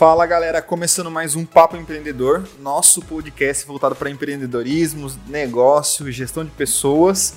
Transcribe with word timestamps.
Fala 0.00 0.24
galera, 0.24 0.62
começando 0.62 1.10
mais 1.10 1.36
um 1.36 1.44
Papo 1.44 1.76
Empreendedor, 1.76 2.48
nosso 2.58 3.02
podcast 3.02 3.66
voltado 3.66 3.94
para 3.94 4.08
empreendedorismo, 4.08 5.12
negócio, 5.26 6.10
gestão 6.10 6.42
de 6.42 6.50
pessoas 6.52 7.34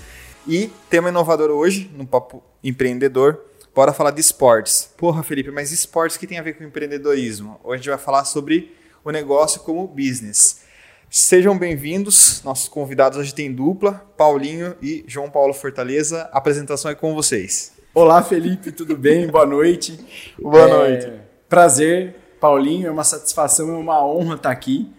e 0.47 0.71
tema 0.89 1.09
inovador 1.09 1.49
hoje 1.49 1.91
no 1.93 2.07
Papo 2.07 2.41
Empreendedor, 2.63 3.37
bora 3.75 3.91
falar 3.91 4.11
de 4.11 4.21
esportes. 4.21 4.89
Porra, 4.97 5.21
Felipe, 5.23 5.51
mas 5.51 5.73
esportes 5.73 6.15
que 6.15 6.25
tem 6.25 6.39
a 6.39 6.41
ver 6.41 6.53
com 6.53 6.63
empreendedorismo? 6.63 7.59
Hoje 7.65 7.73
a 7.73 7.77
gente 7.79 7.89
vai 7.89 7.97
falar 7.97 8.23
sobre 8.23 8.73
o 9.03 9.11
negócio 9.11 9.59
como 9.59 9.85
business. 9.85 10.61
Sejam 11.09 11.57
bem-vindos, 11.57 12.41
nossos 12.45 12.69
convidados 12.69 13.17
hoje 13.17 13.35
tem 13.35 13.51
dupla, 13.51 14.09
Paulinho 14.15 14.73
e 14.81 15.03
João 15.05 15.29
Paulo 15.29 15.53
Fortaleza. 15.53 16.29
A 16.31 16.37
apresentação 16.37 16.89
é 16.89 16.95
com 16.95 17.13
vocês. 17.13 17.73
Olá, 17.93 18.23
Felipe, 18.23 18.71
tudo 18.71 18.95
bem? 18.95 19.27
Boa 19.27 19.45
noite. 19.45 19.99
Boa 20.41 20.61
é, 20.61 20.67
noite. 20.69 21.11
Prazer, 21.49 22.22
Paulinho, 22.43 22.87
é 22.87 22.91
uma 22.91 23.05
satisfação, 23.05 23.73
é 23.73 23.77
uma 23.77 24.05
honra 24.05 24.35
estar 24.35 24.51
aqui 24.51 24.91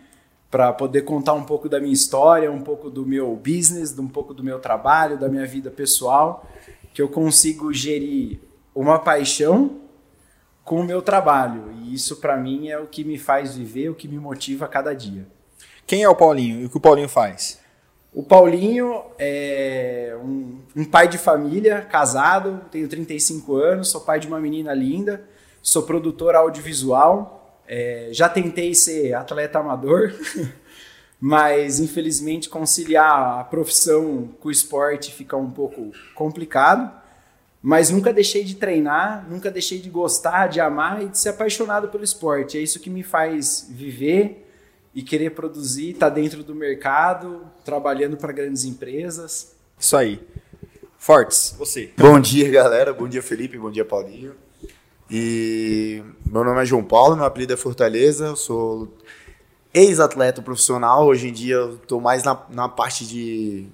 para 0.50 0.72
poder 0.72 1.02
contar 1.02 1.34
um 1.34 1.44
pouco 1.44 1.68
da 1.68 1.78
minha 1.78 1.92
história, 1.92 2.50
um 2.50 2.62
pouco 2.62 2.88
do 2.88 3.04
meu 3.04 3.36
business, 3.36 3.94
um 3.98 4.08
pouco 4.08 4.32
do 4.32 4.42
meu 4.42 4.58
trabalho, 4.58 5.18
da 5.18 5.28
minha 5.28 5.44
vida 5.44 5.70
pessoal, 5.70 6.48
que 6.94 7.02
eu 7.02 7.08
consigo 7.10 7.70
gerir 7.70 8.40
uma 8.74 8.98
paixão 8.98 9.78
com 10.64 10.80
o 10.80 10.84
meu 10.84 11.02
trabalho. 11.02 11.70
E 11.82 11.92
isso 11.92 12.16
para 12.16 12.34
mim 12.34 12.68
é 12.68 12.78
o 12.78 12.86
que 12.86 13.04
me 13.04 13.18
faz 13.18 13.54
viver, 13.54 13.90
o 13.90 13.94
que 13.94 14.08
me 14.08 14.18
motiva 14.18 14.64
a 14.64 14.68
cada 14.68 14.94
dia. 14.94 15.26
Quem 15.86 16.02
é 16.02 16.08
o 16.08 16.16
Paulinho 16.16 16.62
e 16.62 16.64
o 16.64 16.70
que 16.70 16.78
o 16.78 16.80
Paulinho 16.80 17.10
faz? 17.10 17.60
O 18.10 18.22
Paulinho 18.22 19.02
é 19.18 20.16
um, 20.24 20.60
um, 20.74 20.84
pai 20.86 21.08
de 21.08 21.18
família, 21.18 21.82
casado, 21.82 22.62
tenho 22.70 22.88
35 22.88 23.54
anos, 23.54 23.90
sou 23.90 24.00
pai 24.00 24.18
de 24.18 24.26
uma 24.26 24.40
menina 24.40 24.72
linda, 24.72 25.28
sou 25.60 25.82
produtor 25.82 26.34
audiovisual, 26.34 27.43
é, 27.66 28.08
já 28.12 28.28
tentei 28.28 28.74
ser 28.74 29.14
atleta 29.14 29.58
amador, 29.58 30.12
mas 31.20 31.80
infelizmente 31.80 32.48
conciliar 32.48 33.40
a 33.40 33.44
profissão 33.44 34.28
com 34.40 34.48
o 34.48 34.52
esporte 34.52 35.12
fica 35.12 35.36
um 35.36 35.50
pouco 35.50 35.92
complicado. 36.14 37.02
Mas 37.66 37.88
nunca 37.88 38.12
deixei 38.12 38.44
de 38.44 38.56
treinar, 38.56 39.26
nunca 39.26 39.50
deixei 39.50 39.78
de 39.78 39.88
gostar, 39.88 40.48
de 40.48 40.60
amar 40.60 41.02
e 41.02 41.08
de 41.08 41.18
ser 41.18 41.30
apaixonado 41.30 41.88
pelo 41.88 42.04
esporte. 42.04 42.58
É 42.58 42.60
isso 42.60 42.78
que 42.78 42.90
me 42.90 43.02
faz 43.02 43.66
viver 43.70 44.46
e 44.94 45.02
querer 45.02 45.30
produzir, 45.30 45.92
estar 45.92 46.10
tá 46.10 46.14
dentro 46.14 46.44
do 46.44 46.54
mercado, 46.54 47.40
trabalhando 47.64 48.18
para 48.18 48.34
grandes 48.34 48.64
empresas. 48.64 49.56
Isso 49.78 49.96
aí. 49.96 50.20
Fortes, 50.98 51.54
você. 51.58 51.90
Bom 51.96 52.20
dia, 52.20 52.50
galera. 52.50 52.92
Bom 52.92 53.08
dia, 53.08 53.22
Felipe. 53.22 53.56
Bom 53.56 53.70
dia, 53.70 53.84
Paulinho. 53.84 54.43
E 55.10 56.02
meu 56.24 56.42
nome 56.44 56.62
é 56.62 56.64
João 56.64 56.82
Paulo, 56.82 57.16
meu 57.16 57.24
apelido 57.24 57.52
é 57.52 57.56
Fortaleza. 57.56 58.26
Eu 58.26 58.36
sou 58.36 58.88
ex-atleta 59.72 60.40
profissional. 60.40 61.06
Hoje 61.06 61.28
em 61.28 61.32
dia 61.32 61.56
eu 61.56 61.74
estou 61.74 62.00
mais 62.00 62.24
na, 62.24 62.42
na 62.50 62.68
parte 62.68 63.06
de 63.06 63.66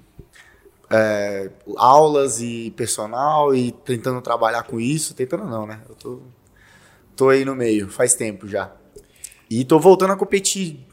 é, 0.90 1.50
aulas 1.76 2.40
e 2.40 2.72
personal 2.76 3.54
e 3.54 3.70
tentando 3.70 4.20
trabalhar 4.20 4.64
com 4.64 4.80
isso. 4.80 5.14
Tentando 5.14 5.44
não, 5.44 5.66
né? 5.66 5.80
Eu 5.88 5.94
tô, 5.94 6.20
tô 7.14 7.28
aí 7.28 7.44
no 7.44 7.54
meio, 7.54 7.88
faz 7.88 8.14
tempo 8.14 8.48
já. 8.48 8.72
E 9.48 9.64
tô 9.64 9.78
voltando 9.78 10.12
a 10.12 10.16
competir 10.16 10.86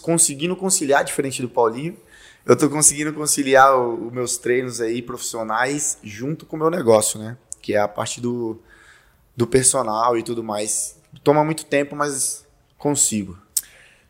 conseguindo 0.00 0.56
conciliar, 0.56 1.04
diferente 1.04 1.42
do 1.42 1.48
Paulinho, 1.48 1.94
eu 2.46 2.54
estou 2.54 2.70
conseguindo 2.70 3.12
conciliar 3.12 3.78
os 3.78 4.10
meus 4.10 4.38
treinos 4.38 4.80
aí 4.80 5.02
profissionais 5.02 5.98
junto 6.02 6.46
com 6.46 6.56
o 6.56 6.58
meu 6.58 6.70
negócio, 6.70 7.18
né? 7.20 7.36
Que 7.60 7.74
é 7.74 7.78
a 7.78 7.86
parte 7.86 8.22
do, 8.22 8.58
do 9.36 9.46
personal 9.46 10.16
e 10.16 10.22
tudo 10.22 10.42
mais. 10.42 10.96
Toma 11.22 11.44
muito 11.44 11.64
tempo, 11.64 11.96
mas 11.96 12.46
consigo. 12.78 13.38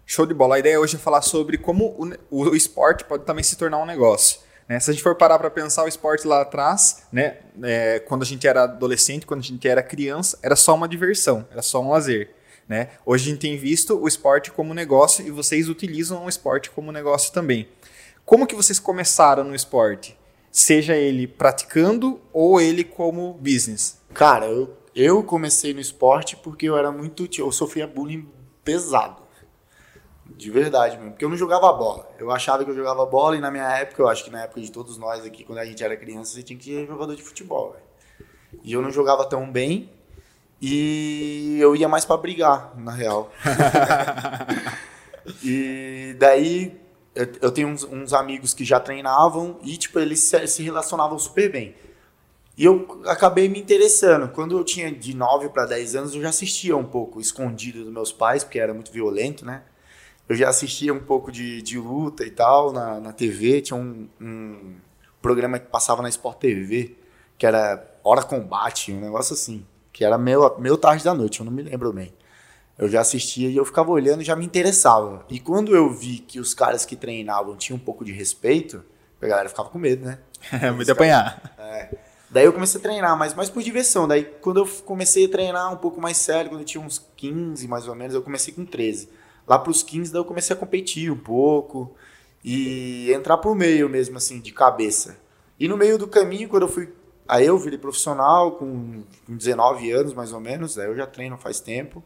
Show 0.06 0.26
de 0.26 0.34
bola. 0.34 0.56
A 0.56 0.58
ideia 0.58 0.80
hoje 0.80 0.96
é 0.96 0.98
falar 0.98 1.22
sobre 1.22 1.56
como 1.56 2.16
o, 2.30 2.44
o 2.48 2.56
esporte 2.56 3.04
pode 3.04 3.24
também 3.24 3.44
se 3.44 3.56
tornar 3.56 3.78
um 3.78 3.86
negócio. 3.86 4.40
Né? 4.68 4.78
Se 4.78 4.90
a 4.90 4.92
gente 4.92 5.02
for 5.02 5.14
parar 5.16 5.38
para 5.38 5.50
pensar 5.50 5.84
o 5.84 5.88
esporte 5.88 6.26
lá 6.26 6.42
atrás, 6.42 7.04
né? 7.12 7.38
É, 7.62 7.98
quando 8.00 8.22
a 8.22 8.24
gente 8.24 8.46
era 8.46 8.64
adolescente, 8.64 9.26
quando 9.26 9.40
a 9.40 9.42
gente 9.42 9.66
era 9.68 9.82
criança, 9.82 10.38
era 10.42 10.54
só 10.54 10.74
uma 10.74 10.88
diversão, 10.88 11.46
era 11.50 11.62
só 11.62 11.82
um 11.82 11.90
lazer. 11.90 12.30
Né? 12.68 12.90
Hoje 13.04 13.26
a 13.26 13.30
gente 13.32 13.40
tem 13.40 13.56
visto 13.56 14.00
o 14.00 14.06
esporte 14.06 14.52
como 14.52 14.72
negócio 14.72 15.26
e 15.26 15.30
vocês 15.32 15.68
utilizam 15.68 16.24
o 16.24 16.28
esporte 16.28 16.70
como 16.70 16.92
negócio 16.92 17.32
também. 17.32 17.68
Como 18.24 18.46
que 18.46 18.54
vocês 18.54 18.78
começaram 18.78 19.42
no 19.42 19.56
esporte? 19.56 20.16
Seja 20.52 20.94
ele 20.94 21.26
praticando 21.26 22.20
ou 22.32 22.60
ele 22.60 22.84
como 22.84 23.34
business? 23.40 23.98
Cara, 24.14 24.46
eu, 24.46 24.76
eu 24.94 25.22
comecei 25.22 25.72
no 25.72 25.80
esporte 25.80 26.36
porque 26.36 26.66
eu 26.66 26.76
era 26.76 26.90
muito. 26.90 27.28
Eu 27.38 27.50
sofria 27.52 27.86
bullying 27.86 28.28
pesado. 28.64 29.22
De 30.26 30.50
verdade 30.50 30.96
mesmo. 30.96 31.12
Porque 31.12 31.24
eu 31.24 31.28
não 31.28 31.36
jogava 31.36 31.72
bola. 31.72 32.10
Eu 32.18 32.30
achava 32.30 32.64
que 32.64 32.70
eu 32.70 32.74
jogava 32.74 33.04
bola 33.06 33.36
e 33.36 33.40
na 33.40 33.50
minha 33.50 33.68
época, 33.78 34.02
eu 34.02 34.08
acho 34.08 34.24
que 34.24 34.30
na 34.30 34.42
época 34.42 34.60
de 34.60 34.70
todos 34.70 34.96
nós 34.96 35.24
aqui, 35.24 35.44
quando 35.44 35.58
a 35.58 35.64
gente 35.64 35.82
era 35.82 35.96
criança, 35.96 36.32
você 36.32 36.42
tinha 36.42 36.58
que 36.58 36.64
ser 36.64 36.86
jogador 36.86 37.14
de 37.14 37.22
futebol. 37.22 37.72
Véio. 37.72 37.90
E 38.62 38.72
eu 38.72 38.82
não 38.82 38.90
jogava 38.90 39.24
tão 39.24 39.50
bem 39.50 39.90
e 40.60 41.58
eu 41.58 41.74
ia 41.74 41.88
mais 41.88 42.04
para 42.04 42.16
brigar, 42.16 42.74
na 42.76 42.92
real. 42.92 43.32
e 45.42 46.14
daí 46.18 46.78
eu, 47.14 47.50
tenho 47.50 47.68
uns, 47.68 47.84
uns, 47.84 48.12
amigos 48.12 48.52
que 48.52 48.64
já 48.64 48.78
treinavam 48.78 49.58
e 49.62 49.76
tipo 49.76 49.98
eles 49.98 50.20
se, 50.20 50.46
se, 50.46 50.62
relacionavam 50.62 51.18
super 51.18 51.50
bem. 51.50 51.74
E 52.60 52.64
eu 52.66 53.00
acabei 53.06 53.48
me 53.48 53.58
interessando. 53.58 54.28
Quando 54.28 54.54
eu 54.54 54.62
tinha 54.62 54.92
de 54.92 55.16
9 55.16 55.48
para 55.48 55.64
10 55.64 55.94
anos, 55.94 56.14
eu 56.14 56.20
já 56.20 56.28
assistia 56.28 56.76
um 56.76 56.84
pouco 56.84 57.18
escondido 57.18 57.82
dos 57.84 57.90
meus 57.90 58.12
pais, 58.12 58.44
porque 58.44 58.58
era 58.58 58.74
muito 58.74 58.92
violento, 58.92 59.46
né? 59.46 59.62
Eu 60.28 60.36
já 60.36 60.50
assistia 60.50 60.92
um 60.92 61.00
pouco 61.00 61.32
de, 61.32 61.62
de 61.62 61.78
luta 61.78 62.22
e 62.22 62.30
tal 62.30 62.70
na, 62.70 63.00
na 63.00 63.12
TV. 63.14 63.62
Tinha 63.62 63.80
um, 63.80 64.06
um 64.20 64.74
programa 65.22 65.58
que 65.58 65.70
passava 65.70 66.02
na 66.02 66.10
Sport 66.10 66.36
TV, 66.36 66.98
que 67.38 67.46
era 67.46 67.82
Hora 68.04 68.22
Combate, 68.24 68.92
um 68.92 69.00
negócio 69.00 69.32
assim 69.32 69.64
que 69.90 70.04
era 70.04 70.18
meio, 70.18 70.58
meio 70.58 70.76
tarde 70.76 71.02
da 71.02 71.14
noite, 71.14 71.40
eu 71.40 71.46
não 71.46 71.52
me 71.52 71.62
lembro 71.62 71.90
bem. 71.94 72.12
Eu 72.76 72.90
já 72.90 73.00
assistia 73.00 73.48
e 73.48 73.56
eu 73.56 73.64
ficava 73.64 73.90
olhando 73.90 74.20
e 74.20 74.24
já 74.24 74.36
me 74.36 74.44
interessava. 74.44 75.24
E 75.30 75.40
quando 75.40 75.74
eu 75.74 75.88
vi 75.88 76.18
que 76.18 76.38
os 76.38 76.52
caras 76.52 76.84
que 76.84 76.94
treinavam 76.94 77.56
tinham 77.56 77.78
um 77.78 77.82
pouco 77.82 78.04
de 78.04 78.12
respeito, 78.12 78.84
a 79.18 79.26
galera 79.26 79.48
ficava 79.48 79.70
com 79.70 79.78
medo, 79.78 80.04
né? 80.04 80.18
É, 80.52 80.70
de 80.84 80.90
apanhar. 80.90 81.54
É. 81.58 82.09
Daí 82.30 82.44
eu 82.44 82.52
comecei 82.52 82.78
a 82.78 82.82
treinar, 82.82 83.18
mas 83.18 83.34
mais 83.34 83.50
por 83.50 83.62
diversão. 83.62 84.06
Daí 84.06 84.24
quando 84.24 84.60
eu 84.60 84.66
comecei 84.84 85.26
a 85.26 85.28
treinar 85.28 85.72
um 85.72 85.76
pouco 85.76 86.00
mais 86.00 86.16
sério, 86.16 86.50
quando 86.50 86.60
eu 86.60 86.66
tinha 86.66 86.82
uns 86.82 87.04
15 87.16 87.66
mais 87.66 87.88
ou 87.88 87.94
menos, 87.94 88.14
eu 88.14 88.22
comecei 88.22 88.54
com 88.54 88.64
13. 88.64 89.08
Lá 89.46 89.58
pros 89.58 89.82
15, 89.82 90.12
daí 90.12 90.20
eu 90.20 90.24
comecei 90.24 90.54
a 90.54 90.58
competir 90.58 91.10
um 91.10 91.16
pouco 91.16 91.94
e 92.44 93.12
entrar 93.12 93.36
pro 93.38 93.54
meio 93.54 93.88
mesmo, 93.88 94.16
assim, 94.16 94.40
de 94.40 94.52
cabeça. 94.52 95.18
E 95.58 95.66
no 95.66 95.76
meio 95.76 95.98
do 95.98 96.06
caminho, 96.06 96.48
quando 96.48 96.62
eu 96.62 96.68
fui 96.68 96.88
Aí 97.30 97.46
eu 97.46 97.56
virei 97.56 97.78
profissional 97.78 98.52
com 98.56 99.04
19 99.28 99.92
anos, 99.92 100.12
mais 100.12 100.32
ou 100.32 100.40
menos. 100.40 100.76
Aí 100.76 100.86
eu 100.86 100.96
já 100.96 101.06
treino 101.06 101.38
faz 101.38 101.60
tempo. 101.60 102.02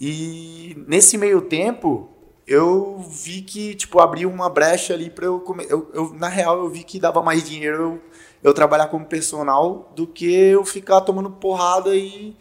E 0.00 0.84
nesse 0.86 1.18
meio 1.18 1.42
tempo, 1.42 2.08
eu 2.46 2.98
vi 2.98 3.42
que, 3.42 3.74
tipo, 3.74 3.98
abriu 3.98 4.30
uma 4.30 4.48
brecha 4.48 4.94
ali 4.94 5.10
para 5.10 5.26
eu, 5.26 5.40
comer. 5.40 5.66
eu, 5.68 5.90
eu 5.92 6.14
Na 6.14 6.28
real, 6.28 6.58
eu 6.58 6.68
vi 6.68 6.84
que 6.84 7.00
dava 7.00 7.20
mais 7.24 7.42
dinheiro 7.42 7.76
eu, 7.76 8.00
eu 8.42 8.54
trabalhar 8.54 8.88
como 8.88 9.04
personal 9.04 9.92
do 9.94 10.06
que 10.06 10.32
eu 10.32 10.64
ficar 10.64 11.00
tomando 11.00 11.30
porrada 11.30 11.94
e 11.94 12.36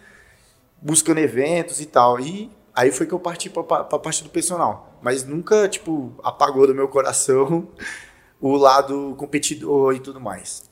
buscando 0.81 1.19
eventos 1.19 1.81
e 1.81 1.85
tal. 1.85 2.19
E 2.19 2.51
aí 2.73 2.91
foi 2.91 3.05
que 3.05 3.13
eu 3.13 3.19
parti 3.19 3.49
para 3.49 3.63
a 3.63 3.99
parte 3.99 4.23
do 4.23 4.29
personal. 4.29 4.97
Mas 5.01 5.23
nunca, 5.23 5.67
tipo, 5.67 6.13
apagou 6.23 6.67
do 6.67 6.75
meu 6.75 6.87
coração 6.87 7.67
o 8.39 8.55
lado 8.55 9.15
competidor 9.17 9.95
e 9.95 9.99
tudo 9.99 10.19
mais. 10.19 10.63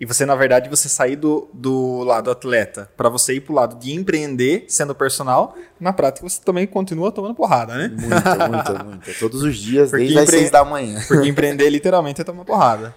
E 0.00 0.06
você, 0.06 0.24
na 0.24 0.36
verdade, 0.36 0.68
você 0.68 0.88
sair 0.88 1.16
do, 1.16 1.48
do 1.52 2.04
lado 2.04 2.30
atleta 2.30 2.88
para 2.96 3.08
você 3.08 3.34
ir 3.34 3.40
pro 3.40 3.52
lado 3.52 3.76
de 3.76 3.92
empreender, 3.92 4.64
sendo 4.68 4.94
personal, 4.94 5.56
na 5.80 5.92
prática 5.92 6.28
você 6.28 6.40
também 6.40 6.68
continua 6.68 7.10
tomando 7.10 7.34
porrada, 7.34 7.74
né? 7.74 7.88
Muita, 7.88 8.48
muita, 8.48 8.84
muita. 8.84 9.12
Todos 9.18 9.42
os 9.42 9.56
dias, 9.56 9.90
porque 9.90 10.04
desde 10.04 10.20
empre... 10.20 10.34
as 10.34 10.40
seis 10.40 10.50
da 10.52 10.64
manhã. 10.64 11.00
Porque 11.08 11.28
empreender 11.28 11.68
literalmente 11.68 12.20
é 12.20 12.24
tomar 12.24 12.44
porrada. 12.44 12.94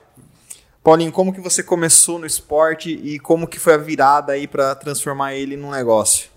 Paulinho, 0.84 1.12
como 1.12 1.32
que 1.32 1.40
você 1.40 1.62
começou 1.62 2.18
no 2.18 2.26
esporte 2.26 2.90
e 2.90 3.20
como 3.20 3.48
que 3.48 3.60
foi 3.60 3.76
a 3.76 3.78
virada 3.78 4.34
aí 4.34 4.48
para 4.48 4.74
transformar 4.74 5.36
ele 5.36 5.56
num 5.56 5.70
negócio? 5.70 6.30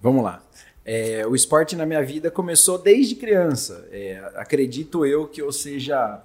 Vamos 0.00 0.22
lá. 0.22 0.40
É, 0.84 1.26
o 1.26 1.34
esporte 1.34 1.74
na 1.74 1.84
minha 1.84 2.02
vida 2.02 2.30
começou 2.30 2.78
desde 2.78 3.16
criança. 3.16 3.88
É, 3.90 4.22
acredito 4.36 5.04
eu 5.04 5.26
que 5.26 5.42
eu 5.42 5.50
seja 5.50 6.22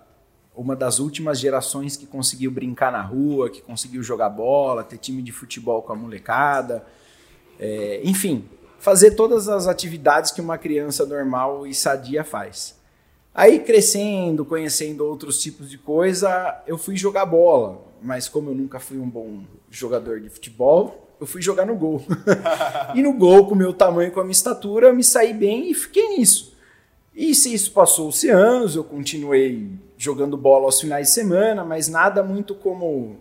uma 0.56 0.76
das 0.76 1.00
últimas 1.00 1.40
gerações 1.40 1.98
que 1.98 2.06
conseguiu 2.06 2.52
brincar 2.52 2.92
na 2.92 3.02
rua, 3.02 3.50
que 3.50 3.60
conseguiu 3.60 4.04
jogar 4.04 4.30
bola, 4.30 4.84
ter 4.84 5.00
time 5.00 5.24
de 5.24 5.32
futebol 5.32 5.82
com 5.82 5.94
a 5.94 5.96
molecada, 5.96 6.86
é, 7.60 8.02
enfim, 8.04 8.48
fazer 8.78 9.16
todas 9.16 9.50
as 9.50 9.66
atividades 9.66 10.32
que 10.32 10.42
uma 10.42 10.60
criança 10.60 11.08
normal 11.08 11.66
e 11.66 11.74
sadia 11.74 12.24
faz. 12.24 12.76
Aí 13.34 13.60
crescendo, 13.60 14.46
conhecendo 14.46 15.06
outros 15.06 15.42
tipos 15.42 15.70
de 15.70 15.78
coisa, 15.78 16.62
eu 16.68 16.78
fui 16.78 16.96
jogar 16.96 17.26
bola. 17.26 17.82
mas 18.02 18.28
como 18.28 18.52
eu 18.52 18.56
nunca 18.56 18.80
fui 18.80 19.00
um 19.00 19.10
bom 19.10 19.44
jogador 19.72 20.20
de 20.20 20.30
futebol, 20.30 21.16
eu 21.20 21.26
fui 21.26 21.42
jogar 21.42 21.66
no 21.66 21.76
gol. 21.76 22.04
e 22.94 23.02
no 23.02 23.14
gol, 23.14 23.48
com 23.48 23.56
o 23.56 23.58
meu 23.58 23.74
tamanho, 23.74 24.12
com 24.12 24.20
a 24.20 24.24
minha 24.24 24.34
estatura, 24.34 24.94
me 24.94 25.04
saí 25.04 25.34
bem 25.34 25.72
e 25.72 25.74
fiquei 25.74 26.18
nisso. 26.18 26.54
E 27.16 27.34
se 27.34 27.54
isso 27.54 27.72
passou-se 27.72 28.30
anos, 28.30 28.76
eu 28.76 28.84
continuei 28.84 29.70
jogando 29.98 30.36
bola 30.36 30.66
aos 30.66 30.82
finais 30.82 31.08
de 31.08 31.14
semana, 31.14 31.64
mas 31.64 31.88
nada 31.88 32.22
muito 32.22 32.54
como 32.54 33.18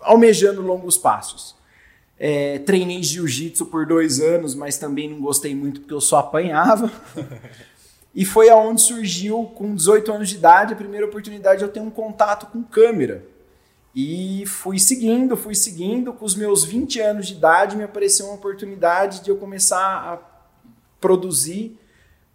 almejando 0.00 0.60
longos 0.60 0.98
passos. 0.98 1.54
É, 2.18 2.58
treinei 2.60 3.02
jiu-jitsu 3.02 3.66
por 3.66 3.86
dois 3.86 4.20
anos, 4.20 4.54
mas 4.54 4.78
também 4.78 5.08
não 5.08 5.20
gostei 5.20 5.54
muito 5.54 5.80
porque 5.80 5.94
eu 5.94 6.00
só 6.00 6.18
apanhava. 6.18 6.90
e 8.14 8.24
foi 8.24 8.48
aonde 8.48 8.80
surgiu, 8.80 9.50
com 9.54 9.74
18 9.74 10.12
anos 10.12 10.28
de 10.28 10.36
idade, 10.36 10.72
a 10.72 10.76
primeira 10.76 11.06
oportunidade 11.06 11.58
de 11.58 11.64
eu 11.64 11.68
ter 11.68 11.80
um 11.80 11.90
contato 11.90 12.46
com 12.46 12.62
câmera. 12.62 13.24
E 13.94 14.44
fui 14.46 14.78
seguindo, 14.78 15.36
fui 15.36 15.54
seguindo. 15.54 16.12
Com 16.12 16.24
os 16.24 16.34
meus 16.34 16.64
20 16.64 17.00
anos 17.00 17.26
de 17.26 17.34
idade, 17.34 17.76
me 17.76 17.82
apareceu 17.82 18.26
uma 18.26 18.34
oportunidade 18.34 19.22
de 19.22 19.30
eu 19.30 19.36
começar 19.36 19.78
a 19.78 20.18
produzir 21.00 21.78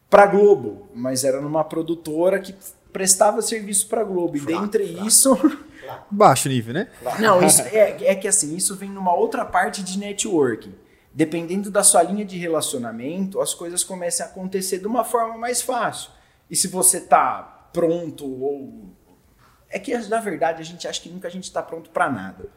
para 0.10 0.26
Globo, 0.26 0.90
mas 0.94 1.24
era 1.24 1.40
numa 1.40 1.64
produtora 1.64 2.40
que 2.40 2.54
prestava 2.92 3.42
serviço 3.42 3.88
para 3.88 4.04
Globo. 4.04 4.36
E 4.36 4.42
dentre 4.42 4.84
isso. 5.06 5.38
Baixo 6.12 6.50
nível, 6.50 6.74
né? 6.74 6.88
Não, 7.20 7.42
isso 7.42 7.62
é, 7.62 7.98
é 8.04 8.16
que 8.16 8.28
assim, 8.28 8.56
isso 8.56 8.76
vem 8.76 8.90
numa 8.90 9.14
outra 9.14 9.46
parte 9.46 9.81
de 9.81 9.98
networking. 9.98 10.74
Dependendo 11.13 11.71
da 11.71 11.83
sua 11.83 12.03
linha 12.03 12.23
de 12.23 12.38
relacionamento, 12.38 13.41
as 13.41 13.53
coisas 13.53 13.83
começam 13.83 14.25
a 14.25 14.29
acontecer 14.29 14.79
de 14.79 14.88
uma 14.88 15.03
forma 15.03 15.38
mais 15.38 15.61
fácil. 15.61 16.11
E 16.50 16.56
se 16.56 16.67
você 16.67 17.01
tá 17.01 17.69
pronto 17.73 18.25
ou 18.25 18.89
é 19.69 19.77
que, 19.77 19.95
na 20.07 20.19
verdade, 20.19 20.61
a 20.61 20.65
gente 20.65 20.88
acha 20.88 21.00
que 21.00 21.09
nunca 21.09 21.27
a 21.27 21.31
gente 21.31 21.44
está 21.44 21.61
pronto 21.61 21.89
para 21.91 22.09
nada. 22.09 22.50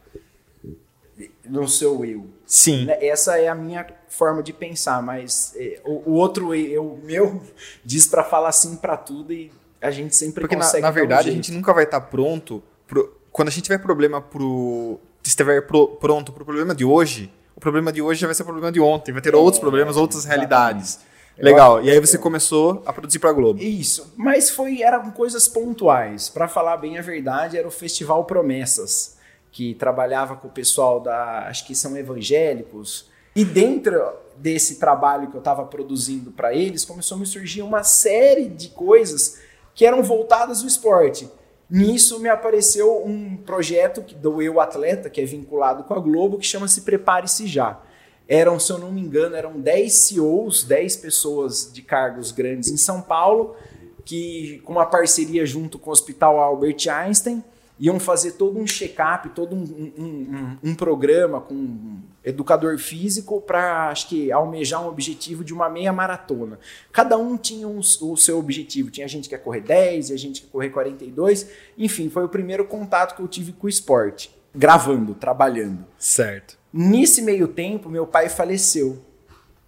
Não 1.45 1.69
sou 1.69 2.05
eu. 2.05 2.27
Sim. 2.47 2.87
Né? 2.87 3.05
Essa 3.05 3.39
é 3.39 3.49
a 3.49 3.55
minha 3.55 3.87
forma 4.09 4.43
de 4.43 4.53
pensar, 4.53 5.03
mas 5.03 5.55
é, 5.57 5.81
o, 5.85 6.13
outro 6.13 6.55
eu 6.55 6.99
meu 7.05 7.43
diz 7.85 8.07
para 8.07 8.25
falar 8.25 8.51
sim 8.53 8.77
para 8.77 8.97
tudo 8.97 9.33
e 9.33 9.53
a 9.81 9.91
gente 9.91 10.17
sempre 10.17 10.41
Porque 10.41 10.57
consegue. 10.57 10.81
Na, 10.81 10.89
na 10.89 10.93
verdade, 10.93 11.29
a 11.29 11.33
gente 11.33 11.53
nunca 11.53 11.73
vai 11.73 11.85
estar 11.85 12.01
tá 12.01 12.07
pronto. 12.07 12.63
Pro, 12.87 13.15
quando 13.31 13.49
a 13.49 13.51
gente 13.51 13.65
tiver 13.65 13.79
problema 13.79 14.21
pro. 14.21 14.99
estiver 15.23 15.61
pro, 15.67 15.89
pronto 15.89 16.33
pro 16.33 16.45
problema 16.45 16.75
de 16.75 16.85
hoje, 16.85 17.31
o 17.55 17.61
problema 17.61 17.93
de 17.93 18.03
hoje 18.03 18.21
já 18.21 18.27
vai 18.27 18.35
ser 18.35 18.43
o 18.43 18.47
problema 18.47 18.73
de 18.73 18.81
ontem, 18.81 19.13
vai 19.13 19.23
ter 19.23 19.35
é, 19.35 19.37
outros 19.37 19.61
problemas, 19.61 19.97
outras 19.97 20.25
realidades. 20.25 21.01
Legal. 21.39 21.83
E 21.83 21.91
aí 21.91 21.99
você 21.99 22.19
começou 22.19 22.83
a 22.85 22.93
produzir 22.93 23.19
para 23.19 23.33
Globo. 23.33 23.61
Isso. 23.61 24.13
Mas 24.17 24.51
foi 24.51 24.83
eram 24.83 25.11
coisas 25.11 25.49
pontuais. 25.49 26.29
Para 26.29 26.47
falar 26.47 26.77
bem 26.77 26.99
a 26.99 27.03
verdade, 27.03 27.57
era 27.57 27.67
o 27.67 27.71
Festival 27.71 28.25
Promessas, 28.25 29.17
que 29.51 29.75
trabalhava 29.75 30.37
com 30.37 30.49
o 30.49 30.51
pessoal 30.51 31.01
da, 31.01 31.47
acho 31.49 31.67
que 31.67 31.75
são 31.75 31.97
evangélicos. 31.97 33.11
E 33.35 33.45
dentro 33.45 33.99
desse 34.37 34.79
trabalho 34.79 35.29
que 35.29 35.37
eu 35.37 35.41
estava 35.41 35.65
produzindo 35.65 36.31
para 36.31 36.55
eles, 36.55 36.85
começou 36.85 37.17
a 37.17 37.21
me 37.21 37.27
surgir 37.27 37.63
uma 37.63 37.83
série 37.83 38.49
de 38.49 38.69
coisas 38.69 39.41
que 39.75 39.87
eram 39.87 40.03
voltadas 40.03 40.61
ao 40.61 40.67
esporte. 40.67 41.31
Nisso 41.73 42.21
me 42.21 42.29
apareceu 42.29 43.03
um 43.03 43.35
projeto 43.35 44.03
do 44.17 44.43
Eu 44.43 44.61
Atleta, 44.61 45.09
que 45.09 45.23
é 45.23 45.25
vinculado 45.25 45.85
com 45.85 45.95
a 45.95 45.99
Globo, 45.99 46.37
que 46.37 46.45
chama-se 46.45 46.83
Prepare-se 46.83 47.47
Já. 47.47 47.81
Eram, 48.29 48.61
se 48.61 48.71
eu 48.71 48.77
não 48.77 48.93
me 48.93 49.01
engano, 49.01 49.35
eram 49.35 49.59
10 49.59 49.91
CEOs, 49.91 50.65
10 50.65 50.97
pessoas 50.97 51.73
de 51.73 51.81
cargos 51.81 52.31
grandes 52.31 52.69
em 52.69 52.77
São 52.77 53.01
Paulo, 53.01 53.57
que 54.05 54.61
com 54.67 54.73
uma 54.73 54.85
parceria 54.85 55.47
junto 55.47 55.79
com 55.79 55.89
o 55.89 55.93
Hospital 55.95 56.39
Albert 56.39 56.77
Einstein, 56.91 57.43
iam 57.83 57.99
fazer 57.99 58.33
todo 58.33 58.61
um 58.61 58.65
check-up, 58.65 59.31
todo 59.31 59.57
um, 59.57 59.93
um, 59.99 60.05
um, 60.05 60.59
um, 60.71 60.75
programa 60.77 61.41
com 61.41 61.53
um 61.53 62.01
educador 62.25 62.79
físico 62.79 63.41
para, 63.41 63.89
acho 63.89 64.09
que, 64.09 64.31
almejar 64.31 64.81
um 64.85 64.87
objetivo 64.87 65.43
de 65.43 65.53
uma 65.53 65.69
meia 65.69 65.93
maratona. 65.93 66.61
Cada 66.93 67.19
um 67.19 67.37
tinha 67.37 67.67
o 67.67 67.83
seu 67.83 68.39
objetivo. 68.39 68.89
Tinha 68.89 69.09
gente 69.09 69.29
que 69.29 69.35
ia 69.35 69.39
correr 69.39 69.63
10, 69.63 70.11
e 70.11 70.13
a 70.13 70.17
gente 70.17 70.43
que 70.43 70.47
ia 70.47 70.53
correr 70.53 70.71
42. 70.71 71.51
Enfim, 71.77 72.09
foi 72.09 72.23
o 72.23 72.29
primeiro 72.29 72.65
contato 72.67 73.17
que 73.17 73.21
eu 73.21 73.27
tive 73.27 73.51
com 73.51 73.67
o 73.67 73.69
esporte. 73.69 74.33
Gravando, 74.55 75.13
trabalhando. 75.13 75.85
Certo. 75.99 76.57
Nesse 76.73 77.21
meio 77.21 77.49
tempo, 77.49 77.89
meu 77.89 78.07
pai 78.07 78.29
faleceu. 78.29 79.03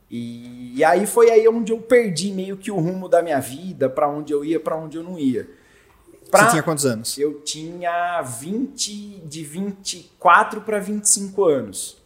E, 0.08 0.76
e 0.76 0.84
aí 0.84 1.05
foi 1.05 1.32
aí 1.32 1.49
onde 1.49 1.72
eu 1.72 1.81
perdi 1.81 2.31
meio 2.31 2.56
que 2.56 2.70
o 2.70 2.76
rumo 2.76 3.08
da 3.08 3.20
minha 3.20 3.40
vida, 3.40 3.88
para 3.88 4.08
onde 4.08 4.32
eu 4.32 4.44
ia, 4.44 4.60
para 4.60 4.76
onde 4.76 4.99
eu 4.99 5.02
não 5.02 5.19
ia. 5.19 5.49
Pra, 6.31 6.44
Você 6.44 6.50
tinha 6.50 6.62
quantos 6.62 6.85
anos? 6.85 7.17
Eu 7.19 7.41
tinha 7.41 8.21
20, 8.23 9.23
de 9.26 9.44
24 9.44 10.61
para 10.62 10.79
25 10.79 11.44
anos. 11.44 12.03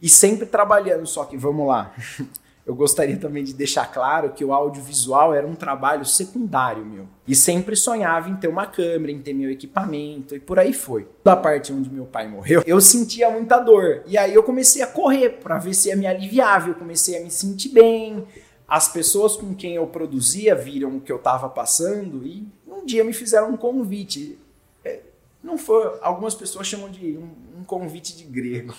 E 0.00 0.08
sempre 0.08 0.46
trabalhando, 0.46 1.06
só 1.06 1.24
que 1.24 1.36
vamos 1.36 1.66
lá. 1.66 1.92
eu 2.68 2.74
gostaria 2.74 3.16
também 3.16 3.42
de 3.42 3.54
deixar 3.54 3.86
claro 3.90 4.30
que 4.30 4.44
o 4.44 4.52
audiovisual 4.52 5.34
era 5.34 5.46
um 5.46 5.54
trabalho 5.54 6.04
secundário 6.04 6.84
meu. 6.84 7.06
E 7.26 7.34
sempre 7.34 7.74
sonhava 7.74 8.28
em 8.28 8.36
ter 8.36 8.46
uma 8.46 8.66
câmera, 8.66 9.10
em 9.10 9.20
ter 9.20 9.32
meu 9.32 9.50
equipamento 9.50 10.36
e 10.36 10.40
por 10.40 10.58
aí 10.58 10.72
foi. 10.72 11.08
Da 11.24 11.34
parte 11.34 11.72
onde 11.72 11.90
meu 11.90 12.04
pai 12.04 12.28
morreu, 12.28 12.62
eu 12.66 12.80
sentia 12.80 13.30
muita 13.30 13.58
dor. 13.58 14.02
E 14.06 14.18
aí 14.18 14.34
eu 14.34 14.42
comecei 14.42 14.82
a 14.82 14.86
correr 14.86 15.40
para 15.42 15.58
ver 15.58 15.72
se 15.72 15.88
ia 15.88 15.96
me 15.96 16.06
aliviar, 16.06 16.68
eu 16.68 16.74
comecei 16.74 17.18
a 17.18 17.24
me 17.24 17.30
sentir 17.30 17.70
bem. 17.70 18.24
As 18.68 18.86
pessoas 18.86 19.34
com 19.34 19.54
quem 19.54 19.76
eu 19.76 19.86
produzia 19.86 20.54
viram 20.54 20.98
o 20.98 21.00
que 21.00 21.10
eu 21.10 21.16
estava 21.16 21.48
passando 21.48 22.26
e 22.26 22.46
dia 22.88 23.04
me 23.04 23.12
fizeram 23.12 23.50
um 23.50 23.56
convite. 23.56 24.38
É, 24.84 25.00
não 25.42 25.58
foi, 25.58 25.98
algumas 26.02 26.34
pessoas 26.34 26.66
chamam 26.66 26.90
de 26.90 27.16
um, 27.16 27.60
um 27.60 27.64
convite 27.64 28.16
de 28.16 28.24
grego. 28.24 28.74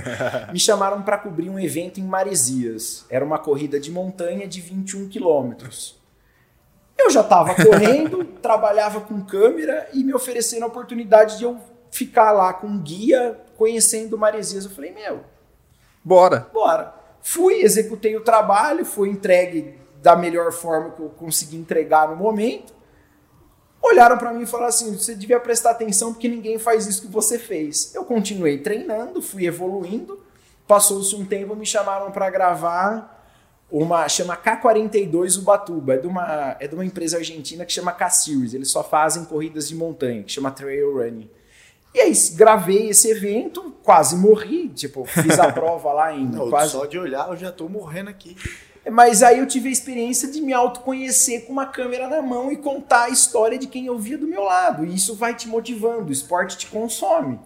Me 0.52 0.58
chamaram 0.58 1.02
para 1.02 1.16
cobrir 1.16 1.48
um 1.48 1.58
evento 1.58 2.00
em 2.00 2.02
Maresias. 2.02 3.06
Era 3.08 3.24
uma 3.24 3.38
corrida 3.38 3.80
de 3.80 3.90
montanha 3.90 4.46
de 4.46 4.60
21 4.60 5.08
quilômetros. 5.08 6.00
Eu 6.98 7.08
já 7.08 7.22
estava 7.22 7.54
correndo, 7.54 8.24
trabalhava 8.42 9.00
com 9.00 9.24
câmera 9.24 9.88
e 9.94 10.04
me 10.04 10.12
oferecendo 10.12 10.64
a 10.64 10.66
oportunidade 10.66 11.38
de 11.38 11.44
eu 11.44 11.58
ficar 11.90 12.32
lá 12.32 12.52
com 12.52 12.66
um 12.66 12.78
guia 12.78 13.40
conhecendo 13.56 14.18
Maresias. 14.18 14.64
Eu 14.64 14.70
falei, 14.70 14.92
meu, 14.92 15.20
bora. 16.04 16.48
Bora. 16.52 16.94
Fui, 17.22 17.62
executei 17.62 18.16
o 18.16 18.20
trabalho, 18.22 18.84
foi 18.84 19.08
entregue 19.08 19.78
da 20.02 20.16
melhor 20.16 20.52
forma 20.52 20.90
que 20.90 21.00
eu 21.00 21.08
consegui 21.10 21.56
entregar 21.56 22.08
no 22.08 22.16
momento 22.16 22.71
olharam 23.82 24.16
para 24.16 24.32
mim 24.32 24.42
e 24.42 24.46
falaram 24.46 24.68
assim: 24.68 24.96
você 24.96 25.14
devia 25.14 25.40
prestar 25.40 25.72
atenção 25.72 26.12
porque 26.12 26.28
ninguém 26.28 26.58
faz 26.58 26.86
isso 26.86 27.02
que 27.02 27.08
você 27.08 27.38
fez. 27.38 27.94
Eu 27.94 28.04
continuei 28.04 28.58
treinando, 28.58 29.20
fui 29.20 29.46
evoluindo. 29.46 30.22
Passou-se 30.66 31.14
um 31.16 31.24
tempo, 31.24 31.56
me 31.56 31.66
chamaram 31.66 32.10
para 32.12 32.30
gravar 32.30 33.20
uma 33.70 34.06
chama 34.08 34.36
K42 34.36 35.38
Ubatuba, 35.38 35.94
é 35.94 35.96
de 35.96 36.06
uma 36.06 36.56
é 36.60 36.68
de 36.68 36.74
uma 36.74 36.84
empresa 36.84 37.16
argentina 37.16 37.64
que 37.64 37.72
chama 37.72 37.90
K-Series. 37.92 38.54
Eles 38.54 38.70
só 38.70 38.84
fazem 38.84 39.24
corridas 39.24 39.68
de 39.68 39.74
montanha, 39.74 40.22
que 40.22 40.30
chama 40.30 40.50
Trail 40.50 40.94
Running. 40.94 41.28
E 41.94 42.00
aí 42.00 42.12
gravei 42.34 42.88
esse 42.88 43.10
evento, 43.10 43.74
quase 43.82 44.16
morri, 44.16 44.68
tipo, 44.68 45.04
fiz 45.04 45.38
a 45.38 45.50
prova 45.52 45.92
lá 45.92 46.06
ainda. 46.06 46.38
Não, 46.38 46.48
quase... 46.48 46.72
Só 46.72 46.86
de 46.86 46.98
olhar 46.98 47.28
eu 47.28 47.36
já 47.36 47.50
tô 47.50 47.68
morrendo 47.68 48.08
aqui. 48.08 48.36
Mas 48.90 49.22
aí 49.22 49.38
eu 49.38 49.46
tive 49.46 49.68
a 49.68 49.72
experiência 49.72 50.28
de 50.30 50.40
me 50.40 50.52
autoconhecer 50.52 51.46
com 51.46 51.52
uma 51.52 51.66
câmera 51.66 52.08
na 52.08 52.20
mão 52.20 52.50
e 52.50 52.56
contar 52.56 53.04
a 53.04 53.08
história 53.10 53.56
de 53.56 53.66
quem 53.66 53.86
eu 53.86 53.98
via 53.98 54.18
do 54.18 54.26
meu 54.26 54.42
lado. 54.42 54.84
E 54.84 54.94
isso 54.94 55.14
vai 55.14 55.34
te 55.34 55.48
motivando, 55.48 56.08
o 56.08 56.12
esporte 56.12 56.56
te 56.56 56.66
consome. 56.66 57.38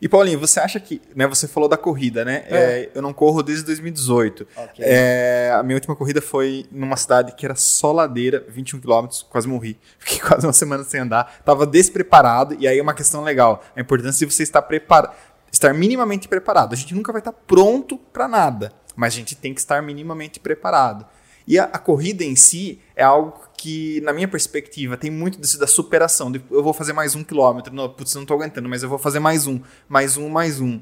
E 0.00 0.08
Paulinho, 0.08 0.38
você 0.38 0.60
acha 0.60 0.78
que, 0.78 1.02
né, 1.14 1.26
você 1.26 1.48
falou 1.48 1.68
da 1.68 1.76
corrida, 1.76 2.24
né? 2.24 2.44
É. 2.46 2.56
É, 2.56 2.90
eu 2.94 3.02
não 3.02 3.12
corro 3.12 3.42
desde 3.42 3.64
2018. 3.64 4.46
Okay. 4.56 4.84
É, 4.86 5.52
a 5.52 5.62
minha 5.62 5.74
última 5.76 5.96
corrida 5.96 6.22
foi 6.22 6.66
numa 6.70 6.96
cidade 6.96 7.34
que 7.34 7.44
era 7.44 7.56
só 7.56 7.90
ladeira, 7.90 8.44
21 8.48 8.80
quilômetros, 8.80 9.26
quase 9.28 9.48
morri. 9.48 9.76
Fiquei 9.98 10.20
quase 10.20 10.46
uma 10.46 10.52
semana 10.52 10.84
sem 10.84 11.00
andar, 11.00 11.42
tava 11.44 11.66
despreparado, 11.66 12.56
e 12.60 12.68
aí 12.68 12.78
é 12.78 12.82
uma 12.82 12.94
questão 12.94 13.24
legal, 13.24 13.62
a 13.74 13.80
importância 13.80 14.24
de 14.24 14.32
você 14.32 14.44
estar 14.44 14.62
preparado, 14.62 15.14
estar 15.50 15.74
minimamente 15.74 16.28
preparado. 16.28 16.74
A 16.74 16.76
gente 16.76 16.94
nunca 16.94 17.10
vai 17.10 17.20
estar 17.20 17.32
pronto 17.32 17.98
para 17.98 18.28
nada 18.28 18.72
mas 18.98 19.14
a 19.14 19.16
gente 19.16 19.36
tem 19.36 19.54
que 19.54 19.60
estar 19.60 19.80
minimamente 19.80 20.40
preparado. 20.40 21.06
E 21.46 21.56
a, 21.56 21.64
a, 21.64 21.78
corrida 21.78 22.24
em 22.24 22.34
si 22.34 22.80
é 22.96 23.04
algo 23.04 23.40
que, 23.56 24.00
na 24.00 24.12
minha 24.12 24.26
perspectiva, 24.26 24.96
tem 24.96 25.08
muito 25.08 25.40
disso 25.40 25.56
da 25.56 25.68
superação. 25.68 26.32
De, 26.32 26.42
eu 26.50 26.64
vou 26.64 26.72
fazer 26.72 26.92
mais 26.92 27.14
um 27.14 27.22
quilômetro, 27.22 27.72
não, 27.72 27.88
putz, 27.88 28.12
não 28.16 28.22
estou 28.22 28.36
aguentando, 28.36 28.68
mas 28.68 28.82
eu 28.82 28.88
vou 28.88 28.98
fazer 28.98 29.20
mais 29.20 29.46
um, 29.46 29.60
mais 29.88 30.16
um, 30.16 30.28
mais 30.28 30.60
um. 30.60 30.80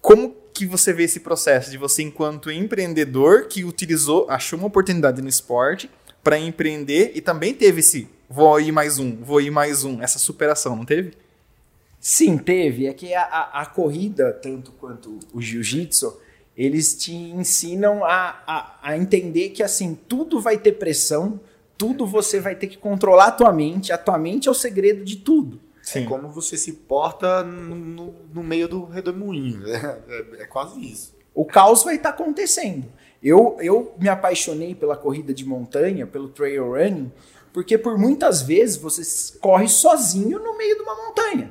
Como 0.00 0.34
que 0.54 0.64
você 0.64 0.94
vê 0.94 1.02
esse 1.02 1.20
processo 1.20 1.70
de 1.70 1.76
você, 1.76 2.02
enquanto 2.02 2.50
empreendedor, 2.50 3.48
que 3.48 3.64
utilizou, 3.64 4.26
achou 4.30 4.58
uma 4.58 4.68
oportunidade 4.68 5.20
no 5.20 5.28
esporte 5.28 5.90
para 6.24 6.38
empreender 6.38 7.12
e 7.14 7.20
também 7.20 7.52
teve 7.52 7.80
esse 7.80 8.08
vou 8.30 8.58
ir 8.58 8.72
mais 8.72 8.98
um, 8.98 9.22
vou 9.22 9.42
ir 9.42 9.50
mais 9.50 9.84
um, 9.84 10.00
essa 10.00 10.18
superação, 10.18 10.74
não 10.74 10.86
teve? 10.86 11.12
Sim, 12.00 12.38
teve. 12.38 12.86
É 12.86 12.94
que 12.94 13.12
a, 13.12 13.22
a, 13.22 13.60
a 13.60 13.66
corrida, 13.66 14.32
tanto 14.32 14.72
quanto 14.72 15.18
o 15.34 15.40
jiu-jitsu, 15.42 16.18
eles 16.62 16.94
te 16.94 17.12
ensinam 17.12 18.04
a, 18.04 18.42
a, 18.46 18.78
a, 18.82 18.96
entender 18.98 19.50
que 19.50 19.62
assim 19.62 19.98
tudo 20.08 20.40
vai 20.40 20.58
ter 20.58 20.72
pressão, 20.72 21.40
tudo 21.76 22.06
você 22.06 22.40
vai 22.40 22.54
ter 22.54 22.66
que 22.66 22.76
controlar 22.76 23.26
a 23.26 23.32
tua 23.32 23.52
mente, 23.52 23.92
a 23.92 23.98
tua 23.98 24.18
mente 24.18 24.48
é 24.48 24.50
o 24.50 24.54
segredo 24.54 25.04
de 25.04 25.16
tudo. 25.16 25.60
Sim. 25.82 26.04
É 26.04 26.06
como 26.06 26.28
você 26.28 26.56
se 26.56 26.72
porta 26.72 27.42
no, 27.42 27.74
no, 27.74 28.14
no 28.32 28.42
meio 28.42 28.68
do 28.68 28.84
redemoinho. 28.84 29.60
né? 29.60 29.98
É, 30.08 30.42
é 30.42 30.46
quase 30.46 30.80
isso. 30.80 31.14
O 31.34 31.44
caos 31.44 31.82
vai 31.82 31.96
estar 31.96 32.10
acontecendo. 32.10 32.86
Eu, 33.22 33.56
eu 33.60 33.94
me 33.98 34.08
apaixonei 34.08 34.74
pela 34.74 34.96
corrida 34.96 35.32
de 35.32 35.44
montanha, 35.44 36.06
pelo 36.06 36.28
trail 36.28 36.70
running, 36.72 37.10
porque 37.52 37.78
por 37.78 37.98
muitas 37.98 38.42
vezes 38.42 38.76
você 38.76 39.38
corre 39.38 39.68
sozinho 39.68 40.38
no 40.38 40.56
meio 40.56 40.76
de 40.76 40.82
uma 40.82 41.06
montanha. 41.06 41.50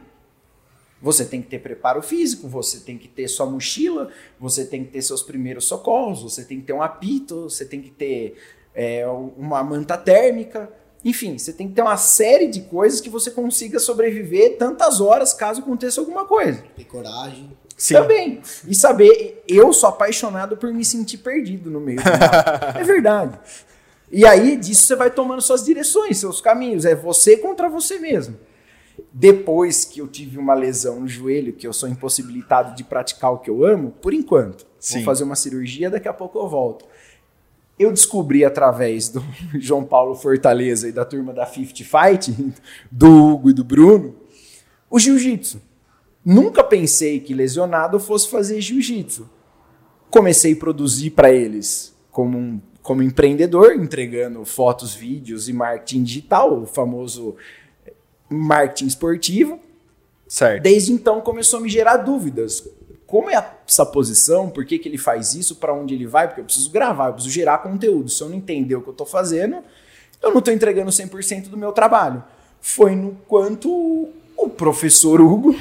Você 1.01 1.25
tem 1.25 1.41
que 1.41 1.48
ter 1.48 1.60
preparo 1.60 2.01
físico, 2.01 2.48
você 2.48 2.79
tem 2.79 2.98
que 2.98 3.08
ter 3.08 3.27
sua 3.27 3.46
mochila, 3.46 4.10
você 4.39 4.65
tem 4.65 4.84
que 4.84 4.91
ter 4.91 5.01
seus 5.01 5.24
primeiros 5.24 5.65
socorros, 5.65 6.22
você 6.22 6.43
tem 6.43 6.60
que 6.60 6.67
ter 6.67 6.74
um 6.74 6.81
apito, 6.81 7.50
você 7.50 7.65
tem 7.65 7.81
que 7.81 7.89
ter 7.89 8.36
é, 8.75 9.05
uma 9.08 9.63
manta 9.63 9.98
térmica. 9.98 10.72
Enfim, 11.03 11.38
você 11.38 11.51
tem 11.51 11.67
que 11.67 11.74
ter 11.74 11.81
uma 11.81 11.98
série 11.98 12.48
de 12.48 12.62
coisas 12.62 13.01
que 13.01 13.10
você 13.10 13.31
consiga 13.31 13.79
sobreviver 13.79 14.58
tantas 14.58 15.01
horas 15.01 15.34
caso 15.34 15.62
aconteça 15.62 16.00
alguma 16.00 16.25
coisa. 16.25 16.63
Ter 16.75 16.84
coragem. 16.84 17.51
Sim. 17.75 17.96
Também. 17.96 18.41
E 18.67 18.75
saber, 18.75 19.43
eu 19.48 19.74
sou 19.74 19.89
apaixonado 19.89 20.55
por 20.55 20.72
me 20.72 20.86
sentir 20.86 21.17
perdido 21.17 21.72
no 21.72 21.79
meio 21.79 21.98
do 21.98 22.03
mato. 22.03 22.77
É 22.77 22.84
verdade. 22.84 23.39
E 24.12 24.24
aí, 24.24 24.55
disso 24.55 24.84
você 24.84 24.96
vai 24.96 25.10
tomando 25.10 25.41
suas 25.41 25.65
direções, 25.65 26.20
seus 26.20 26.39
caminhos. 26.39 26.86
É 26.86 26.93
você 26.93 27.38
contra 27.38 27.67
você 27.67 27.98
mesmo. 27.98 28.38
Depois 29.12 29.86
que 29.86 30.00
eu 30.00 30.08
tive 30.08 30.38
uma 30.38 30.53
lesão 30.53 31.01
no 31.01 31.08
joelho, 31.08 31.53
que 31.53 31.67
eu 31.67 31.74
sou 31.74 31.89
impossibilitado 31.89 32.75
de 32.75 32.84
praticar 32.84 33.34
o 33.34 33.39
que 33.39 33.50
eu 33.50 33.65
amo, 33.65 33.91
por 34.01 34.13
enquanto. 34.13 34.65
Sim. 34.79 34.96
Vou 34.96 35.05
fazer 35.05 35.24
uma 35.24 35.36
cirurgia, 35.36 35.89
daqui 35.89 36.08
a 36.08 36.13
pouco 36.13 36.39
eu 36.39 36.48
volto. 36.48 36.86
Eu 37.77 37.91
descobri 37.91 38.46
através 38.46 39.10
do 39.10 39.24
João 39.60 39.84
Paulo 39.84 40.15
Fortaleza 40.15 40.88
e 40.88 40.91
da 40.91 41.05
turma 41.05 41.34
da 41.34 41.46
Fifty 41.46 41.84
Fight, 41.84 42.36
do 42.91 43.34
Hugo 43.34 43.50
e 43.50 43.53
do 43.53 43.63
Bruno, 43.63 44.15
o 44.89 45.00
jiu-jitsu. 45.00 45.62
Nunca 46.24 46.63
pensei 46.63 47.20
que 47.20 47.34
lesionado 47.34 47.96
eu 47.96 48.00
fosse 48.00 48.29
fazer 48.29 48.62
jiu-jitsu. 48.62 49.27
Comecei 50.10 50.53
a 50.53 50.58
produzir 50.58 51.12
para 51.12 51.31
eles 51.31 51.96
como, 52.12 52.38
um, 52.38 52.62
como 52.81 53.01
empreendedor, 53.01 53.74
entregando 53.74 54.43
fotos, 54.46 54.93
vídeos 54.93 55.48
e 55.50 55.53
marketing 55.53 56.03
digital, 56.03 56.62
o 56.62 56.65
famoso 56.65 57.36
marketing 58.32 58.88
esportivo. 58.88 59.60
Certo. 60.28 60.64
Desde 60.64 60.94
então 60.94 61.22
começou 61.22 61.60
a 61.60 61.62
me 61.62 61.70
gerar 61.70 61.98
dúvidas. 61.98 62.68
Como 63.06 63.30
é 63.30 63.36
essa 63.68 63.86
posição? 63.86 64.50
Por 64.50 64.66
que, 64.66 64.80
que 64.80 64.88
ele 64.88 64.98
faz 64.98 65.36
isso? 65.36 65.58
Para 65.58 65.74
onde 65.74 65.94
ele 65.94 66.08
vai? 66.08 66.28
Porque 66.28 66.40
eu 66.40 66.46
preciso 66.46 66.70
gravar, 66.70 67.08
eu 67.08 67.14
preciso 67.14 67.34
gerar 67.34 67.58
conteúdo. 67.58 68.10
Se 68.10 68.24
eu 68.24 68.30
não 68.30 68.38
entender 68.38 68.76
o 68.76 68.82
que 68.82 68.88
eu 68.88 68.94
estou 68.94 69.06
fazendo, 69.06 69.58
eu 70.22 70.30
não 70.30 70.40
estou 70.40 70.54
entregando 70.54 70.90
100% 70.90 71.50
do 71.50 71.58
meu 71.58 71.74
trabalho. 71.74 72.24
Foi 72.62 72.96
no 72.96 73.18
quanto 73.28 74.10
o 74.38 74.50
professor 74.50 75.20
Hugo, 75.20 75.54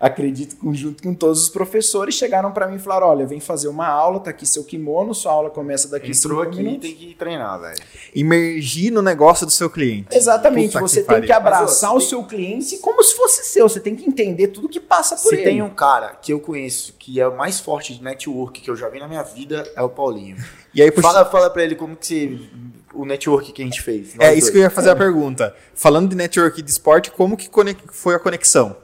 acredito 0.00 0.56
que 0.56 0.74
junto 0.74 1.02
com 1.02 1.12
todos 1.14 1.42
os 1.42 1.48
professores, 1.50 2.14
chegaram 2.14 2.50
para 2.50 2.66
mim 2.66 2.76
e 2.76 2.78
falaram: 2.78 3.08
olha, 3.08 3.26
vem 3.26 3.38
fazer 3.38 3.68
uma 3.68 3.86
aula, 3.86 4.18
tá 4.18 4.30
aqui 4.30 4.46
seu 4.46 4.64
kimono, 4.64 5.14
sua 5.14 5.30
aula 5.32 5.50
começa 5.50 5.86
daqui 5.88 6.10
Entrou 6.10 6.38
cinco 6.38 6.42
aqui 6.50 6.60
e 6.60 6.62
minutos. 6.64 6.88
tem 6.88 6.96
que 6.96 7.14
treinar, 7.14 7.60
velho. 7.60 7.78
Imergir 8.14 8.92
no 8.92 9.02
negócio 9.02 9.44
do 9.46 9.52
seu 9.52 9.68
cliente. 9.70 10.08
Exatamente, 10.16 10.72
Puta 10.72 10.78
que 10.84 10.90
você 10.90 10.96
tem 11.00 11.04
pariu. 11.06 11.26
que 11.26 11.32
abraçar 11.32 11.92
Mas, 11.94 12.04
o 12.04 12.08
seu 12.08 12.24
cliente 12.24 12.78
como 12.78 13.02
se 13.02 13.14
fosse 13.14 13.44
seu. 13.44 13.68
Você 13.68 13.80
tem 13.80 13.94
que 13.94 14.04
entender 14.04 14.48
tudo 14.48 14.68
que 14.68 14.80
passa 14.80 15.16
por 15.16 15.28
Se 15.28 15.34
ele. 15.36 15.44
tem 15.44 15.62
um 15.62 15.70
cara 15.70 16.16
que 16.20 16.32
eu 16.32 16.40
conheço 16.40 16.94
que 16.98 17.20
é 17.20 17.26
o 17.28 17.36
mais 17.36 17.60
forte 17.60 17.94
de 17.94 18.02
network 18.02 18.60
que 18.60 18.70
eu 18.70 18.76
já 18.76 18.88
vi 18.88 18.98
na 18.98 19.06
minha 19.08 19.22
vida, 19.22 19.70
é 19.76 19.82
o 19.82 19.88
Paulinho. 19.88 20.36
E 20.74 20.80
aí, 20.82 20.90
puxa- 20.90 21.08
Fala, 21.08 21.24
fala 21.24 21.50
pra 21.50 21.62
ele 21.64 21.74
como 21.74 21.96
que 21.96 22.06
você, 22.06 22.40
o 22.94 23.04
network 23.04 23.52
que 23.52 23.62
a 23.62 23.64
gente 23.64 23.82
fez. 23.82 24.14
É 24.18 24.32
isso 24.34 24.46
que 24.46 24.52
dois. 24.52 24.56
eu 24.56 24.62
ia 24.62 24.70
fazer 24.70 24.90
a 24.90 24.96
pergunta. 24.96 25.54
Falando 25.74 26.08
de 26.10 26.16
network 26.16 26.62
de 26.62 26.70
esporte, 26.70 27.10
como 27.10 27.36
que 27.36 27.48
conex- 27.48 27.80
foi 27.92 28.14
a 28.14 28.18
conexão? 28.18 28.76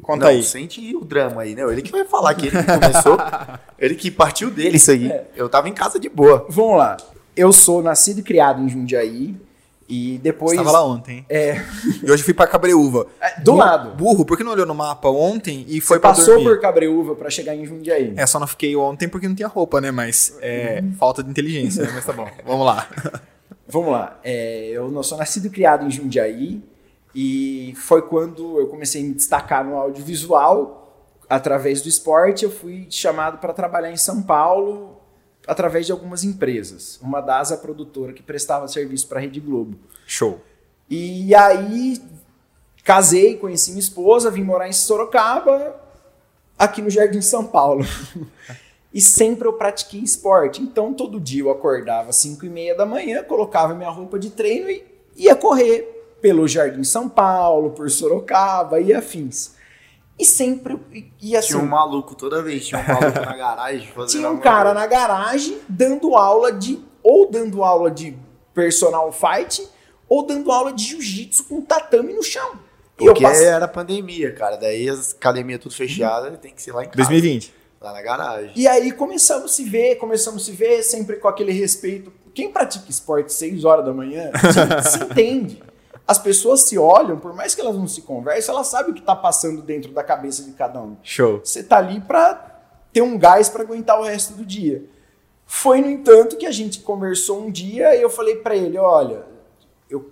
Conta 0.00 0.24
Não, 0.24 0.30
aí. 0.32 0.42
sente 0.42 0.96
o 0.96 1.04
drama 1.04 1.42
aí, 1.42 1.54
né? 1.54 1.62
Ele 1.70 1.82
que 1.82 1.92
vai 1.92 2.04
falar 2.04 2.34
que 2.34 2.46
ele 2.46 2.56
que 2.56 2.64
começou, 2.64 3.18
ele 3.78 3.94
que 3.94 4.10
partiu 4.10 4.50
dele 4.50 4.76
isso 4.76 4.90
aí. 4.90 5.10
É. 5.10 5.26
Eu 5.36 5.48
tava 5.48 5.68
em 5.68 5.74
casa 5.74 6.00
de 6.00 6.08
boa. 6.08 6.46
Vamos 6.48 6.78
lá. 6.78 6.96
Eu 7.36 7.52
sou 7.52 7.82
nascido 7.82 8.18
e 8.20 8.22
criado 8.22 8.62
em 8.62 8.68
Jundiaí. 8.68 9.36
E 9.88 10.18
depois. 10.22 10.52
Você 10.52 10.64
tava 10.64 10.70
lá 10.72 10.86
ontem. 10.86 11.26
É, 11.28 11.60
E 12.02 12.10
hoje 12.10 12.22
fui 12.22 12.32
pra 12.32 12.46
Cabreúva. 12.46 13.06
É, 13.20 13.40
do 13.40 13.54
lado. 13.54 13.94
Burro, 13.94 14.24
por 14.24 14.38
que 14.38 14.44
não 14.44 14.52
olhou 14.52 14.64
no 14.64 14.74
mapa 14.74 15.08
ontem 15.10 15.66
e 15.68 15.80
foi 15.82 15.96
você 15.96 16.00
pra 16.00 16.10
passou 16.10 16.26
dormir? 16.36 16.44
por 16.44 16.60
Cabreúva 16.60 17.14
pra 17.14 17.28
chegar 17.28 17.54
em 17.54 17.66
Jundiaí. 17.66 18.14
É, 18.16 18.24
só 18.26 18.38
não 18.40 18.46
fiquei 18.46 18.74
ontem 18.74 19.06
porque 19.08 19.28
não 19.28 19.34
tinha 19.34 19.48
roupa, 19.48 19.80
né? 19.82 19.90
Mas 19.90 20.34
é 20.40 20.82
falta 20.98 21.22
de 21.22 21.28
inteligência, 21.30 21.82
né? 21.84 21.90
Mas 21.94 22.06
tá 22.06 22.12
bom. 22.14 22.26
Vamos 22.46 22.64
lá. 22.64 22.88
Vamos 23.68 23.92
lá. 23.92 24.18
É, 24.24 24.68
eu 24.72 24.90
não 24.90 25.02
sou 25.02 25.18
nascido 25.18 25.46
e 25.46 25.50
criado 25.50 25.84
em 25.84 25.90
Jundiaí. 25.90 26.62
E 27.14 27.74
foi 27.76 28.02
quando 28.02 28.58
eu 28.58 28.66
comecei 28.68 29.02
a 29.02 29.04
me 29.04 29.14
destacar 29.14 29.64
no 29.64 29.76
audiovisual. 29.76 30.78
Através 31.28 31.80
do 31.80 31.88
esporte, 31.88 32.44
eu 32.44 32.50
fui 32.50 32.86
chamado 32.90 33.38
para 33.38 33.52
trabalhar 33.52 33.90
em 33.90 33.96
São 33.96 34.22
Paulo 34.22 35.00
através 35.46 35.86
de 35.86 35.92
algumas 35.92 36.24
empresas. 36.24 36.98
Uma 37.02 37.20
das 37.20 37.52
a 37.52 37.56
produtora 37.56 38.12
que 38.12 38.22
prestava 38.22 38.68
serviço 38.68 39.08
para 39.08 39.18
a 39.18 39.22
Rede 39.22 39.40
Globo. 39.40 39.76
Show. 40.06 40.40
E 40.88 41.34
aí 41.34 42.00
casei, 42.84 43.36
conheci 43.36 43.70
minha 43.70 43.80
esposa, 43.80 44.30
vim 44.30 44.42
morar 44.42 44.68
em 44.68 44.72
Sorocaba, 44.72 45.80
aqui 46.58 46.82
no 46.82 46.90
Jardim 46.90 47.20
São 47.20 47.46
Paulo. 47.46 47.84
e 48.92 49.00
sempre 49.00 49.48
eu 49.48 49.54
pratiquei 49.54 50.00
esporte. 50.00 50.60
Então 50.62 50.92
todo 50.92 51.20
dia 51.20 51.42
eu 51.42 51.50
acordava 51.50 52.10
às 52.10 52.16
5 52.16 52.44
e 52.44 52.48
meia 52.48 52.74
da 52.74 52.84
manhã, 52.84 53.22
colocava 53.22 53.74
minha 53.74 53.90
roupa 53.90 54.18
de 54.18 54.30
treino 54.30 54.70
e 54.70 54.84
ia 55.16 55.34
correr 55.34 56.01
pelo 56.22 56.48
Jardim 56.48 56.84
São 56.84 57.08
Paulo, 57.08 57.70
por 57.70 57.90
Sorocaba 57.90 58.80
e 58.80 58.94
afins. 58.94 59.54
E 60.18 60.24
sempre 60.24 60.78
ia 61.20 61.40
assim. 61.40 61.48
Tinha 61.48 61.60
um 61.62 61.66
maluco 61.66 62.14
toda 62.14 62.40
vez, 62.42 62.66
tinha 62.66 62.80
um 62.80 62.86
maluco 62.86 63.20
na 63.20 63.34
garagem 63.36 63.88
fazendo 63.88 64.20
Tinha 64.20 64.30
um 64.30 64.38
cara 64.38 64.70
coisa. 64.70 64.74
na 64.80 64.86
garagem 64.86 65.58
dando 65.68 66.14
aula 66.14 66.52
de. 66.52 66.78
ou 67.02 67.28
dando 67.30 67.64
aula 67.64 67.90
de 67.90 68.16
personal 68.54 69.10
fight, 69.10 69.66
ou 70.08 70.24
dando 70.24 70.52
aula 70.52 70.72
de 70.72 70.84
jiu-jitsu 70.84 71.44
com 71.44 71.60
tatame 71.62 72.12
no 72.12 72.22
chão. 72.22 72.52
E 73.00 73.04
eu 73.06 73.14
Porque 73.14 73.22
passei- 73.24 73.46
era 73.46 73.66
pandemia, 73.66 74.32
cara. 74.32 74.56
Daí 74.56 74.88
as 74.88 75.12
academias 75.12 75.58
tudo 75.60 75.74
fechadas, 75.74 76.38
tem 76.38 76.54
que 76.54 76.62
ser 76.62 76.72
lá 76.72 76.82
em 76.82 76.86
casa. 76.86 76.96
2020. 76.98 77.52
Lá 77.80 77.92
na 77.92 78.02
garagem. 78.02 78.52
E 78.54 78.68
aí 78.68 78.92
começamos 78.92 79.46
a 79.46 79.48
se 79.54 79.64
ver, 79.64 79.96
começamos 79.96 80.42
a 80.42 80.44
se 80.44 80.52
ver, 80.52 80.82
sempre 80.84 81.16
com 81.16 81.26
aquele 81.26 81.50
respeito. 81.50 82.12
Quem 82.32 82.52
pratica 82.52 82.88
esporte 82.88 83.32
6 83.32 83.64
horas 83.64 83.84
da 83.84 83.92
manhã 83.92 84.30
se, 84.84 84.90
se 84.98 85.04
entende. 85.04 85.62
As 86.06 86.18
pessoas 86.18 86.62
se 86.62 86.76
olham, 86.76 87.18
por 87.18 87.32
mais 87.32 87.54
que 87.54 87.60
elas 87.60 87.76
não 87.76 87.86
se 87.86 88.02
conversem, 88.02 88.52
elas 88.52 88.66
sabem 88.66 88.90
o 88.90 88.94
que 88.94 89.00
está 89.00 89.14
passando 89.14 89.62
dentro 89.62 89.92
da 89.92 90.02
cabeça 90.02 90.42
de 90.42 90.52
cada 90.52 90.80
um. 90.80 90.96
Show. 91.02 91.40
Você 91.44 91.62
tá 91.62 91.78
ali 91.78 92.00
para 92.00 92.60
ter 92.92 93.02
um 93.02 93.16
gás 93.16 93.48
para 93.48 93.62
aguentar 93.62 93.98
o 94.00 94.02
resto 94.04 94.34
do 94.34 94.44
dia. 94.44 94.84
Foi, 95.46 95.80
no 95.80 95.88
entanto, 95.88 96.36
que 96.36 96.46
a 96.46 96.50
gente 96.50 96.80
conversou 96.80 97.40
um 97.44 97.50
dia 97.50 97.94
e 97.94 98.02
eu 98.02 98.10
falei 98.10 98.36
para 98.36 98.56
ele: 98.56 98.78
olha, 98.78 99.24
eu 99.88 100.10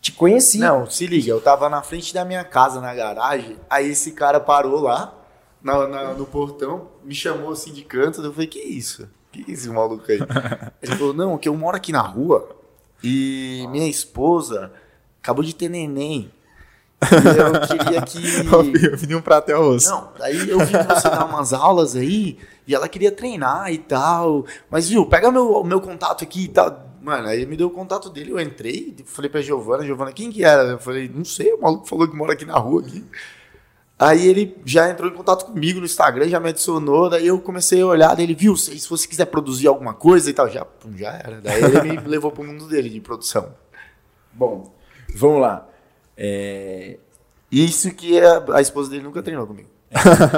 te 0.00 0.12
conheci. 0.12 0.58
Não, 0.58 0.88
se 0.88 1.06
liga, 1.06 1.30
eu 1.30 1.40
tava 1.40 1.68
na 1.68 1.82
frente 1.82 2.12
da 2.12 2.24
minha 2.24 2.44
casa, 2.44 2.80
na 2.80 2.94
garagem, 2.94 3.56
aí 3.70 3.90
esse 3.90 4.12
cara 4.12 4.38
parou 4.40 4.80
lá, 4.80 5.14
na- 5.62 5.86
na- 5.86 6.12
no 6.14 6.26
portão, 6.26 6.88
me 7.04 7.14
chamou 7.14 7.52
assim 7.52 7.72
de 7.72 7.82
canto, 7.84 8.20
eu 8.22 8.32
falei, 8.32 8.48
que 8.48 8.58
isso? 8.60 9.08
Que 9.30 9.50
esse 9.50 9.68
maluco 9.68 10.04
aí? 10.10 10.18
Ele 10.82 10.96
falou, 10.96 11.14
não, 11.14 11.38
que 11.38 11.48
eu 11.48 11.54
moro 11.56 11.76
aqui 11.76 11.90
na 11.92 12.02
rua 12.02 12.48
e 13.02 13.64
minha 13.70 13.88
esposa 13.88 14.72
acabou 15.22 15.44
de 15.44 15.54
ter 15.54 15.68
neném. 15.68 16.30
E 17.02 17.38
eu 17.38 17.60
queria 17.66 18.02
que... 18.02 18.86
Eu 18.86 18.98
pedi 18.98 19.16
um 19.16 19.20
prato 19.20 19.50
e 19.50 19.54
arroz. 19.54 19.86
Não, 19.86 20.12
aí 20.20 20.48
eu 20.48 20.58
vi 20.60 20.72
você 20.72 21.10
dar 21.10 21.24
umas 21.24 21.52
aulas 21.52 21.96
aí 21.96 22.38
e 22.66 22.74
ela 22.74 22.88
queria 22.88 23.10
treinar 23.10 23.72
e 23.72 23.78
tal. 23.78 24.46
Mas, 24.70 24.88
viu, 24.88 25.04
pega 25.04 25.30
meu, 25.30 25.64
meu 25.64 25.80
contato 25.80 26.22
aqui 26.22 26.44
e 26.44 26.48
tal. 26.48 26.92
Mano, 27.02 27.26
aí 27.26 27.38
ele 27.38 27.46
me 27.46 27.56
deu 27.56 27.66
o 27.66 27.70
contato 27.70 28.08
dele, 28.08 28.30
eu 28.30 28.38
entrei, 28.38 28.94
falei 29.04 29.28
pra 29.28 29.42
Giovana, 29.42 29.84
Giovana, 29.84 30.12
quem 30.12 30.30
que 30.30 30.44
era? 30.44 30.62
Eu 30.62 30.78
falei, 30.78 31.10
não 31.12 31.24
sei, 31.24 31.52
o 31.52 31.60
maluco 31.60 31.84
falou 31.84 32.06
que 32.06 32.14
mora 32.14 32.34
aqui 32.34 32.44
na 32.44 32.56
rua 32.56 32.80
aqui. 32.80 33.04
Aí 33.98 34.24
ele 34.24 34.56
já 34.64 34.88
entrou 34.88 35.10
em 35.10 35.14
contato 35.14 35.46
comigo 35.46 35.80
no 35.80 35.84
Instagram, 35.84 36.28
já 36.28 36.38
me 36.38 36.50
adicionou, 36.50 37.10
daí 37.10 37.26
eu 37.26 37.40
comecei 37.40 37.80
a 37.82 37.86
olhar, 37.86 38.14
daí 38.14 38.24
ele 38.24 38.36
viu, 38.36 38.56
se 38.56 38.78
se 38.78 38.88
você 38.88 39.08
quiser 39.08 39.24
produzir 39.26 39.66
alguma 39.66 39.94
coisa 39.94 40.30
e 40.30 40.32
tal, 40.32 40.48
já, 40.48 40.64
já 40.94 41.12
era. 41.12 41.40
Daí 41.40 41.60
ele 41.60 41.82
me 41.82 41.96
levou 42.06 42.30
pro 42.30 42.44
mundo 42.44 42.68
dele 42.68 42.88
de 42.88 43.00
produção. 43.00 43.52
Bom, 44.32 44.72
vamos 45.14 45.40
lá. 45.40 45.66
É, 46.16 46.96
Isso 47.50 47.90
que 47.94 48.18
a, 48.20 48.42
a 48.54 48.60
esposa 48.60 48.90
dele 48.90 49.02
nunca 49.02 49.22
treinou 49.22 49.46
comigo. 49.46 49.68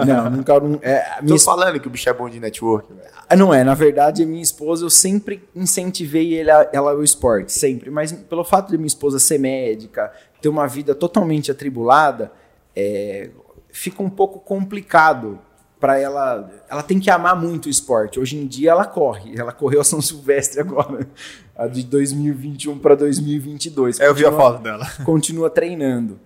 Não, 0.06 0.30
nunca. 0.30 0.58
não- 0.60 0.78
É, 0.82 0.98
a 1.18 1.22
Tô 1.26 1.34
esp- 1.34 1.44
falando 1.46 1.78
que 1.78 1.86
o 1.86 1.90
bicho 1.90 2.08
é 2.08 2.12
bom 2.12 2.28
de 2.28 2.40
network, 2.40 2.92
velho. 2.92 3.08
Ah, 3.28 3.36
Não 3.36 3.54
é, 3.54 3.62
na 3.62 3.74
verdade, 3.74 4.22
a 4.22 4.26
minha 4.26 4.42
esposa, 4.42 4.84
eu 4.84 4.90
sempre 4.90 5.42
incentivei 5.54 6.40
ela, 6.40 6.68
ela 6.72 6.90
ao 6.90 7.02
esporte, 7.04 7.52
sempre. 7.52 7.88
Mas 7.90 8.12
pelo 8.12 8.42
fato 8.44 8.70
de 8.70 8.76
minha 8.76 8.86
esposa 8.88 9.18
ser 9.20 9.38
médica, 9.38 10.12
ter 10.42 10.48
uma 10.48 10.66
vida 10.66 10.94
totalmente 10.94 11.50
atribulada, 11.52 12.32
é, 12.74 13.30
fica 13.70 14.02
um 14.02 14.10
pouco 14.10 14.40
complicado 14.40 15.38
para 15.84 15.98
ela. 15.98 16.50
Ela 16.66 16.82
tem 16.82 16.98
que 16.98 17.10
amar 17.10 17.38
muito 17.38 17.66
o 17.66 17.68
esporte. 17.68 18.18
Hoje 18.18 18.38
em 18.38 18.46
dia 18.46 18.70
ela 18.70 18.86
corre. 18.86 19.38
Ela 19.38 19.52
correu 19.52 19.82
a 19.82 19.84
São 19.84 20.00
Silvestre 20.00 20.58
agora, 20.58 21.06
a 21.54 21.66
de 21.66 21.82
2021 21.84 22.78
para 22.78 22.94
2022. 22.94 24.00
É, 24.00 24.06
eu 24.06 24.14
vi 24.14 24.24
a 24.24 24.30
Continua- 24.30 24.50
foto 24.52 24.62
dela. 24.62 24.86
continua 25.04 25.50
treinando. 25.50 26.18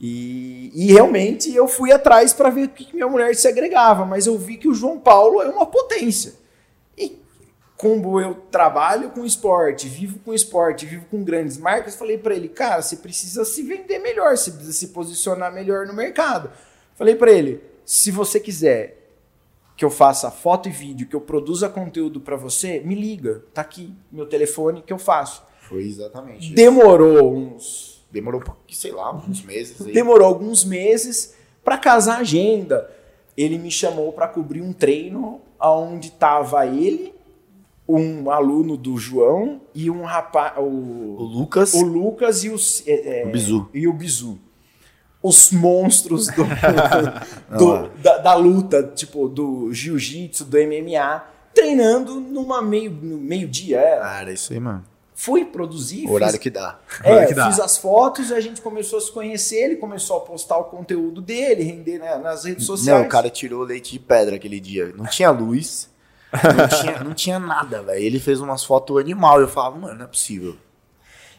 E, 0.00 0.70
e 0.72 0.92
realmente 0.92 1.52
eu 1.52 1.66
fui 1.66 1.90
atrás 1.90 2.32
para 2.32 2.50
ver 2.50 2.66
o 2.66 2.68
que 2.68 2.94
minha 2.94 3.08
mulher 3.08 3.34
se 3.34 3.48
agregava, 3.48 4.06
mas 4.06 4.28
eu 4.28 4.38
vi 4.38 4.56
que 4.56 4.68
o 4.68 4.74
João 4.74 5.00
Paulo 5.00 5.42
é 5.42 5.48
uma 5.48 5.66
potência. 5.66 6.34
E 6.96 7.20
como 7.76 8.20
eu 8.20 8.34
trabalho 8.48 9.10
com 9.10 9.26
esporte, 9.26 9.88
vivo 9.88 10.20
com 10.20 10.32
esporte, 10.32 10.86
vivo 10.86 11.04
com 11.10 11.24
grandes 11.24 11.58
marcas, 11.58 11.96
falei 11.96 12.16
para 12.16 12.32
ele, 12.36 12.48
cara, 12.48 12.80
você 12.80 12.96
precisa 12.96 13.44
se 13.44 13.60
vender 13.64 13.98
melhor, 13.98 14.36
você 14.38 14.52
precisa 14.52 14.72
se 14.72 14.86
posicionar 14.88 15.52
melhor 15.52 15.84
no 15.84 15.92
mercado. 15.94 16.48
Falei 16.94 17.16
para 17.16 17.32
ele, 17.32 17.60
se 17.84 18.12
você 18.12 18.38
quiser 18.38 18.99
que 19.80 19.84
eu 19.86 19.90
faça 19.90 20.30
foto 20.30 20.68
e 20.68 20.72
vídeo, 20.72 21.08
que 21.08 21.16
eu 21.16 21.22
produza 21.22 21.66
conteúdo 21.66 22.20
para 22.20 22.36
você, 22.36 22.80
me 22.80 22.94
liga, 22.94 23.42
tá 23.54 23.62
aqui 23.62 23.94
meu 24.12 24.26
telefone 24.26 24.82
que 24.82 24.92
eu 24.92 24.98
faço. 24.98 25.42
Foi 25.62 25.84
exatamente. 25.84 26.52
Demorou 26.52 27.34
uns 27.34 28.04
Demorou, 28.12 28.42
sei 28.68 28.92
lá, 28.92 29.10
uns 29.16 29.42
meses. 29.42 29.80
Aí. 29.80 29.94
Demorou 29.94 30.28
alguns 30.28 30.66
meses 30.66 31.34
para 31.64 31.78
casar 31.78 32.16
a 32.16 32.18
agenda. 32.18 32.90
Ele 33.34 33.56
me 33.56 33.70
chamou 33.70 34.12
para 34.12 34.28
cobrir 34.28 34.60
um 34.60 34.74
treino 34.74 35.40
onde 35.58 36.08
estava 36.08 36.66
ele, 36.66 37.14
um 37.88 38.30
aluno 38.30 38.76
do 38.76 38.98
João 38.98 39.62
e 39.74 39.88
um 39.88 40.02
rapaz, 40.02 40.58
o, 40.58 40.60
o 40.60 41.22
Lucas, 41.22 41.72
o 41.72 41.82
Lucas 41.82 42.44
e 42.44 42.50
o, 42.50 42.56
é, 42.86 43.24
o 43.26 43.30
Bizu. 43.30 43.70
E 43.72 43.88
o 43.88 43.94
Bizu. 43.94 44.38
Os 45.22 45.52
monstros 45.52 46.28
do, 46.28 46.44
do 47.58 47.88
da, 48.02 48.18
da, 48.18 48.34
luta, 48.34 48.82
tipo, 48.94 49.28
do 49.28 49.72
jiu-jitsu, 49.72 50.46
do 50.46 50.56
MMA, 50.56 51.22
treinando 51.54 52.20
numa 52.20 52.62
meio, 52.62 52.90
no 52.90 53.18
meio-dia. 53.18 53.78
Era. 53.78 54.10
Ah, 54.10 54.20
era 54.22 54.32
isso 54.32 54.52
aí, 54.52 54.60
mano. 54.60 54.84
Fui 55.14 55.44
produzir. 55.44 56.06
O 56.06 56.12
horário 56.12 56.32
fiz, 56.32 56.40
que 56.40 56.48
dá. 56.48 56.78
É, 57.04 57.26
que 57.26 57.34
dá. 57.34 57.46
fiz 57.46 57.60
as 57.60 57.76
fotos 57.76 58.30
e 58.30 58.34
a 58.34 58.40
gente 58.40 58.62
começou 58.62 58.98
a 58.98 59.02
se 59.02 59.12
conhecer, 59.12 59.64
ele 59.64 59.76
começou 59.76 60.16
a 60.16 60.20
postar 60.20 60.56
o 60.56 60.64
conteúdo 60.64 61.20
dele, 61.20 61.62
render 61.62 61.98
né, 61.98 62.16
nas 62.16 62.44
redes 62.44 62.64
sociais. 62.64 62.98
Não, 62.98 63.06
o 63.06 63.08
cara 63.10 63.28
tirou 63.28 63.62
leite 63.62 63.92
de 63.92 63.98
pedra 63.98 64.36
aquele 64.36 64.58
dia. 64.58 64.94
Não 64.96 65.04
tinha 65.04 65.30
luz, 65.30 65.90
não, 66.32 66.68
tinha, 66.68 67.04
não 67.04 67.12
tinha 67.12 67.38
nada, 67.38 67.82
velho. 67.82 68.02
Ele 68.02 68.18
fez 68.18 68.40
umas 68.40 68.64
fotos 68.64 68.96
animal. 68.96 69.40
Eu 69.42 69.48
falava, 69.48 69.76
mano, 69.76 69.94
não 69.94 70.04
é 70.04 70.08
possível. 70.08 70.56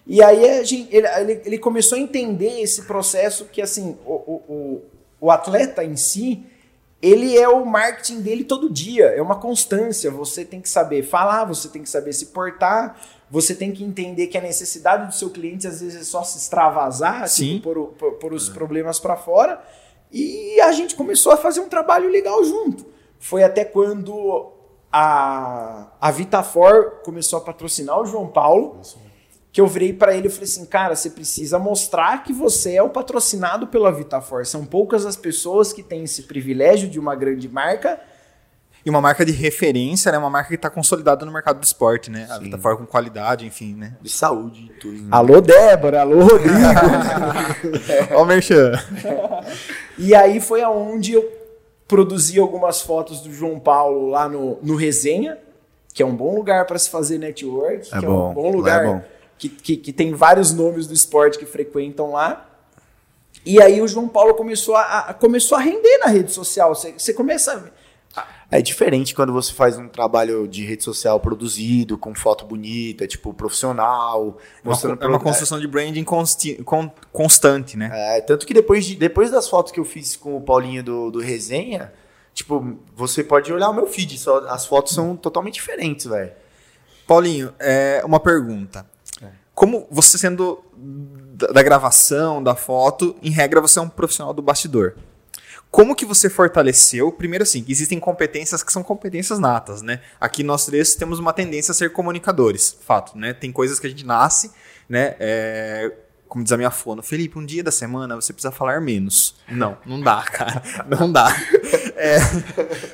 E 0.05 0.21
aí 0.23 0.59
a 0.59 0.63
gente, 0.63 0.93
ele, 0.95 1.07
ele, 1.07 1.41
ele 1.45 1.57
começou 1.57 1.97
a 1.97 2.01
entender 2.01 2.61
esse 2.61 2.83
processo 2.83 3.45
que, 3.45 3.61
assim, 3.61 3.97
o, 4.05 4.13
o, 4.13 4.81
o 5.19 5.31
atleta 5.31 5.83
em 5.83 5.95
si, 5.95 6.43
ele 7.01 7.37
é 7.37 7.47
o 7.47 7.65
marketing 7.65 8.21
dele 8.21 8.43
todo 8.43 8.69
dia, 8.69 9.05
é 9.05 9.21
uma 9.21 9.35
constância. 9.35 10.11
Você 10.11 10.45
tem 10.45 10.61
que 10.61 10.69
saber 10.69 11.03
falar, 11.03 11.45
você 11.45 11.67
tem 11.67 11.81
que 11.81 11.89
saber 11.89 12.13
se 12.13 12.27
portar, 12.27 12.99
você 13.29 13.55
tem 13.55 13.71
que 13.71 13.83
entender 13.83 14.27
que 14.27 14.37
a 14.37 14.41
necessidade 14.41 15.07
do 15.07 15.13
seu 15.13 15.29
cliente 15.29 15.67
às 15.67 15.81
vezes 15.81 16.01
é 16.01 16.03
só 16.03 16.23
se 16.23 16.37
extravasar, 16.37 17.23
assim, 17.23 17.59
por, 17.59 17.87
por, 17.97 18.13
por, 18.13 18.33
os 18.33 18.49
é. 18.49 18.53
problemas 18.53 18.99
para 18.99 19.15
fora. 19.15 19.63
E 20.11 20.59
a 20.61 20.71
gente 20.71 20.95
começou 20.95 21.31
a 21.31 21.37
fazer 21.37 21.61
um 21.61 21.69
trabalho 21.69 22.09
legal 22.09 22.43
junto. 22.43 22.85
Foi 23.19 23.43
até 23.43 23.63
quando 23.63 24.51
a, 24.91 25.87
a 25.99 26.11
Vitafor 26.11 27.01
começou 27.03 27.37
a 27.37 27.41
patrocinar 27.41 27.99
o 27.99 28.05
João 28.05 28.27
Paulo, 28.27 28.81
que 29.51 29.59
eu 29.59 29.67
virei 29.67 29.91
para 29.91 30.15
ele 30.15 30.27
e 30.27 30.29
falei 30.29 30.45
assim, 30.45 30.65
cara, 30.65 30.95
você 30.95 31.09
precisa 31.09 31.59
mostrar 31.59 32.23
que 32.23 32.31
você 32.31 32.75
é 32.75 32.83
o 32.83 32.89
patrocinado 32.89 33.67
pela 33.67 33.91
Vitafor. 33.91 34.45
São 34.45 34.65
poucas 34.65 35.05
as 35.05 35.17
pessoas 35.17 35.73
que 35.73 35.83
têm 35.83 36.03
esse 36.03 36.23
privilégio 36.23 36.89
de 36.89 36.97
uma 36.97 37.15
grande 37.15 37.49
marca 37.49 37.99
e 38.85 38.89
uma 38.89 39.01
marca 39.01 39.25
de 39.25 39.31
referência, 39.31 40.11
né? 40.11 40.17
Uma 40.17 40.29
marca 40.29 40.49
que 40.49 40.55
está 40.55 40.69
consolidada 40.69 41.25
no 41.25 41.31
mercado 41.31 41.59
do 41.59 41.63
esporte, 41.63 42.09
né? 42.09 42.25
Sim. 42.25 42.33
A 42.33 42.37
Vitafor 42.39 42.77
com 42.77 42.85
qualidade, 42.85 43.45
enfim, 43.45 43.75
né? 43.75 43.97
De 44.01 44.09
saúde. 44.09 44.71
Tudo, 44.79 45.01
né? 45.01 45.09
Alô, 45.11 45.41
Débora. 45.41 46.01
Alô, 46.01 46.21
Rodrigo. 46.21 46.55
Ó 48.15 48.23
o 48.23 48.25
Merchan. 48.25 48.71
E 49.97 50.15
aí 50.15 50.39
foi 50.39 50.61
aonde 50.61 51.13
eu 51.13 51.29
produzi 51.87 52.39
algumas 52.39 52.81
fotos 52.81 53.19
do 53.19 53.33
João 53.33 53.59
Paulo 53.59 54.07
lá 54.07 54.29
no, 54.29 54.57
no 54.63 54.77
Resenha, 54.77 55.37
que 55.93 56.01
é 56.01 56.05
um 56.05 56.15
bom 56.15 56.33
lugar 56.33 56.65
para 56.65 56.79
se 56.79 56.89
fazer 56.89 57.17
network, 57.17 57.89
é 57.91 57.99
que 57.99 58.05
bom. 58.05 58.27
é 58.27 58.31
um 58.31 58.33
bom 58.33 58.51
lugar 58.51 58.85
é 58.85 58.87
bom. 58.87 59.01
Que, 59.41 59.49
que, 59.49 59.77
que 59.77 59.91
tem 59.91 60.13
vários 60.13 60.53
nomes 60.53 60.85
do 60.85 60.93
esporte 60.93 61.39
que 61.39 61.47
frequentam 61.47 62.11
lá. 62.11 62.47
E 63.43 63.59
aí 63.59 63.81
o 63.81 63.87
João 63.87 64.07
Paulo 64.07 64.35
começou 64.35 64.75
a, 64.75 64.99
a 64.99 65.13
começou 65.15 65.57
a 65.57 65.61
render 65.61 65.97
na 65.97 66.05
rede 66.05 66.31
social. 66.31 66.75
Você, 66.75 66.93
você 66.93 67.11
começa 67.11 67.53
a 67.53 67.81
é 68.51 68.61
diferente 68.61 69.15
quando 69.15 69.31
você 69.31 69.53
faz 69.53 69.77
um 69.77 69.87
trabalho 69.87 70.45
de 70.45 70.65
rede 70.65 70.83
social 70.83 71.17
produzido, 71.21 71.97
com 71.97 72.13
foto 72.13 72.45
bonita, 72.45 73.07
tipo, 73.07 73.33
profissional. 73.33 74.37
Mostrando 74.61 75.01
é 75.01 75.07
uma, 75.07 75.19
construção 75.21 75.57
de 75.57 75.65
branding 75.65 76.03
consti, 76.03 76.61
con, 76.65 76.91
constante, 77.13 77.77
né? 77.77 77.89
É, 77.93 78.19
tanto 78.19 78.45
que 78.45 78.53
depois, 78.53 78.85
de, 78.85 78.97
depois 78.97 79.31
das 79.31 79.47
fotos 79.47 79.71
que 79.71 79.79
eu 79.79 79.85
fiz 79.85 80.17
com 80.17 80.35
o 80.35 80.41
Paulinho 80.41 80.83
do, 80.83 81.09
do 81.11 81.19
Resenha, 81.19 81.93
tipo, 82.33 82.77
você 82.93 83.23
pode 83.23 83.53
olhar 83.53 83.69
o 83.69 83.73
meu 83.73 83.87
feed, 83.87 84.19
só, 84.19 84.39
as 84.49 84.65
fotos 84.65 84.93
são 84.93 85.15
totalmente 85.15 85.53
diferentes, 85.53 86.05
velho. 86.05 86.33
Paulinho, 87.07 87.53
é 87.57 88.01
uma 88.03 88.19
pergunta. 88.19 88.85
Como 89.61 89.85
você 89.91 90.17
sendo 90.17 90.63
da, 90.75 91.45
da 91.49 91.61
gravação, 91.61 92.41
da 92.41 92.55
foto, 92.55 93.15
em 93.21 93.29
regra 93.29 93.61
você 93.61 93.77
é 93.77 93.81
um 93.83 93.87
profissional 93.87 94.33
do 94.33 94.41
bastidor. 94.41 94.95
Como 95.69 95.95
que 95.95 96.03
você 96.03 96.31
fortaleceu? 96.31 97.11
Primeiro 97.11 97.43
assim, 97.43 97.63
existem 97.67 97.99
competências 97.99 98.63
que 98.63 98.73
são 98.73 98.81
competências 98.81 99.37
natas, 99.37 99.83
né? 99.83 100.01
Aqui 100.19 100.41
nós 100.41 100.65
três 100.65 100.95
temos 100.95 101.19
uma 101.19 101.31
tendência 101.31 101.73
a 101.73 101.75
ser 101.75 101.93
comunicadores, 101.93 102.75
fato, 102.81 103.15
né? 103.15 103.33
Tem 103.33 103.51
coisas 103.51 103.79
que 103.79 103.85
a 103.85 103.89
gente 103.91 104.03
nasce, 104.03 104.49
né? 104.89 105.15
É, 105.19 105.91
como 106.27 106.43
diz 106.43 106.53
a 106.53 106.57
minha 106.57 106.71
fono, 106.71 107.03
Felipe, 107.03 107.37
um 107.37 107.45
dia 107.45 107.63
da 107.63 107.71
semana 107.71 108.15
você 108.15 108.33
precisa 108.33 108.51
falar 108.51 108.81
menos. 108.81 109.35
Não, 109.47 109.77
não 109.85 110.01
dá, 110.01 110.23
cara. 110.33 110.63
Não 110.89 111.11
dá. 111.11 111.31
É, 111.95 112.17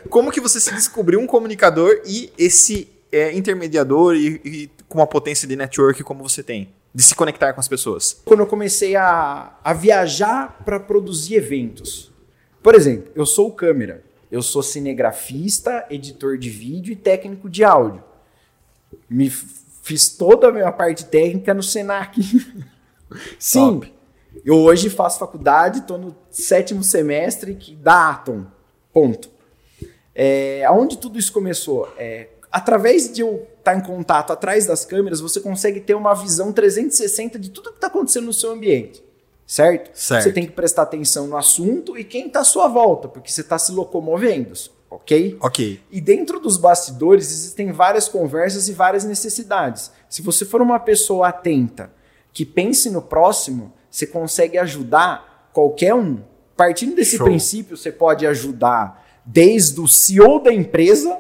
como 0.10 0.34
que 0.34 0.42
você 0.42 0.60
se 0.60 0.74
descobriu 0.74 1.22
um 1.22 1.28
comunicador 1.28 2.02
e 2.06 2.30
esse 2.38 2.97
é, 3.12 3.36
intermediador 3.36 4.16
e, 4.16 4.42
e, 4.44 4.72
com 4.88 5.00
uma 5.00 5.08
potência 5.08 5.48
de 5.48 5.56
network 5.56 6.04
como 6.04 6.28
você 6.28 6.44
tem? 6.44 6.74
De 6.94 7.04
se 7.04 7.16
conectar 7.16 7.54
com 7.54 7.60
as 7.60 7.68
pessoas? 7.68 8.22
Quando 8.26 8.42
eu 8.42 8.48
comecei 8.48 8.96
a, 8.96 9.56
a 9.64 9.74
viajar 9.74 10.64
para 10.66 10.80
produzir 10.80 11.36
eventos, 11.36 12.12
por 12.62 12.76
exemplo, 12.76 13.12
eu 13.16 13.26
sou 13.26 13.52
câmera, 13.52 14.04
eu 14.32 14.42
sou 14.42 14.62
cinegrafista, 14.62 15.86
editor 15.90 16.38
de 16.38 16.50
vídeo 16.50 16.92
e 16.92 16.96
técnico 16.96 17.50
de 17.50 17.64
áudio. 17.64 18.04
Me 19.10 19.30
fiz 19.30 20.10
toda 20.10 20.50
a 20.50 20.52
minha 20.52 20.72
parte 20.72 21.06
técnica 21.06 21.54
no 21.54 21.64
Senac. 21.64 22.22
Sim. 23.40 23.80
Top. 23.80 23.94
Eu 24.46 24.56
hoje 24.56 24.90
faço 24.90 25.20
faculdade, 25.20 25.80
estou 25.80 25.98
no 25.98 26.16
sétimo 26.30 26.84
semestre 26.84 27.56
que 27.56 27.76
da 27.76 28.12
Atom. 28.12 28.46
Ponto. 28.94 29.30
É, 30.14 30.66
aonde 30.66 30.98
tudo 30.98 31.18
isso 31.18 31.32
começou? 31.32 31.92
É, 31.98 32.28
através 32.58 33.12
de 33.12 33.22
eu 33.22 33.48
estar 33.60 33.74
tá 33.74 33.76
em 33.76 33.82
contato 33.82 34.32
atrás 34.34 34.66
das 34.66 34.86
câmeras, 34.86 35.20
você 35.20 35.40
consegue 35.40 35.80
ter 35.80 35.96
uma 35.96 36.14
visão 36.14 36.52
360 36.52 37.40
de 37.40 37.50
tudo 37.50 37.70
que 37.70 37.78
está 37.78 37.88
acontecendo 37.88 38.26
no 38.26 38.34
seu 38.34 38.52
ambiente 38.52 39.08
certo? 39.48 39.90
certo? 39.94 40.24
Você 40.24 40.32
tem 40.34 40.46
que 40.46 40.52
prestar 40.52 40.82
atenção 40.84 41.26
no 41.26 41.38
assunto 41.38 41.98
e 41.98 42.04
quem 42.04 42.28
está 42.28 42.42
à 42.42 42.44
sua 42.44 42.68
volta, 42.68 43.08
porque 43.08 43.32
você 43.32 43.42
está 43.42 43.58
se 43.58 43.72
locomovendo, 43.72 44.54
ok? 44.92 45.38
Ok. 45.40 45.80
E 45.90 46.02
dentro 46.02 46.40
dos 46.40 46.58
bastidores 46.58 47.32
existem 47.32 47.72
várias 47.72 48.10
conversas 48.10 48.68
e 48.68 48.74
várias 48.74 49.06
necessidades. 49.06 49.90
Se 50.10 50.22
você 50.22 50.44
for 50.44 50.62
uma 50.62 50.80
pessoa 50.80 51.30
atenta, 51.30 51.90
que 52.34 52.46
pense 52.46 52.90
no 52.90 53.02
próximo, 53.02 53.74
você 53.90 54.06
consegue 54.06 54.58
ajudar 54.58 55.50
qualquer 55.54 55.96
um. 55.96 56.20
Partindo 56.56 56.96
desse 56.96 57.18
Show. 57.18 57.26
princípio, 57.26 57.78
você 57.78 57.92
pode 57.92 58.26
ajudar 58.28 59.06
desde 59.24 59.80
o 59.80 59.88
CEO 59.88 60.42
da 60.42 60.52
empresa 60.52 61.20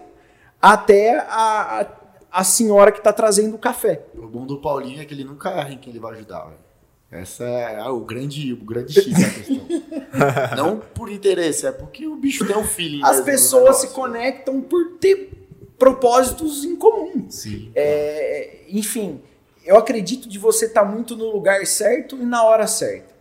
até 0.61 1.19
a, 1.19 1.81
a, 1.81 1.87
a 2.31 2.43
senhora 2.43 2.91
que 2.91 2.99
está 2.99 3.13
trazendo 3.13 3.55
o 3.55 3.59
café. 3.59 4.05
O 4.15 4.27
bom 4.27 4.45
do 4.45 4.59
Paulinho 4.59 5.01
é 5.01 5.05
que 5.05 5.13
ele 5.13 5.23
nunca 5.23 5.49
erra 5.49 5.71
em 5.71 5.77
quem 5.77 5.91
ele 5.91 5.99
vai 5.99 6.13
ajudar. 6.13 6.45
Véio. 6.45 6.67
Essa 7.09 7.45
é 7.45 7.89
o 7.89 8.01
grande, 8.01 8.51
o 8.51 8.57
grande 8.57 8.93
X 8.93 9.13
da 9.13 9.29
questão. 9.29 9.67
Não 10.57 10.77
por 10.77 11.09
interesse, 11.09 11.65
é 11.65 11.71
porque 11.71 12.05
o 12.05 12.17
bicho 12.17 12.45
tem 12.45 12.57
um 12.57 12.65
feeling. 12.65 13.01
As 13.03 13.21
pessoas 13.21 13.77
se 13.77 13.89
conectam 13.89 14.59
por 14.61 14.97
ter 14.99 15.47
propósitos 15.79 16.65
em 16.65 16.75
comum. 16.75 17.29
Sim. 17.29 17.71
É, 17.73 18.65
enfim, 18.69 19.21
eu 19.65 19.77
acredito 19.77 20.27
de 20.27 20.37
você 20.37 20.65
estar 20.65 20.83
tá 20.83 20.87
muito 20.87 21.15
no 21.15 21.31
lugar 21.31 21.65
certo 21.65 22.17
e 22.17 22.25
na 22.25 22.43
hora 22.43 22.67
certa. 22.67 23.15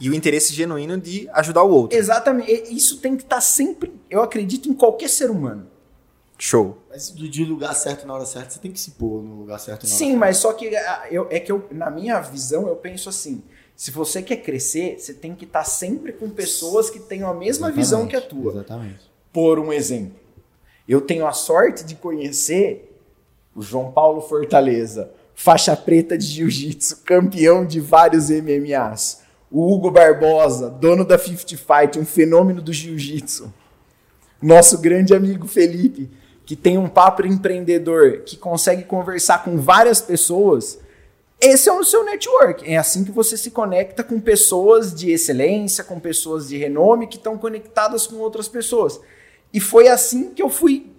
E 0.00 0.08
o 0.08 0.14
interesse 0.14 0.52
genuíno 0.52 0.98
de 0.98 1.28
ajudar 1.32 1.62
o 1.62 1.70
outro. 1.70 1.98
Exatamente. 1.98 2.74
Isso 2.74 2.98
tem 2.98 3.16
que 3.16 3.22
estar 3.22 3.36
tá 3.36 3.40
sempre. 3.40 3.92
Eu 4.08 4.22
acredito 4.22 4.68
em 4.68 4.74
qualquer 4.74 5.08
ser 5.08 5.30
humano. 5.30 5.68
Show. 6.46 6.76
Mas 6.90 7.10
de 7.10 7.42
lugar 7.42 7.74
certo 7.74 8.06
na 8.06 8.12
hora 8.12 8.26
certa, 8.26 8.50
você 8.50 8.58
tem 8.58 8.70
que 8.70 8.78
se 8.78 8.90
pôr 8.90 9.22
no 9.22 9.34
lugar 9.36 9.58
certo 9.58 9.84
na 9.84 9.88
hora 9.88 9.98
Sim, 9.98 10.04
certa. 10.04 10.18
mas 10.18 10.36
só 10.36 10.52
que 10.52 10.76
ah, 10.76 11.06
eu, 11.10 11.26
é 11.30 11.40
que 11.40 11.50
eu, 11.50 11.66
na 11.70 11.90
minha 11.90 12.20
visão, 12.20 12.68
eu 12.68 12.76
penso 12.76 13.08
assim: 13.08 13.42
se 13.74 13.90
você 13.90 14.20
quer 14.20 14.36
crescer, 14.36 14.98
você 14.98 15.14
tem 15.14 15.34
que 15.34 15.46
estar 15.46 15.64
sempre 15.64 16.12
com 16.12 16.28
pessoas 16.28 16.90
que 16.90 17.00
tenham 17.00 17.30
a 17.30 17.32
mesma 17.32 17.68
exatamente, 17.68 17.76
visão 17.76 18.06
que 18.06 18.14
a 18.14 18.20
tua. 18.20 18.52
Exatamente. 18.52 19.10
Por 19.32 19.58
um 19.58 19.72
exemplo, 19.72 20.20
eu 20.86 21.00
tenho 21.00 21.26
a 21.26 21.32
sorte 21.32 21.82
de 21.82 21.94
conhecer 21.94 22.94
o 23.56 23.62
João 23.62 23.90
Paulo 23.90 24.20
Fortaleza, 24.20 25.10
faixa 25.34 25.74
preta 25.74 26.18
de 26.18 26.26
jiu-jitsu, 26.26 27.04
campeão 27.06 27.64
de 27.64 27.80
vários 27.80 28.28
MMAs. 28.28 29.22
o 29.50 29.72
Hugo 29.72 29.90
Barbosa, 29.90 30.68
dono 30.68 31.06
da 31.06 31.16
50 31.16 31.56
Fight, 31.56 31.98
um 31.98 32.04
fenômeno 32.04 32.60
do 32.60 32.70
jiu-jitsu. 32.72 33.50
Nosso 34.42 34.76
grande 34.76 35.14
amigo 35.14 35.48
Felipe, 35.48 36.10
que 36.46 36.54
tem 36.54 36.76
um 36.76 36.88
papo 36.88 37.26
empreendedor, 37.26 38.22
que 38.22 38.36
consegue 38.36 38.84
conversar 38.84 39.42
com 39.42 39.56
várias 39.56 40.00
pessoas. 40.00 40.78
Esse 41.40 41.68
é 41.68 41.72
o 41.72 41.84
seu 41.84 42.04
network. 42.04 42.70
É 42.70 42.76
assim 42.76 43.04
que 43.04 43.10
você 43.10 43.36
se 43.36 43.50
conecta 43.50 44.04
com 44.04 44.20
pessoas 44.20 44.94
de 44.94 45.10
excelência, 45.10 45.82
com 45.82 45.98
pessoas 45.98 46.48
de 46.48 46.56
renome 46.56 47.06
que 47.06 47.16
estão 47.16 47.38
conectadas 47.38 48.06
com 48.06 48.16
outras 48.16 48.48
pessoas. 48.48 49.00
E 49.52 49.60
foi 49.60 49.88
assim 49.88 50.30
que 50.30 50.42
eu 50.42 50.50
fui 50.50 50.90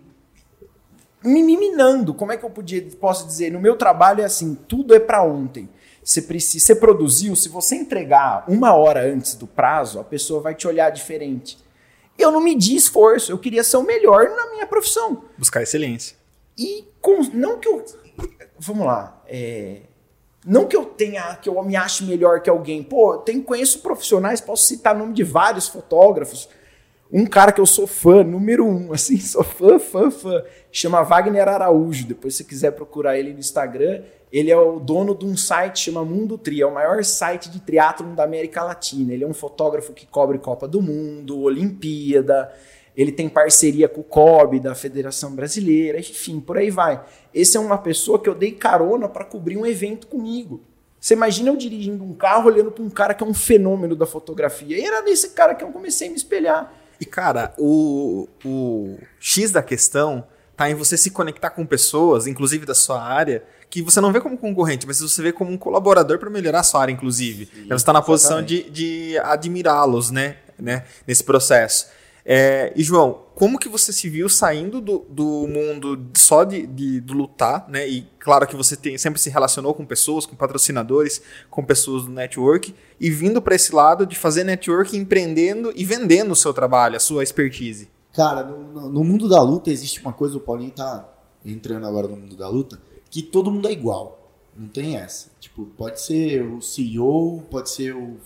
me 1.23 1.43
minando. 1.43 2.13
Como 2.13 2.31
é 2.31 2.37
que 2.37 2.45
eu 2.45 2.49
podia, 2.49 2.81
posso 2.99 3.25
dizer? 3.27 3.51
No 3.51 3.59
meu 3.59 3.75
trabalho 3.75 4.21
é 4.21 4.25
assim, 4.25 4.55
tudo 4.67 4.93
é 4.93 4.99
para 4.99 5.23
ontem. 5.23 5.69
Você 6.03 6.21
precisa, 6.21 6.63
você 6.63 6.75
produziu, 6.75 7.35
se 7.35 7.49
você 7.49 7.75
entregar 7.75 8.45
uma 8.47 8.75
hora 8.75 9.01
antes 9.01 9.33
do 9.33 9.47
prazo, 9.47 9.99
a 9.99 10.03
pessoa 10.03 10.39
vai 10.39 10.53
te 10.53 10.67
olhar 10.67 10.91
diferente. 10.91 11.57
Eu 12.17 12.31
não 12.31 12.41
medi 12.41 12.75
esforço, 12.75 13.31
eu 13.31 13.37
queria 13.37 13.63
ser 13.63 13.77
o 13.77 13.83
melhor 13.83 14.29
na 14.29 14.51
minha 14.51 14.65
profissão. 14.65 15.23
Buscar 15.37 15.61
excelência. 15.61 16.15
E 16.57 16.85
com, 17.01 17.21
não 17.33 17.59
que 17.59 17.67
eu. 17.67 17.83
Vamos 18.57 18.85
lá. 18.85 19.21
É, 19.27 19.81
não 20.45 20.65
que 20.65 20.75
eu 20.75 20.85
tenha, 20.85 21.35
que 21.35 21.49
eu 21.49 21.61
me 21.63 21.75
ache 21.75 22.03
melhor 22.03 22.41
que 22.41 22.49
alguém. 22.49 22.83
Pô, 22.83 23.17
tenho, 23.17 23.43
conheço 23.43 23.79
profissionais, 23.79 24.39
posso 24.39 24.67
citar 24.67 24.95
o 24.95 24.99
nome 24.99 25.13
de 25.13 25.23
vários 25.23 25.67
fotógrafos. 25.67 26.47
Um 27.11 27.25
cara 27.25 27.51
que 27.51 27.61
eu 27.61 27.65
sou 27.65 27.87
fã, 27.87 28.23
número 28.23 28.65
um, 28.65 28.91
assim, 28.93 29.17
sou 29.17 29.43
fã, 29.43 29.79
fã, 29.79 30.09
fã. 30.09 30.43
Chama 30.71 31.03
Wagner 31.03 31.47
Araújo. 31.47 32.05
Depois, 32.05 32.35
se 32.35 32.43
quiser 32.43 32.71
procurar 32.71 33.17
ele 33.17 33.33
no 33.33 33.39
Instagram, 33.39 34.03
ele 34.31 34.51
é 34.51 34.57
o 34.57 34.79
dono 34.79 35.15
de 35.15 35.25
um 35.25 35.37
site 35.37 35.79
chama 35.79 36.03
Mundo 36.03 36.37
Tri, 36.37 36.61
é 36.61 36.65
o 36.65 36.73
maior 36.73 37.03
site 37.03 37.49
de 37.49 37.61
triatlon 37.61 38.15
da 38.15 38.23
América 38.23 38.63
Latina. 38.63 39.13
Ele 39.13 39.23
é 39.23 39.27
um 39.27 39.33
fotógrafo 39.33 39.93
que 39.93 40.05
cobre 40.05 40.37
Copa 40.39 40.67
do 40.67 40.81
Mundo, 40.81 41.41
Olimpíada, 41.41 42.51
ele 42.95 43.11
tem 43.11 43.27
parceria 43.27 43.89
com 43.89 44.01
o 44.01 44.03
COB 44.03 44.59
da 44.59 44.73
Federação 44.73 45.35
Brasileira, 45.35 45.99
enfim, 45.99 46.39
por 46.39 46.57
aí 46.57 46.71
vai. 46.71 47.03
Esse 47.33 47.57
é 47.57 47.59
uma 47.59 47.77
pessoa 47.77 48.17
que 48.19 48.29
eu 48.29 48.33
dei 48.33 48.53
carona 48.53 49.09
para 49.09 49.25
cobrir 49.25 49.57
um 49.57 49.65
evento 49.65 50.07
comigo. 50.07 50.61
Você 50.99 51.13
imagina 51.13 51.49
eu 51.49 51.57
dirigindo 51.57 52.03
um 52.03 52.13
carro 52.13 52.47
olhando 52.47 52.71
para 52.71 52.83
um 52.83 52.89
cara 52.89 53.13
que 53.13 53.23
é 53.23 53.27
um 53.27 53.33
fenômeno 53.33 53.95
da 53.95 54.05
fotografia. 54.05 54.77
E 54.77 54.83
era 54.83 55.01
nesse 55.01 55.31
cara 55.31 55.53
que 55.53 55.63
eu 55.63 55.71
comecei 55.71 56.07
a 56.07 56.09
me 56.09 56.15
espelhar. 56.15 56.73
E 56.99 57.05
cara, 57.05 57.53
o, 57.57 58.27
o 58.43 58.97
X 59.19 59.51
da 59.51 59.61
questão 59.61 60.25
tá 60.55 60.69
em 60.69 60.75
você 60.75 60.97
se 60.97 61.11
conectar 61.11 61.49
com 61.49 61.65
pessoas, 61.65 62.27
inclusive 62.27 62.65
da 62.65 62.75
sua 62.75 63.01
área, 63.01 63.43
que 63.69 63.81
você 63.81 63.99
não 63.99 64.11
vê 64.11 64.21
como 64.21 64.37
concorrente, 64.37 64.87
mas 64.87 64.99
você 64.99 65.21
vê 65.21 65.33
como 65.33 65.51
um 65.51 65.57
colaborador 65.57 66.17
para 66.17 66.29
melhorar 66.29 66.61
a 66.61 66.63
sua 66.63 66.81
área, 66.81 66.93
inclusive. 66.93 67.45
Sim, 67.45 67.67
você 67.67 67.75
está 67.75 67.91
na 67.91 68.01
posição 68.01 68.41
de, 68.41 68.69
de 68.69 69.17
admirá-los, 69.19 70.11
né, 70.11 70.37
né, 70.57 70.85
nesse 71.05 71.23
processo. 71.23 71.87
É, 72.25 72.73
e 72.75 72.81
João, 72.81 73.19
como 73.35 73.59
que 73.59 73.69
você 73.69 73.93
se 73.93 74.09
viu 74.09 74.27
saindo 74.27 74.81
do, 74.81 75.05
do 75.07 75.47
mundo 75.47 76.07
só 76.17 76.43
de, 76.43 76.65
de, 76.65 76.99
de, 76.99 77.13
lutar, 77.13 77.69
né? 77.69 77.87
E 77.87 78.07
claro 78.17 78.47
que 78.47 78.55
você 78.55 78.75
tem, 78.75 78.97
sempre 78.97 79.21
se 79.21 79.29
relacionou 79.29 79.75
com 79.75 79.85
pessoas, 79.85 80.25
com 80.25 80.35
patrocinadores, 80.35 81.21
com 81.51 81.63
pessoas 81.63 82.05
do 82.05 82.11
network, 82.11 82.73
e 82.99 83.11
vindo 83.11 83.39
para 83.41 83.53
esse 83.53 83.75
lado 83.75 84.07
de 84.07 84.15
fazer 84.15 84.43
network, 84.43 84.97
empreendendo 84.97 85.71
e 85.75 85.85
vendendo 85.85 86.31
o 86.31 86.35
seu 86.35 86.51
trabalho, 86.51 86.95
a 86.95 86.99
sua 86.99 87.21
expertise. 87.21 87.89
Cara, 88.11 88.43
no, 88.43 88.89
no 88.89 89.03
mundo 89.03 89.29
da 89.29 89.41
luta 89.43 89.69
existe 89.69 90.01
uma 90.01 90.13
coisa, 90.13 90.37
o 90.37 90.39
Paulinho 90.39 90.71
tá 90.71 91.07
entrando 91.45 91.85
agora 91.85 92.07
no 92.07 92.15
mundo 92.15 92.35
da 92.35 92.49
luta, 92.49 92.81
que 93.11 93.21
todo 93.21 93.51
mundo 93.51 93.67
é 93.67 93.71
igual. 93.71 94.21
Não 94.57 94.69
tem 94.69 94.95
essa. 94.95 95.27
Tipo, 95.39 95.65
pode 95.77 96.01
ser 96.01 96.41
o 96.41 96.61
CEO, 96.61 97.43
pode 97.51 97.69
ser 97.69 97.93
o, 97.93 98.17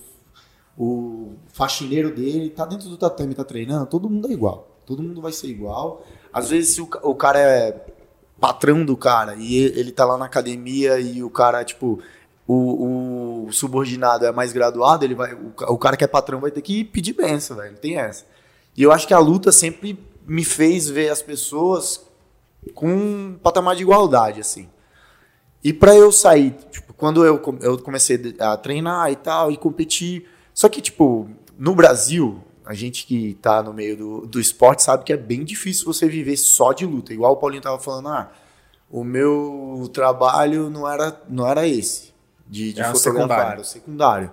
o 0.80 1.34
faxineiro 1.52 2.16
dele, 2.16 2.50
tá 2.50 2.66
dentro 2.66 2.88
do 2.88 2.96
tatame, 2.96 3.36
tá 3.36 3.44
treinando, 3.44 3.86
todo 3.86 4.10
mundo 4.10 4.30
é 4.30 4.32
igual. 4.32 4.66
Todo 4.86 5.04
mundo 5.04 5.22
vai 5.22 5.34
ser 5.34 5.48
igual. 5.48 6.06
Às 6.32 6.50
vezes, 6.50 6.76
se 6.76 6.82
o, 6.82 6.90
o 7.04 7.14
cara 7.14 7.38
é 7.38 7.86
patrão 8.40 8.86
do 8.86 8.96
cara 8.96 9.36
e 9.36 9.58
ele 9.58 9.92
tá 9.92 10.06
lá 10.06 10.18
na 10.18 10.26
academia 10.26 10.98
e 10.98 11.22
o 11.22 11.30
cara, 11.30 11.66
tipo, 11.66 12.00
o, 12.48 13.46
o 13.46 13.52
subordinado 13.52 14.26
é 14.26 14.32
mais 14.32 14.54
graduado, 14.54 15.04
ele 15.04 15.16
vai, 15.16 15.34
o, 15.34 15.54
o, 15.68 15.78
cara 15.78 15.98
que 15.98 16.06
é 16.06 16.08
patrão 16.08 16.40
vai 16.40 16.50
ter 16.50 16.62
que 16.62 16.86
pedir 16.86 17.12
benção, 17.12 17.58
velho. 17.58 17.76
Tem 17.76 17.98
essa. 17.98 18.26
E 18.78 18.82
eu 18.82 18.94
acho 18.94 19.06
que 19.06 19.14
a 19.14 19.20
luta 19.20 19.52
sempre 19.52 20.00
me 20.26 20.46
fez 20.46 20.90
ver 20.90 21.10
as 21.10 21.22
pessoas 21.22 22.08
com 22.74 22.88
um 22.88 23.40
patamar 23.44 23.76
de 23.76 23.82
igualdade, 23.82 24.40
assim. 24.40 24.70
E 25.62 25.74
para 25.74 25.94
eu 25.94 26.10
sair, 26.10 26.56
tipo, 26.72 26.94
quando 26.94 27.26
eu, 27.26 27.42
eu 27.62 27.78
comecei 27.80 28.34
a 28.40 28.56
treinar 28.56 29.12
e 29.12 29.18
tal, 29.18 29.52
e 29.52 29.58
competir. 29.58 30.39
Só 30.60 30.68
que, 30.68 30.82
tipo, 30.82 31.30
no 31.58 31.74
Brasil, 31.74 32.44
a 32.66 32.74
gente 32.74 33.08
que 33.08 33.34
tá 33.36 33.64
no 33.64 33.74
meio 33.74 33.96
do, 33.96 34.28
do 34.28 34.42
esporte 34.42 34.84
sabe 34.84 35.06
que 35.06 35.14
é 35.14 35.16
bem 35.16 35.46
difícil 35.46 35.86
você 35.86 36.06
viver 36.06 36.36
só 36.36 36.74
de 36.74 36.86
luta. 36.86 37.14
Igual 37.14 37.32
o 37.32 37.38
Paulinho 37.38 37.62
tava 37.62 37.80
falando, 37.80 38.10
ah, 38.10 38.30
o 38.90 39.02
meu 39.06 39.90
trabalho 39.94 40.70
não 40.70 40.86
era, 40.86 41.18
não 41.30 41.48
era 41.48 41.66
esse, 41.66 42.14
de, 42.46 42.74
de 42.74 42.82
é 42.82 42.92
fotografar, 42.92 43.58
o 43.58 43.64
secundário. 43.64 44.30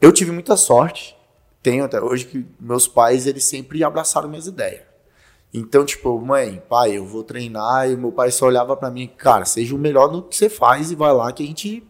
Eu 0.00 0.10
tive 0.12 0.32
muita 0.32 0.56
sorte, 0.56 1.14
tenho 1.62 1.84
até 1.84 2.00
hoje, 2.00 2.24
que 2.24 2.46
meus 2.58 2.88
pais, 2.88 3.26
eles 3.26 3.44
sempre 3.44 3.84
abraçaram 3.84 4.30
minhas 4.30 4.46
ideias. 4.46 4.80
Então, 5.52 5.84
tipo, 5.84 6.18
mãe, 6.18 6.62
pai, 6.70 6.96
eu 6.96 7.04
vou 7.04 7.22
treinar 7.22 7.90
e 7.90 7.98
meu 7.98 8.12
pai 8.12 8.30
só 8.30 8.46
olhava 8.46 8.74
para 8.78 8.90
mim, 8.90 9.08
cara, 9.08 9.44
seja 9.44 9.74
o 9.74 9.78
melhor 9.78 10.10
no 10.10 10.22
que 10.22 10.36
você 10.36 10.48
faz 10.48 10.90
e 10.90 10.94
vai 10.94 11.12
lá 11.12 11.30
que 11.32 11.42
a 11.42 11.46
gente 11.46 11.86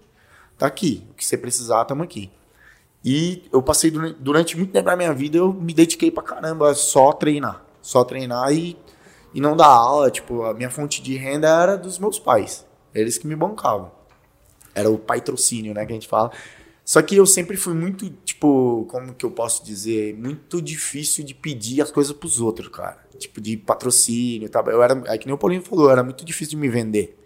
tá 0.58 0.66
aqui. 0.66 1.06
O 1.12 1.14
que 1.14 1.24
você 1.24 1.38
precisar, 1.38 1.82
estamos 1.82 2.02
aqui. 2.02 2.32
E 3.08 3.44
eu 3.52 3.62
passei 3.62 3.88
durante 4.18 4.56
muito 4.56 4.72
tempo 4.72 4.86
da 4.86 4.96
minha 4.96 5.14
vida, 5.14 5.38
eu 5.38 5.52
me 5.52 5.72
dediquei 5.72 6.10
pra 6.10 6.24
caramba 6.24 6.74
só 6.74 7.12
treinar. 7.12 7.64
Só 7.80 8.02
treinar 8.02 8.52
e, 8.52 8.76
e 9.32 9.40
não 9.40 9.56
dar 9.56 9.68
aula. 9.68 10.10
Tipo, 10.10 10.42
a 10.42 10.52
minha 10.52 10.68
fonte 10.68 11.00
de 11.00 11.16
renda 11.16 11.46
era 11.46 11.76
dos 11.76 12.00
meus 12.00 12.18
pais. 12.18 12.66
Eles 12.92 13.16
que 13.16 13.24
me 13.24 13.36
bancavam. 13.36 13.92
Era 14.74 14.90
o 14.90 14.98
patrocínio, 14.98 15.72
né, 15.72 15.86
que 15.86 15.92
a 15.92 15.94
gente 15.94 16.08
fala. 16.08 16.32
Só 16.84 17.00
que 17.00 17.14
eu 17.14 17.24
sempre 17.26 17.56
fui 17.56 17.74
muito, 17.74 18.10
tipo, 18.24 18.84
como 18.90 19.14
que 19.14 19.24
eu 19.24 19.30
posso 19.30 19.64
dizer, 19.64 20.12
muito 20.16 20.60
difícil 20.60 21.24
de 21.24 21.32
pedir 21.32 21.80
as 21.80 21.92
coisas 21.92 22.12
pros 22.12 22.40
outros, 22.40 22.66
cara. 22.70 22.98
Tipo, 23.16 23.40
de 23.40 23.56
patrocínio 23.56 24.48
tal. 24.48 24.66
Eu 24.66 24.82
era, 24.82 25.00
é 25.06 25.16
que 25.16 25.26
nem 25.26 25.34
o 25.34 25.38
Paulinho 25.38 25.62
falou, 25.62 25.92
era 25.92 26.02
muito 26.02 26.24
difícil 26.24 26.50
de 26.50 26.56
me 26.56 26.68
vender. 26.68 27.16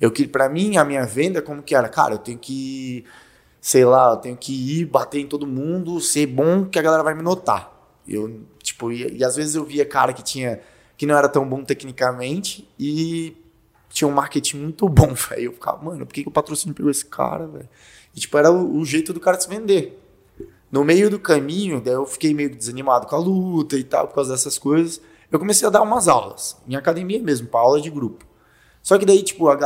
Eu 0.00 0.10
que 0.10 0.26
para 0.26 0.48
mim 0.48 0.78
a 0.78 0.84
minha 0.84 1.06
venda 1.06 1.40
como 1.40 1.62
que 1.62 1.76
era, 1.76 1.88
cara, 1.88 2.14
eu 2.14 2.18
tenho 2.18 2.38
que 2.38 3.04
sei 3.62 3.84
lá, 3.84 4.10
eu 4.10 4.16
tenho 4.16 4.36
que 4.36 4.52
ir 4.52 4.86
bater 4.86 5.20
em 5.20 5.26
todo 5.26 5.46
mundo, 5.46 6.00
ser 6.00 6.26
bom 6.26 6.64
que 6.64 6.80
a 6.80 6.82
galera 6.82 7.04
vai 7.04 7.14
me 7.14 7.22
notar. 7.22 7.72
Eu, 8.06 8.40
tipo, 8.60 8.90
e, 8.90 9.18
e 9.18 9.24
às 9.24 9.36
vezes 9.36 9.54
eu 9.54 9.64
via 9.64 9.86
cara 9.86 10.12
que 10.12 10.22
tinha 10.22 10.60
que 10.96 11.06
não 11.06 11.16
era 11.16 11.28
tão 11.28 11.48
bom 11.48 11.64
tecnicamente 11.64 12.68
e 12.78 13.36
tinha 13.88 14.08
um 14.08 14.12
marketing 14.12 14.58
muito 14.58 14.88
bom, 14.88 15.14
velho. 15.14 15.42
Eu 15.44 15.52
ficava, 15.52 15.82
mano, 15.82 16.04
por 16.04 16.12
que, 16.12 16.24
que 16.24 16.28
o 16.28 16.32
patrocínio 16.32 16.74
pegou 16.74 16.90
esse 16.90 17.04
cara, 17.04 17.46
velho? 17.46 17.68
E, 18.14 18.18
tipo, 18.20 18.36
era 18.36 18.50
o, 18.50 18.78
o, 18.78 18.84
jeito 18.84 19.12
do 19.12 19.20
cara 19.20 19.40
se 19.40 19.48
vender. 19.48 20.00
No 20.70 20.84
meio 20.84 21.08
do 21.08 21.20
caminho, 21.20 21.80
daí 21.80 21.94
eu 21.94 22.04
fiquei 22.04 22.34
meio 22.34 22.50
desanimado 22.54 23.06
com 23.06 23.14
a 23.14 23.18
luta 23.18 23.76
e 23.76 23.84
tal, 23.84 24.08
por 24.08 24.16
causa 24.16 24.32
dessas 24.32 24.58
coisas. 24.58 25.00
Eu 25.30 25.38
comecei 25.38 25.66
a 25.68 25.70
dar 25.70 25.82
umas 25.82 26.08
aulas, 26.08 26.56
em 26.66 26.74
academia 26.74 27.22
mesmo, 27.22 27.46
para 27.46 27.60
aula 27.60 27.80
de 27.80 27.90
grupo. 27.90 28.24
Só 28.82 28.98
que 28.98 29.06
daí, 29.06 29.22
tipo, 29.22 29.48
a, 29.48 29.56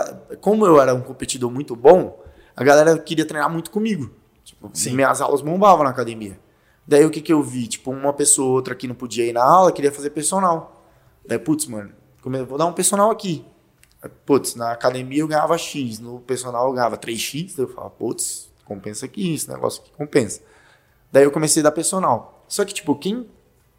como 0.41 0.67
eu 0.67 0.81
era 0.81 0.95
um 0.95 1.01
competidor 1.01 1.51
muito 1.51 1.75
bom, 1.75 2.23
a 2.57 2.65
galera 2.65 2.99
queria 2.99 3.27
treinar 3.27 3.53
muito 3.53 3.71
comigo. 3.71 4.11
Tipo, 4.43 4.71
minhas 4.93 5.21
aulas 5.21 5.43
bombavam 5.43 5.85
na 5.85 5.91
academia. 5.91 6.39
Daí 6.87 7.05
o 7.05 7.11
que 7.11 7.21
que 7.21 7.33
eu 7.33 7.43
vi? 7.43 7.67
Tipo, 7.67 7.91
uma 7.91 8.13
pessoa 8.13 8.49
ou 8.49 8.55
outra 8.55 8.75
que 8.75 8.89
não 8.89 8.95
podia 8.95 9.27
ir 9.27 9.33
na 9.33 9.45
aula, 9.45 9.73
queria 9.73 9.93
fazer 9.93 10.11
personal. 10.11 10.85
Daí, 11.27 11.39
putz, 11.39 11.67
mano, 11.67 11.93
vou 12.23 12.57
dar 12.57 12.67
um 12.67 12.73
personal 12.73 13.11
aqui. 13.11 13.45
Putz, 14.25 14.55
na 14.55 14.73
academia 14.73 15.21
eu 15.21 15.29
ganhava 15.29 15.59
X, 15.59 15.99
no 15.99 16.21
personal 16.21 16.69
eu 16.69 16.73
ganhava 16.73 16.97
3X, 16.97 17.57
daí 17.57 17.67
eu 17.67 17.69
falava, 17.69 17.91
putz, 17.91 18.49
compensa 18.65 19.05
aqui, 19.05 19.35
esse 19.35 19.49
negócio 19.49 19.83
aqui 19.83 19.91
compensa. 19.93 20.41
Daí 21.11 21.25
eu 21.25 21.31
comecei 21.33 21.61
a 21.61 21.65
dar 21.65 21.73
personal. 21.73 22.45
Só 22.47 22.65
que, 22.65 22.73
tipo, 22.73 22.95
quem, 22.95 23.29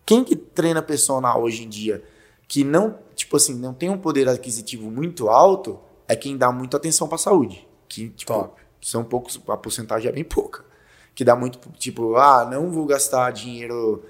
quem 0.05 0.23
que 0.23 0.35
treina 0.35 0.81
personal 0.81 1.41
hoje 1.41 1.63
em 1.63 1.69
dia 1.69 2.03
que 2.47 2.63
não, 2.63 2.97
tipo 3.15 3.35
assim, 3.35 3.55
não 3.55 3.73
tem 3.73 3.89
um 3.89 3.97
poder 3.97 4.27
aquisitivo 4.29 4.89
muito 4.89 5.27
alto, 5.29 5.79
é 6.07 6.15
quem 6.15 6.37
dá 6.37 6.51
muita 6.51 6.77
atenção 6.77 7.07
pra 7.07 7.17
saúde. 7.17 7.67
Que, 7.87 8.09
tipo, 8.09 8.33
Top. 8.33 8.66
São 8.81 9.03
poucos, 9.03 9.39
a 9.47 9.57
porcentagem 9.57 10.09
é 10.09 10.11
bem 10.11 10.23
pouca. 10.23 10.65
Que 11.13 11.23
dá 11.23 11.35
muito, 11.35 11.59
tipo, 11.77 12.15
ah, 12.15 12.47
não 12.49 12.71
vou 12.71 12.85
gastar 12.85 13.31
dinheiro 13.31 14.03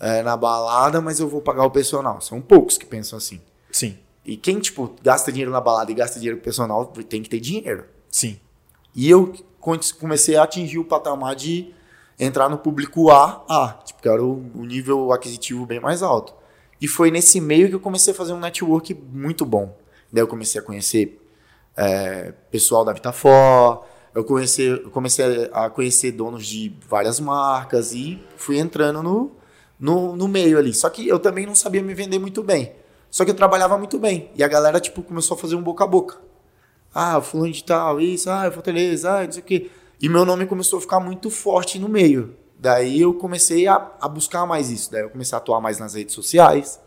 é, 0.00 0.22
na 0.22 0.36
balada, 0.36 1.00
mas 1.00 1.20
eu 1.20 1.28
vou 1.28 1.40
pagar 1.40 1.64
o 1.64 1.70
personal. 1.70 2.20
São 2.20 2.40
poucos 2.40 2.78
que 2.78 2.86
pensam 2.86 3.18
assim. 3.18 3.40
Sim. 3.70 3.98
E 4.24 4.36
quem, 4.36 4.58
tipo, 4.58 4.94
gasta 5.02 5.30
dinheiro 5.30 5.52
na 5.52 5.60
balada 5.60 5.90
e 5.90 5.94
gasta 5.94 6.18
dinheiro 6.18 6.38
com 6.38 6.44
personal, 6.44 6.86
tem 6.86 7.22
que 7.22 7.28
ter 7.28 7.40
dinheiro. 7.40 7.84
Sim. 8.10 8.40
E 8.94 9.08
eu 9.08 9.34
comecei 9.98 10.36
a 10.36 10.42
atingir 10.42 10.78
o 10.78 10.84
patamar 10.84 11.34
de 11.34 11.72
entrar 12.18 12.48
no 12.48 12.58
público 12.58 13.10
A, 13.10 13.44
A, 13.48 13.72
tipo, 13.84 14.00
que 14.00 14.08
era 14.08 14.24
o, 14.24 14.50
o 14.54 14.64
nível 14.64 15.12
aquisitivo 15.12 15.66
bem 15.66 15.78
mais 15.78 16.02
alto. 16.02 16.34
E 16.80 16.88
foi 16.88 17.10
nesse 17.10 17.40
meio 17.40 17.68
que 17.68 17.74
eu 17.74 17.80
comecei 17.80 18.12
a 18.12 18.16
fazer 18.16 18.32
um 18.32 18.40
network 18.40 18.94
muito 18.94 19.44
bom. 19.44 19.76
Daí 20.12 20.22
eu 20.22 20.28
comecei 20.28 20.60
a 20.60 20.64
conhecer 20.64 21.20
é, 21.76 22.32
pessoal 22.50 22.84
da 22.84 22.92
Vitafor, 22.92 23.84
eu 24.16 24.24
comecei, 24.24 24.78
comecei 24.78 25.50
a 25.52 25.68
conhecer 25.68 26.10
donos 26.10 26.46
de 26.46 26.74
várias 26.88 27.20
marcas 27.20 27.92
e 27.92 28.18
fui 28.38 28.58
entrando 28.58 29.02
no, 29.02 29.36
no, 29.78 30.16
no 30.16 30.26
meio 30.26 30.58
ali. 30.58 30.72
Só 30.72 30.88
que 30.88 31.06
eu 31.06 31.18
também 31.18 31.44
não 31.44 31.54
sabia 31.54 31.82
me 31.82 31.92
vender 31.92 32.18
muito 32.18 32.42
bem. 32.42 32.72
Só 33.10 33.26
que 33.26 33.30
eu 33.30 33.34
trabalhava 33.34 33.76
muito 33.76 33.98
bem. 33.98 34.30
E 34.34 34.42
a 34.42 34.48
galera, 34.48 34.80
tipo, 34.80 35.02
começou 35.02 35.34
a 35.36 35.38
fazer 35.38 35.54
um 35.54 35.62
boca 35.62 35.84
a 35.84 35.86
boca. 35.86 36.16
Ah, 36.94 37.20
fulano 37.20 37.52
de 37.52 37.62
tal, 37.62 38.00
isso, 38.00 38.30
ah, 38.30 38.50
Fortaleza, 38.50 39.18
ah, 39.18 39.24
não 39.24 39.32
sei 39.32 39.42
o 39.42 39.44
quê. 39.44 39.70
E 40.00 40.08
meu 40.08 40.24
nome 40.24 40.46
começou 40.46 40.78
a 40.78 40.80
ficar 40.80 40.98
muito 40.98 41.28
forte 41.28 41.78
no 41.78 41.86
meio. 41.86 42.34
Daí 42.58 43.02
eu 43.02 43.12
comecei 43.12 43.66
a, 43.66 43.74
a 44.00 44.08
buscar 44.08 44.46
mais 44.46 44.70
isso. 44.70 44.90
Daí 44.90 45.02
eu 45.02 45.10
comecei 45.10 45.36
a 45.36 45.38
atuar 45.38 45.60
mais 45.60 45.78
nas 45.78 45.92
redes 45.92 46.14
sociais. 46.14 46.80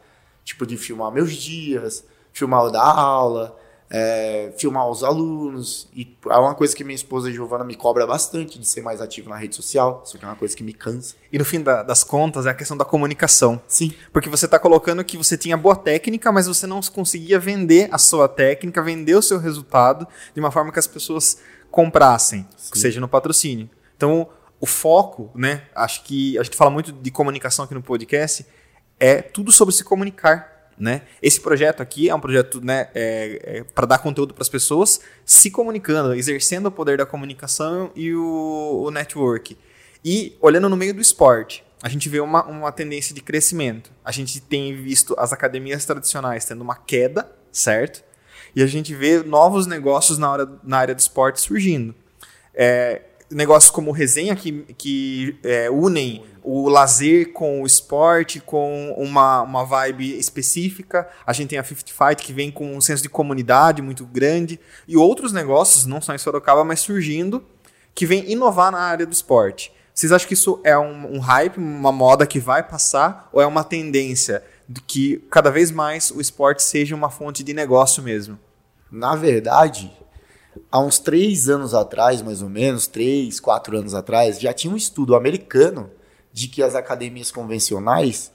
Tipo, 0.44 0.66
de 0.66 0.78
filmar 0.78 1.12
meus 1.12 1.34
dias, 1.34 2.04
filmar 2.34 2.64
o 2.64 2.72
da 2.72 2.82
aula, 2.82 3.56
é, 3.90 4.54
filmar 4.58 4.88
os 4.88 5.04
alunos. 5.04 5.88
E 5.96 6.16
é 6.30 6.38
uma 6.38 6.54
coisa 6.54 6.76
que 6.76 6.84
minha 6.84 6.96
esposa 6.96 7.32
Giovana 7.32 7.64
me 7.64 7.76
cobra 7.76 8.06
bastante 8.06 8.60
de 8.60 8.68
ser 8.68 8.82
mais 8.82 9.02
ativo 9.02 9.30
na 9.30 9.36
rede 9.36 9.56
social. 9.56 10.04
Isso 10.06 10.18
que 10.18 10.24
é 10.24 10.28
uma 10.28 10.36
coisa 10.36 10.56
que 10.56 10.64
me 10.64 10.74
cansa. 10.74 11.16
E 11.32 11.38
no 11.40 11.46
fim 11.46 11.62
da- 11.62 11.82
das 11.84 12.04
contas 12.04 12.46
é 12.46 12.50
a 12.52 12.54
questão 12.54 12.78
da 12.78 12.86
comunicação. 12.86 13.62
Sim. 13.68 13.94
Porque 14.14 14.30
você 14.30 14.46
está 14.46 14.60
colocando 14.60 15.04
que 15.04 15.18
você 15.18 15.38
tinha 15.38 15.58
boa 15.58 15.76
técnica, 15.76 16.32
mas 16.32 16.48
você 16.48 16.68
não 16.68 16.82
conseguia 16.82 17.40
vender 17.40 17.90
a 17.92 17.98
sua 17.98 18.28
técnica, 18.28 18.82
vender 18.82 19.16
o 19.16 19.22
seu 19.22 19.40
resultado 19.40 20.08
de 20.34 20.40
uma 20.40 20.52
forma 20.52 20.72
que 20.72 20.80
as 20.80 20.88
pessoas 20.88 21.40
comprassem, 21.72 22.48
seja 22.58 23.00
no 23.00 23.08
patrocínio. 23.08 23.70
Então, 23.96 24.28
o 24.60 24.66
foco, 24.66 25.32
né? 25.34 25.64
Acho 25.76 26.04
que 26.04 26.38
a 26.38 26.44
gente 26.44 26.58
fala 26.58 26.70
muito 26.70 26.92
de 26.92 27.12
comunicação 27.12 27.66
aqui 27.66 27.74
no 27.74 27.82
podcast, 27.82 28.46
é 29.00 29.22
tudo 29.22 29.52
sobre 29.52 29.74
se 29.74 29.84
comunicar. 29.84 30.59
Né? 30.80 31.02
Esse 31.22 31.42
projeto 31.42 31.82
aqui 31.82 32.10
é 32.10 32.16
um 32.16 32.22
projeto 32.22 32.62
né, 32.62 32.88
para 33.76 33.86
dar 33.86 33.98
conteúdo 33.98 34.34
para 34.34 34.44
as 34.44 34.48
pessoas 34.48 35.02
se 35.26 35.52
comunicando, 35.52 36.14
exercendo 36.14 36.68
o 36.68 36.72
poder 36.72 36.98
da 36.98 37.06
comunicação 37.06 37.92
e 37.96 38.14
o, 38.14 38.84
o 38.86 38.90
network. 38.90 39.58
E 40.06 40.38
olhando 40.40 40.70
no 40.70 40.78
meio 40.78 40.94
do 40.94 41.02
esporte, 41.02 41.66
a 41.84 41.90
gente 41.90 42.08
vê 42.08 42.20
uma, 42.20 42.46
uma 42.46 42.72
tendência 42.72 43.14
de 43.14 43.22
crescimento. 43.22 43.92
A 44.04 44.12
gente 44.12 44.40
tem 44.40 44.74
visto 44.76 45.16
as 45.18 45.34
academias 45.34 45.86
tradicionais 45.86 46.46
tendo 46.46 46.62
uma 46.62 46.76
queda, 46.76 47.30
certo? 47.52 48.04
E 48.56 48.64
a 48.64 48.68
gente 48.68 48.94
vê 48.96 49.22
novos 49.22 49.68
negócios 49.68 50.18
na, 50.18 50.32
hora, 50.32 50.50
na 50.64 50.78
área 50.78 50.96
do 50.96 51.00
esporte 51.00 51.42
surgindo. 51.42 51.94
É, 52.54 53.02
negócios 53.32 53.72
como 53.72 53.92
resenha 53.92 54.36
que, 54.36 54.52
que 54.78 55.40
é, 55.44 55.70
unem 55.70 56.24
o 56.44 56.68
lazer 56.68 57.32
com 57.32 57.62
o 57.62 57.66
esporte, 57.66 58.40
com 58.40 58.94
uma, 58.98 59.42
uma 59.42 59.64
vibe 59.64 60.18
específica. 60.18 61.08
A 61.26 61.34
gente 61.34 61.50
tem 61.50 61.60
a 61.60 61.64
50 61.64 61.92
Fight, 61.92 62.26
que 62.26 62.34
vem 62.34 62.50
com 62.50 62.76
um 62.76 62.82
senso 62.82 63.04
de 63.04 63.10
comunidade 63.10 63.82
muito 63.82 64.06
grande. 64.06 64.60
E 64.88 64.98
outros 64.98 65.32
negócios, 65.32 65.86
não 65.86 66.02
só 66.02 66.14
em 66.14 66.18
Sorocaba, 66.18 66.64
mas 66.64 66.80
surgindo, 66.80 67.46
que 67.94 68.06
vem 68.06 68.32
inovar 68.32 68.72
na 68.72 68.80
área 68.80 69.06
do 69.06 69.14
esporte. 69.14 69.72
Vocês 69.94 70.12
acham 70.12 70.28
que 70.28 70.34
isso 70.34 70.62
é 70.64 70.78
um, 70.78 71.18
um 71.18 71.20
hype, 71.20 71.58
uma 71.58 71.92
moda 71.92 72.26
que 72.26 72.40
vai 72.40 72.64
passar, 72.64 73.30
ou 73.34 73.42
é 73.42 73.46
uma 73.46 73.64
tendência 73.64 74.44
de 74.68 74.82
que 74.82 75.18
cada 75.30 75.52
vez 75.52 75.72
mais 75.72 76.10
o 76.10 76.22
esporte 76.22 76.64
seja 76.64 76.96
uma 76.96 77.10
fonte 77.10 77.44
de 77.44 77.54
negócio 77.54 78.02
mesmo? 78.02 78.40
Na 78.92 79.16
verdade, 79.16 79.92
há 80.72 80.80
uns 80.80 81.00
três 81.00 81.50
anos 81.50 81.74
atrás, 81.74 82.22
mais 82.22 82.42
ou 82.42 82.50
menos, 82.50 82.88
três, 82.88 83.40
quatro 83.40 83.78
anos 83.78 83.94
atrás, 83.94 84.40
já 84.40 84.54
tinha 84.54 84.74
um 84.74 84.78
estudo 84.78 85.16
americano 85.16 85.90
de 86.32 86.48
que 86.48 86.62
as 86.64 86.76
academias 86.76 87.32
convencionais 87.32 88.32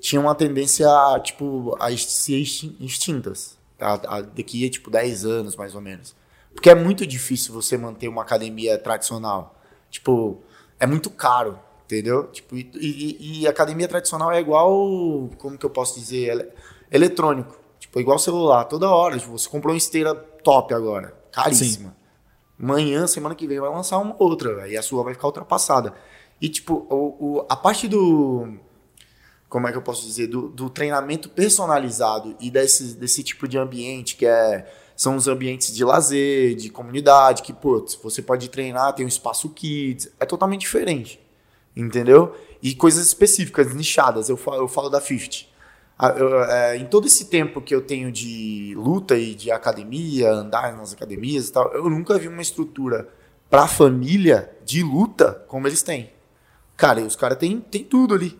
tinham 0.00 0.24
uma 0.24 0.34
tendência 0.34 0.86
a, 0.88 1.18
tipo, 1.20 1.76
a 1.80 1.94
ser 1.96 2.38
extin- 2.38 2.76
extintas. 2.80 3.56
A, 3.80 4.20
daqui 4.22 4.66
a, 4.66 4.70
tipo, 4.70 4.90
10 4.90 5.24
anos, 5.24 5.56
mais 5.56 5.74
ou 5.74 5.80
menos. 5.80 6.14
Porque 6.54 6.70
é 6.70 6.74
muito 6.74 7.06
difícil 7.06 7.52
você 7.52 7.76
manter 7.76 8.08
uma 8.08 8.22
academia 8.22 8.78
tradicional. 8.78 9.54
Tipo, 9.90 10.38
é 10.78 10.86
muito 10.86 11.10
caro, 11.10 11.58
entendeu? 11.84 12.28
Tipo, 12.28 12.56
e, 12.56 12.70
e- 12.74 13.40
e 13.42 13.46
academia 13.48 13.88
tradicional 13.88 14.30
é 14.32 14.40
igual, 14.40 15.28
como 15.38 15.58
que 15.58 15.66
eu 15.66 15.70
posso 15.70 15.98
dizer? 15.98 16.30
Ele- 16.30 16.48
eletrônico. 16.90 17.58
Tipo, 17.78 18.00
igual 18.00 18.18
celular. 18.18 18.64
Toda 18.64 18.88
hora. 18.88 19.18
Tipo, 19.18 19.36
você 19.36 19.48
comprou 19.48 19.72
uma 19.74 19.78
esteira 19.78 20.14
top 20.14 20.72
agora. 20.72 21.14
Caríssima. 21.34 21.96
Amanhã, 22.60 23.06
semana 23.06 23.34
que 23.34 23.46
vem, 23.46 23.58
vai 23.60 23.68
lançar 23.70 23.98
uma 23.98 24.14
outra, 24.18 24.68
e 24.68 24.76
a 24.76 24.82
sua 24.82 25.02
vai 25.02 25.14
ficar 25.14 25.26
ultrapassada. 25.26 25.94
E, 26.40 26.48
tipo, 26.48 26.86
o, 26.88 27.38
o- 27.38 27.46
a 27.48 27.56
parte 27.56 27.88
do. 27.88 28.54
Como 29.48 29.68
é 29.68 29.72
que 29.72 29.78
eu 29.78 29.82
posso 29.82 30.04
dizer? 30.06 30.26
Do, 30.28 30.48
do 30.48 30.68
treinamento 30.70 31.28
personalizado 31.28 32.36
e 32.40 32.50
desse, 32.50 32.94
desse 32.96 33.22
tipo 33.22 33.46
de 33.48 33.58
ambiente 33.58 34.16
que 34.16 34.26
é. 34.26 34.72
São 34.96 35.16
os 35.16 35.26
ambientes 35.26 35.74
de 35.74 35.84
lazer, 35.84 36.54
de 36.54 36.70
comunidade, 36.70 37.42
que, 37.42 37.52
putz, 37.52 37.96
você 37.96 38.22
pode 38.22 38.48
treinar, 38.48 38.92
tem 38.92 39.04
um 39.04 39.08
espaço 39.08 39.48
kids, 39.48 40.08
é 40.20 40.24
totalmente 40.24 40.60
diferente. 40.60 41.18
Entendeu? 41.74 42.32
E 42.62 42.76
coisas 42.76 43.04
específicas, 43.04 43.74
nichadas. 43.74 44.28
Eu 44.28 44.36
falo, 44.36 44.58
eu 44.58 44.68
falo 44.68 44.88
da 44.88 45.00
50. 45.00 45.46
Ah, 45.98 46.12
é, 46.48 46.76
em 46.76 46.86
todo 46.86 47.06
esse 47.06 47.26
tempo 47.26 47.60
que 47.60 47.74
eu 47.74 47.80
tenho 47.80 48.10
de 48.10 48.74
luta 48.76 49.16
e 49.16 49.34
de 49.34 49.50
academia, 49.50 50.30
andar 50.30 50.76
nas 50.76 50.92
academias 50.92 51.48
e 51.48 51.52
tal, 51.52 51.72
eu 51.72 51.88
nunca 51.88 52.18
vi 52.18 52.26
uma 52.28 52.42
estrutura 52.42 53.08
pra 53.48 53.68
família 53.68 54.50
de 54.64 54.82
luta 54.82 55.44
como 55.46 55.68
eles 55.68 55.82
têm. 55.82 56.10
Cara, 56.76 57.00
e 57.00 57.04
os 57.04 57.14
caras 57.14 57.38
têm 57.38 57.60
tem 57.60 57.84
tudo 57.84 58.14
ali. 58.14 58.36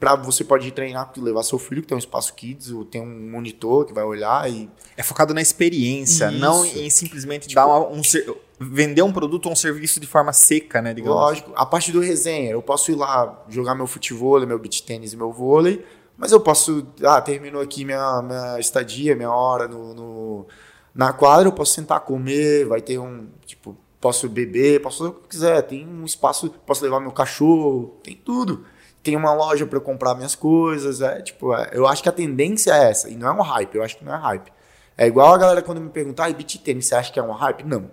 Pra 0.00 0.16
você 0.16 0.42
pode 0.44 0.66
ir 0.68 0.72
treinar, 0.72 1.10
levar 1.16 1.42
seu 1.42 1.58
filho, 1.58 1.80
que 1.80 1.88
tem 1.88 1.94
um 1.94 1.98
espaço 1.98 2.34
kids, 2.34 2.70
ou 2.70 2.84
tem 2.84 3.00
um 3.00 3.30
monitor 3.30 3.84
que 3.86 3.92
vai 3.92 4.04
olhar 4.04 4.50
e. 4.50 4.68
É 4.96 5.02
focado 5.02 5.32
na 5.32 5.40
experiência, 5.40 6.30
Isso. 6.30 6.38
não 6.38 6.64
em 6.64 6.90
simplesmente 6.90 7.54
dar 7.54 7.66
uma- 7.66 7.86
um 7.88 8.02
ser- 8.02 8.26
vender 8.58 9.02
um 9.02 9.12
produto 9.12 9.46
ou 9.46 9.52
um 9.52 9.56
serviço 9.56 10.00
de 10.00 10.06
forma 10.06 10.32
seca, 10.32 10.82
né? 10.82 10.92
Digamos. 10.92 11.14
Lógico, 11.16 11.52
a 11.54 11.64
parte 11.64 11.92
do 11.92 12.00
resenha, 12.00 12.50
eu 12.50 12.60
posso 12.62 12.90
ir 12.90 12.96
lá 12.96 13.44
jogar 13.48 13.74
meu 13.74 13.86
futebol, 13.86 14.44
meu 14.46 14.58
beach 14.58 14.82
tênis 14.82 15.12
e 15.12 15.16
meu 15.16 15.32
vôlei, 15.32 15.84
mas 16.16 16.32
eu 16.32 16.40
posso. 16.40 16.86
Ah, 17.04 17.20
terminou 17.20 17.60
aqui 17.62 17.84
minha, 17.84 18.22
minha 18.22 18.58
estadia, 18.58 19.14
minha 19.16 19.30
hora 19.30 19.66
no, 19.68 19.94
no- 19.94 20.46
na 20.94 21.12
quadra, 21.12 21.48
eu 21.48 21.52
posso 21.52 21.72
sentar 21.74 22.00
comer, 22.00 22.66
vai 22.66 22.80
ter 22.80 22.98
um. 22.98 23.28
Tipo, 23.46 23.76
posso 24.00 24.28
beber, 24.28 24.80
posso 24.82 24.98
fazer 24.98 25.10
o 25.10 25.12
que 25.14 25.20
eu 25.24 25.28
quiser. 25.28 25.62
Tem 25.62 25.86
um 25.86 26.04
espaço, 26.04 26.50
posso 26.66 26.82
levar 26.84 27.00
meu 27.00 27.10
cachorro, 27.12 27.96
tem 28.02 28.14
tudo. 28.16 28.64
Tem 29.02 29.16
uma 29.16 29.34
loja 29.34 29.66
para 29.66 29.76
eu 29.76 29.82
comprar 29.82 30.14
minhas 30.14 30.34
coisas. 30.34 31.00
É, 31.00 31.20
tipo, 31.20 31.54
é, 31.54 31.70
eu 31.72 31.86
acho 31.86 32.02
que 32.02 32.08
a 32.08 32.12
tendência 32.12 32.72
é 32.72 32.90
essa. 32.90 33.08
E 33.10 33.16
não 33.16 33.28
é 33.28 33.32
um 33.32 33.42
hype, 33.42 33.74
eu 33.74 33.82
acho 33.82 33.96
que 33.98 34.04
não 34.04 34.14
é 34.14 34.18
hype. 34.18 34.52
É 34.96 35.06
igual 35.06 35.34
a 35.34 35.38
galera 35.38 35.60
quando 35.60 35.80
me 35.80 35.90
pergunta, 35.90 36.22
ah, 36.24 36.30
e 36.30 36.34
beach 36.34 36.58
tênis, 36.60 36.86
você 36.86 36.94
acha 36.94 37.12
que 37.12 37.18
é 37.18 37.22
um 37.22 37.32
hype? 37.32 37.64
Não. 37.64 37.90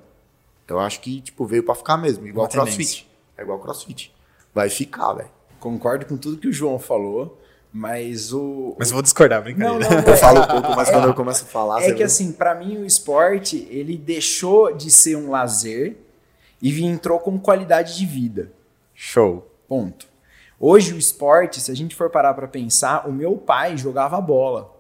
Eu 0.68 0.80
acho 0.80 1.02
que, 1.02 1.20
tipo, 1.20 1.46
veio 1.46 1.64
pra 1.64 1.74
ficar 1.76 1.98
mesmo. 1.98 2.26
Igual 2.28 2.46
Uma 2.46 2.52
crossfit. 2.52 2.78
tendência. 2.78 3.06
É 3.38 3.42
igual 3.42 3.60
crossfit. 3.60 4.14
Vai 4.54 4.70
ficar, 4.70 5.12
velho. 5.14 5.30
Concordo 5.60 6.06
com 6.06 6.16
tudo 6.16 6.38
que 6.38 6.48
o 6.48 6.54
João 6.54 6.78
falou, 6.80 7.41
mas 7.74 8.34
o. 8.34 8.76
Mas 8.78 8.90
eu 8.90 8.96
vou 8.96 9.02
discordar, 9.02 9.42
brincadeira. 9.42 9.74
Não, 9.74 9.80
não, 9.98 10.04
Eu 10.08 10.14
é- 10.14 10.18
falo 10.18 10.42
um 10.42 10.48
pouco, 10.48 10.76
mas 10.76 10.90
quando 10.90 11.08
eu 11.08 11.14
começo 11.14 11.44
a 11.44 11.48
falar, 11.48 11.82
É 11.84 11.92
que 11.92 12.00
vê. 12.00 12.04
assim, 12.04 12.32
pra 12.32 12.54
mim 12.56 12.78
o 12.78 12.86
esporte, 12.86 13.68
ele 13.70 13.98
deixou 13.98 14.74
de 14.76 14.92
ser 14.92 15.16
um 15.16 15.30
lazer 15.30 15.98
e 16.62 16.84
entrou 16.84 17.20
como 17.20 17.40
qualidade 17.40 17.98
de 17.98 18.06
vida. 18.06 18.52
Show. 18.94 19.50
Ponto. 19.68 20.06
Hoje 20.60 20.94
o 20.94 20.98
esporte, 20.98 21.60
se 21.60 21.72
a 21.72 21.76
gente 21.76 21.96
for 21.96 22.10
parar 22.10 22.34
pra 22.36 22.48
pensar, 22.48 23.08
o 23.08 23.12
meu 23.12 23.36
pai 23.38 23.78
jogava 23.78 24.20
bola. 24.22 24.72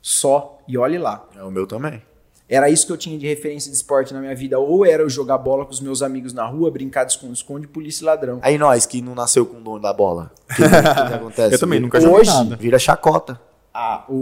Só. 0.00 0.58
E 0.68 0.78
olhe 0.78 0.98
lá. 0.98 1.28
É 1.36 1.42
o 1.42 1.50
meu 1.50 1.66
também. 1.66 2.00
Era 2.48 2.70
isso 2.70 2.86
que 2.86 2.92
eu 2.92 2.96
tinha 2.96 3.18
de 3.18 3.26
referência 3.26 3.70
de 3.70 3.76
esporte 3.76 4.14
na 4.14 4.20
minha 4.20 4.34
vida. 4.34 4.56
Ou 4.58 4.86
era 4.86 5.02
eu 5.02 5.08
jogar 5.10 5.36
bola 5.38 5.64
com 5.64 5.72
os 5.72 5.80
meus 5.80 6.00
amigos 6.00 6.32
na 6.32 6.46
rua, 6.46 6.70
brincar 6.70 7.04
de 7.04 7.12
esconde-esconde, 7.12 7.66
polícia 7.66 8.04
e 8.04 8.06
ladrão. 8.06 8.38
Aí 8.42 8.56
nós, 8.56 8.86
que 8.86 9.02
não 9.02 9.14
nasceu 9.16 9.44
com 9.44 9.56
o 9.56 9.60
dono 9.60 9.80
da 9.80 9.92
bola. 9.92 10.30
O 10.50 10.54
que, 10.54 10.62
que, 10.62 10.68
que 10.68 10.74
acontece? 11.14 11.54
Eu 11.54 11.58
também 11.58 11.80
nunca 11.80 12.00
joguei 12.00 12.20
Hoje- 12.20 12.30
nada. 12.30 12.54
Vira 12.56 12.78
chacota. 12.78 13.40
Ah, 13.74 14.04
o, 14.08 14.14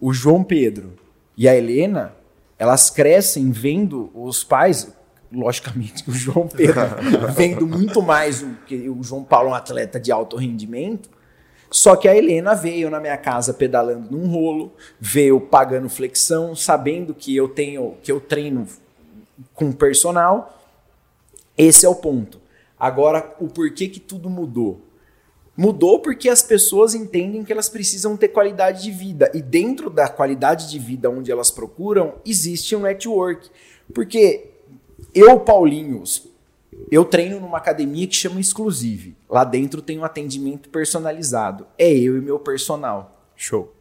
o, 0.00 0.08
o 0.08 0.12
João 0.12 0.42
Pedro 0.42 0.92
e 1.36 1.48
a 1.48 1.54
Helena, 1.56 2.12
elas 2.58 2.90
crescem 2.90 3.50
vendo 3.52 4.10
os 4.12 4.42
pais, 4.42 4.92
logicamente 5.32 6.02
que 6.02 6.10
o 6.10 6.14
João 6.14 6.48
Pedro 6.48 6.80
vendo 7.36 7.64
muito 7.66 8.02
mais 8.02 8.42
o 8.42 8.54
que 8.66 8.88
o 8.88 9.02
João 9.04 9.22
Paulo 9.22 9.50
é 9.50 9.52
um 9.52 9.54
atleta 9.54 10.00
de 10.00 10.10
alto 10.10 10.36
rendimento. 10.36 11.08
Só 11.70 11.96
que 11.96 12.08
a 12.08 12.16
Helena 12.16 12.54
veio 12.54 12.88
na 12.88 12.98
minha 12.98 13.16
casa 13.16 13.52
pedalando 13.52 14.10
num 14.10 14.26
rolo, 14.28 14.72
veio 14.98 15.40
pagando 15.40 15.88
flexão, 15.88 16.56
sabendo 16.56 17.14
que 17.14 17.36
eu 17.36 17.48
tenho, 17.48 17.96
que 18.02 18.10
eu 18.10 18.20
treino 18.20 18.66
com 19.54 19.70
personal. 19.70 20.58
Esse 21.56 21.84
é 21.84 21.88
o 21.88 21.94
ponto. 21.94 22.40
Agora, 22.78 23.34
o 23.38 23.48
porquê 23.48 23.88
que 23.88 24.00
tudo 24.00 24.30
mudou? 24.30 24.80
Mudou 25.56 25.98
porque 25.98 26.28
as 26.28 26.40
pessoas 26.40 26.94
entendem 26.94 27.42
que 27.42 27.52
elas 27.52 27.68
precisam 27.68 28.16
ter 28.16 28.28
qualidade 28.28 28.84
de 28.84 28.92
vida. 28.92 29.30
E 29.34 29.42
dentro 29.42 29.90
da 29.90 30.08
qualidade 30.08 30.70
de 30.70 30.78
vida 30.78 31.10
onde 31.10 31.32
elas 31.32 31.50
procuram, 31.50 32.14
existe 32.24 32.76
um 32.76 32.82
network. 32.82 33.50
Porque 33.92 34.52
eu, 35.12 35.40
Paulinho, 35.40 36.04
eu 36.90 37.04
treino 37.04 37.40
numa 37.40 37.58
academia 37.58 38.06
que 38.06 38.14
chama 38.16 38.40
Exclusive. 38.40 39.16
Lá 39.28 39.44
dentro 39.44 39.82
tem 39.82 39.98
um 39.98 40.04
atendimento 40.04 40.68
personalizado. 40.68 41.66
É 41.78 41.90
eu 41.92 42.16
e 42.16 42.20
meu 42.20 42.38
personal. 42.38 43.20
Show. 43.36 43.72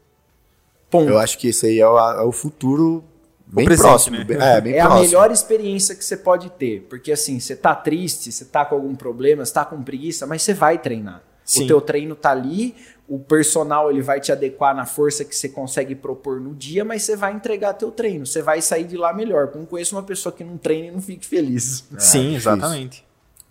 Ponto. 0.89 1.09
Eu 1.09 1.17
acho 1.19 1.37
que 1.37 1.47
esse 1.49 1.65
aí 1.67 1.79
é 1.79 1.87
o, 1.87 1.97
é 1.97 2.21
o 2.23 2.31
futuro 2.31 3.03
Bem 3.45 3.65
presente, 3.65 3.87
próximo. 3.87 4.17
né? 4.17 4.23
bem- 4.23 4.37
É, 4.41 4.61
bem 4.61 4.73
é 4.75 4.79
a 4.81 4.85
próximo. 4.87 5.05
melhor 5.05 5.31
experiência 5.31 5.95
que 5.95 6.03
você 6.03 6.17
pode 6.17 6.49
ter. 6.51 6.81
Porque 6.89 7.11
assim, 7.11 7.39
você 7.39 7.55
tá 7.55 7.73
triste, 7.75 8.31
você 8.31 8.45
tá 8.45 8.65
com 8.65 8.75
algum 8.75 8.95
problema, 8.95 9.45
você 9.45 9.53
tá 9.53 9.65
com 9.65 9.81
preguiça, 9.83 10.25
mas 10.27 10.41
você 10.41 10.53
vai 10.53 10.77
treinar. 10.77 11.21
Sim. 11.47 11.63
O 11.63 11.67
teu 11.67 11.81
treino 11.81 12.13
tá 12.13 12.31
ali, 12.31 12.75
o 13.07 13.17
personal 13.17 13.89
ele 13.89 14.01
vai 14.01 14.19
te 14.19 14.33
adequar 14.33 14.75
na 14.75 14.85
força 14.85 15.23
que 15.23 15.33
você 15.33 15.47
consegue 15.47 15.95
propor 15.95 16.41
no 16.41 16.53
dia, 16.53 16.83
mas 16.83 17.03
você 17.03 17.15
vai 17.15 17.31
entregar 17.31 17.73
teu 17.73 17.89
treino. 17.89 18.25
Você 18.25 18.41
vai 18.41 18.61
sair 18.61 18.83
de 18.83 18.97
lá 18.97 19.13
melhor. 19.13 19.49
Eu 19.53 19.61
não 19.61 19.65
conheço 19.65 19.95
uma 19.95 20.03
pessoa 20.03 20.33
que 20.33 20.43
não 20.43 20.57
treina 20.57 20.87
e 20.87 20.91
não 20.91 21.01
fique 21.01 21.25
feliz. 21.25 21.85
Sim, 21.97 22.31
difícil. 22.31 22.35
exatamente. 22.35 23.05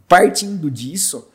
Partindo 0.07 0.71
disso, 0.71 1.27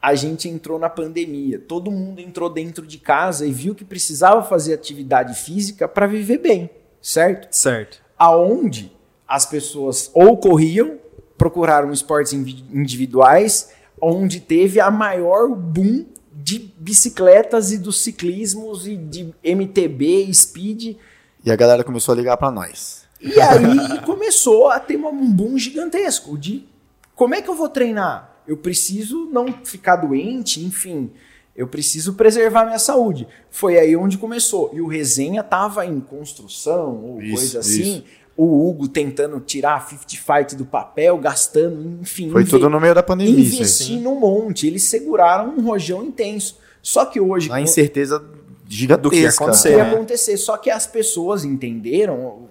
a 0.00 0.14
gente 0.14 0.46
entrou 0.46 0.78
na 0.78 0.90
pandemia. 0.90 1.58
Todo 1.58 1.90
mundo 1.90 2.20
entrou 2.20 2.50
dentro 2.50 2.86
de 2.86 2.98
casa 2.98 3.46
e 3.46 3.50
viu 3.52 3.74
que 3.74 3.84
precisava 3.84 4.42
fazer 4.42 4.74
atividade 4.74 5.34
física 5.34 5.88
para 5.88 6.06
viver 6.06 6.38
bem, 6.38 6.70
certo? 7.00 7.48
Certo. 7.50 8.02
aonde 8.18 8.92
as 9.26 9.46
pessoas 9.46 10.10
ou 10.12 10.36
corriam, 10.36 10.98
procuraram 11.38 11.90
esportes 11.92 12.34
individuais, 12.34 13.70
onde 14.00 14.40
teve 14.40 14.80
a 14.80 14.90
maior 14.90 15.48
boom 15.48 16.06
de 16.32 16.72
bicicletas 16.78 17.70
e 17.72 17.78
dos 17.78 18.00
ciclismos 18.00 18.86
e 18.86 18.96
de 18.96 19.34
MTB, 19.44 20.32
speed. 20.32 20.96
E 21.44 21.50
a 21.50 21.56
galera 21.56 21.84
começou 21.84 22.12
a 22.12 22.16
ligar 22.16 22.36
pra 22.36 22.50
nós. 22.50 23.04
E 23.20 23.40
aí 23.40 24.00
começou 24.06 24.68
a 24.68 24.80
ter 24.80 24.96
um 24.96 25.30
boom 25.32 25.58
gigantesco 25.58 26.38
de 26.38 26.66
como 27.14 27.34
é 27.34 27.42
que 27.42 27.50
eu 27.50 27.54
vou 27.54 27.68
treinar? 27.68 28.34
Eu 28.48 28.56
preciso 28.56 29.28
não 29.30 29.52
ficar 29.64 29.96
doente, 29.96 30.64
enfim. 30.64 31.10
Eu 31.54 31.68
preciso 31.68 32.14
preservar 32.14 32.64
minha 32.64 32.78
saúde. 32.78 33.28
Foi 33.50 33.78
aí 33.78 33.94
onde 33.94 34.16
começou. 34.16 34.70
E 34.72 34.80
o 34.80 34.86
resenha 34.86 35.42
tava 35.42 35.84
em 35.84 36.00
construção 36.00 36.96
ou 37.04 37.22
Isso, 37.22 37.34
coisa 37.34 37.58
assim. 37.58 37.80
isso. 37.80 38.04
O 38.36 38.68
Hugo 38.68 38.88
tentando 38.88 39.38
tirar 39.40 39.74
a 39.76 39.80
50 39.80 40.06
Fight 40.16 40.56
do 40.56 40.64
papel, 40.64 41.18
gastando, 41.18 42.00
enfim. 42.00 42.30
Foi 42.30 42.44
tudo 42.44 42.70
no 42.70 42.80
meio 42.80 42.94
da 42.94 43.02
pandemia. 43.02 43.38
Investindo 43.38 44.08
um 44.08 44.18
monte. 44.18 44.66
Eles 44.66 44.84
seguraram 44.84 45.50
um 45.56 45.62
rojão 45.62 46.02
intenso. 46.02 46.58
Só 46.80 47.04
que 47.04 47.20
hoje. 47.20 47.48
Com- 47.48 47.58
incerteza 47.58 48.24
gigantesca. 48.66 49.02
Do 49.02 49.10
que 49.10 49.20
ia 49.20 49.28
acontecer. 49.28 49.76
né? 49.76 49.82
acontecer. 49.92 50.36
Só 50.38 50.56
que 50.56 50.70
as 50.70 50.86
pessoas 50.86 51.44
entenderam, 51.44 52.48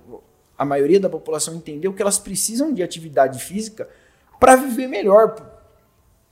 a 0.57 0.63
maioria 0.65 0.99
da 0.99 1.09
população 1.09 1.55
entendeu 1.55 1.91
que 1.93 2.01
elas 2.01 2.19
precisam 2.19 2.71
de 2.73 2.83
atividade 2.83 3.39
física 3.39 3.89
para 4.39 4.55
viver 4.55 4.87
melhor. 4.87 5.35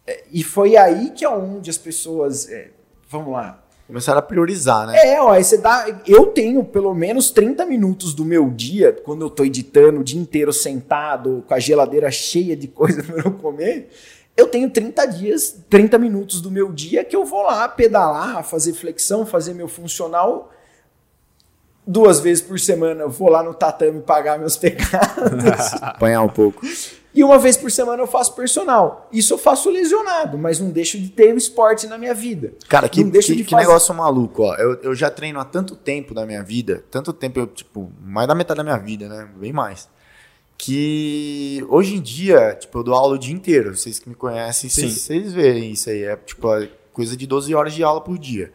É, 0.06 0.24
E 0.32 0.44
foi 0.44 0.78
aí 0.78 1.10
que 1.12 1.26
é 1.26 1.30
onde 1.30 1.70
as 1.70 1.78
pessoas. 1.78 2.48
é, 2.50 2.70
vamos 3.10 3.32
lá. 3.34 3.64
Começaram 3.88 4.20
a 4.20 4.22
priorizar, 4.22 4.86
né? 4.86 4.98
É, 4.98 5.22
ó, 5.22 5.32
aí 5.32 5.44
você 5.44 5.58
dá. 5.58 6.02
Eu 6.06 6.28
tenho 6.28 6.62
pelo 6.62 6.94
menos 6.94 7.32
30 7.32 7.66
minutos 7.66 8.14
do 8.14 8.26
meu 8.26 8.50
dia, 8.50 8.92
quando 8.92 9.22
eu 9.22 9.30
tô 9.30 9.46
editando 9.46 10.02
o 10.02 10.04
dia 10.04 10.20
inteiro 10.20 10.52
sentado, 10.52 11.44
com 11.48 11.54
a 11.54 11.60
geladeira 11.60 12.12
cheia 12.12 12.56
de 12.56 12.68
coisa 12.68 13.02
para 13.04 13.24
eu 13.24 13.32
comer. 13.32 13.90
Eu 14.36 14.48
tenho 14.48 14.70
30 14.70 15.06
dias, 15.06 15.64
30 15.70 15.98
minutos 15.98 16.42
do 16.42 16.52
meu 16.52 16.72
dia 16.72 17.04
que 17.04 17.16
eu 17.16 17.26
vou 17.26 17.44
lá 17.44 17.68
pedalar, 17.70 18.44
fazer 18.44 18.74
flexão, 18.74 19.26
fazer 19.26 19.54
meu 19.54 19.70
funcional. 19.70 20.52
Duas 21.86 22.20
vezes 22.20 22.44
por 22.44 22.60
semana 22.60 23.04
eu 23.04 23.10
vou 23.10 23.30
lá 23.30 23.42
no 23.42 23.54
tatame 23.54 24.02
pagar 24.02 24.38
meus 24.38 24.56
pecados. 24.58 25.74
Apanhar 25.82 26.22
um 26.22 26.30
pouco. 26.30 26.62
E 27.18 27.24
uma 27.24 27.40
vez 27.40 27.58
por 27.58 27.72
semana 27.72 28.04
eu 28.04 28.06
faço 28.06 28.36
personal. 28.36 29.10
Isso 29.12 29.34
eu 29.34 29.40
faço 29.40 29.72
lesionado, 29.72 30.38
mas 30.38 30.60
não 30.60 30.70
deixo 30.70 31.00
de 31.00 31.10
ter 31.10 31.34
o 31.34 31.38
esporte 31.38 31.88
na 31.88 31.98
minha 31.98 32.14
vida. 32.14 32.54
Cara, 32.70 32.88
que, 32.88 33.04
que, 33.04 33.36
de 33.36 33.44
que 33.44 33.56
negócio 33.56 33.92
maluco, 33.92 34.44
ó. 34.44 34.54
Eu, 34.54 34.76
eu 34.84 34.94
já 34.94 35.10
treino 35.10 35.40
há 35.40 35.44
tanto 35.44 35.76
tempo 35.76 36.14
da 36.14 36.28
minha 36.28 36.44
vida, 36.44 36.86
tanto 36.92 37.12
tempo, 37.12 37.40
eu, 37.40 37.48
tipo, 37.48 37.92
mais 38.00 38.28
da 38.28 38.36
metade 38.36 38.60
da 38.60 38.64
minha 38.64 38.78
vida, 38.78 39.10
né? 39.10 39.28
Bem 39.36 39.52
mais. 39.52 39.90
Que 40.60 41.66
hoje 41.70 41.96
em 41.96 42.02
dia, 42.02 42.54
tipo, 42.54 42.78
eu 42.78 42.84
dou 42.84 42.94
aula 42.94 43.16
o 43.16 43.18
dia 43.18 43.34
inteiro. 43.34 43.76
Vocês 43.76 43.98
que 43.98 44.08
me 44.08 44.14
conhecem, 44.14 44.70
vocês, 44.70 45.02
vocês 45.02 45.34
veem 45.34 45.72
isso 45.72 45.90
aí. 45.90 46.04
É, 46.04 46.16
tipo, 46.18 46.54
é 46.54 46.70
coisa 46.94 47.18
de 47.18 47.26
12 47.26 47.56
horas 47.56 47.74
de 47.74 47.84
aula 47.84 48.00
por 48.00 48.20
dia. 48.20 48.54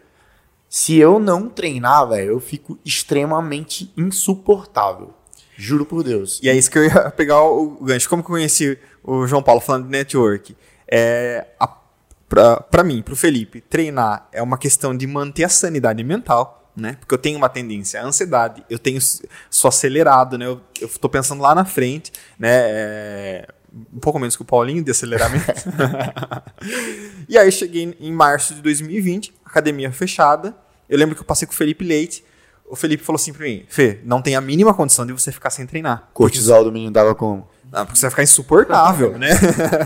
Se 0.68 0.96
eu 0.96 1.18
não 1.18 1.48
treinar, 1.48 2.08
velho, 2.08 2.30
eu 2.30 2.40
fico 2.40 2.78
extremamente 2.84 3.92
insuportável. 3.96 5.12
Juro 5.56 5.84
por 5.84 6.02
Deus. 6.02 6.40
E 6.42 6.48
é 6.48 6.54
isso 6.54 6.70
que 6.70 6.78
eu 6.78 6.84
ia 6.84 7.10
pegar 7.12 7.42
o 7.42 7.76
o 7.80 7.84
gancho. 7.84 8.08
Como 8.08 8.22
que 8.22 8.30
eu 8.30 8.34
conheci 8.34 8.78
o 9.02 9.26
João 9.26 9.42
Paulo 9.42 9.60
falando 9.60 9.84
de 9.84 9.90
network? 9.90 10.56
É, 10.88 11.46
a, 11.58 11.68
pra, 12.28 12.60
pra 12.60 12.84
mim, 12.84 13.02
pro 13.02 13.16
Felipe, 13.16 13.60
treinar 13.60 14.28
é 14.32 14.42
uma 14.42 14.58
questão 14.58 14.96
de 14.96 15.06
manter 15.06 15.44
a 15.44 15.48
sanidade 15.48 16.02
mental, 16.02 16.70
né? 16.76 16.96
Porque 17.00 17.14
eu 17.14 17.18
tenho 17.18 17.38
uma 17.38 17.48
tendência 17.48 18.00
à 18.00 18.04
ansiedade, 18.04 18.64
eu 18.68 18.78
tenho 18.78 19.00
sou 19.50 19.68
acelerado, 19.68 20.38
né? 20.38 20.46
Eu, 20.46 20.60
tô 21.00 21.08
pensando 21.08 21.42
lá 21.42 21.54
na 21.54 21.64
frente, 21.64 22.12
né? 22.38 22.50
É, 22.50 23.48
um 23.92 23.98
pouco 24.00 24.18
menos 24.18 24.36
que 24.36 24.42
o 24.42 24.44
Paulinho 24.44 24.82
de 24.82 24.90
aceleramento. 24.90 25.46
e 27.28 27.38
aí 27.38 27.50
cheguei 27.50 27.96
em 27.98 28.12
março 28.12 28.54
de 28.54 28.62
2020, 28.62 29.32
academia 29.44 29.90
fechada. 29.90 30.54
Eu 30.88 30.98
lembro 30.98 31.14
que 31.14 31.22
eu 31.22 31.26
passei 31.26 31.46
com 31.46 31.54
o 31.54 31.56
Felipe 31.56 31.84
Leite. 31.84 32.22
O 32.72 32.76
Felipe 32.76 33.04
falou 33.04 33.16
assim 33.20 33.34
pra 33.34 33.44
mim: 33.44 33.66
Fê, 33.68 34.00
não 34.02 34.22
tem 34.22 34.34
a 34.34 34.40
mínima 34.40 34.72
condição 34.72 35.04
de 35.04 35.12
você 35.12 35.30
ficar 35.30 35.50
sem 35.50 35.66
treinar. 35.66 36.08
Cortisol 36.14 36.64
do 36.64 36.72
menino 36.72 36.90
dava 36.90 37.14
como? 37.14 37.46
Não, 37.70 37.84
porque 37.84 37.98
você 37.98 38.06
vai 38.06 38.10
ficar 38.10 38.22
insuportável, 38.22 39.16
né? 39.20 39.28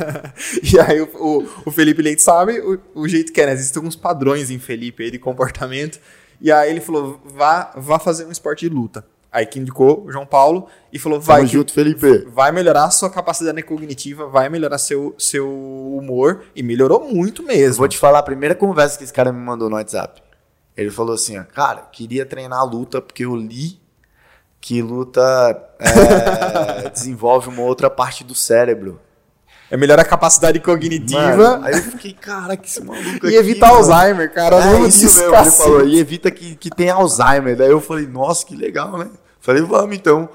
e 0.62 0.78
aí 0.78 1.00
o, 1.00 1.08
o, 1.14 1.48
o 1.66 1.70
Felipe 1.72 2.00
Leite 2.00 2.22
sabe 2.22 2.60
o, 2.60 2.78
o 2.94 3.08
jeito 3.08 3.32
que 3.32 3.40
é, 3.40 3.46
né? 3.46 3.54
Existem 3.54 3.80
alguns 3.80 3.96
padrões 3.96 4.52
em 4.52 4.60
Felipe 4.60 5.02
aí 5.02 5.10
de 5.10 5.18
comportamento. 5.18 5.98
E 6.40 6.52
aí 6.52 6.70
ele 6.70 6.80
falou: 6.80 7.20
vá, 7.24 7.72
vá 7.76 7.98
fazer 7.98 8.24
um 8.24 8.30
esporte 8.30 8.68
de 8.68 8.72
luta. 8.72 9.04
Aí 9.32 9.44
que 9.44 9.58
indicou 9.58 10.04
o 10.06 10.12
João 10.12 10.24
Paulo 10.24 10.68
e 10.92 10.98
falou: 11.00 11.20
vai, 11.20 11.38
Tamo 11.38 11.48
junto, 11.48 11.72
Felipe. 11.72 12.24
vai 12.32 12.52
melhorar 12.52 12.84
a 12.84 12.90
sua 12.90 13.10
capacidade 13.10 13.60
cognitiva, 13.64 14.28
vai 14.28 14.48
melhorar 14.48 14.78
seu, 14.78 15.12
seu 15.18 15.48
humor. 15.48 16.44
E 16.54 16.62
melhorou 16.62 17.12
muito 17.12 17.42
Eu 17.42 17.48
mesmo. 17.48 17.78
vou 17.78 17.88
te 17.88 17.98
falar 17.98 18.20
a 18.20 18.22
primeira 18.22 18.54
conversa 18.54 18.96
que 18.96 19.02
esse 19.02 19.12
cara 19.12 19.32
me 19.32 19.40
mandou 19.40 19.68
no 19.68 19.74
WhatsApp. 19.74 20.22
Ele 20.76 20.90
falou 20.90 21.14
assim, 21.14 21.38
ó, 21.38 21.44
cara, 21.44 21.82
queria 21.92 22.26
treinar 22.26 22.60
a 22.60 22.64
luta 22.64 23.00
porque 23.00 23.24
eu 23.24 23.34
li 23.34 23.80
que 24.60 24.82
luta 24.82 25.22
é, 25.78 26.88
desenvolve 26.90 27.48
uma 27.48 27.62
outra 27.62 27.88
parte 27.88 28.24
do 28.24 28.34
cérebro. 28.34 29.00
É 29.70 29.76
melhorar 29.76 30.02
a 30.02 30.04
capacidade 30.04 30.60
cognitiva 30.60 31.36
Mano, 31.36 31.64
aí 31.64 31.74
eu 31.74 31.82
fiquei, 31.82 32.12
cara, 32.12 32.56
que 32.56 32.68
esse 32.68 32.82
maluco 32.82 33.26
e 33.26 33.28
aqui, 33.28 33.34
evitar 33.36 33.68
mano. 33.68 33.78
Alzheimer, 33.78 34.32
cara. 34.32 34.56
É 34.56 34.72
lembro 34.72 34.88
isso 34.88 35.04
mesmo, 35.04 35.34
ele 35.34 35.50
falou, 35.50 35.86
e 35.86 35.98
evita 35.98 36.30
que, 36.30 36.54
que 36.56 36.70
tenha 36.70 36.94
Alzheimer. 36.94 37.56
Daí 37.56 37.70
eu 37.70 37.80
falei, 37.80 38.06
nossa, 38.06 38.46
que 38.46 38.54
legal, 38.54 38.96
né? 38.98 39.08
Falei, 39.40 39.62
vamos 39.62 39.96
então. 39.96 40.28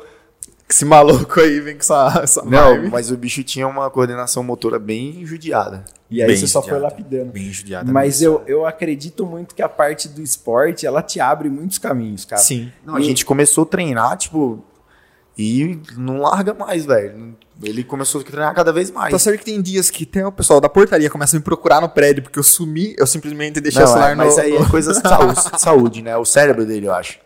Esse 0.72 0.86
maluco 0.86 1.38
aí 1.38 1.60
vem 1.60 1.74
com 1.74 1.82
essa, 1.82 2.22
essa 2.24 2.46
Não, 2.46 2.76
vibe. 2.76 2.90
mas 2.90 3.12
o 3.12 3.18
bicho 3.18 3.44
tinha 3.44 3.68
uma 3.68 3.90
coordenação 3.90 4.42
motora 4.42 4.80
bem 4.80 5.26
judiada. 5.26 5.84
E 6.10 6.22
aí 6.22 6.28
Bem 6.28 6.38
você 6.38 6.48
só 6.48 6.62
foi 6.62 6.80
lapidando. 6.80 7.32
Bem 7.32 7.52
judiado. 7.52 7.92
Mas 7.92 8.22
eu, 8.22 8.42
eu 8.48 8.66
acredito 8.66 9.26
muito 9.26 9.54
que 9.54 9.62
a 9.62 9.68
parte 9.68 10.08
do 10.08 10.22
esporte, 10.22 10.86
ela 10.86 11.02
te 11.02 11.20
abre 11.20 11.50
muitos 11.50 11.78
caminhos, 11.78 12.24
cara. 12.24 12.42
Sim. 12.42 12.72
Não, 12.86 12.96
a 12.96 13.02
gente 13.02 13.26
começou 13.26 13.64
a 13.64 13.68
treinar, 13.68 14.18
tipo, 14.18 14.64
e 15.38 15.80
não 15.98 16.22
larga 16.22 16.54
mais, 16.54 16.86
velho. 16.86 17.36
Ele 17.62 17.84
começou 17.84 18.22
a 18.22 18.24
treinar 18.24 18.54
cada 18.56 18.72
vez 18.72 18.90
mais. 18.90 19.12
Tá 19.12 19.20
certo 19.20 19.40
que 19.40 19.46
tem 19.46 19.62
dias 19.62 19.90
que 19.90 20.04
até 20.04 20.26
o 20.26 20.32
pessoal 20.32 20.62
da 20.62 20.70
portaria 20.70 21.10
começa 21.10 21.36
a 21.36 21.40
me 21.40 21.44
procurar 21.44 21.82
no 21.82 21.90
prédio 21.90 22.24
porque 22.24 22.40
eu 22.40 22.44
sumi, 22.44 22.96
eu 22.98 23.06
simplesmente 23.06 23.60
deixei 23.60 23.82
Não, 23.82 23.90
o 23.90 23.92
celular 23.92 24.12
é, 24.12 24.16
mas 24.16 24.36
no, 24.38 24.42
aí 24.42 24.56
é 24.56 24.66
coisa 24.70 24.94
de 24.94 25.00
saúde, 25.08 25.52
de 25.52 25.60
saúde, 25.62 26.02
né? 26.02 26.16
O 26.18 26.26
cérebro 26.26 26.66
dele, 26.66 26.88
eu 26.88 26.94
acho. 26.94 27.20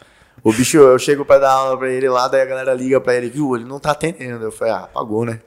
O 0.45 0.53
bicho, 0.53 0.77
eu 0.77 0.97
chego 0.99 1.25
pra 1.25 1.39
dar 1.39 1.51
aula 1.51 1.77
pra 1.77 1.89
ele 1.89 2.07
lá, 2.07 2.27
daí 2.27 2.41
a 2.41 2.45
galera 2.45 2.73
liga 2.73 3.01
pra 3.01 3.15
ele, 3.15 3.29
viu? 3.29 3.55
Ele 3.55 3.65
não 3.65 3.79
tá 3.79 3.91
atendendo. 3.91 4.43
Eu 4.45 4.51
falei, 4.51 4.73
ah, 4.73 4.83
apagou, 4.83 5.25
né? 5.25 5.39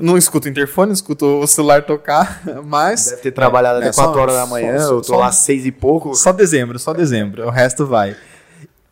Não 0.00 0.18
escuto 0.18 0.48
o 0.48 0.50
interfone, 0.50 0.92
escuto 0.92 1.24
o 1.40 1.46
celular 1.46 1.84
tocar, 1.86 2.42
mas. 2.66 3.06
Deve 3.06 3.22
ter 3.22 3.30
trabalhado 3.32 3.80
É, 3.80 3.88
até 3.88 3.94
4 3.94 4.12
só- 4.14 4.20
horas 4.20 4.34
da 4.34 4.46
manhã, 4.46 4.78
só- 4.80 4.94
eu 4.94 4.96
tô 5.00 5.04
só- 5.04 5.16
lá 5.18 5.28
às 5.28 5.36
6 5.36 5.64
e 5.64 5.70
pouco. 5.72 6.14
Só 6.16 6.32
dezembro, 6.32 6.76
só 6.78 6.92
dezembro. 6.92 7.46
O 7.46 7.50
resto 7.50 7.86
vai. 7.86 8.16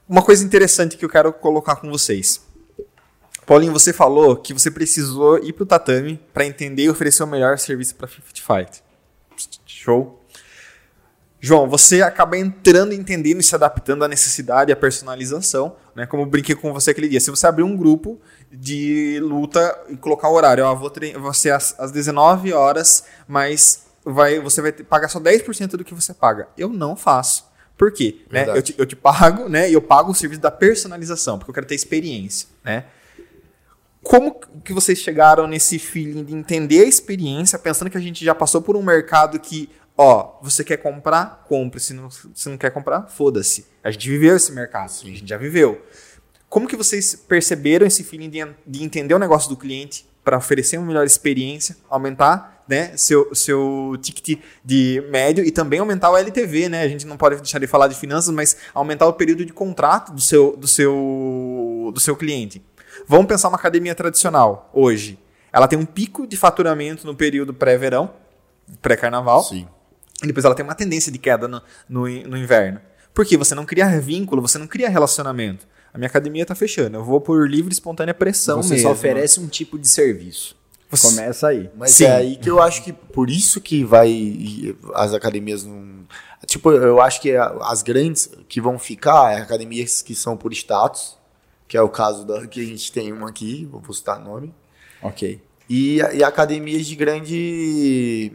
Uma 0.09 0.23
coisa 0.23 0.45
interessante 0.45 0.97
que 0.97 1.05
eu 1.05 1.09
quero 1.09 1.33
colocar 1.33 1.77
com 1.77 1.91
vocês. 1.91 2.41
Paulinho, 3.45 3.73
você 3.73 3.93
falou 3.93 4.37
que 4.37 4.53
você 4.55 4.71
precisou 4.71 5.39
ir 5.39 5.53
pro 5.53 5.67
tatame 5.67 6.21
para 6.33 6.47
entender 6.47 6.85
e 6.85 6.91
oferecer 6.91 7.25
o 7.25 7.27
melhor 7.27 7.59
serviço 7.59 7.97
para 7.97 8.07
Fifty 8.07 8.41
Fight. 8.41 8.83
Show. 9.67 10.20
João, 11.41 11.67
você 11.67 12.03
acaba 12.03 12.37
entrando, 12.37 12.93
entendendo 12.93 13.41
e 13.41 13.43
se 13.43 13.55
adaptando 13.55 14.05
à 14.05 14.09
necessidade 14.09 14.71
e 14.71 14.75
à 14.75 14.77
personalização, 14.77 15.75
né? 15.97 16.07
Como 16.07 16.23
eu 16.23 16.27
brinquei 16.27 16.55
com 16.55 16.73
você 16.73 16.91
aquele 16.91 17.09
dia. 17.09 17.19
Se 17.19 17.31
você 17.31 17.47
abrir 17.47 17.63
um 17.63 17.75
grupo 17.75 18.21
de 18.53 19.19
luta 19.23 19.85
e 19.89 19.97
colocar 19.97 20.29
o 20.29 20.35
horário, 20.35 20.65
ó, 20.65 20.75
vou 20.75 20.93
você 21.19 21.51
às, 21.51 21.79
às 21.81 21.91
19 21.91 22.53
horas, 22.53 23.05
mas 23.27 23.87
vai, 24.05 24.39
você 24.39 24.61
vai 24.61 24.73
pagar 24.73 25.09
só 25.09 25.19
10% 25.19 25.71
do 25.71 25.85
que 25.85 25.95
você 25.95 26.13
paga. 26.13 26.49
Eu 26.59 26.69
não 26.69 26.95
faço. 26.95 27.49
Por 27.77 27.91
quê? 27.91 28.21
Né? 28.31 28.47
Eu, 28.47 28.61
te, 28.61 28.75
eu 28.77 28.85
te 28.85 28.95
pago, 28.95 29.49
né? 29.49 29.71
E 29.71 29.73
eu 29.73 29.81
pago 29.81 30.11
o 30.11 30.15
serviço 30.15 30.43
da 30.43 30.51
personalização, 30.51 31.39
porque 31.39 31.51
eu 31.51 31.55
quero 31.55 31.67
ter 31.67 31.75
experiência, 31.75 32.49
né? 32.63 32.85
Como 34.03 34.39
que 34.65 34.73
vocês 34.73 34.99
chegaram 34.99 35.47
nesse 35.47 35.79
feeling 35.79 36.25
de 36.25 36.35
entender 36.35 36.81
a 36.81 36.87
experiência, 36.87 37.59
pensando 37.59 37.91
que 37.91 37.99
a 37.99 38.01
gente 38.01 38.25
já 38.25 38.35
passou 38.35 38.63
por 38.63 38.77
um 38.77 38.83
mercado 38.83 39.39
que, 39.39 39.69
ó, 40.01 40.39
você 40.41 40.65
quer 40.65 40.79
comprar, 40.79 41.45
compre. 41.47 41.79
Se 41.79 41.93
não, 41.93 42.11
se 42.11 42.49
não 42.49 42.57
quer 42.57 42.71
comprar, 42.71 43.03
foda-se. 43.03 43.67
A 43.85 43.91
gente 43.91 44.09
viveu 44.09 44.35
esse 44.35 44.51
mercado, 44.51 44.91
a 44.91 45.05
gente 45.05 45.29
já 45.29 45.37
viveu. 45.37 45.83
Como 46.49 46.67
que 46.67 46.75
vocês 46.75 47.15
perceberam 47.15 47.87
esse 47.87 48.03
feeling 48.03 48.31
de, 48.31 48.39
de 48.67 48.83
entender 48.83 49.15
o 49.15 49.19
negócio 49.19 49.51
do 49.51 49.57
cliente 49.57 50.09
para 50.25 50.39
oferecer 50.39 50.79
uma 50.79 50.87
melhor 50.87 51.05
experiência, 51.05 51.77
aumentar 51.89 52.65
né, 52.67 52.97
seu, 52.97 53.35
seu 53.35 53.95
ticket 54.01 54.41
de 54.65 55.05
médio 55.11 55.45
e 55.45 55.51
também 55.51 55.81
aumentar 55.81 56.11
o 56.11 56.17
LTV, 56.17 56.71
né? 56.71 56.83
A 56.83 56.89
gente 56.89 57.07
não 57.07 57.17
pode 57.19 57.37
deixar 57.37 57.59
de 57.59 57.67
falar 57.67 57.89
de 57.89 57.95
finanças, 57.95 58.35
mas 58.35 58.57
aumentar 58.73 59.07
o 59.07 59.13
período 59.13 59.45
de 59.45 59.53
contrato 59.53 60.13
do 60.13 60.21
seu, 60.21 60.57
do 60.57 60.67
seu, 60.67 61.91
do 61.93 62.01
seu 62.01 62.17
cliente. 62.17 62.65
Vamos 63.07 63.27
pensar 63.27 63.49
uma 63.49 63.59
academia 63.59 63.95
tradicional 63.95 64.71
hoje. 64.73 65.19
Ela 65.53 65.69
tem 65.69 65.79
um 65.79 65.85
pico 65.85 66.27
de 66.27 66.37
faturamento 66.37 67.07
no 67.07 67.15
período 67.15 67.53
pré-verão, 67.53 68.11
pré-carnaval. 68.81 69.43
Sim. 69.43 69.67
E 70.23 70.27
depois 70.27 70.45
ela 70.45 70.55
tem 70.55 70.65
uma 70.65 70.75
tendência 70.75 71.11
de 71.11 71.19
queda 71.19 71.49
no, 71.49 71.63
no, 71.89 72.03
no 72.03 72.37
inverno. 72.37 72.81
Porque 73.15 73.37
você 73.37 73.55
não 73.55 73.65
cria 73.65 74.01
vínculo, 74.01 74.41
você 74.43 74.59
não 74.59 74.67
cria 74.67 74.89
relacionamento. 74.89 75.67
A 75.93 75.99
minha 75.99 76.07
academia 76.09 76.43
está 76.43 76.55
fechando. 76.55 76.97
Eu 76.97 77.05
vou 77.05 77.21
por 77.21 77.49
livre 77.49 77.71
e 77.71 77.75
espontânea 77.75 78.15
pressão 78.15 78.63
Você 78.63 78.75
mesmo. 78.75 78.89
só 78.89 78.93
oferece 78.93 79.41
um 79.41 79.49
tipo 79.49 79.79
de 79.79 79.89
serviço. 79.89 80.57
Você- 80.89 81.09
Começa 81.09 81.49
aí. 81.49 81.71
Mas 81.77 81.93
Sim. 81.93 82.05
é 82.05 82.17
aí 82.17 82.37
que 82.37 82.49
eu 82.51 82.61
acho 82.63 82.83
que 82.85 82.93
por 82.93 83.29
isso 83.31 83.61
que 83.61 83.85
vai 83.85 84.77
as 84.95 85.13
academias 85.13 85.65
não. 85.65 86.01
Tipo, 86.47 86.73
eu 86.73 87.01
acho 87.01 87.21
que 87.21 87.33
as 87.37 87.83
grandes 87.83 88.31
que 88.49 88.61
vão 88.61 88.79
ficar 88.79 89.33
é 89.33 89.41
academias 89.41 90.03
que 90.03 90.15
são 90.15 90.37
por 90.37 90.53
status, 90.53 91.17
que 91.69 91.77
é 91.77 91.83
o 91.83 91.89
caso 91.89 92.25
da 92.27 92.47
que 92.47 92.61
a 92.61 92.65
gente 92.65 92.91
tem 92.91 93.13
uma 93.13 93.29
aqui, 93.29 93.69
vou 93.71 93.93
citar 93.93 94.19
nome. 94.21 94.55
Ok. 95.03 95.41
E, 95.69 95.99
e 95.99 96.25
academias 96.25 96.87
de 96.87 96.97
grande. 96.97 98.33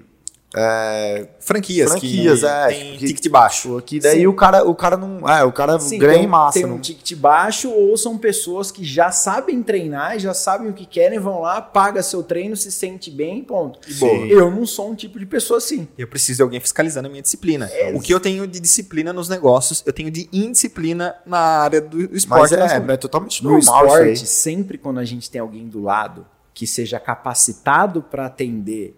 É, 0.57 1.27
Franquias, 1.39 1.91
Franquias, 1.91 2.39
que 2.39 2.45
é, 2.45 2.67
tem 2.67 2.79
tipo, 2.85 2.99
que- 2.99 3.07
ticket 3.07 3.29
baixo. 3.31 3.81
que 3.85 3.99
daí 3.99 4.19
Sim. 4.19 4.27
o 4.27 4.33
cara, 4.33 4.63
o 4.63 4.73
cara 4.73 4.95
não. 4.95 5.27
É, 5.27 5.43
o 5.43 5.51
cara 5.51 5.77
Sim, 5.79 5.97
ganha 5.99 6.13
tem, 6.13 6.23
em 6.23 6.27
massa. 6.27 6.59
tem 6.59 6.65
não- 6.67 6.75
um 6.75 6.79
ticket 6.79 7.17
baixo 7.17 7.69
ou 7.69 7.97
são 7.97 8.17
pessoas 8.17 8.71
que 8.71 8.83
já 8.83 9.11
sabem 9.11 9.61
treinar, 9.61 10.17
já 10.17 10.33
sabem 10.33 10.69
o 10.69 10.73
que 10.73 10.85
querem, 10.85 11.19
vão 11.19 11.41
lá, 11.41 11.61
paga 11.61 12.01
seu 12.01 12.23
treino, 12.23 12.55
se 12.55 12.71
sente 12.71 13.11
bem, 13.11 13.43
ponto. 13.43 13.79
E 13.89 13.93
boa. 13.95 14.15
Eu 14.27 14.49
não 14.51 14.65
sou 14.65 14.91
um 14.91 14.95
tipo 14.95 15.19
de 15.19 15.25
pessoa 15.25 15.57
assim. 15.57 15.87
Eu 15.97 16.07
preciso 16.07 16.37
de 16.37 16.43
alguém 16.43 16.59
fiscalizando 16.61 17.07
a 17.07 17.09
minha 17.11 17.21
disciplina. 17.21 17.69
O 17.93 17.99
que 17.99 18.13
eu 18.13 18.19
tenho 18.19 18.47
de 18.47 18.59
disciplina 18.59 19.11
nos 19.11 19.27
negócios, 19.27 19.83
eu 19.85 19.91
tenho 19.91 20.09
de 20.09 20.29
indisciplina 20.31 21.15
na 21.25 21.37
área 21.39 21.81
do 21.81 21.97
Mas 21.97 22.11
esporte. 22.13 22.53
é, 22.53 22.79
né? 22.79 22.93
é 22.93 22.97
totalmente 22.97 23.43
No 23.43 23.51
normal 23.51 23.83
aí. 23.95 24.13
esporte, 24.13 24.27
sempre 24.27 24.77
quando 24.77 24.99
a 24.99 25.05
gente 25.05 25.29
tem 25.29 25.41
alguém 25.41 25.67
do 25.67 25.81
lado 25.81 26.25
que 26.53 26.65
seja 26.65 26.97
capacitado 26.99 28.01
para 28.01 28.27
atender 28.27 28.95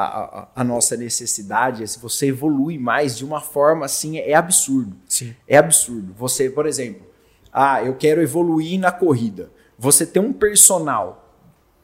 a, 0.00 0.48
a- 0.56 0.64
nossa 0.64 0.96
necessidade, 0.96 1.86
se 1.88 1.98
você 1.98 2.26
evolui 2.28 2.78
mais 2.78 3.16
de 3.16 3.24
uma 3.24 3.40
forma 3.40 3.86
assim, 3.86 4.18
é 4.18 4.34
absurdo. 4.34 4.96
Sim. 5.08 5.34
É 5.46 5.56
absurdo. 5.56 6.12
Você, 6.16 6.50
por 6.50 6.66
exemplo, 6.66 7.06
ah, 7.52 7.82
eu 7.82 7.94
quero 7.96 8.20
evoluir 8.22 8.78
na 8.78 8.92
corrida. 8.92 9.50
Você 9.78 10.04
tem 10.06 10.22
um 10.22 10.32
personal 10.32 11.22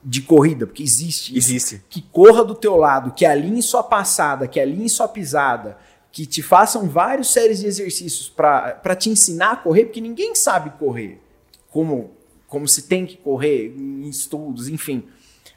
de 0.05 0.21
corrida, 0.23 0.67
porque 0.67 0.83
existe 0.83 1.37
isso, 1.37 1.49
Existe. 1.51 1.83
que 1.89 2.03
corra 2.03 2.45
do 2.45 2.55
teu 2.55 2.77
lado, 2.77 3.13
que 3.13 3.25
alinhe 3.25 3.63
sua 3.63 3.83
passada, 3.85 4.49
que 4.49 4.59
alinhe 4.59 4.89
sua 4.89 5.07
pisada, 5.07 5.79
que 6.11 6.27
te 6.27 6.43
façam 6.43 6.89
várias 6.89 7.29
séries 7.29 7.61
de 7.61 7.67
exercícios 7.67 8.29
para 8.29 8.97
te 8.97 9.09
ensinar 9.11 9.53
a 9.53 9.57
correr, 9.57 9.85
porque 9.85 10.01
ninguém 10.01 10.35
sabe 10.35 10.71
correr 10.79 11.21
como, 11.71 12.11
como 12.49 12.67
se 12.67 12.83
tem 12.83 13.07
que 13.07 13.17
correr 13.17 13.75
em 13.79 14.09
estudos, 14.09 14.69
enfim. 14.69 15.05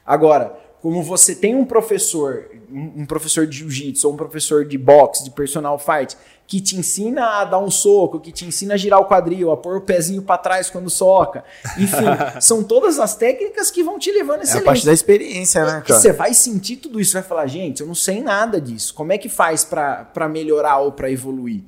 Agora, 0.06 0.56
como 0.80 1.02
você 1.02 1.34
tem 1.34 1.54
um 1.54 1.64
professor, 1.64 2.48
um, 2.70 3.04
professor 3.06 3.46
de 3.46 3.58
jiu-jitsu 3.58 4.06
ou 4.06 4.14
um 4.14 4.16
professor 4.16 4.64
de 4.64 4.78
boxe, 4.78 5.24
de 5.24 5.30
personal 5.30 5.78
fight, 5.78 6.16
que 6.46 6.60
te 6.60 6.76
ensina 6.76 7.40
a 7.40 7.44
dar 7.44 7.58
um 7.58 7.70
soco, 7.70 8.20
que 8.20 8.30
te 8.30 8.44
ensina 8.44 8.74
a 8.74 8.76
girar 8.76 9.00
o 9.00 9.06
quadril, 9.06 9.50
a 9.50 9.56
pôr 9.56 9.78
o 9.78 9.80
pezinho 9.80 10.22
para 10.22 10.38
trás 10.38 10.70
quando 10.70 10.88
soca, 10.88 11.42
enfim, 11.76 12.04
são 12.40 12.62
todas 12.62 13.00
as 13.00 13.16
técnicas 13.16 13.68
que 13.68 13.82
vão 13.82 13.98
te 13.98 14.12
levando 14.12 14.36
a 14.36 14.36
É 14.36 14.40
a 14.40 14.44
excelência. 14.44 14.64
parte 14.64 14.86
da 14.86 14.92
experiência, 14.92 15.64
né, 15.64 15.82
cara? 15.84 15.98
você 15.98 16.12
vai 16.12 16.32
sentir 16.32 16.76
tudo 16.76 17.00
isso, 17.00 17.14
vai 17.14 17.22
falar, 17.22 17.48
gente, 17.48 17.80
eu 17.80 17.86
não 17.86 17.94
sei 17.94 18.22
nada 18.22 18.60
disso. 18.60 18.94
Como 18.94 19.12
é 19.12 19.18
que 19.18 19.28
faz 19.28 19.64
para 19.64 20.28
melhorar 20.30 20.78
ou 20.78 20.92
para 20.92 21.10
evoluir? 21.10 21.64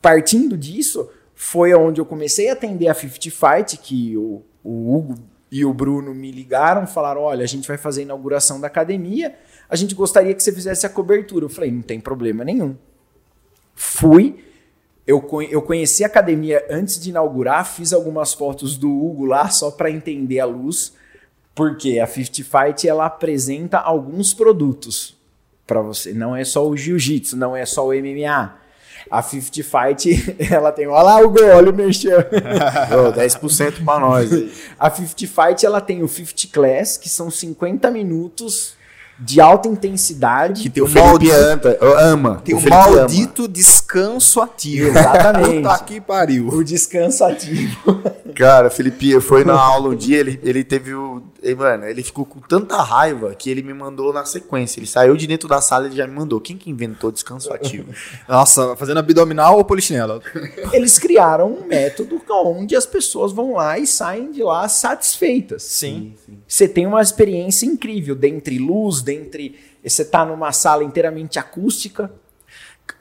Partindo 0.00 0.56
disso, 0.56 1.08
foi 1.32 1.72
onde 1.74 2.00
eu 2.00 2.04
comecei 2.04 2.48
a 2.50 2.54
atender 2.54 2.88
a 2.88 2.94
50 2.94 3.30
Fight, 3.30 3.76
que 3.76 4.16
o, 4.16 4.42
o 4.64 4.96
Hugo 4.96 5.14
e 5.52 5.66
o 5.66 5.74
Bruno 5.74 6.14
me 6.14 6.32
ligaram, 6.32 6.86
falaram: 6.86 7.20
olha, 7.20 7.44
a 7.44 7.46
gente 7.46 7.68
vai 7.68 7.76
fazer 7.76 8.00
a 8.00 8.04
inauguração 8.04 8.58
da 8.58 8.68
academia, 8.68 9.36
a 9.68 9.76
gente 9.76 9.94
gostaria 9.94 10.34
que 10.34 10.42
você 10.42 10.50
fizesse 10.50 10.86
a 10.86 10.88
cobertura. 10.88 11.44
Eu 11.44 11.50
falei, 11.50 11.70
não 11.70 11.82
tem 11.82 12.00
problema 12.00 12.42
nenhum. 12.42 12.74
Fui. 13.74 14.42
Eu, 15.06 15.28
eu 15.50 15.60
conheci 15.60 16.04
a 16.04 16.06
academia 16.06 16.64
antes 16.70 16.98
de 16.98 17.10
inaugurar, 17.10 17.66
fiz 17.66 17.92
algumas 17.92 18.32
fotos 18.32 18.78
do 18.78 18.88
Hugo 18.88 19.26
lá 19.26 19.50
só 19.50 19.70
para 19.70 19.90
entender 19.90 20.40
a 20.40 20.46
luz, 20.46 20.94
porque 21.54 21.98
a 21.98 22.06
50 22.06 22.44
Fight 22.44 22.88
ela 22.88 23.04
apresenta 23.04 23.78
alguns 23.78 24.32
produtos 24.32 25.16
para 25.66 25.82
você. 25.82 26.14
Não 26.14 26.34
é 26.34 26.44
só 26.44 26.66
o 26.66 26.76
jiu-jitsu, 26.76 27.36
não 27.36 27.54
é 27.54 27.66
só 27.66 27.86
o 27.86 27.92
MMA. 27.92 28.61
A 29.12 29.20
50 29.20 29.62
Fight, 29.62 30.36
ela 30.50 30.72
tem. 30.72 30.86
Olha 30.86 31.02
lá, 31.02 31.20
Hugo, 31.20 31.38
olha 31.44 31.70
o 31.70 31.74
merchan. 31.74 32.16
Ô, 32.90 33.12
10% 33.12 33.84
pra 33.84 34.00
nós 34.00 34.32
aí. 34.32 34.50
A 34.78 34.90
50 34.90 35.26
Fight 35.26 35.66
ela 35.66 35.82
tem 35.82 36.02
o 36.02 36.08
50 36.08 36.48
Class, 36.50 36.96
que 36.96 37.10
são 37.10 37.30
50 37.30 37.90
minutos 37.90 38.74
de 39.24 39.40
alta 39.40 39.68
intensidade. 39.68 40.62
Que 40.62 40.70
tem 40.70 40.82
O 40.82 40.86
o 40.86 40.88
Felipe 40.88 41.06
maldito, 41.28 41.68
ama. 41.98 42.42
tem 42.44 42.54
o 42.54 42.58
o 42.58 42.60
Felipe 42.60 42.76
ama. 42.76 42.96
maldito 42.96 43.48
descanso 43.48 44.40
ativo. 44.40 44.88
Exatamente. 44.88 45.62
Puta 45.62 45.84
que 45.84 46.00
pariu. 46.00 46.48
O 46.48 46.64
descanso 46.64 47.24
ativo. 47.24 48.02
Cara, 48.34 48.70
Felipe 48.70 49.20
foi 49.20 49.44
na 49.44 49.54
aula 49.58 49.90
um 49.90 49.94
dia, 49.94 50.18
ele, 50.18 50.40
ele 50.42 50.64
teve 50.64 50.94
o. 50.94 51.22
ele, 51.42 51.54
mano, 51.54 51.84
ele 51.84 52.02
ficou 52.02 52.24
com 52.24 52.40
tanta 52.40 52.80
raiva 52.82 53.34
que 53.34 53.50
ele 53.50 53.62
me 53.62 53.74
mandou 53.74 54.12
na 54.12 54.24
sequência. 54.24 54.80
Ele 54.80 54.86
saiu 54.86 55.16
de 55.16 55.26
dentro 55.26 55.48
da 55.48 55.60
sala 55.60 55.88
e 55.88 55.92
já 55.96 56.06
me 56.06 56.14
mandou. 56.14 56.40
Quem 56.40 56.56
que 56.56 56.70
inventou 56.70 57.12
descanso 57.12 57.52
ativo? 57.52 57.92
Nossa, 58.28 58.74
fazendo 58.76 58.98
abdominal 58.98 59.58
ou 59.58 59.64
polichinelo? 59.64 60.22
Eles 60.72 60.98
criaram 60.98 61.52
um 61.52 61.66
método 61.66 62.20
onde 62.30 62.74
as 62.74 62.86
pessoas 62.86 63.32
vão 63.32 63.52
lá 63.54 63.78
e 63.78 63.86
saem 63.86 64.32
de 64.32 64.42
lá 64.42 64.66
satisfeitas. 64.68 65.62
Sim. 65.64 66.14
Você 66.48 66.66
tem 66.66 66.86
uma 66.86 67.02
experiência 67.02 67.66
incrível, 67.66 68.14
dentre 68.14 68.58
luz, 68.58 69.02
dentre. 69.02 69.11
Você 69.84 70.04
tá 70.04 70.24
numa 70.24 70.52
sala 70.52 70.84
inteiramente 70.84 71.38
acústica. 71.38 72.10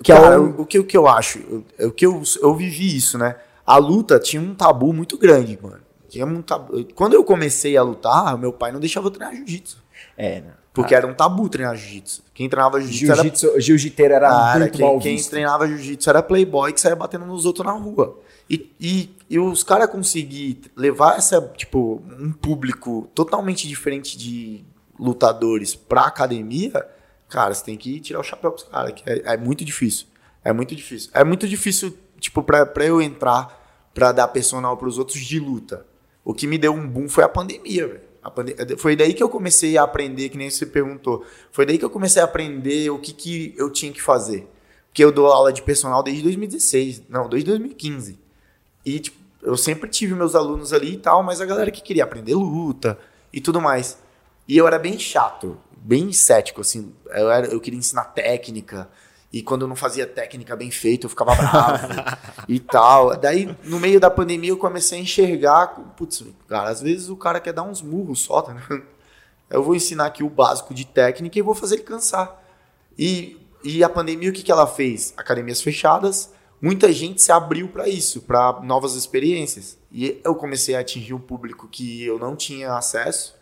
Que 0.03 0.11
Cara, 0.13 0.35
é 0.35 0.39
um- 0.39 0.61
o, 0.61 0.65
que, 0.65 0.79
o 0.79 0.83
que 0.83 0.97
eu 0.97 1.07
acho? 1.07 1.39
Eu- 1.77 1.89
O 1.89 1.91
que 1.91 2.05
eu, 2.05 2.21
eu 2.41 2.55
vivi 2.55 2.95
isso, 2.95 3.17
né? 3.17 3.35
A 3.65 3.77
luta 3.77 4.19
tinha 4.19 4.41
um 4.41 4.53
tabu 4.55 4.91
muito 4.93 5.17
grande, 5.17 5.57
mano. 5.61 5.79
Tinha 6.09 6.25
um 6.25 6.41
tabu. 6.41 6.85
Quando 6.93 7.13
eu 7.13 7.23
comecei 7.23 7.77
a 7.77 7.83
lutar, 7.83 8.37
meu 8.37 8.51
pai 8.51 8.71
não 8.71 8.79
deixava 8.79 9.07
eu 9.07 9.11
treinar 9.11 9.35
jiu-jitsu. 9.35 9.77
É, 10.17 10.41
né? 10.41 10.51
Porque 10.73 10.95
era 10.95 11.05
um 11.05 11.13
tabu 11.13 11.47
treinar 11.49 11.75
jiu-jitsu. 11.75 12.23
Quem 12.33 12.47
treinava 12.49 12.79
jiu-jitsu 12.79 13.05
era 13.11 13.15
Jiu-jitsu, 13.21 13.59
jiu-jiteiro 13.59 14.13
era 14.13 14.29
Cara, 14.29 14.59
muito 14.59 14.77
quem, 14.77 14.85
mal 14.85 14.99
quem 14.99 15.15
visto. 15.15 15.29
treinava 15.29 15.67
jiu-jitsu 15.67 16.09
era 16.09 16.23
playboy 16.23 16.71
que 16.73 16.79
saía 16.81 16.95
batendo 16.95 17.25
nos 17.25 17.45
outros 17.45 17.65
na 17.65 17.73
rua. 17.73 18.19
E, 18.49 18.71
e, 18.79 19.15
e 19.29 19.39
os 19.39 19.63
caras 19.63 19.89
conseguir 19.89 20.61
levar 20.75 21.17
essa, 21.17 21.41
tipo, 21.57 22.01
um 22.19 22.31
público 22.31 23.09
totalmente 23.15 23.67
diferente 23.67 24.17
de 24.17 24.63
lutadores 25.01 25.75
pra 25.75 26.03
academia, 26.03 26.71
cara, 27.27 27.53
você 27.53 27.65
tem 27.65 27.75
que 27.75 27.99
tirar 27.99 28.19
o 28.19 28.23
chapéu 28.23 28.51
pros 28.51 28.63
caras, 28.65 28.93
que 28.93 29.03
é, 29.09 29.33
é 29.33 29.37
muito 29.37 29.65
difícil. 29.65 30.05
É 30.43 30.53
muito 30.53 30.75
difícil. 30.75 31.09
É 31.13 31.23
muito 31.23 31.47
difícil, 31.47 31.97
tipo, 32.19 32.43
pra, 32.43 32.65
pra 32.65 32.85
eu 32.85 33.01
entrar 33.01 33.59
pra 33.93 34.11
dar 34.11 34.27
personal 34.29 34.77
pros 34.77 34.97
outros 34.97 35.19
de 35.19 35.39
luta. 35.39 35.85
O 36.23 36.33
que 36.33 36.45
me 36.47 36.57
deu 36.57 36.73
um 36.73 36.87
boom 36.87 37.09
foi 37.09 37.23
a 37.23 37.29
pandemia, 37.29 37.87
velho. 37.87 38.11
Pande- 38.35 38.55
Foi 38.77 38.95
daí 38.95 39.13
que 39.15 39.23
eu 39.23 39.27
comecei 39.29 39.75
a 39.77 39.83
aprender, 39.83 40.29
que 40.29 40.37
nem 40.37 40.49
você 40.49 40.65
perguntou. 40.65 41.25
Foi 41.51 41.65
daí 41.65 41.79
que 41.79 41.83
eu 41.85 41.89
comecei 41.89 42.21
a 42.21 42.25
aprender 42.25 42.91
o 42.91 42.99
que, 42.99 43.11
que 43.13 43.55
eu 43.57 43.71
tinha 43.71 43.91
que 43.91 44.01
fazer. 44.01 44.47
Porque 44.87 45.03
eu 45.03 45.11
dou 45.11 45.25
aula 45.27 45.51
de 45.51 45.63
personal 45.63 46.03
desde 46.03 46.21
2016. 46.21 47.03
Não, 47.09 47.27
desde 47.27 47.49
2015. 47.49 48.19
E, 48.85 48.99
tipo, 48.99 49.17
eu 49.41 49.57
sempre 49.57 49.89
tive 49.89 50.13
meus 50.13 50.35
alunos 50.35 50.71
ali 50.71 50.93
e 50.93 50.97
tal, 50.97 51.23
mas 51.23 51.41
a 51.41 51.45
galera 51.45 51.71
que 51.71 51.81
queria 51.81 52.03
aprender 52.03 52.35
luta 52.35 52.97
e 53.33 53.41
tudo 53.41 53.59
mais. 53.59 53.97
E 54.51 54.57
eu 54.57 54.67
era 54.67 54.77
bem 54.77 54.99
chato, 54.99 55.57
bem 55.77 56.11
cético, 56.11 56.59
assim. 56.59 56.93
Eu, 57.05 57.31
era, 57.31 57.47
eu 57.47 57.61
queria 57.61 57.79
ensinar 57.79 58.03
técnica. 58.03 58.89
E 59.31 59.41
quando 59.41 59.61
eu 59.61 59.67
não 59.69 59.77
fazia 59.77 60.05
técnica 60.05 60.57
bem 60.57 60.69
feita, 60.69 61.05
eu 61.05 61.09
ficava 61.09 61.33
bravo 61.33 61.87
e 62.49 62.59
tal. 62.59 63.15
Daí, 63.15 63.57
no 63.63 63.79
meio 63.79 63.97
da 63.97 64.11
pandemia, 64.11 64.49
eu 64.49 64.57
comecei 64.57 64.99
a 64.99 65.01
enxergar. 65.01 65.67
Putz, 65.95 66.25
cara, 66.49 66.69
às 66.69 66.81
vezes 66.81 67.07
o 67.07 67.15
cara 67.15 67.39
quer 67.39 67.53
dar 67.53 67.63
uns 67.63 67.81
murros 67.81 68.23
só, 68.23 68.41
tá? 68.41 68.51
ligado? 68.51 68.83
Eu 69.49 69.63
vou 69.63 69.73
ensinar 69.73 70.07
aqui 70.07 70.21
o 70.21 70.29
básico 70.29 70.73
de 70.73 70.83
técnica 70.83 71.39
e 71.39 71.41
vou 71.41 71.55
fazer 71.55 71.75
ele 71.75 71.83
cansar. 71.83 72.37
E, 72.99 73.39
e 73.63 73.81
a 73.85 73.87
pandemia, 73.87 74.31
o 74.31 74.33
que, 74.33 74.43
que 74.43 74.51
ela 74.51 74.67
fez? 74.67 75.13
Academias 75.15 75.61
fechadas, 75.61 76.29
muita 76.61 76.91
gente 76.91 77.21
se 77.21 77.31
abriu 77.31 77.69
para 77.69 77.87
isso, 77.87 78.21
para 78.23 78.59
novas 78.59 78.95
experiências. 78.95 79.77
E 79.89 80.19
eu 80.25 80.35
comecei 80.35 80.75
a 80.75 80.81
atingir 80.81 81.13
um 81.13 81.21
público 81.21 81.69
que 81.69 82.03
eu 82.03 82.19
não 82.19 82.35
tinha 82.35 82.73
acesso, 82.73 83.39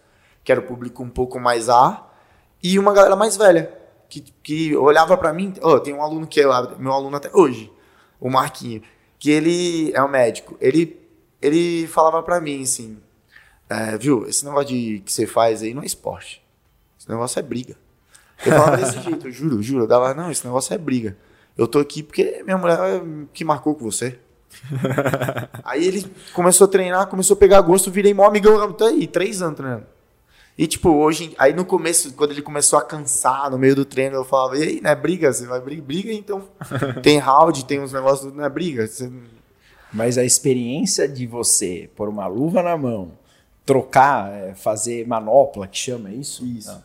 que 0.50 0.52
era 0.52 0.62
o 0.62 0.64
público 0.64 1.04
um 1.04 1.10
pouco 1.12 1.40
mais 1.40 1.70
A, 1.70 2.10
e 2.64 2.80
uma 2.80 2.92
galera 2.92 3.16
mais 3.16 3.38
velha, 3.38 3.72
que, 4.10 4.20
que 4.42 4.76
olhava 4.76 5.16
para 5.16 5.32
mim. 5.32 5.54
Ó, 5.62 5.78
tem 5.78 5.94
um 5.94 6.02
aluno 6.02 6.26
que 6.26 6.42
é 6.42 6.46
meu 6.80 6.92
aluno 6.92 7.16
até 7.16 7.30
hoje, 7.32 7.72
o 8.20 8.32
Marquinho, 8.32 8.82
que 9.20 9.30
ele 9.30 9.92
é 9.94 10.02
um 10.02 10.08
médico. 10.08 10.58
Ele 10.60 11.00
ele 11.40 11.86
falava 11.86 12.24
pra 12.24 12.42
mim 12.42 12.64
assim, 12.64 12.98
é, 13.70 13.96
viu, 13.96 14.26
esse 14.26 14.44
negócio 14.44 14.70
de, 14.70 15.04
que 15.06 15.14
você 15.14 15.28
faz 15.28 15.62
aí 15.62 15.72
não 15.72 15.84
é 15.84 15.86
esporte. 15.86 16.44
Esse 17.00 17.08
negócio 17.08 17.38
é 17.38 17.44
briga. 17.44 17.76
Eu 18.44 18.52
falava 18.52 18.78
desse 18.78 19.00
jeito, 19.06 19.28
eu 19.28 19.32
juro, 19.32 19.62
juro. 19.62 19.84
Eu 19.84 19.88
dava, 19.88 20.16
não, 20.16 20.32
esse 20.32 20.44
negócio 20.44 20.74
é 20.74 20.80
briga. 20.80 21.16
Eu 21.56 21.68
tô 21.68 21.78
aqui 21.78 22.02
porque 22.02 22.42
minha 22.44 22.58
mulher 22.58 22.80
é 22.80 23.02
que 23.32 23.46
marcou 23.46 23.76
com 23.76 23.84
você. 23.84 24.18
aí 25.64 25.86
ele 25.86 26.12
começou 26.34 26.66
a 26.66 26.68
treinar, 26.68 27.06
começou 27.06 27.36
a 27.36 27.38
pegar 27.38 27.62
gosto, 27.62 27.92
virei 27.92 28.16
mó 28.16 28.26
amigão, 28.26 28.74
tá 28.74 28.88
aí, 28.88 29.06
três 29.06 29.44
anos 29.44 29.56
treinando. 29.56 29.99
E 30.60 30.68
tipo, 30.68 30.90
hoje, 30.90 31.34
aí 31.38 31.54
no 31.54 31.64
começo, 31.64 32.14
quando 32.16 32.32
ele 32.32 32.42
começou 32.42 32.78
a 32.78 32.82
cansar 32.82 33.50
no 33.50 33.58
meio 33.58 33.78
do 33.78 33.86
treino, 33.86 34.18
eu 34.18 34.26
falava, 34.26 34.58
e 34.58 34.62
aí, 34.64 34.82
não 34.82 34.90
é 34.90 34.96
briga? 34.96 35.32
Você 35.32 35.48
vai 35.48 35.62
briga? 35.62 35.82
Briga, 35.82 36.12
então. 36.12 36.50
tem 37.02 37.18
round, 37.18 37.64
tem 37.64 37.80
uns 37.80 37.94
negócios, 37.94 38.34
não 38.34 38.44
é 38.44 38.50
briga. 38.50 38.86
Você... 38.86 39.10
Mas 39.94 40.18
a 40.18 40.26
experiência 40.26 41.08
de 41.08 41.26
você 41.26 41.90
pôr 41.96 42.10
uma 42.10 42.28
luva 42.28 42.62
na 42.62 42.76
mão, 42.76 43.14
trocar, 43.66 44.34
é, 44.34 44.54
fazer 44.54 45.08
manopla, 45.08 45.66
que 45.66 45.78
chama 45.78 46.12
isso? 46.12 46.46
Isso. 46.46 46.84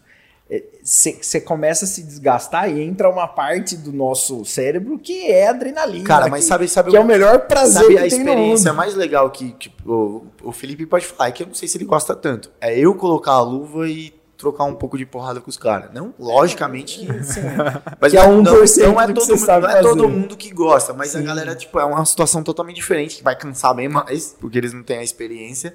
Você 0.83 1.41
começa 1.41 1.87
a 1.87 1.89
se 1.89 2.03
desgastar 2.03 2.71
e 2.71 2.83
entra 2.83 3.09
uma 3.09 3.27
parte 3.27 3.77
do 3.77 3.93
nosso 3.93 4.45
cérebro 4.45 4.99
que 4.99 5.31
é 5.31 5.49
adrenalina. 5.49 6.05
Cara, 6.05 6.29
mas 6.29 6.45
que, 6.45 6.49
sabe, 6.49 6.69
sabe 6.69 6.91
que 6.91 6.97
é 6.97 7.01
o 7.01 7.05
melhor 7.05 7.47
prazer 7.47 7.83
sabe 7.83 7.95
que 7.95 7.99
a 7.99 8.07
experiência 8.07 8.73
mais 8.73 8.95
legal 8.95 9.31
que, 9.31 9.57
o, 9.87 10.27
o 10.43 10.53
Felipe 10.53 10.85
pode 10.85 11.07
falar, 11.07 11.31
é 11.31 11.33
que 11.33 11.43
eu 11.43 11.47
não 11.47 11.55
sei 11.55 11.67
se 11.67 11.79
ele 11.79 11.87
gosta 11.87 12.15
tanto. 12.15 12.51
É 12.61 12.79
eu 12.79 12.95
colocar 12.95 13.33
a 13.33 13.43
luva 13.43 13.89
e 13.89 14.13
trocar 14.37 14.65
um 14.65 14.75
pouco 14.75 14.99
de 14.99 15.07
porrada 15.07 15.41
com 15.41 15.49
os 15.49 15.57
caras. 15.57 15.91
Não, 15.95 16.13
logicamente 16.19 16.99
que. 16.99 17.07
Mas 17.99 18.13
Que 18.13 18.19
é 18.19 18.27
não, 18.27 18.43
1% 18.43 18.83
não 18.83 19.01
é 19.01 19.07
todo 19.13 19.37
mundo, 19.37 19.47
não 19.47 19.71
é 19.71 19.83
todo 19.83 20.09
mundo 20.09 20.37
que 20.37 20.51
gosta, 20.53 20.93
mas 20.93 21.17
a 21.17 21.21
Sim. 21.21 21.25
galera, 21.25 21.55
tipo, 21.55 21.79
é 21.79 21.85
uma 21.85 22.05
situação 22.05 22.43
totalmente 22.43 22.77
diferente, 22.77 23.17
que 23.17 23.25
vai 23.25 23.35
cansar 23.35 23.75
bem 23.75 23.89
mais, 23.89 24.37
porque 24.39 24.59
eles 24.59 24.75
não 24.75 24.83
têm 24.83 24.99
a 24.99 25.03
experiência. 25.03 25.75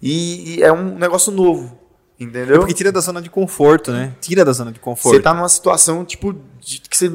E, 0.00 0.56
e 0.56 0.62
é 0.62 0.72
um 0.72 0.96
negócio 0.96 1.30
novo. 1.30 1.76
Entendeu? 2.20 2.58
Porque 2.58 2.74
tira 2.74 2.90
da 2.90 3.00
zona 3.00 3.22
de 3.22 3.30
conforto, 3.30 3.92
né? 3.92 4.12
Tira 4.20 4.44
da 4.44 4.52
zona 4.52 4.72
de 4.72 4.80
conforto. 4.80 5.14
Você 5.14 5.22
tá 5.22 5.32
numa 5.32 5.48
situação, 5.48 6.04
tipo, 6.04 6.34
de, 6.60 6.80
que 6.80 6.96
você. 6.96 7.10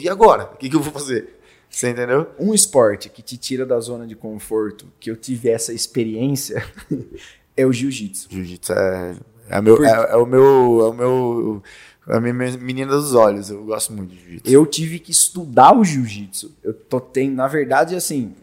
E 0.00 0.08
agora? 0.08 0.50
O 0.52 0.56
que, 0.56 0.68
que 0.68 0.74
eu 0.74 0.80
vou 0.80 0.92
fazer? 0.92 1.38
Você 1.68 1.90
entendeu? 1.90 2.26
Um 2.36 2.52
esporte 2.52 3.08
que 3.08 3.22
te 3.22 3.36
tira 3.36 3.64
da 3.64 3.78
zona 3.78 4.04
de 4.04 4.16
conforto, 4.16 4.86
que 4.98 5.08
eu 5.08 5.16
tive 5.16 5.48
essa 5.48 5.72
experiência, 5.72 6.64
é 7.56 7.64
o 7.64 7.72
jiu-jitsu. 7.72 8.26
Jiu-jitsu 8.28 8.72
é, 8.72 9.16
é, 9.50 9.60
meu, 9.60 9.84
é, 9.84 10.10
é 10.10 10.16
o 10.16 10.26
meu. 10.26 10.80
É 10.80 10.88
o 10.88 10.92
meu. 10.92 11.62
É 12.08 12.16
a 12.16 12.20
minha 12.20 12.34
menina 12.58 12.90
dos 12.90 13.14
olhos. 13.14 13.50
Eu 13.50 13.62
gosto 13.64 13.92
muito 13.92 14.10
de 14.10 14.20
jiu-jitsu. 14.20 14.50
Eu 14.52 14.66
tive 14.66 14.98
que 14.98 15.12
estudar 15.12 15.78
o 15.78 15.84
jiu-jitsu. 15.84 16.50
Eu 16.60 16.74
tô 16.74 17.00
tendo, 17.00 17.36
na 17.36 17.46
verdade, 17.46 17.94
assim, 17.94 18.34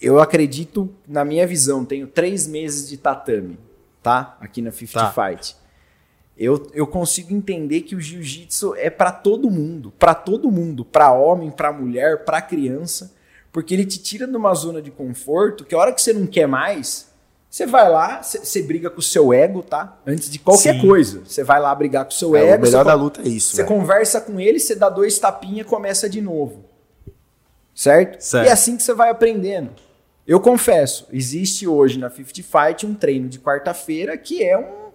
eu 0.00 0.18
acredito, 0.18 0.90
na 1.06 1.24
minha 1.24 1.46
visão, 1.46 1.84
tenho 1.84 2.08
três 2.08 2.48
meses 2.48 2.88
de 2.88 2.96
tatame, 2.96 3.58
tá? 4.06 4.36
Aqui 4.40 4.62
na 4.62 4.70
50 4.70 5.10
Tá. 5.12 5.12
Fight. 5.30 5.56
Eu, 6.38 6.70
eu 6.74 6.86
consigo 6.86 7.34
entender 7.34 7.80
que 7.80 7.96
o 7.96 8.00
jiu-jitsu 8.00 8.74
é 8.76 8.88
pra 8.90 9.10
todo 9.10 9.50
mundo, 9.50 9.92
pra 9.98 10.14
todo 10.14 10.50
mundo, 10.50 10.84
pra 10.84 11.10
homem, 11.12 11.50
pra 11.50 11.72
mulher, 11.72 12.24
pra 12.24 12.40
criança, 12.42 13.12
porque 13.50 13.72
ele 13.74 13.84
te 13.86 13.98
tira 13.98 14.26
de 14.28 14.36
uma 14.36 14.54
zona 14.54 14.80
de 14.82 14.90
conforto 14.90 15.64
que 15.64 15.74
a 15.74 15.78
hora 15.78 15.92
que 15.92 16.00
você 16.02 16.12
não 16.12 16.26
quer 16.26 16.46
mais, 16.46 17.10
você 17.50 17.66
vai 17.66 17.90
lá, 17.90 18.22
você 18.22 18.62
briga 18.62 18.90
com 18.90 18.98
o 19.00 19.02
seu 19.02 19.32
ego, 19.32 19.62
tá? 19.62 19.98
Antes 20.06 20.28
de 20.30 20.38
qualquer 20.38 20.74
Sim. 20.74 20.86
coisa, 20.86 21.22
você 21.24 21.42
vai 21.42 21.58
lá 21.58 21.74
brigar 21.74 22.04
com 22.04 22.10
o 22.10 22.14
seu 22.14 22.36
É, 22.36 22.50
ego. 22.50 22.62
o 22.62 22.66
melhor 22.66 22.84
da 22.84 22.92
luta 22.94 23.22
é 23.22 23.28
isso. 23.28 23.56
você 23.56 23.64
velho. 23.64 23.68
conversa 23.68 24.20
com 24.20 24.38
ele, 24.38 24.60
você 24.60 24.74
dá 24.76 24.90
dois 24.90 25.18
tapinhas 25.18 25.66
e 25.66 25.70
começa 25.70 26.06
de 26.08 26.20
novo. 26.20 26.66
Certo? 27.74 28.20
Certo. 28.20 28.46
E 28.46 28.48
é 28.48 28.52
assim 28.52 28.76
que 28.76 28.82
você 28.82 28.92
vai 28.94 29.08
aprendendo. 29.10 29.70
Eu 30.26 30.40
confesso, 30.40 31.06
existe 31.12 31.68
hoje 31.68 31.98
na 31.98 32.10
50 32.10 32.42
Fight 32.42 32.84
um 32.84 32.94
treino 32.94 33.28
de 33.28 33.38
quarta-feira 33.38 34.16
que 34.16 34.42
é 34.42 34.58
um 34.58 34.86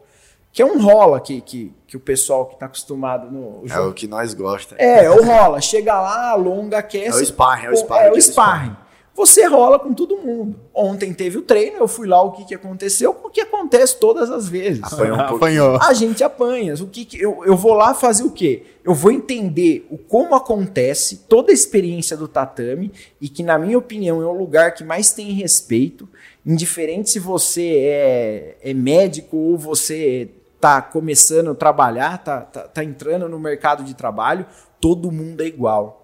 que 0.53 0.61
é 0.61 0.65
um 0.65 0.82
rola 0.82 1.21
que, 1.21 1.39
que, 1.39 1.73
que 1.88 1.95
o 1.95 1.99
pessoal 1.99 2.45
que 2.45 2.59
tá 2.59 2.65
acostumado 2.65 3.32
no 3.32 3.63
É 3.71 3.79
o 3.79 3.93
que 3.93 4.05
nós 4.05 4.34
gosta. 4.34 4.75
é, 4.77 5.09
o 5.09 5.23
rola, 5.23 5.61
chega 5.61 5.93
lá, 5.93 6.32
alonga, 6.32 6.79
aquece. 6.79 7.19
É 7.19 7.21
o 7.21 7.25
sparring, 7.25 7.65
é 7.67 7.69
o 7.71 7.77
sparring, 7.77 8.01
É 8.01 8.05
o 8.05 8.07
aquele 8.09 8.21
sparring. 8.21 8.75
Você 9.14 9.45
rola 9.45 9.78
com 9.78 9.93
todo 9.93 10.18
mundo. 10.18 10.55
Ontem 10.74 11.14
teve 11.14 11.38
o 11.38 11.41
treino, 11.41 11.78
eu 11.78 11.88
fui 11.88 12.07
lá, 12.07 12.22
o 12.24 12.32
que, 12.32 12.45
que 12.45 12.55
aconteceu? 12.55 13.16
O 13.24 13.30
que 13.30 13.41
acontece 13.41 13.99
todas 13.99 14.32
as 14.32 14.47
vezes. 14.47 14.82
Apanhou 14.84 15.18
um. 15.18 15.20
Apanhou. 15.20 15.80
A 15.82 15.93
gente 15.93 16.24
apanha. 16.24 16.74
O 16.76 16.88
que, 16.88 17.03
que 17.03 17.22
eu, 17.22 17.43
eu 17.45 17.57
vou 17.57 17.74
lá 17.74 17.93
fazer 17.93 18.24
o 18.24 18.32
quê? 18.32 18.64
Eu 18.84 18.93
vou 18.93 19.12
entender 19.12 19.86
o 19.91 19.97
como 19.97 20.34
acontece 20.34 21.26
toda 21.28 21.51
a 21.51 21.53
experiência 21.53 22.16
do 22.16 22.28
tatame 22.28 22.91
e 23.20 23.28
que, 23.28 23.43
na 23.43 23.59
minha 23.59 23.78
opinião, 23.78 24.22
é 24.22 24.26
o 24.26 24.32
lugar 24.32 24.74
que 24.74 24.84
mais 24.84 25.12
tem 25.12 25.32
respeito, 25.34 26.07
indiferente 26.45 27.09
se 27.09 27.20
você 27.20 27.78
é, 27.80 28.57
é 28.62 28.74
médico 28.74 29.36
ou 29.36 29.57
você 29.57 30.30
tá 30.59 30.82
começando 30.82 31.51
a 31.51 31.55
trabalhar, 31.55 32.18
tá, 32.20 32.41
tá, 32.41 32.62
tá 32.62 32.84
entrando 32.84 33.28
no 33.28 33.39
mercado 33.39 33.84
de 33.84 33.93
trabalho, 33.93 34.45
todo 34.80 35.12
mundo 35.12 35.41
é 35.41 35.47
igual. 35.47 35.97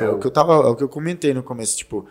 É 0.00 0.08
o 0.08 0.18
que 0.18 0.26
eu 0.26 0.30
tava, 0.30 0.54
é 0.54 0.66
o 0.66 0.74
que 0.74 0.82
eu 0.82 0.88
comentei 0.88 1.32
no 1.32 1.42
começo, 1.42 1.76
tipo, 1.76 2.06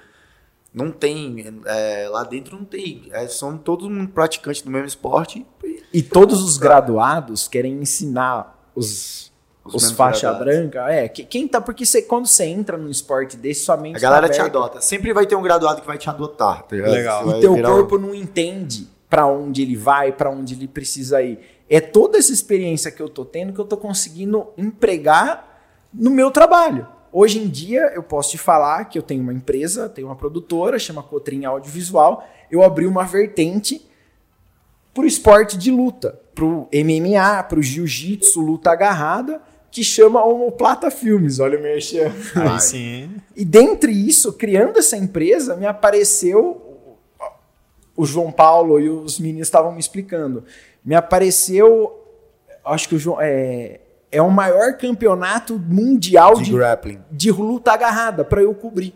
não 0.77 0.91
tem, 0.91 1.61
é, 1.65 2.07
lá 2.09 2.23
dentro 2.23 2.55
não 2.57 2.63
tem, 2.65 3.09
é, 3.11 3.27
são 3.27 3.57
todos 3.57 3.89
praticantes 4.11 4.61
do 4.61 4.69
mesmo 4.69 4.87
esporte. 4.87 5.45
e 5.63 5.81
E 5.93 6.01
todos 6.01 6.41
os 6.43 6.57
graduados 6.57 7.47
querem 7.47 7.73
ensinar 7.81 8.69
os, 8.75 9.31
Os 9.65 9.83
os, 9.83 9.91
faixa 9.91 10.29
graduados. 10.31 10.53
branca. 10.59 10.89
É, 10.91 11.07
que- 11.09 11.25
quem 11.25 11.47
tá. 11.47 11.59
Porque 11.59 11.85
você, 11.85 12.01
quando 12.01 12.27
você 12.27 12.45
entra 12.45 12.77
num 12.77 12.89
esporte 12.89 13.35
desse, 13.35 13.65
sua 13.65 13.75
mente 13.75 13.97
A 13.97 13.99
galera 13.99 14.27
tá 14.27 14.33
te 14.33 14.39
adota. 14.41 14.79
Sempre 14.79 15.11
vai 15.13 15.25
ter 15.25 15.35
um 15.35 15.41
graduado 15.41 15.81
que 15.81 15.87
vai 15.87 15.97
te 15.97 16.09
adotar. 16.09 16.63
Tá 16.63 16.75
ligado? 16.75 16.91
Legal. 16.93 17.29
E 17.37 17.41
teu 17.41 17.53
virar 17.55 17.71
um- 17.71 17.75
corpo 17.77 17.97
não 17.97 18.13
entende 18.15 18.87
pra 19.09 19.25
onde 19.25 19.61
ele 19.61 19.75
vai, 19.75 20.11
pra 20.11 20.29
onde 20.29 20.53
ele 20.53 20.67
precisa 20.67 21.21
ir. 21.21 21.39
É 21.69 21.81
toda 21.81 22.17
essa 22.17 22.31
experiência 22.31 22.91
que 22.91 23.01
eu 23.01 23.09
tô 23.09 23.25
tendo 23.25 23.51
que 23.53 23.59
eu 23.59 23.65
tô 23.65 23.75
conseguindo 23.77 24.47
empregar 24.57 25.45
no 25.93 26.11
meu 26.11 26.29
trabalho. 26.31 26.87
Hoje 27.19 27.39
em 27.39 27.47
dia, 27.47 27.91
eu 27.95 28.03
posso 28.03 28.29
te 28.29 28.37
falar 28.37 28.85
que 28.85 28.95
eu 28.95 29.01
tenho 29.01 29.23
uma 29.23 29.33
empresa, 29.33 29.89
tenho 29.89 30.07
uma 30.07 30.15
produtora, 30.15 30.77
chama 30.77 31.01
Cotrim 31.01 31.45
Audiovisual. 31.45 32.23
Eu 32.51 32.61
abri 32.61 32.85
uma 32.85 33.05
vertente 33.05 33.83
pro 34.93 35.03
esporte 35.03 35.57
de 35.57 35.71
luta, 35.71 36.21
pro 36.35 36.69
MMA, 36.71 37.41
pro 37.49 37.59
jiu-jitsu, 37.59 38.39
luta 38.39 38.69
agarrada, 38.69 39.41
que 39.71 39.83
chama 39.83 40.23
Homoplata 40.23 40.91
Filmes. 40.91 41.39
Olha 41.39 41.57
o 41.57 41.61
merchan. 41.63 42.13
Aí 42.35 42.59
sim. 42.61 43.09
E 43.35 43.43
dentre 43.43 43.91
isso, 43.91 44.33
criando 44.33 44.77
essa 44.77 44.95
empresa, 44.95 45.55
me 45.55 45.65
apareceu 45.65 46.77
o 47.95 48.05
João 48.05 48.31
Paulo 48.31 48.79
e 48.79 48.91
os 48.91 49.19
meninos 49.19 49.47
estavam 49.47 49.71
me 49.71 49.79
explicando. 49.79 50.43
Me 50.85 50.93
apareceu, 50.93 51.99
acho 52.63 52.87
que 52.87 52.93
o 52.93 52.99
João 52.99 53.17
é, 53.19 53.79
é 54.11 54.21
o 54.21 54.29
maior 54.31 54.73
campeonato 54.77 55.57
mundial 55.59 56.35
de 56.35 56.45
de, 56.45 56.51
grappling. 56.53 56.99
de 57.11 57.31
luta 57.31 57.71
agarrada 57.73 58.23
para 58.23 58.41
eu 58.41 58.53
cobrir. 58.53 58.93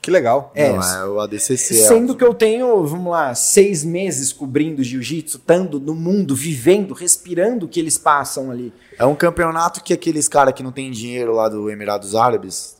Que 0.00 0.10
legal. 0.10 0.50
É, 0.52 0.72
Não, 0.72 0.82
é 0.82 1.06
o 1.08 1.20
ADCC. 1.20 1.78
é 1.80 1.86
Sendo 1.86 2.14
o- 2.14 2.16
que 2.16 2.24
eu 2.24 2.34
tenho, 2.34 2.84
vamos 2.84 3.12
lá, 3.12 3.32
seis 3.36 3.84
meses 3.84 4.32
cobrindo 4.32 4.82
jiu-jitsu, 4.82 5.36
estando 5.36 5.78
no 5.78 5.94
mundo, 5.94 6.34
vivendo, 6.34 6.92
respirando 6.92 7.66
o 7.66 7.68
que 7.68 7.78
eles 7.78 7.96
passam 7.98 8.50
ali. 8.50 8.72
É 9.02 9.04
um 9.04 9.16
campeonato 9.16 9.82
que 9.82 9.92
aqueles 9.92 10.28
caras 10.28 10.54
que 10.54 10.62
não 10.62 10.70
tem 10.70 10.88
dinheiro 10.88 11.34
lá 11.34 11.48
do 11.48 11.68
Emirados 11.68 12.14
Árabes. 12.14 12.76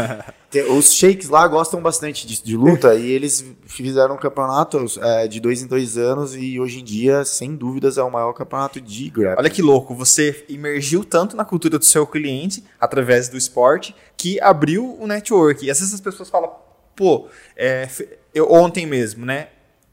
os 0.74 0.94
sheiks 0.94 1.28
lá 1.28 1.46
gostam 1.46 1.82
bastante 1.82 2.26
de, 2.26 2.42
de 2.42 2.56
luta 2.56 2.94
e 2.94 3.10
eles 3.10 3.44
fizeram 3.66 4.14
um 4.14 4.18
campeonato 4.18 4.82
é, 5.02 5.28
de 5.28 5.38
dois 5.38 5.60
em 5.60 5.66
dois 5.66 5.98
anos 5.98 6.34
e 6.34 6.58
hoje 6.58 6.80
em 6.80 6.84
dia, 6.84 7.22
sem 7.22 7.54
dúvidas, 7.54 7.98
é 7.98 8.02
o 8.02 8.10
maior 8.10 8.32
campeonato 8.32 8.80
de 8.80 9.10
grappling. 9.10 9.38
Olha 9.38 9.50
que 9.50 9.60
louco, 9.60 9.94
você 9.94 10.42
imergiu 10.48 11.04
tanto 11.04 11.36
na 11.36 11.44
cultura 11.44 11.78
do 11.78 11.84
seu 11.84 12.06
cliente, 12.06 12.64
através 12.80 13.28
do 13.28 13.36
esporte, 13.36 13.94
que 14.16 14.40
abriu 14.40 14.96
o 14.98 15.06
network. 15.06 15.66
E 15.66 15.70
às 15.70 15.80
vezes 15.80 15.92
as 15.92 16.00
pessoas 16.00 16.30
falam, 16.30 16.50
pô, 16.96 17.28
é, 17.54 17.86
eu, 18.32 18.50
ontem 18.50 18.86
mesmo, 18.86 19.26
né? 19.26 19.48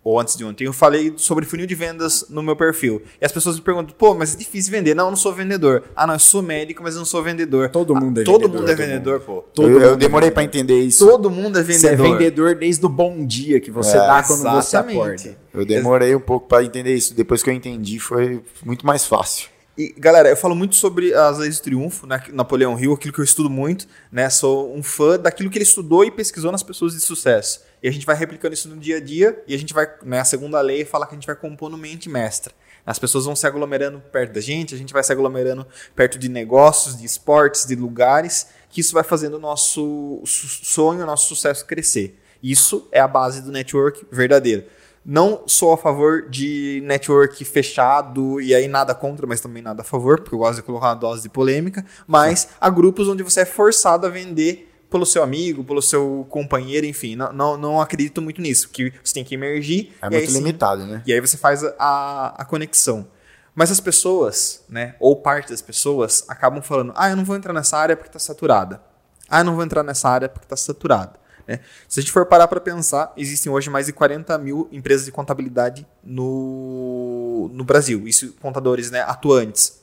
Ou 0.06 0.20
antes 0.20 0.36
de 0.38 0.46
ontem, 0.46 0.66
eu 0.66 0.72
falei 0.72 1.14
sobre 1.18 1.46
funil 1.46 1.66
de 1.66 1.74
vendas 1.74 2.26
no 2.30 2.44
meu 2.44 2.56
perfil. 2.56 3.02
E 3.20 3.26
as 3.26 3.32
pessoas 3.32 3.56
me 3.56 3.64
perguntam, 3.64 3.96
pô, 3.98 4.14
mas 4.14 4.36
é 4.36 4.38
difícil 4.38 4.72
vender. 4.72 4.94
Não, 4.94 5.06
eu 5.06 5.10
não 5.10 5.18
sou 5.18 5.34
vendedor. 5.34 5.82
Ah, 5.96 6.06
não, 6.06 6.14
eu 6.14 6.20
sou 6.20 6.44
médico, 6.44 6.84
mas 6.84 6.94
eu 6.94 7.00
não 7.00 7.06
sou 7.06 7.24
vendedor. 7.24 7.70
Todo 7.70 7.96
Ah, 7.98 8.00
mundo 8.00 8.22
é 8.22 8.24
todo 8.24 8.42
vendedor, 8.42 8.60
mundo 8.62 8.70
é 8.70 8.76
todo 8.76 8.86
vendedor, 8.86 9.20
pô. 9.22 9.44
eu, 9.58 9.82
eu 9.82 9.96
demorei 9.98 10.30
pra 10.30 10.44
entender 10.44 10.80
isso. 10.80 11.04
Todo 11.08 11.32
mundo 11.32 11.58
é 11.58 11.64
Você 11.64 11.88
é 11.88 11.96
vendedor. 11.96 12.12
vendedor 12.20 12.56
desde 12.56 12.86
o 12.86 12.90
bom 12.90 13.26
dia 13.26 13.60
que 13.60 13.72
você 13.72 13.98
É, 13.98 14.00
dá 14.00 14.22
quando 14.22 14.44
você 14.44 14.58
exatamente. 14.78 15.00
acorda. 15.00 15.38
Eu 15.52 15.66
demorei 15.66 16.14
um 16.16 16.20
pouco 16.20 16.48
pra 16.48 16.64
entender 16.64 16.94
isso. 16.94 17.16
Depois 17.16 17.42
que 17.42 17.50
eu 17.50 17.54
entendi, 17.56 17.98
foi 17.98 18.44
muito 18.64 18.86
mais 18.86 19.06
fácil. 19.06 19.50
E, 19.78 19.94
galera, 19.98 20.30
eu 20.30 20.38
falo 20.38 20.56
muito 20.56 20.74
sobre 20.76 21.14
as 21.14 21.38
leis 21.40 21.60
do 21.60 21.64
triunfo, 21.64 22.08
né, 22.08 22.22
Napoleão 22.32 22.80
Hill, 22.80 22.94
aquilo 22.94 23.12
que 23.14 23.20
eu 23.20 23.26
estudo 23.26 23.50
muito, 23.50 23.86
né? 24.10 24.30
Sou 24.30 24.74
um 24.74 24.82
fã 24.82 25.20
daquilo 25.20 25.50
que 25.50 25.58
ele 25.58 25.66
estudou 25.66 26.06
e 26.06 26.12
pesquisou 26.12 26.50
nas 26.50 26.64
pessoas 26.64 26.94
de 26.94 27.02
sucesso. 27.02 27.60
E 27.86 27.88
a 27.88 27.92
gente 27.92 28.04
vai 28.04 28.16
replicando 28.16 28.56
isso 28.56 28.68
no 28.68 28.78
dia 28.78 28.98
a 28.98 29.00
dia, 29.00 29.44
e 29.46 29.54
a 29.54 29.60
gente 29.60 29.72
vai, 29.72 29.88
né, 30.02 30.20
a 30.20 30.26
segunda 30.26 30.60
lei 30.60 30.84
fala 30.84 31.06
que 31.06 31.14
a 31.14 31.18
gente 31.18 31.28
vai 31.28 31.36
compondo 31.36 31.78
mente 31.78 32.10
mestra. 32.10 32.52
As 32.84 32.98
pessoas 32.98 33.26
vão 33.26 33.36
se 33.36 33.46
aglomerando 33.46 34.02
perto 34.12 34.34
da 34.34 34.42
gente, 34.42 34.74
a 34.74 34.78
gente 34.78 34.92
vai 34.92 35.04
se 35.04 35.12
aglomerando 35.12 35.68
perto 35.96 36.18
de 36.18 36.28
negócios, 36.28 36.98
de 36.98 37.06
esportes, 37.06 37.64
de 37.68 37.76
lugares, 37.76 38.48
que 38.72 38.82
isso 38.82 38.92
vai 38.92 39.04
fazendo 39.04 39.36
o 39.36 39.40
nosso 39.40 40.20
sonho, 40.26 41.04
o 41.04 41.06
nosso 41.06 41.28
sucesso 41.28 41.64
crescer. 41.68 42.20
Isso 42.42 42.88
é 42.92 43.00
a 43.00 43.08
base 43.08 43.44
do 43.44 43.52
network 43.52 44.04
verdadeiro. 44.12 44.64
Não 45.06 45.44
sou 45.46 45.72
a 45.72 45.78
favor 45.78 46.28
de 46.28 46.82
network 46.86 47.46
fechado 47.46 48.42
e 48.42 48.56
aí 48.56 48.68
nada 48.68 48.96
contra, 48.96 49.28
mas 49.28 49.42
também 49.42 49.62
nada 49.62 49.84
a 49.84 49.86
favor, 49.86 50.22
porque 50.22 50.34
eu 50.34 50.40
gosto 50.40 50.56
de 50.56 50.64
colocar 50.64 50.88
uma 50.88 50.96
dose 50.96 51.22
de 51.22 51.30
polêmica. 51.30 51.86
Mas 52.08 52.50
há 52.60 52.68
grupos 52.68 53.08
onde 53.08 53.22
você 53.22 53.42
é 53.42 53.46
forçado 53.46 54.08
a 54.08 54.10
vender 54.10 54.75
pelo 54.96 55.06
seu 55.06 55.22
amigo, 55.22 55.64
pelo 55.64 55.82
seu 55.82 56.26
companheiro, 56.30 56.86
enfim. 56.86 57.16
Não, 57.18 57.34
não, 57.34 57.58
não 57.58 57.82
acredito 57.82 58.22
muito 58.22 58.40
nisso, 58.42 58.70
que 58.70 58.94
você 59.04 59.14
tem 59.14 59.24
que 59.26 59.36
emergir. 59.36 59.94
É 60.02 60.10
muito 60.10 60.22
aí 60.22 60.28
sim- 60.28 60.38
limitado, 60.38 60.86
né? 60.86 61.04
e 61.06 61.12
aí 61.12 61.20
você 61.20 61.36
faz 61.36 61.64
a, 61.78 62.34
a 62.38 62.46
conexão. 62.46 63.08
Mas 63.54 63.72
as 63.72 63.80
pessoas, 63.80 64.64
né, 64.70 64.96
ou 65.00 65.16
parte 65.16 65.50
das 65.50 65.62
pessoas, 65.62 66.24
acabam 66.30 66.62
falando: 66.62 66.94
ah, 66.96 67.10
eu 67.10 67.16
não 67.16 67.26
vou 67.26 67.36
entrar 67.36 67.52
nessa 67.54 67.78
área 67.78 67.96
porque 67.96 68.10
está 68.10 68.20
saturada. 68.20 68.82
Ah, 69.30 69.40
eu 69.40 69.44
não 69.44 69.56
vou 69.56 69.64
entrar 69.64 69.84
nessa 69.84 70.08
área 70.10 70.30
porque 70.30 70.46
está 70.46 70.56
saturada. 70.58 71.14
né? 71.48 71.60
Se 71.88 72.00
a 72.00 72.02
gente 72.04 72.12
for 72.12 72.26
parar 72.26 72.48
para 72.48 72.60
pensar, 72.62 73.12
existem 73.18 73.52
hoje 73.52 73.70
mais 73.70 73.86
de 73.88 73.94
40 73.94 74.38
mil 74.38 74.68
empresas 74.72 75.06
de 75.06 75.12
contabilidade 75.12 75.86
no, 76.04 77.50
no 77.54 77.64
Brasil. 77.64 78.08
Isso 78.08 78.34
contadores 78.42 78.92
né, 78.92 79.02
atuantes. 79.02 79.80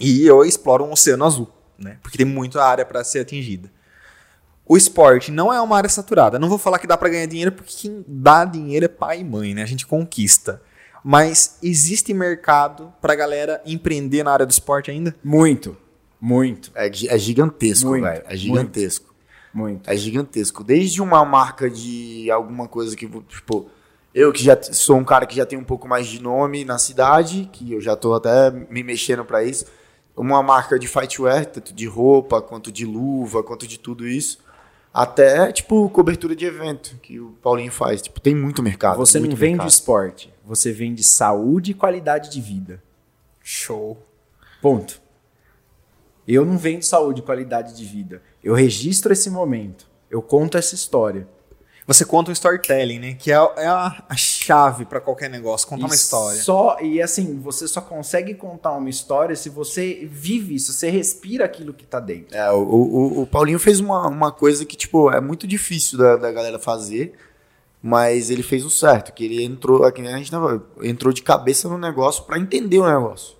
E 0.00 0.26
eu 0.26 0.44
exploro 0.44 0.84
um 0.84 0.92
oceano 0.92 1.24
azul, 1.24 1.48
né? 1.78 1.98
Porque 2.02 2.16
tem 2.18 2.26
muita 2.26 2.62
área 2.62 2.84
para 2.84 3.02
ser 3.04 3.20
atingida. 3.20 3.70
O 4.68 4.76
esporte 4.76 5.32
não 5.32 5.50
é 5.52 5.58
uma 5.60 5.76
área 5.76 5.88
saturada. 5.88 6.38
Não 6.38 6.48
vou 6.48 6.58
falar 6.58 6.78
que 6.78 6.86
dá 6.86 6.96
para 6.96 7.08
ganhar 7.08 7.26
dinheiro, 7.26 7.52
porque 7.52 7.72
quem 7.74 8.04
dá 8.06 8.44
dinheiro 8.44 8.84
é 8.84 8.88
pai 8.88 9.20
e 9.20 9.24
mãe, 9.24 9.54
né? 9.54 9.62
A 9.62 9.66
gente 9.66 9.86
conquista. 9.86 10.60
Mas 11.02 11.58
existe 11.62 12.12
mercado 12.12 12.92
pra 13.00 13.14
galera 13.14 13.62
empreender 13.64 14.22
na 14.22 14.32
área 14.32 14.44
do 14.44 14.50
esporte 14.50 14.90
ainda? 14.90 15.14
Muito, 15.24 15.74
muito, 16.20 16.70
É, 16.74 16.88
é 16.88 17.18
gigantesco, 17.18 17.88
Muito, 17.88 18.02
velho. 18.04 18.22
É 18.26 18.36
gigantesco. 18.36 19.14
muito. 19.54 19.88
É 19.88 19.96
gigantesco. 19.96 20.62
Desde 20.62 21.00
uma 21.00 21.24
marca 21.24 21.70
de 21.70 22.30
alguma 22.30 22.68
coisa 22.68 22.94
que, 22.94 23.08
tipo, 23.28 23.70
eu 24.14 24.32
que 24.32 24.42
já 24.42 24.60
sou 24.60 24.96
um 24.98 25.04
cara 25.04 25.24
que 25.24 25.36
já 25.36 25.46
tem 25.46 25.58
um 25.58 25.64
pouco 25.64 25.88
mais 25.88 26.06
de 26.06 26.20
nome 26.20 26.64
na 26.64 26.76
cidade, 26.76 27.48
que 27.52 27.72
eu 27.72 27.80
já 27.80 27.96
tô 27.96 28.12
até 28.12 28.50
me 28.50 28.82
mexendo 28.82 29.24
pra 29.24 29.42
isso. 29.42 29.64
Uma 30.16 30.42
marca 30.42 30.78
de 30.78 30.88
fightwear, 30.88 31.46
tanto 31.46 31.72
de 31.72 31.86
roupa, 31.86 32.42
quanto 32.42 32.70
de 32.72 32.84
luva, 32.84 33.42
quanto 33.42 33.66
de 33.66 33.78
tudo 33.78 34.06
isso. 34.06 34.46
Até, 34.92 35.52
tipo, 35.52 35.88
cobertura 35.90 36.34
de 36.34 36.44
evento, 36.44 36.96
que 37.02 37.20
o 37.20 37.32
Paulinho 37.42 37.70
faz. 37.70 38.02
Tipo, 38.02 38.20
tem 38.20 38.34
muito 38.34 38.62
mercado. 38.62 38.96
Você 38.96 39.18
não 39.18 39.26
muito 39.26 39.38
vende 39.38 39.52
mercado. 39.52 39.68
esporte, 39.68 40.32
você 40.44 40.72
vende 40.72 41.04
saúde 41.04 41.72
e 41.72 41.74
qualidade 41.74 42.30
de 42.30 42.40
vida. 42.40 42.82
Show. 43.42 43.96
Ponto. 44.60 45.00
Eu 46.26 46.44
não 46.44 46.58
vendo 46.58 46.82
saúde 46.82 47.20
e 47.20 47.24
qualidade 47.24 47.74
de 47.74 47.84
vida. 47.84 48.22
Eu 48.42 48.54
registro 48.54 49.12
esse 49.12 49.30
momento. 49.30 49.86
Eu 50.10 50.20
conto 50.20 50.58
essa 50.58 50.74
história. 50.74 51.28
Você 51.88 52.04
conta 52.04 52.30
um 52.30 52.32
storytelling, 52.34 52.98
né? 52.98 53.14
Que 53.18 53.32
é, 53.32 53.36
a- 53.36 53.52
é 53.56 53.66
a, 53.66 54.04
a 54.10 54.14
chave 54.16 54.84
pra 54.84 55.00
qualquer 55.00 55.30
negócio, 55.30 55.66
contar 55.66 55.86
uma 55.86 55.94
E 55.94 55.96
história. 55.96 56.40
Só, 56.42 56.76
e 56.82 57.00
assim, 57.00 57.40
você 57.40 57.66
só 57.66 57.80
consegue 57.80 58.34
contar 58.34 58.72
uma 58.72 58.90
história 58.90 59.34
se 59.34 59.48
você 59.48 60.06
vive 60.08 60.54
isso, 60.54 60.72
você 60.74 60.90
respira 60.90 61.46
aquilo 61.46 61.72
que 61.72 61.86
tá 61.86 61.98
dentro. 61.98 62.36
É, 62.36 62.52
o, 62.52 62.58
o, 62.62 63.22
o 63.22 63.26
Paulinho 63.26 63.58
fez 63.58 63.80
uma, 63.80 64.06
uma 64.06 64.30
coisa 64.30 64.66
que, 64.66 64.76
tipo, 64.76 65.10
é 65.10 65.18
muito 65.20 65.46
difícil 65.46 65.96
da, 65.98 66.16
da 66.16 66.30
galera 66.30 66.58
fazer, 66.58 67.14
mas 67.82 68.28
ele 68.30 68.42
fez 68.42 68.66
o 68.66 68.70
certo, 68.70 69.12
que 69.12 69.24
ele 69.24 69.42
entrou, 69.42 69.84
aqui 69.84 70.06
a 70.06 70.18
gente 70.18 70.30
tava, 70.30 70.62
entrou 70.82 71.10
de 71.12 71.22
cabeça 71.22 71.68
no 71.70 71.78
negócio 71.78 72.24
pra 72.24 72.38
entender 72.38 72.78
o 72.80 72.86
negócio. 72.86 73.34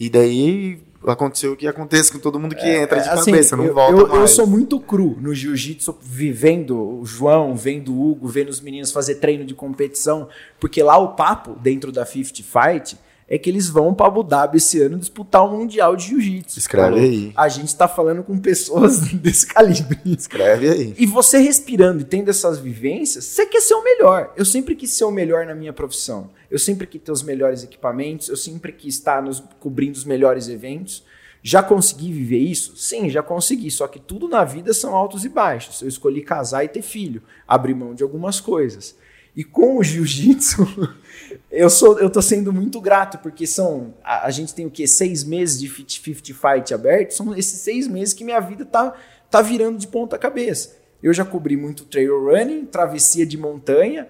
E 0.00 0.08
daí 0.08 0.82
aconteceu 1.06 1.52
o 1.52 1.56
que 1.56 1.66
acontece 1.66 2.12
com 2.12 2.18
todo 2.18 2.38
mundo 2.38 2.54
que 2.54 2.66
entra 2.68 3.00
de 3.00 3.08
É, 3.08 3.12
assim, 3.12 3.30
cabeça, 3.30 3.56
não 3.56 3.64
eu, 3.64 3.74
volta 3.74 3.92
eu, 3.92 4.08
mais. 4.08 4.20
eu 4.20 4.28
sou 4.28 4.46
muito 4.46 4.78
cru 4.80 5.16
no 5.20 5.34
jiu-jitsu, 5.34 5.96
vivendo 6.02 7.00
o 7.00 7.04
João, 7.04 7.54
vendo 7.54 7.92
o 7.92 8.10
Hugo, 8.10 8.28
vendo 8.28 8.48
os 8.48 8.60
meninos 8.60 8.90
fazer 8.92 9.16
treino 9.16 9.44
de 9.44 9.54
competição, 9.54 10.28
porque 10.58 10.82
lá 10.82 10.96
o 10.98 11.14
papo 11.14 11.56
dentro 11.60 11.92
da 11.92 12.04
50 12.06 12.42
Fight 12.42 12.96
é 13.28 13.38
que 13.38 13.48
eles 13.48 13.68
vão 13.68 13.94
para 13.94 14.06
Abu 14.06 14.22
Dhabi 14.22 14.58
esse 14.58 14.80
ano 14.82 14.98
disputar 14.98 15.44
o 15.44 15.50
Mundial 15.50 15.96
de 15.96 16.08
Jiu-Jitsu. 16.08 16.58
Escreve 16.58 16.88
Falou. 16.88 17.00
aí. 17.00 17.32
A 17.34 17.48
gente 17.48 17.74
tá 17.74 17.88
falando 17.88 18.22
com 18.22 18.38
pessoas 18.38 19.00
desse 19.14 19.46
calibre. 19.46 19.98
Escreve 20.04 20.68
aí. 20.68 20.94
E 20.98 21.06
você 21.06 21.38
respirando 21.38 22.02
e 22.02 22.04
tendo 22.04 22.28
essas 22.28 22.58
vivências, 22.58 23.24
você 23.24 23.46
quer 23.46 23.60
ser 23.60 23.74
o 23.74 23.82
melhor. 23.82 24.32
Eu 24.36 24.44
sempre 24.44 24.74
quis 24.74 24.92
ser 24.92 25.04
o 25.04 25.10
melhor 25.10 25.46
na 25.46 25.54
minha 25.54 25.72
profissão. 25.72 26.30
Eu 26.50 26.58
sempre 26.58 26.86
quis 26.86 27.00
ter 27.00 27.12
os 27.12 27.22
melhores 27.22 27.64
equipamentos, 27.64 28.28
eu 28.28 28.36
sempre 28.36 28.72
quis 28.72 28.94
estar 28.96 29.22
nos, 29.22 29.42
cobrindo 29.58 29.96
os 29.96 30.04
melhores 30.04 30.48
eventos. 30.48 31.02
Já 31.42 31.62
consegui 31.62 32.10
viver 32.10 32.38
isso? 32.38 32.76
Sim, 32.76 33.10
já 33.10 33.22
consegui. 33.22 33.70
Só 33.70 33.86
que 33.86 33.98
tudo 33.98 34.28
na 34.28 34.44
vida 34.44 34.72
são 34.72 34.94
altos 34.94 35.24
e 35.24 35.28
baixos. 35.28 35.82
Eu 35.82 35.88
escolhi 35.88 36.22
casar 36.22 36.64
e 36.64 36.68
ter 36.68 36.80
filho, 36.82 37.22
abrir 37.46 37.74
mão 37.74 37.94
de 37.94 38.02
algumas 38.02 38.40
coisas. 38.40 38.96
E 39.36 39.42
com 39.42 39.78
o 39.78 39.82
jiu-jitsu, 39.82 40.94
eu 41.50 41.68
sou, 41.68 41.98
eu 41.98 42.08
tô 42.08 42.22
sendo 42.22 42.52
muito 42.52 42.80
grato, 42.80 43.18
porque 43.18 43.46
são. 43.46 43.94
A, 44.02 44.26
a 44.26 44.30
gente 44.30 44.54
tem 44.54 44.66
o 44.66 44.70
quê? 44.70 44.86
Seis 44.86 45.24
meses 45.24 45.58
de 45.58 45.68
50 45.68 46.32
fight 46.34 46.72
aberto. 46.72 47.12
São 47.12 47.34
esses 47.36 47.60
seis 47.60 47.88
meses 47.88 48.14
que 48.14 48.24
minha 48.24 48.40
vida 48.40 48.64
tá, 48.64 48.94
tá 49.30 49.42
virando 49.42 49.78
de 49.78 49.88
ponta 49.88 50.16
cabeça. 50.16 50.76
Eu 51.02 51.12
já 51.12 51.24
cobri 51.24 51.56
muito 51.56 51.84
trail 51.84 52.24
running, 52.24 52.64
travessia 52.64 53.26
de 53.26 53.36
montanha, 53.36 54.08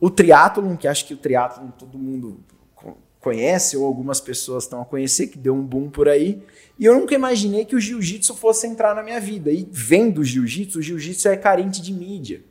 o 0.00 0.10
triatlon, 0.10 0.76
que 0.76 0.88
acho 0.88 1.06
que 1.06 1.14
o 1.14 1.16
triatlon 1.16 1.68
todo 1.68 1.96
mundo 1.96 2.40
co- 2.74 2.98
conhece, 3.20 3.76
ou 3.76 3.86
algumas 3.86 4.20
pessoas 4.20 4.64
estão 4.64 4.82
a 4.82 4.84
conhecer, 4.84 5.28
que 5.28 5.38
deu 5.38 5.54
um 5.54 5.62
boom 5.62 5.88
por 5.90 6.08
aí. 6.08 6.42
E 6.78 6.86
eu 6.86 6.98
nunca 6.98 7.14
imaginei 7.14 7.64
que 7.64 7.76
o 7.76 7.80
jiu-jitsu 7.80 8.34
fosse 8.34 8.66
entrar 8.66 8.96
na 8.96 9.02
minha 9.02 9.20
vida. 9.20 9.50
E 9.50 9.68
vendo 9.70 10.22
o 10.22 10.24
jiu-jitsu, 10.24 10.78
o 10.78 10.82
jiu-jitsu 10.82 11.28
é 11.28 11.36
carente 11.36 11.80
de 11.80 11.92
mídia. 11.92 12.42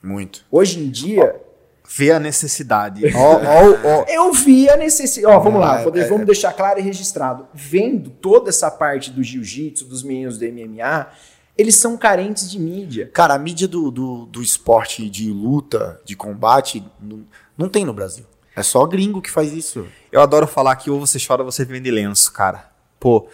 Muito. 0.00 0.44
Hoje 0.50 0.78
em 0.78 0.88
dia, 0.88 1.34
Vê 1.88 2.10
a 2.12 2.18
necessidade. 2.18 3.02
Ó, 3.14 3.34
ó, 3.34 4.00
ó. 4.00 4.04
eu 4.08 4.32
vi 4.32 4.68
a 4.70 4.76
necessidade. 4.76 5.34
Ó, 5.34 5.38
vamos 5.40 5.60
lá, 5.60 5.80
é, 5.80 5.84
poder- 5.84 6.00
é, 6.02 6.08
vamos 6.08 6.26
deixar 6.26 6.52
claro 6.52 6.78
e 6.80 6.82
registrado. 6.82 7.46
Vendo 7.52 8.10
toda 8.10 8.48
essa 8.50 8.70
parte 8.70 9.10
do 9.10 9.22
jiu-jitsu, 9.22 9.84
dos 9.84 10.02
meninos 10.02 10.38
do 10.38 10.44
MMA, 10.46 11.08
eles 11.56 11.76
são 11.76 11.96
carentes 11.96 12.50
de 12.50 12.58
mídia. 12.58 13.10
Cara, 13.12 13.34
a 13.34 13.38
mídia 13.38 13.68
do, 13.68 13.90
do, 13.90 14.26
do 14.26 14.42
esporte 14.42 15.08
de 15.08 15.30
luta, 15.30 16.00
de 16.04 16.16
combate, 16.16 16.82
não, 17.00 17.24
não 17.56 17.68
tem 17.68 17.84
no 17.84 17.92
Brasil. 17.92 18.24
É 18.56 18.62
só 18.62 18.84
gringo 18.86 19.20
que 19.20 19.30
faz 19.30 19.52
isso. 19.52 19.86
Eu 20.10 20.20
adoro 20.20 20.46
falar 20.46 20.76
que 20.76 20.90
ou 20.90 20.98
você 20.98 21.18
chora 21.24 21.42
ou 21.42 21.50
você 21.52 21.64
vende 21.64 21.90
lenço, 21.90 22.32
cara. 22.32 22.70
Pô, 22.98 23.28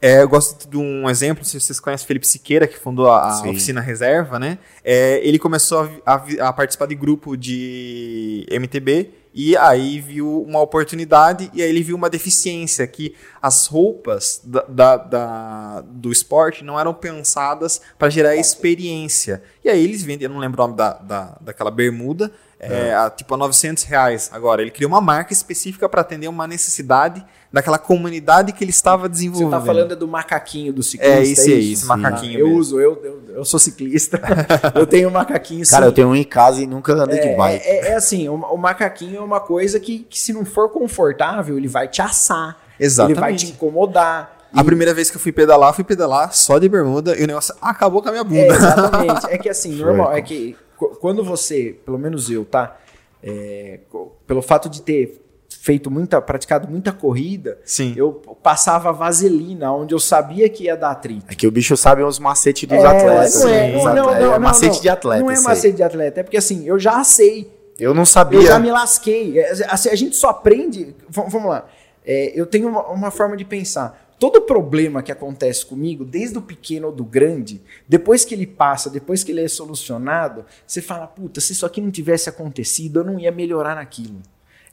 é, 0.00 0.22
eu 0.22 0.28
gosto 0.28 0.68
de 0.68 0.76
um 0.76 1.08
exemplo, 1.10 1.44
se 1.44 1.60
vocês 1.60 1.78
conhecem 1.78 2.06
Felipe 2.06 2.26
Siqueira, 2.26 2.66
que 2.66 2.78
fundou 2.78 3.08
a, 3.08 3.28
a 3.32 3.34
oficina 3.50 3.80
reserva, 3.80 4.38
né? 4.38 4.58
É, 4.82 5.20
ele 5.26 5.38
começou 5.38 5.90
a 6.06 6.14
a, 6.14 6.48
a 6.48 6.52
participar 6.52 6.86
de 6.86 6.94
grupo 6.94 7.36
de 7.36 8.46
MTB 8.50 9.10
e 9.32 9.56
aí 9.56 10.00
viu 10.00 10.42
uma 10.42 10.60
oportunidade 10.60 11.50
e 11.54 11.62
aí 11.62 11.68
ele 11.68 11.82
viu 11.82 11.94
uma 11.96 12.10
deficiência 12.10 12.84
que 12.86 13.14
as 13.40 13.66
roupas 13.66 14.40
da, 14.42 14.62
da- 14.68 14.96
da- 14.96 15.80
do 15.86 16.10
esporte 16.10 16.64
não 16.64 16.78
eram 16.80 16.92
pensadas 16.94 17.80
para 17.98 18.10
gerar 18.10 18.34
experiência. 18.34 19.42
E 19.64 19.68
aí 19.68 19.82
eles 19.84 20.02
vendem, 20.02 20.26
eu 20.26 20.32
não 20.32 20.40
lembro 20.40 20.60
o 20.62 20.66
nome 20.66 20.76
da, 20.76 20.94
da, 20.94 21.38
daquela 21.40 21.70
bermuda, 21.70 22.32
é, 22.60 22.94
a, 22.94 23.08
tipo 23.10 23.32
a 23.34 23.36
900 23.38 23.84
reais. 23.84 24.28
Agora, 24.32 24.60
ele 24.60 24.70
criou 24.70 24.90
uma 24.90 25.00
marca 25.00 25.32
específica 25.32 25.88
para 25.88 26.02
atender 26.02 26.28
uma 26.28 26.46
necessidade 26.46 27.24
daquela 27.52 27.78
comunidade 27.78 28.52
que 28.52 28.62
ele 28.62 28.70
estava 28.70 29.04
Você 29.04 29.08
desenvolvendo. 29.08 29.50
tá 29.50 29.60
falando 29.62 29.92
é 29.92 29.96
do 29.96 30.06
macaquinho 30.06 30.72
do 30.72 30.82
ciclista? 30.82 31.16
É 31.16 31.22
esse 31.22 31.52
aí, 31.52 31.72
isso? 31.72 31.80
esse 31.82 31.86
macaquinho 31.86 32.38
Eu 32.38 32.46
mesmo. 32.46 32.60
uso, 32.60 32.78
eu, 32.80 33.00
eu, 33.02 33.22
eu 33.38 33.44
sou 33.44 33.58
ciclista. 33.58 34.20
eu 34.74 34.86
tenho 34.86 35.08
um 35.08 35.12
macaquinho 35.12 35.66
Cara, 35.66 35.82
sim. 35.84 35.88
eu 35.88 35.92
tenho 35.92 36.08
um 36.08 36.14
em 36.14 36.22
casa 36.22 36.60
e 36.62 36.66
nunca 36.66 36.92
andei 36.92 37.18
de 37.18 37.28
É, 37.28 37.36
bike. 37.36 37.64
é, 37.66 37.88
é 37.88 37.94
assim, 37.94 38.28
o, 38.28 38.34
o 38.34 38.56
macaquinho 38.56 39.16
é 39.16 39.20
uma 39.20 39.40
coisa 39.40 39.80
que, 39.80 40.00
que 40.00 40.20
se 40.20 40.32
não 40.32 40.44
for 40.44 40.68
confortável, 40.68 41.56
ele 41.56 41.66
vai 41.68 41.88
te 41.88 42.02
assar. 42.02 42.56
Exatamente. 42.78 43.12
Ele 43.18 43.20
vai 43.20 43.34
te 43.34 43.46
incomodar. 43.46 44.36
A 44.52 44.64
primeira 44.64 44.92
vez 44.92 45.10
que 45.10 45.16
eu 45.16 45.20
fui 45.20 45.30
pedalar, 45.32 45.72
fui 45.72 45.84
pedalar 45.84 46.34
só 46.34 46.58
de 46.58 46.68
bermuda 46.68 47.16
e 47.16 47.22
o 47.22 47.26
negócio 47.26 47.54
acabou 47.62 48.02
com 48.02 48.08
a 48.08 48.12
minha 48.12 48.22
É, 48.22 48.24
bunda. 48.24 48.54
exatamente. 48.54 49.26
É 49.30 49.38
que 49.38 49.48
assim, 49.48 49.74
normal, 49.80 50.12
é 50.12 50.20
que 50.22 50.52
qu- 50.52 50.58
quando 51.00 51.22
você, 51.24 51.78
pelo 51.84 51.98
menos 51.98 52.30
eu, 52.30 52.44
tá? 52.44 52.76
É, 53.22 53.80
pelo 54.26 54.40
fato 54.42 54.68
de 54.68 54.80
ter 54.82 55.20
feito 55.60 55.90
muita, 55.90 56.22
praticado 56.22 56.68
muita 56.68 56.90
corrida, 56.92 57.58
Sim. 57.64 57.92
eu 57.96 58.12
passava 58.42 58.92
vaselina 58.92 59.72
onde 59.72 59.94
eu 59.94 59.98
sabia 59.98 60.48
que 60.48 60.64
ia 60.64 60.76
dar 60.76 60.92
atrito. 60.92 61.26
É 61.28 61.34
que 61.34 61.46
o 61.46 61.50
bicho 61.50 61.76
sabe 61.76 62.02
os 62.02 62.18
macetes 62.18 62.66
dos 62.68 62.78
É, 62.78 62.86
atletas. 62.86 63.34
não 63.42 63.48
é, 63.48 63.52
né? 63.52 63.72
não, 63.72 63.78
Os 63.78 63.84
não, 63.84 63.90
atletas. 63.90 64.20
não, 64.22 64.28
é 64.28 64.38
não, 64.38 64.40
macete 64.40 64.74
não. 64.76 64.80
de 64.82 64.88
atleta. 64.88 65.22
Não 65.22 65.30
é 65.30 65.36
aí. 65.36 65.42
macete 65.42 65.76
de 65.76 65.82
atleta, 65.82 66.20
é 66.20 66.22
porque 66.22 66.36
assim, 66.36 66.66
eu 66.66 66.78
já 66.78 66.98
assei. 66.98 67.50
Eu 67.78 67.92
não 67.94 68.04
sabia. 68.06 68.38
Eu 68.38 68.46
já 68.46 68.58
me 68.58 68.70
lasquei. 68.70 69.38
É, 69.38 69.50
assim, 69.68 69.88
a 69.90 69.94
gente 69.94 70.14
só 70.16 70.28
aprende. 70.28 70.94
Vamos 71.08 71.44
lá. 71.50 71.66
É, 72.04 72.32
eu 72.38 72.46
tenho 72.46 72.68
uma, 72.68 72.86
uma 72.88 73.10
forma 73.10 73.36
de 73.36 73.44
pensar. 73.44 74.09
Todo 74.20 74.42
problema 74.42 75.02
que 75.02 75.10
acontece 75.10 75.64
comigo, 75.64 76.04
desde 76.04 76.36
o 76.36 76.42
pequeno 76.42 76.88
ou 76.88 76.92
do 76.92 77.02
grande, 77.02 77.58
depois 77.88 78.22
que 78.22 78.34
ele 78.34 78.46
passa, 78.46 78.90
depois 78.90 79.24
que 79.24 79.32
ele 79.32 79.42
é 79.42 79.48
solucionado, 79.48 80.44
você 80.66 80.82
fala: 80.82 81.06
puta, 81.06 81.40
se 81.40 81.54
isso 81.54 81.64
aqui 81.64 81.80
não 81.80 81.90
tivesse 81.90 82.28
acontecido, 82.28 83.00
eu 83.00 83.04
não 83.04 83.18
ia 83.18 83.32
melhorar 83.32 83.76
naquilo. 83.76 84.20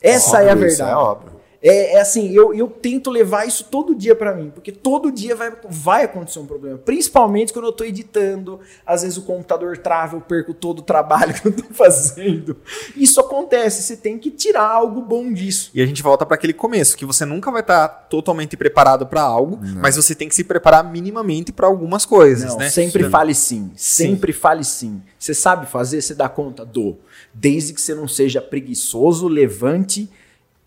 Essa 0.02 0.42
é 0.42 0.50
a 0.50 0.52
Óbvio, 0.52 0.68
isso 0.68 0.78
verdade. 0.78 0.92
É 0.92 0.96
óbvio. 1.02 1.37
É, 1.62 1.96
é 1.96 2.02
assim, 2.02 2.32
eu, 2.32 2.54
eu 2.54 2.68
tento 2.68 3.10
levar 3.10 3.48
isso 3.48 3.66
todo 3.66 3.96
dia 3.96 4.16
pra 4.16 4.34
mim, 4.36 4.52
porque 4.54 4.72
todo 4.72 5.12
dia 5.12 5.36
vai, 5.36 5.52
vai 5.70 6.04
acontecer 6.06 6.40
um 6.40 6.46
problema. 6.46 6.78
Principalmente 6.78 7.52
quando 7.52 7.66
eu 7.66 7.72
tô 7.72 7.84
editando, 7.84 8.60
às 8.86 9.02
vezes 9.02 9.18
o 9.18 9.24
computador 9.24 9.78
trava, 9.78 10.16
eu 10.18 10.22
perco 10.22 10.54
todo 10.54 10.80
o 10.80 10.82
trabalho 10.82 11.34
que 11.42 11.48
eu 11.48 11.52
tô 11.52 11.64
fazendo. 11.74 12.58
Isso 12.96 13.20
acontece, 13.20 13.82
você 13.84 13.98
tem 13.98 14.18
que 14.18 14.30
tirar 14.30 14.68
algo 14.68 15.02
bom 15.02 15.32
disso. 15.32 15.72
E 15.74 15.82
a 15.82 15.86
gente 15.86 16.04
volta 16.04 16.26
para 16.26 16.36
aquele 16.36 16.54
começo, 16.54 16.96
que 16.96 17.06
você 17.06 17.26
nunca 17.26 17.52
vai 17.52 17.62
estar 17.62 17.88
totalmente 17.88 18.56
preparado 18.56 19.08
para 19.08 19.22
algo, 19.22 19.60
mas 19.82 19.96
você 19.96 20.14
tem 20.14 20.30
que 20.30 20.36
se 20.36 20.44
preparar 20.44 20.84
minimamente 20.84 21.52
para 21.52 21.68
algumas 21.68 22.06
coisas, 22.06 22.52
Não, 22.52 22.60
né? 22.60 22.70
sempre 22.70 23.02
Isso- 23.02 23.12
fale 23.12 23.34
sim, 23.34 23.72
sempre 23.76 24.32
fale 24.32 24.64
sim. 24.64 25.02
Você 25.18 25.34
sabe 25.34 25.66
fazer, 25.66 26.02
você 26.02 26.14
dá 26.14 26.30
conta 26.30 26.64
do. 26.66 26.98
Desde 27.34 27.74
que 27.74 27.82
você 27.82 27.96
não 27.96 28.08
seja 28.08 28.42
preguiçoso, 28.42 29.28
levante 29.28 30.10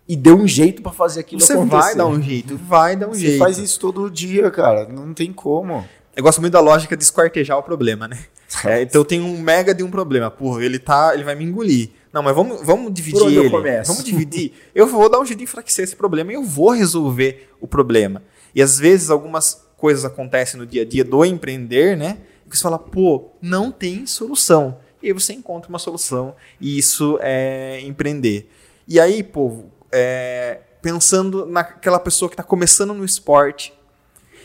e 0.07 0.15
dê 0.15 0.31
um 0.31 0.47
jeito 0.47 0.81
pra 0.81 0.91
fazer 0.91 1.21
aquilo 1.21 1.41
Você 1.41 1.53
acontecer. 1.53 1.81
vai 1.81 1.95
dar 1.95 2.07
um 2.07 2.21
jeito, 2.21 2.57
vai 2.57 2.95
dar 2.95 3.07
um 3.07 3.13
Você 3.13 3.19
jeito. 3.19 3.39
faz 3.39 3.57
isso 3.57 3.79
todo 3.79 4.09
dia, 4.09 4.49
cara. 4.51 4.87
Não 4.87 5.13
tem 5.13 5.31
como. 5.31 5.85
Eu 6.15 6.23
gosto 6.23 6.41
muito 6.41 6.53
da 6.53 6.59
lógica 6.59 6.97
de 6.97 7.03
esquartejar 7.03 7.57
o 7.57 7.63
problema, 7.63 8.07
né? 8.07 8.19
É, 8.65 8.81
então 8.81 8.99
eu 9.01 9.05
tenho 9.05 9.23
um 9.23 9.39
mega 9.39 9.73
de 9.73 9.81
um 9.81 9.89
problema. 9.89 10.29
Porra, 10.29 10.63
ele 10.65 10.77
tá. 10.77 11.13
Ele 11.13 11.23
vai 11.23 11.35
me 11.35 11.45
engolir. 11.45 11.89
Não, 12.11 12.21
mas 12.21 12.35
vamos, 12.35 12.61
vamos 12.65 12.93
dividir 12.93 13.25
ele. 13.25 13.49
Vamos 13.49 14.03
dividir. 14.03 14.51
eu 14.75 14.85
vou 14.85 15.09
dar 15.09 15.19
um 15.21 15.25
jeito 15.25 15.37
de 15.37 15.45
enfraquecer 15.45 15.85
esse 15.85 15.95
problema 15.95 16.31
e 16.33 16.35
eu 16.35 16.43
vou 16.43 16.71
resolver 16.71 17.49
o 17.61 17.67
problema. 17.67 18.21
E 18.53 18.61
às 18.61 18.77
vezes 18.77 19.09
algumas 19.09 19.65
coisas 19.77 20.03
acontecem 20.03 20.59
no 20.59 20.65
dia 20.65 20.81
a 20.81 20.85
dia 20.85 21.05
do 21.05 21.23
empreender, 21.23 21.95
né? 21.95 22.17
Que 22.49 22.57
você 22.57 22.63
fala, 22.63 22.77
pô, 22.77 23.29
não 23.41 23.71
tem 23.71 24.05
solução. 24.05 24.77
E 25.01 25.07
aí 25.07 25.13
você 25.13 25.31
encontra 25.31 25.69
uma 25.69 25.79
solução. 25.79 26.35
E 26.59 26.77
isso 26.77 27.17
é 27.21 27.79
empreender. 27.79 28.49
E 28.85 28.99
aí, 28.99 29.23
povo, 29.23 29.71
é, 29.91 30.61
pensando 30.81 31.45
naquela 31.45 31.99
pessoa 31.99 32.29
que 32.29 32.33
está 32.33 32.43
começando 32.43 32.93
no 32.93 33.05
esporte, 33.05 33.73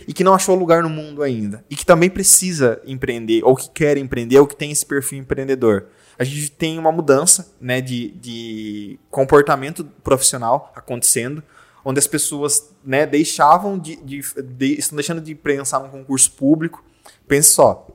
e 0.07 0.13
que 0.13 0.23
não 0.23 0.35
achou 0.35 0.55
lugar 0.55 0.83
no 0.83 0.89
mundo 0.91 1.23
ainda 1.23 1.65
e 1.69 1.75
que 1.75 1.85
também 1.85 2.09
precisa 2.09 2.81
empreender 2.87 3.43
ou 3.43 3.57
que 3.57 3.69
quer 3.71 3.97
empreender 3.97 4.39
ou 4.39 4.47
que 4.47 4.55
tem 4.55 4.71
esse 4.71 4.85
perfil 4.87 5.19
empreendedor. 5.19 5.87
A 6.19 6.23
gente 6.23 6.51
tem 6.51 6.79
uma 6.79 6.93
mudança 6.93 7.53
né, 7.61 7.81
de, 7.81 8.13
de 8.13 8.99
comportamento 9.11 9.85
profissional 10.05 10.73
acontecendo, 10.77 11.43
onde 11.85 11.99
as 11.99 12.07
pessoas 12.07 12.71
né, 12.85 13.05
deixavam 13.05 13.79
de, 13.79 13.97
de, 13.97 14.21
de- 14.43 14.79
estão 14.79 14.97
deixando 14.97 15.21
de 15.21 15.35
pensar 15.35 15.81
num 15.81 15.89
concurso 15.89 16.31
público. 16.33 16.85
Pense 17.27 17.51
só, 17.51 17.87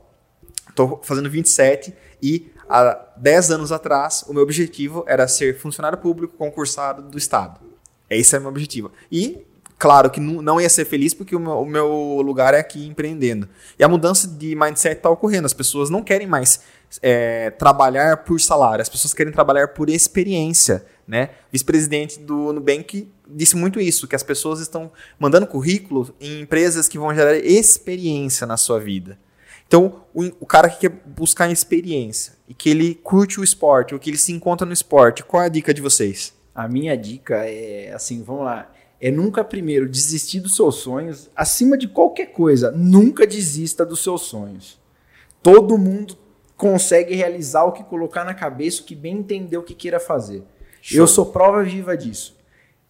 estou 0.68 1.00
fazendo 1.02 1.30
27 1.30 1.94
e 2.22 2.51
há 2.72 2.98
10 3.18 3.50
anos 3.50 3.70
atrás 3.70 4.24
o 4.26 4.32
meu 4.32 4.42
objetivo 4.42 5.04
era 5.06 5.28
ser 5.28 5.58
funcionário 5.58 5.98
público 5.98 6.34
concursado 6.38 7.02
do 7.02 7.18
Estado. 7.18 7.60
Esse 8.08 8.34
é 8.34 8.38
o 8.38 8.42
meu 8.42 8.50
objetivo. 8.50 8.90
E, 9.10 9.44
claro, 9.78 10.10
que 10.10 10.20
não 10.20 10.60
ia 10.60 10.68
ser 10.68 10.86
feliz 10.86 11.12
porque 11.12 11.36
o 11.36 11.40
meu, 11.40 11.60
o 11.60 11.66
meu 11.66 12.22
lugar 12.22 12.54
é 12.54 12.60
aqui 12.60 12.86
empreendendo. 12.86 13.48
E 13.78 13.84
a 13.84 13.88
mudança 13.88 14.26
de 14.26 14.54
mindset 14.54 14.96
está 14.96 15.10
ocorrendo. 15.10 15.46
As 15.46 15.52
pessoas 15.52 15.90
não 15.90 16.02
querem 16.02 16.26
mais 16.26 16.60
é, 17.02 17.50
trabalhar 17.50 18.18
por 18.18 18.40
salário, 18.40 18.82
as 18.82 18.88
pessoas 18.88 19.14
querem 19.14 19.32
trabalhar 19.32 19.68
por 19.68 19.88
experiência. 19.88 20.84
Né? 21.06 21.30
Vice-presidente 21.50 22.18
do 22.20 22.52
Nubank 22.52 23.10
disse 23.28 23.56
muito 23.56 23.80
isso, 23.80 24.06
que 24.06 24.16
as 24.16 24.22
pessoas 24.22 24.60
estão 24.60 24.90
mandando 25.18 25.46
currículo 25.46 26.14
em 26.20 26.40
empresas 26.40 26.88
que 26.88 26.98
vão 26.98 27.14
gerar 27.14 27.36
experiência 27.36 28.46
na 28.46 28.56
sua 28.56 28.78
vida. 28.78 29.18
Então, 29.72 30.02
o, 30.12 30.24
o 30.40 30.44
cara 30.44 30.68
que 30.68 30.80
quer 30.80 30.90
buscar 30.90 31.50
experiência 31.50 32.34
e 32.46 32.52
que 32.52 32.68
ele 32.68 32.94
curte 32.94 33.40
o 33.40 33.42
esporte, 33.42 33.94
ou 33.94 33.98
que 33.98 34.10
ele 34.10 34.18
se 34.18 34.30
encontra 34.30 34.66
no 34.66 34.72
esporte, 34.74 35.24
qual 35.24 35.42
é 35.42 35.46
a 35.46 35.48
dica 35.48 35.72
de 35.72 35.80
vocês? 35.80 36.34
A 36.54 36.68
minha 36.68 36.94
dica 36.94 37.36
é 37.46 37.90
assim, 37.94 38.22
vamos 38.22 38.44
lá. 38.44 38.70
É 39.00 39.10
nunca 39.10 39.42
primeiro 39.42 39.88
desistir 39.88 40.40
dos 40.40 40.56
seus 40.56 40.74
sonhos, 40.74 41.30
acima 41.34 41.78
de 41.78 41.88
qualquer 41.88 42.26
coisa, 42.26 42.70
nunca 42.70 43.26
desista 43.26 43.82
dos 43.82 44.02
seus 44.02 44.20
sonhos. 44.20 44.78
Todo 45.42 45.78
mundo 45.78 46.18
consegue 46.54 47.14
realizar 47.14 47.64
o 47.64 47.72
que 47.72 47.82
colocar 47.82 48.24
na 48.24 48.34
cabeça, 48.34 48.82
o 48.82 48.84
que 48.84 48.94
bem 48.94 49.20
entender 49.20 49.56
o 49.56 49.62
que 49.62 49.74
queira 49.74 49.98
fazer. 49.98 50.42
Eu 50.92 51.06
sou 51.06 51.24
prova 51.24 51.62
viva 51.62 51.96
disso. 51.96 52.36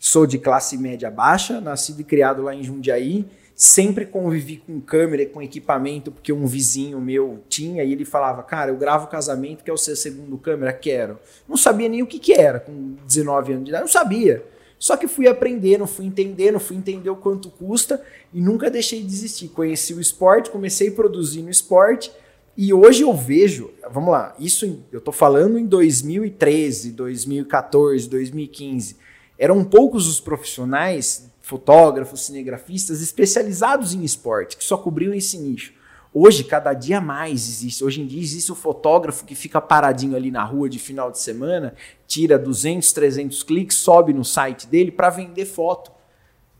Sou 0.00 0.26
de 0.26 0.36
classe 0.36 0.76
média 0.76 1.12
baixa, 1.12 1.60
nascido 1.60 2.00
e 2.00 2.04
criado 2.04 2.42
lá 2.42 2.52
em 2.52 2.64
Jundiaí, 2.64 3.24
sempre 3.54 4.06
convivi 4.06 4.56
com 4.56 4.80
câmera 4.80 5.22
e 5.22 5.26
com 5.26 5.42
equipamento, 5.42 6.10
porque 6.10 6.32
um 6.32 6.46
vizinho 6.46 7.00
meu 7.00 7.42
tinha 7.48 7.84
e 7.84 7.92
ele 7.92 8.04
falava: 8.04 8.42
Cara, 8.42 8.70
eu 8.70 8.76
gravo 8.76 9.06
casamento, 9.06 9.64
quer 9.64 9.72
o 9.72 9.78
seu 9.78 9.96
segundo 9.96 10.38
câmera? 10.38 10.72
Quero. 10.72 11.18
Não 11.48 11.56
sabia 11.56 11.88
nem 11.88 12.02
o 12.02 12.06
que, 12.06 12.18
que 12.18 12.32
era 12.32 12.60
com 12.60 12.96
19 13.06 13.52
anos 13.52 13.64
de 13.64 13.70
idade, 13.70 13.84
não 13.84 13.92
sabia. 13.92 14.44
Só 14.78 14.96
que 14.96 15.06
fui 15.06 15.28
aprendendo, 15.28 15.86
fui 15.86 16.06
entendendo, 16.06 16.58
fui 16.58 16.76
entender 16.76 17.08
o 17.08 17.14
quanto 17.14 17.50
custa 17.50 18.02
e 18.34 18.40
nunca 18.40 18.68
deixei 18.68 19.00
de 19.00 19.06
desistir. 19.06 19.48
Conheci 19.48 19.94
o 19.94 20.00
esporte, 20.00 20.50
comecei 20.50 20.88
a 20.88 20.92
produzir 20.92 21.40
no 21.42 21.50
esporte 21.50 22.10
e 22.56 22.72
hoje 22.74 23.02
eu 23.02 23.14
vejo, 23.14 23.70
vamos 23.90 24.10
lá, 24.10 24.34
isso 24.38 24.84
eu 24.92 25.00
tô 25.00 25.10
falando 25.10 25.58
em 25.58 25.64
2013, 25.64 26.92
2014, 26.92 28.08
2015. 28.10 28.96
Eram 29.38 29.64
poucos 29.64 30.06
os 30.06 30.20
profissionais, 30.20 31.31
fotógrafos, 31.52 32.24
cinegrafistas 32.24 33.02
especializados 33.02 33.92
em 33.94 34.02
esporte, 34.02 34.56
que 34.56 34.64
só 34.64 34.78
cobriam 34.78 35.12
esse 35.12 35.36
nicho. 35.36 35.74
Hoje, 36.14 36.44
cada 36.44 36.72
dia 36.72 36.98
mais 37.00 37.46
existe. 37.48 37.84
Hoje 37.84 38.00
em 38.00 38.06
dia 38.06 38.20
existe 38.22 38.50
o 38.50 38.54
fotógrafo 38.54 39.24
que 39.26 39.34
fica 39.34 39.60
paradinho 39.60 40.16
ali 40.16 40.30
na 40.30 40.42
rua 40.44 40.68
de 40.68 40.78
final 40.78 41.10
de 41.10 41.18
semana, 41.18 41.74
tira 42.06 42.38
200, 42.38 42.90
300 42.92 43.42
cliques, 43.42 43.76
sobe 43.76 44.12
no 44.14 44.24
site 44.24 44.66
dele 44.66 44.90
para 44.90 45.10
vender 45.10 45.44
foto. 45.44 45.90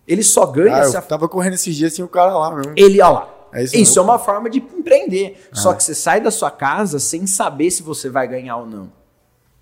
Ele 0.07 0.23
só 0.23 0.45
ganha 0.47 0.77
Ah, 0.77 0.85
eu 0.85 0.99
a 0.99 1.03
tava 1.03 1.27
correndo 1.29 1.55
esses 1.55 1.75
dias 1.75 1.95
sem 1.95 2.05
o 2.05 2.09
cara 2.09 2.37
lá 2.37 2.55
mesmo. 2.55 2.75
ele, 2.77 3.01
ó 3.01 3.11
lá. 3.11 3.35
É 3.55 3.63
isso 3.65 3.77
isso 3.77 3.99
é 3.99 4.03
uma 4.03 4.19
forma 4.19 4.49
de 4.51 4.59
empreender. 4.59 5.49
Só 5.53 5.73
que 5.75 5.83
você 5.85 5.95
sai 5.95 6.21
da 6.21 6.31
sua 6.31 6.51
casa 6.51 6.99
sem 6.99 7.27
saber 7.27 7.71
se 7.71 7.83
você 7.83 8.09
vai 8.11 8.27
ganhar 8.29 8.57
ou 8.57 8.67
não. 8.67 8.91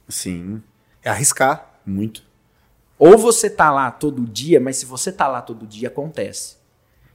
Sim, 0.08 0.60
É 1.04 1.10
arriscar. 1.10 1.80
muito. 1.86 2.22
Ou 3.00 3.16
você 3.16 3.48
tá 3.48 3.70
lá 3.70 3.90
todo 3.90 4.26
dia, 4.26 4.60
mas 4.60 4.76
se 4.76 4.84
você 4.84 5.10
tá 5.10 5.26
lá 5.26 5.40
todo 5.40 5.66
dia, 5.66 5.88
acontece. 5.88 6.60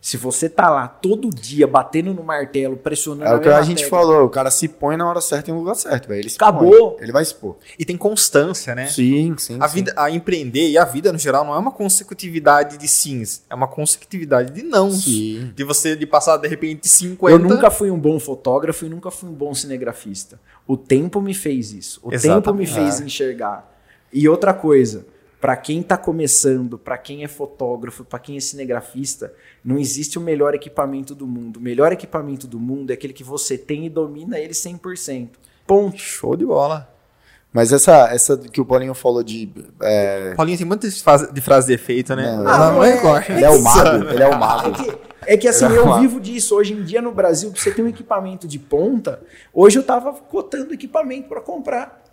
Se 0.02 0.18
você 0.18 0.50
tá 0.50 0.68
lá 0.68 0.88
todo 0.88 1.30
dia 1.30 1.68
batendo 1.68 2.12
no 2.12 2.24
martelo, 2.24 2.76
pressionando 2.76 3.32
É 3.32 3.36
o 3.36 3.40
que 3.40 3.50
a 3.50 3.62
gente 3.62 3.84
tecla, 3.84 4.00
falou, 4.00 4.26
o 4.26 4.30
cara 4.30 4.50
se 4.50 4.68
põe 4.68 4.98
na 4.98 5.08
hora 5.08 5.22
certa 5.22 5.52
e 5.52 5.54
no 5.54 5.60
lugar 5.60 5.76
certo, 5.76 6.08
velho. 6.08 6.22
Ele 6.22 6.30
se 6.30 6.38
Acabou. 6.38 6.92
põe, 6.94 7.04
ele 7.04 7.12
vai 7.12 7.22
expor. 7.22 7.56
E 7.78 7.86
tem 7.86 7.96
constância, 7.98 8.74
né? 8.74 8.88
Sim, 8.88 9.36
sim. 9.38 9.58
A 9.60 9.68
sim. 9.68 9.76
vida, 9.76 9.94
a 9.96 10.10
empreender 10.10 10.70
e 10.70 10.78
a 10.78 10.86
vida 10.86 11.12
no 11.12 11.20
geral 11.20 11.46
não 11.46 11.54
é 11.54 11.58
uma 11.58 11.72
consecutividade 11.72 12.78
de 12.80 12.88
sims, 12.88 13.44
é 13.48 13.54
uma 13.54 13.68
consecutividade 13.68 14.52
de 14.54 14.64
nãos. 14.64 15.04
Sim. 15.04 15.52
De 15.56 15.64
você 15.64 15.96
de 15.96 16.08
passar 16.08 16.38
de 16.38 16.48
repente 16.48 16.82
de 16.82 16.90
50. 16.90 17.32
Eu 17.32 17.40
nunca 17.40 17.70
fui 17.70 17.92
um 17.92 18.00
bom 18.00 18.20
fotógrafo 18.20 18.86
e 18.86 18.90
nunca 18.90 19.12
fui 19.12 19.30
um 19.30 19.34
bom 19.34 19.54
cinegrafista. 19.54 20.40
O 20.68 20.78
tempo 20.78 21.22
me 21.22 21.36
fez 21.36 21.72
isso. 21.72 22.00
O 22.04 22.10
tempo 22.10 22.54
me 22.54 22.64
Exatamente. 22.64 22.74
fez 22.74 23.02
enxergar. 23.02 23.72
E 24.12 24.30
outra 24.30 24.54
coisa, 24.54 25.06
Pra 25.46 25.56
quem 25.56 25.84
tá 25.84 25.96
começando, 25.96 26.76
pra 26.76 26.98
quem 26.98 27.24
é 27.24 27.28
fotógrafo, 27.28 28.04
pra 28.04 28.18
quem 28.18 28.36
é 28.36 28.40
cinegrafista, 28.40 29.32
não 29.64 29.78
existe 29.78 30.18
o 30.18 30.22
melhor 30.22 30.56
equipamento 30.56 31.14
do 31.14 31.28
mundo. 31.28 31.58
O 31.58 31.62
melhor 31.62 31.92
equipamento 31.92 32.48
do 32.48 32.60
mundo 32.60 32.90
é 32.90 32.96
aquele 32.96 33.14
que 33.14 33.24
você 33.24 33.56
tem 33.56 33.86
e 33.86 33.90
domina 33.92 34.40
ele 34.40 34.54
100%. 34.54 35.30
Ponto. 35.68 36.00
Show 36.00 36.36
de 36.36 36.44
bola. 36.48 36.90
Mas 37.54 37.72
essa, 37.72 38.08
essa 38.12 38.36
que 38.40 38.60
o 38.60 38.66
Paulinho 38.66 38.96
falou 38.96 39.22
de. 39.22 39.48
É, 39.84 40.34
Paulinho 40.34 40.58
tem 40.58 40.66
muitas 40.66 41.04
de 41.32 41.42
frase 41.42 41.68
de 41.68 41.74
efeito, 41.74 42.16
né? 42.16 42.38
Não, 42.38 42.42
Ela 42.42 42.58
não 42.72 42.76
não 42.78 42.84
é- 42.84 42.96
recorre. 42.96 43.36
ele 43.36 43.46
é 43.46 43.50
o 43.52 43.62
mago, 43.62 44.10
ele 44.10 44.24
é 44.24 44.28
o 44.28 44.40
mago. 44.40 44.70
É 44.70 44.74
que, 44.74 44.98
é 45.28 45.38
que 45.38 45.48
assim, 45.48 45.66
eu 45.66 46.00
vivo 46.00 46.20
disso. 46.20 46.56
Hoje 46.56 46.74
em 46.74 46.84
dia 46.84 47.04
no 47.04 47.12
Brasil, 47.12 47.52
pra 47.52 47.62
você 47.62 47.70
ter 47.70 47.84
um 47.84 47.88
equipamento 47.88 48.48
de 48.48 48.58
ponta, 48.58 49.22
hoje 49.54 49.78
eu 49.78 49.84
tava 49.84 50.12
cotando 50.12 50.74
equipamento 50.74 51.30
para 51.30 51.40
comprar. 51.40 52.04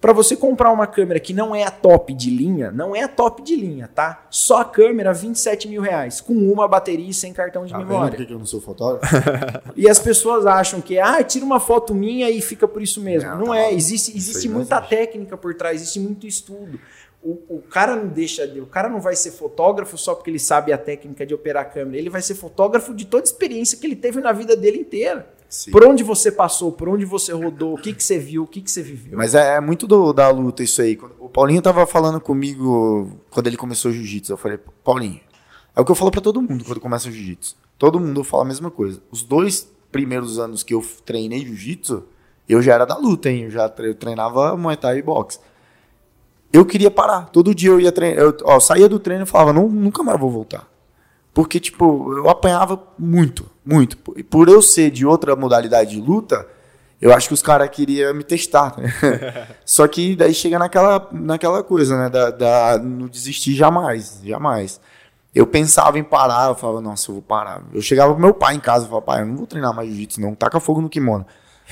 Para 0.00 0.12
você 0.12 0.34
comprar 0.36 0.70
uma 0.72 0.86
câmera 0.86 1.20
que 1.20 1.32
não 1.32 1.54
é 1.54 1.64
a 1.64 1.70
top 1.70 2.12
de 2.14 2.30
linha, 2.30 2.70
não 2.72 2.94
é 2.96 3.02
a 3.02 3.08
top 3.08 3.42
de 3.42 3.54
linha, 3.54 3.88
tá? 3.94 4.26
Só 4.30 4.60
a 4.60 4.64
câmera, 4.64 5.12
27 5.12 5.68
mil 5.68 5.80
reais, 5.82 6.20
com 6.20 6.32
uma 6.34 6.66
bateria 6.66 7.08
e 7.08 7.14
sem 7.14 7.32
cartão 7.32 7.64
de 7.64 7.72
Tá 7.72 7.78
vendo 7.78 7.88
memória. 7.88 8.16
por 8.16 8.26
que 8.26 8.32
eu 8.32 8.38
não 8.38 8.46
sou 8.46 8.60
fotógrafo? 8.60 9.06
E 9.76 9.88
as 9.88 9.98
pessoas 9.98 10.44
acham 10.46 10.80
que, 10.80 10.98
ah, 10.98 11.22
tira 11.22 11.44
uma 11.44 11.60
foto 11.60 11.94
minha 11.94 12.28
e 12.30 12.40
fica 12.40 12.66
por 12.68 12.82
isso 12.82 13.00
mesmo. 13.00 13.28
Não, 13.30 13.38
Não, 13.38 13.46
tá 13.48 13.58
é, 13.58 13.72
existe, 13.74 14.16
existe 14.16 14.48
muita 14.48 14.76
existe. 14.76 14.90
técnica 14.90 15.36
por 15.36 15.54
trás, 15.54 15.80
existe 15.80 16.00
muito 16.00 16.26
estudo. 16.26 16.78
O, 17.24 17.38
o 17.48 17.62
cara 17.70 17.94
não 17.94 18.08
deixa, 18.08 18.46
de- 18.48 18.60
o 18.60 18.66
cara 18.66 18.88
não 18.88 19.00
vai 19.00 19.14
ser 19.14 19.30
fotógrafo 19.30 19.96
só 19.96 20.14
porque 20.14 20.28
ele 20.28 20.40
sabe 20.40 20.72
a 20.72 20.78
técnica 20.78 21.24
de 21.24 21.32
operar 21.32 21.62
a 21.62 21.64
câmera. 21.66 21.96
Ele 21.96 22.10
vai 22.10 22.20
ser 22.20 22.34
fotógrafo 22.34 22.92
de 22.92 23.06
toda 23.06 23.22
a 23.22 23.24
experiência 23.26 23.78
que 23.78 23.86
ele 23.86 23.94
teve 23.94 24.20
na 24.20 24.32
vida 24.32 24.56
dele 24.56 24.78
inteira. 24.78 25.28
Sim. 25.52 25.70
Por 25.70 25.84
onde 25.84 26.02
você 26.02 26.32
passou, 26.32 26.72
por 26.72 26.88
onde 26.88 27.04
você 27.04 27.30
rodou, 27.30 27.74
o 27.74 27.76
que, 27.78 27.92
que 27.92 28.02
você 28.02 28.18
viu, 28.18 28.44
o 28.44 28.46
que, 28.46 28.62
que 28.62 28.70
você 28.70 28.82
viveu. 28.82 29.18
Mas 29.18 29.34
é, 29.34 29.56
é 29.56 29.60
muito 29.60 29.86
do- 29.86 30.10
da 30.14 30.30
luta 30.30 30.62
isso 30.62 30.80
aí. 30.80 30.98
O 31.20 31.28
Paulinho 31.28 31.60
tava 31.60 31.86
falando 31.86 32.18
comigo 32.18 33.18
quando 33.30 33.48
ele 33.48 33.58
começou 33.58 33.90
o 33.90 33.94
jiu-jitsu. 33.94 34.32
Eu 34.32 34.38
falei, 34.38 34.58
Paulinho, 34.82 35.20
é 35.76 35.80
o 35.80 35.84
que 35.84 35.90
eu 35.90 35.94
falo 35.94 36.10
pra 36.10 36.22
todo 36.22 36.40
mundo 36.40 36.64
quando 36.64 36.80
começa 36.80 37.06
o 37.06 37.12
jiu-jitsu. 37.12 37.54
Todo 37.78 38.00
mundo 38.00 38.24
fala 38.24 38.44
a 38.44 38.46
mesma 38.46 38.70
coisa. 38.70 39.02
Os 39.10 39.22
dois 39.22 39.70
primeiros 39.90 40.38
anos 40.38 40.62
que 40.62 40.72
eu 40.72 40.82
treinei 41.04 41.44
jiu-jitsu, 41.44 42.02
eu 42.48 42.62
já 42.62 42.72
era 42.72 42.86
da 42.86 42.96
luta, 42.96 43.28
hein? 43.30 43.42
Eu 43.42 43.50
já 43.50 43.70
eu 43.80 43.94
treinava 43.94 44.56
Muay 44.56 44.78
Thai 44.78 44.98
e 45.00 45.02
boxe. 45.02 45.38
eu 46.50 46.64
queria 46.64 46.90
parar. 46.90 47.26
Todo 47.30 47.54
dia 47.54 47.68
eu 47.70 47.78
ia 47.80 47.92
treinar. 47.92 48.18
Eu, 48.24 48.34
ó, 48.44 48.58
saía 48.58 48.88
do 48.88 48.98
treino 48.98 49.24
e 49.24 49.26
falava, 49.26 49.52
não, 49.52 49.68
nunca 49.68 50.02
mais 50.02 50.18
vou 50.18 50.30
voltar. 50.30 50.66
Porque, 51.34 51.60
tipo, 51.60 52.12
eu 52.16 52.28
apanhava 52.30 52.82
muito, 52.98 53.46
muito. 53.64 53.96
E 54.16 54.22
por 54.22 54.48
eu 54.48 54.60
ser 54.60 54.90
de 54.90 55.06
outra 55.06 55.36
modalidade 55.36 55.90
de 55.90 56.00
luta, 56.00 56.46
eu 57.00 57.12
acho 57.12 57.28
que 57.28 57.34
os 57.34 57.42
caras 57.42 57.68
queriam 57.68 58.14
me 58.14 58.22
testar. 58.22 58.78
Né? 58.78 58.88
Só 59.66 59.86
que 59.88 60.14
daí 60.14 60.32
chega 60.32 60.58
naquela, 60.58 61.08
naquela 61.12 61.62
coisa, 61.62 61.98
né? 61.98 62.08
Da, 62.08 62.30
da, 62.30 62.78
não 62.78 63.08
desistir 63.08 63.54
jamais, 63.54 64.20
jamais. 64.24 64.80
Eu 65.34 65.46
pensava 65.46 65.98
em 65.98 66.04
parar, 66.04 66.50
eu 66.50 66.54
falava, 66.54 66.80
nossa, 66.80 67.10
eu 67.10 67.14
vou 67.14 67.22
parar. 67.22 67.62
Eu 67.72 67.82
chegava 67.82 68.12
pro 68.12 68.22
meu 68.22 68.32
pai 68.34 68.54
em 68.54 68.60
casa 68.60 68.84
e 68.84 68.88
falava, 68.88 69.06
pai, 69.06 69.22
eu 69.22 69.26
não 69.26 69.36
vou 69.36 69.46
treinar 69.46 69.74
mais 69.74 69.88
jiu-jitsu, 69.88 70.20
não. 70.20 70.34
Taca 70.34 70.60
fogo 70.60 70.80
no 70.80 70.88
kimono. 70.88 71.26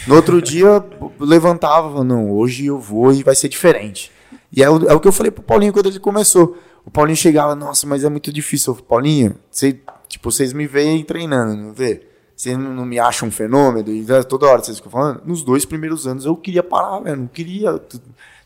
No 0.07 0.17
outro 0.17 0.41
dia, 0.43 0.67
eu 0.67 1.13
levantava, 1.21 1.89
falava, 1.89 2.05
não, 2.05 2.33
hoje 2.33 2.67
eu 2.67 2.79
vou 2.79 3.13
e 3.13 3.23
vai 3.23 3.35
ser 3.35 3.49
diferente. 3.49 4.11
E 4.53 4.63
é 4.63 4.71
o, 4.71 4.89
é 4.89 4.95
o 4.95 4.99
que 4.99 5.07
eu 5.07 5.13
falei 5.13 5.31
pro 5.31 5.43
Paulinho 5.43 5.73
quando 5.73 5.87
ele 5.87 6.01
começou. 6.01 6.59
O 6.85 6.91
Paulinho 6.91 7.17
chegava, 7.17 7.55
nossa, 7.55 7.87
mas 7.87 8.03
é 8.03 8.09
muito 8.09 8.33
difícil. 8.33 8.73
Eu 8.73 8.75
falei, 8.77 8.89
Paulinho, 8.89 9.37
você, 9.49 9.79
tipo, 10.11 10.31
vocês 10.31 10.53
me 10.53 10.67
veem 10.67 11.05
treinando, 11.05 11.57
não 11.57 11.73
vê? 11.73 12.07
Você 12.37 12.57
não, 12.57 12.85
me 12.85 12.99
acha 12.99 13.25
um 13.25 13.31
fenômeno? 13.31 13.91
E 13.91 14.05
toda 14.25 14.47
hora 14.47 14.63
vocês 14.63 14.79
ficam 14.79 14.91
falando. 14.91 15.23
Nos 15.25 15.43
dois 15.43 15.65
primeiros 15.65 16.07
anos 16.07 16.25
eu 16.25 16.35
queria 16.35 16.63
parar, 16.63 17.01
velho, 17.01 17.17
não 17.17 17.27
queria. 17.27 17.81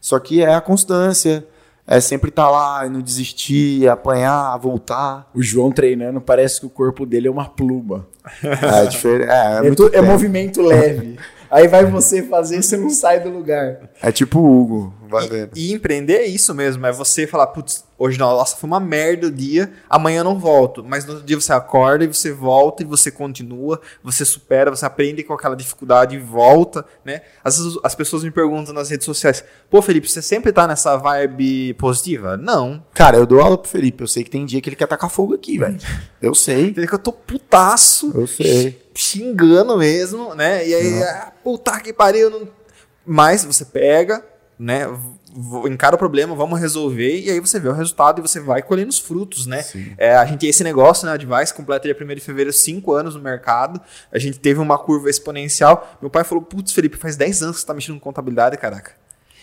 Só 0.01 0.19
que 0.19 0.43
é 0.43 0.55
a 0.55 0.61
constância 0.61 1.47
é 1.87 2.01
sempre 2.01 2.31
estar 2.31 2.45
tá 2.45 2.51
lá, 2.51 2.89
não 2.89 3.01
desistir, 3.01 3.89
apanhar, 3.89 4.57
voltar. 4.57 5.31
O 5.35 5.43
João 5.43 5.71
treinando, 5.71 6.21
parece 6.21 6.61
que 6.61 6.67
o 6.67 6.71
corpo 6.71 7.05
dele 7.05 7.29
é 7.29 7.31
uma 7.31 7.49
pluma. 7.49 8.07
É, 8.43 8.87
diferente. 8.87 9.31
É, 9.31 9.95
é, 9.95 9.97
é, 9.97 9.99
é 9.99 10.01
movimento 10.01 10.63
leve. 10.63 11.19
Aí 11.55 11.69
vai 11.69 11.85
você 11.85 12.21
fazer, 12.21 12.61
você 12.61 12.77
não 12.77 12.91
sai 12.91 13.21
do 13.21 13.31
lugar. 13.31 13.89
É 14.03 14.11
tipo 14.11 14.41
o 14.41 14.61
Hugo, 14.61 14.95
vai 15.09 15.29
vendo. 15.29 15.51
E, 15.55 15.71
e 15.71 15.73
empreender 15.73 16.15
é 16.15 16.27
isso 16.27 16.53
mesmo, 16.53 16.85
é 16.85 16.91
você 16.91 17.29
falar, 17.29 17.47
putz, 17.47 17.85
hoje 17.97 18.19
não, 18.19 18.29
nossa, 18.33 18.57
foi 18.57 18.67
uma 18.67 18.81
merda 18.81 19.29
o 19.29 19.31
dia, 19.31 19.73
amanhã 19.89 20.19
eu 20.19 20.25
não 20.25 20.37
volto. 20.37 20.83
Mas 20.83 21.05
no 21.05 21.13
outro 21.13 21.25
dia 21.25 21.41
você 21.41 21.53
acorda 21.53 22.03
e 22.03 22.09
você 22.09 22.33
volta 22.33 22.83
e 22.83 22.85
você 22.85 23.09
continua, 23.09 23.81
você 24.03 24.25
supera, 24.25 24.69
você 24.69 24.85
aprende 24.85 25.23
com 25.23 25.33
aquela 25.33 25.55
dificuldade 25.55 26.17
e 26.17 26.19
volta, 26.19 26.85
né? 27.05 27.21
Às 27.45 27.57
vezes 27.57 27.79
as 27.85 27.95
pessoas 27.95 28.25
me 28.25 28.33
perguntam 28.33 28.75
nas 28.75 28.91
redes 28.91 29.05
sociais, 29.05 29.45
pô, 29.71 29.81
Felipe, 29.81 30.11
você 30.11 30.21
sempre 30.21 30.51
tá 30.51 30.67
nessa 30.67 30.97
vibe 30.97 31.75
positiva? 31.75 32.37
Não. 32.37 32.85
Cara, 32.93 33.17
eu 33.17 33.27
dou 33.27 33.41
aula 33.41 33.57
pro 33.57 33.71
Felipe, 33.71 34.03
eu 34.03 34.09
sei 34.09 34.25
que 34.25 34.31
tem 34.31 34.45
dia 34.45 34.61
que 34.61 34.69
ele 34.69 34.75
quer 34.75 34.89
tacar 34.89 35.09
fogo 35.09 35.35
aqui, 35.35 35.57
velho. 35.57 35.79
Eu 36.21 36.35
sei. 36.35 36.73
Tem 36.73 36.85
que 36.85 36.95
eu 36.95 36.99
tô 36.99 37.13
putaço. 37.13 38.11
Eu 38.13 38.27
sei 38.27 38.83
xingando 38.95 39.77
mesmo, 39.77 40.35
né? 40.35 40.67
E 40.67 40.75
aí, 40.75 41.03
ah, 41.03 41.33
puta 41.43 41.81
que 41.81 41.93
pariu. 41.93 42.31
Não... 42.31 42.49
Mas 43.05 43.45
você 43.45 43.65
pega, 43.65 44.25
né? 44.59 44.87
Encara 45.69 45.97
o 45.97 45.99
problema, 45.99 46.35
vamos 46.35 46.61
resolver, 46.61 47.19
e 47.21 47.29
aí 47.29 47.41
você 47.41 47.59
vê 47.59 47.69
o 47.69 47.73
resultado 47.73 48.21
e 48.21 48.23
você 48.23 48.39
vai 48.39 48.63
colhendo 48.63 48.91
os 48.91 49.01
frutos, 49.01 49.47
né? 49.47 49.65
É, 49.99 50.15
a 50.15 50.25
gente 50.25 50.39
tem 50.39 50.49
esse 50.49 50.63
negócio, 50.63 51.07
né? 51.07 51.13
A 51.13 51.17
Device 51.17 51.53
completa 51.53 51.93
dia 51.93 51.97
1 52.01 52.15
de 52.15 52.21
fevereiro, 52.21 52.53
5 52.53 52.93
anos 52.93 53.17
no 53.17 53.21
mercado. 53.21 53.81
A 54.13 54.19
gente 54.19 54.39
teve 54.39 54.61
uma 54.61 54.79
curva 54.79 55.11
exponencial. 55.11 55.99
Meu 56.01 56.09
pai 56.09 56.23
falou: 56.23 56.43
Putz, 56.43 56.73
Felipe, 56.73 56.97
faz 56.97 57.17
10 57.17 57.43
anos 57.43 57.57
que 57.57 57.61
você 57.63 57.67
tá 57.67 57.75
mexendo 57.75 57.97
com 57.97 58.01
contabilidade, 58.01 58.57
caraca. 58.57 58.93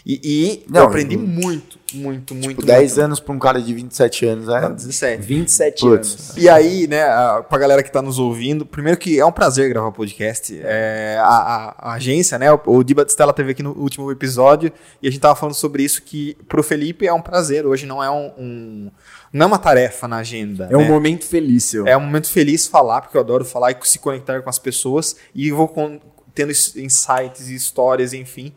E, 0.05 0.19
e 0.23 0.65
não, 0.67 0.81
eu 0.81 0.87
aprendi 0.87 1.15
eu, 1.15 1.21
muito, 1.21 1.79
muito, 1.93 2.33
muito. 2.33 2.49
Tipo, 2.49 2.65
10 2.65 2.97
anos 2.97 3.19
para 3.19 3.33
um 3.33 3.39
cara 3.39 3.61
de 3.61 3.71
27 3.73 4.25
anos, 4.25 4.49
é? 4.49 4.61
Não, 4.61 4.73
17. 4.73 5.21
27 5.21 5.81
Puts. 5.81 5.89
anos. 5.89 6.37
E 6.37 6.49
aí, 6.49 6.87
né, 6.87 7.05
pra 7.47 7.59
galera 7.59 7.83
que 7.83 7.91
tá 7.91 8.01
nos 8.01 8.17
ouvindo, 8.17 8.65
primeiro 8.65 8.97
que 8.97 9.19
é 9.19 9.25
um 9.25 9.31
prazer 9.31 9.69
gravar 9.69 9.91
podcast. 9.91 10.59
É, 10.63 11.17
a, 11.19 11.25
a, 11.25 11.75
a, 11.77 11.93
agência, 11.93 12.39
né, 12.39 12.51
o, 12.51 12.59
o 12.65 12.83
Di 12.83 12.95
Batistella 12.95 13.31
teve 13.31 13.51
aqui 13.51 13.61
no 13.61 13.77
último 13.77 14.11
episódio 14.11 14.71
e 15.01 15.07
a 15.07 15.11
gente 15.11 15.21
tava 15.21 15.35
falando 15.35 15.55
sobre 15.55 15.83
isso, 15.83 16.01
que 16.01 16.35
pro 16.47 16.63
Felipe 16.63 17.05
é 17.05 17.13
um 17.13 17.21
prazer. 17.21 17.65
Hoje 17.67 17.85
não 17.85 18.03
é 18.03 18.09
um, 18.09 18.31
um 18.37 18.91
não 19.31 19.45
é 19.45 19.47
uma 19.47 19.59
tarefa 19.59 20.07
na 20.07 20.17
agenda. 20.17 20.65
É 20.65 20.75
né? 20.75 20.77
um 20.77 20.87
momento 20.87 21.25
feliz, 21.25 21.65
seu. 21.65 21.85
É 21.87 21.95
um 21.95 22.01
momento 22.01 22.29
feliz 22.29 22.65
falar, 22.65 23.01
porque 23.01 23.15
eu 23.15 23.21
adoro 23.21 23.45
falar 23.45 23.71
e 23.71 23.75
se 23.83 23.99
conectar 23.99 24.41
com 24.41 24.49
as 24.49 24.57
pessoas 24.57 25.15
e 25.33 25.51
vou 25.51 25.67
com, 25.67 25.99
tendo 26.33 26.51
insights 26.51 27.49
e 27.49 27.55
histórias, 27.55 28.13
enfim. 28.13 28.51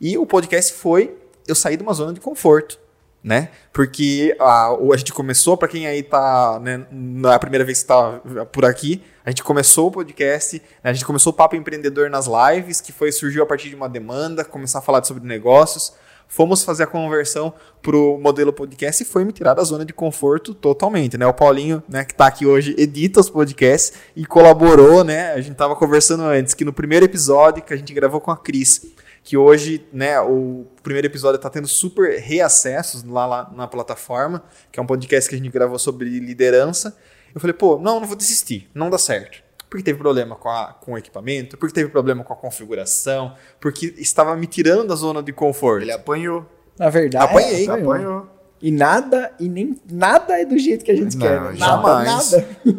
E 0.00 0.16
o 0.16 0.24
podcast 0.24 0.72
foi 0.74 1.16
eu 1.46 1.54
sair 1.54 1.76
de 1.76 1.82
uma 1.82 1.92
zona 1.92 2.12
de 2.12 2.20
conforto, 2.20 2.78
né? 3.22 3.48
Porque 3.72 4.36
a, 4.38 4.68
a 4.70 4.96
gente 4.96 5.12
começou, 5.12 5.56
para 5.56 5.66
quem 5.66 5.86
aí 5.86 6.02
tá, 6.02 6.60
né, 6.62 6.86
na 6.90 7.34
é 7.34 7.38
primeira 7.38 7.64
vez 7.64 7.78
que 7.78 7.84
está 7.84 8.20
por 8.52 8.64
aqui, 8.64 9.02
a 9.24 9.30
gente 9.30 9.42
começou 9.42 9.88
o 9.88 9.90
podcast, 9.90 10.62
né, 10.84 10.90
a 10.90 10.92
gente 10.92 11.04
começou 11.04 11.32
o 11.32 11.36
Papo 11.36 11.56
Empreendedor 11.56 12.08
nas 12.10 12.26
lives, 12.26 12.80
que 12.80 12.92
foi 12.92 13.10
surgiu 13.10 13.42
a 13.42 13.46
partir 13.46 13.68
de 13.68 13.74
uma 13.74 13.88
demanda, 13.88 14.44
começar 14.44 14.78
a 14.78 14.82
falar 14.82 15.02
sobre 15.04 15.26
negócios. 15.26 15.92
Fomos 16.30 16.62
fazer 16.62 16.82
a 16.82 16.86
conversão 16.86 17.54
pro 17.80 18.18
modelo 18.18 18.52
podcast 18.52 19.02
e 19.02 19.06
foi 19.06 19.24
me 19.24 19.32
tirar 19.32 19.54
da 19.54 19.64
zona 19.64 19.82
de 19.82 19.94
conforto 19.94 20.52
totalmente, 20.52 21.16
né? 21.16 21.26
O 21.26 21.32
Paulinho, 21.32 21.82
né, 21.88 22.04
que 22.04 22.12
está 22.12 22.26
aqui 22.26 22.44
hoje, 22.44 22.74
edita 22.76 23.18
os 23.18 23.30
podcasts 23.30 23.94
e 24.14 24.26
colaborou, 24.26 25.02
né? 25.02 25.32
A 25.32 25.40
gente 25.40 25.56
tava 25.56 25.74
conversando 25.74 26.24
antes 26.24 26.52
que 26.52 26.66
no 26.66 26.72
primeiro 26.72 27.06
episódio 27.06 27.62
que 27.62 27.72
a 27.72 27.76
gente 27.78 27.94
gravou 27.94 28.20
com 28.20 28.30
a 28.30 28.36
Cris, 28.36 28.92
que 29.28 29.36
hoje, 29.36 29.86
né, 29.92 30.18
o 30.22 30.64
primeiro 30.82 31.06
episódio 31.06 31.36
está 31.36 31.50
tendo 31.50 31.68
super 31.68 32.18
reacessos 32.18 33.04
lá, 33.04 33.26
lá, 33.26 33.52
na 33.54 33.68
plataforma, 33.68 34.42
que 34.72 34.80
é 34.80 34.82
um 34.82 34.86
podcast 34.86 35.28
que 35.28 35.34
a 35.34 35.38
gente 35.38 35.50
gravou 35.50 35.78
sobre 35.78 36.08
liderança. 36.18 36.96
Eu 37.34 37.38
falei, 37.38 37.52
pô, 37.52 37.78
não, 37.78 38.00
não 38.00 38.06
vou 38.06 38.16
desistir, 38.16 38.70
não 38.74 38.88
dá 38.88 38.96
certo. 38.96 39.42
Porque 39.68 39.84
teve 39.84 39.98
problema 39.98 40.34
com, 40.34 40.48
a, 40.48 40.72
com 40.72 40.94
o 40.94 40.98
equipamento, 40.98 41.58
porque 41.58 41.74
teve 41.74 41.90
problema 41.90 42.24
com 42.24 42.32
a 42.32 42.36
configuração, 42.36 43.34
porque 43.60 43.94
estava 43.98 44.34
me 44.34 44.46
tirando 44.46 44.88
da 44.88 44.94
zona 44.94 45.22
de 45.22 45.30
conforto. 45.30 45.82
Ele 45.82 45.92
apanhou. 45.92 46.46
Na 46.78 46.88
verdade, 46.88 47.26
apanhei. 47.26 47.68
Apanhou. 47.68 47.92
apanhou. 47.92 48.26
E 48.62 48.70
nada, 48.70 49.34
e 49.38 49.46
nem 49.46 49.78
nada 49.92 50.40
é 50.40 50.46
do 50.46 50.56
jeito 50.56 50.86
que 50.86 50.90
a 50.90 50.96
gente 50.96 51.18
não, 51.18 51.26
quer. 51.26 51.38
Né? 51.38 51.56
Jamais. 51.56 52.30
Nada, 52.30 52.46
nada. 52.64 52.78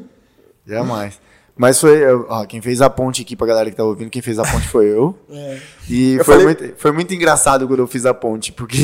Jamais. 0.66 1.22
Mas 1.60 1.78
foi, 1.78 2.02
ó, 2.30 2.46
quem 2.46 2.62
fez 2.62 2.82
a 2.82 2.90
ponte 2.90 3.22
aqui 3.22 3.36
pra 3.36 3.46
galera 3.46 3.70
que 3.70 3.76
tá 3.76 3.84
ouvindo, 3.84 4.10
quem 4.10 4.22
fez 4.22 4.40
a 4.40 4.44
ponte 4.44 4.66
foi 4.70 4.86
eu. 4.86 5.14
É. 5.30 5.60
E 5.90 6.14
eu 6.14 6.24
foi, 6.24 6.36
falei... 6.36 6.46
muito, 6.46 6.74
foi 6.78 6.92
muito 6.94 7.14
engraçado 7.14 7.68
quando 7.68 7.80
eu 7.80 7.88
fiz 7.88 8.06
a 8.06 8.14
ponte, 8.14 8.54
porque 8.54 8.78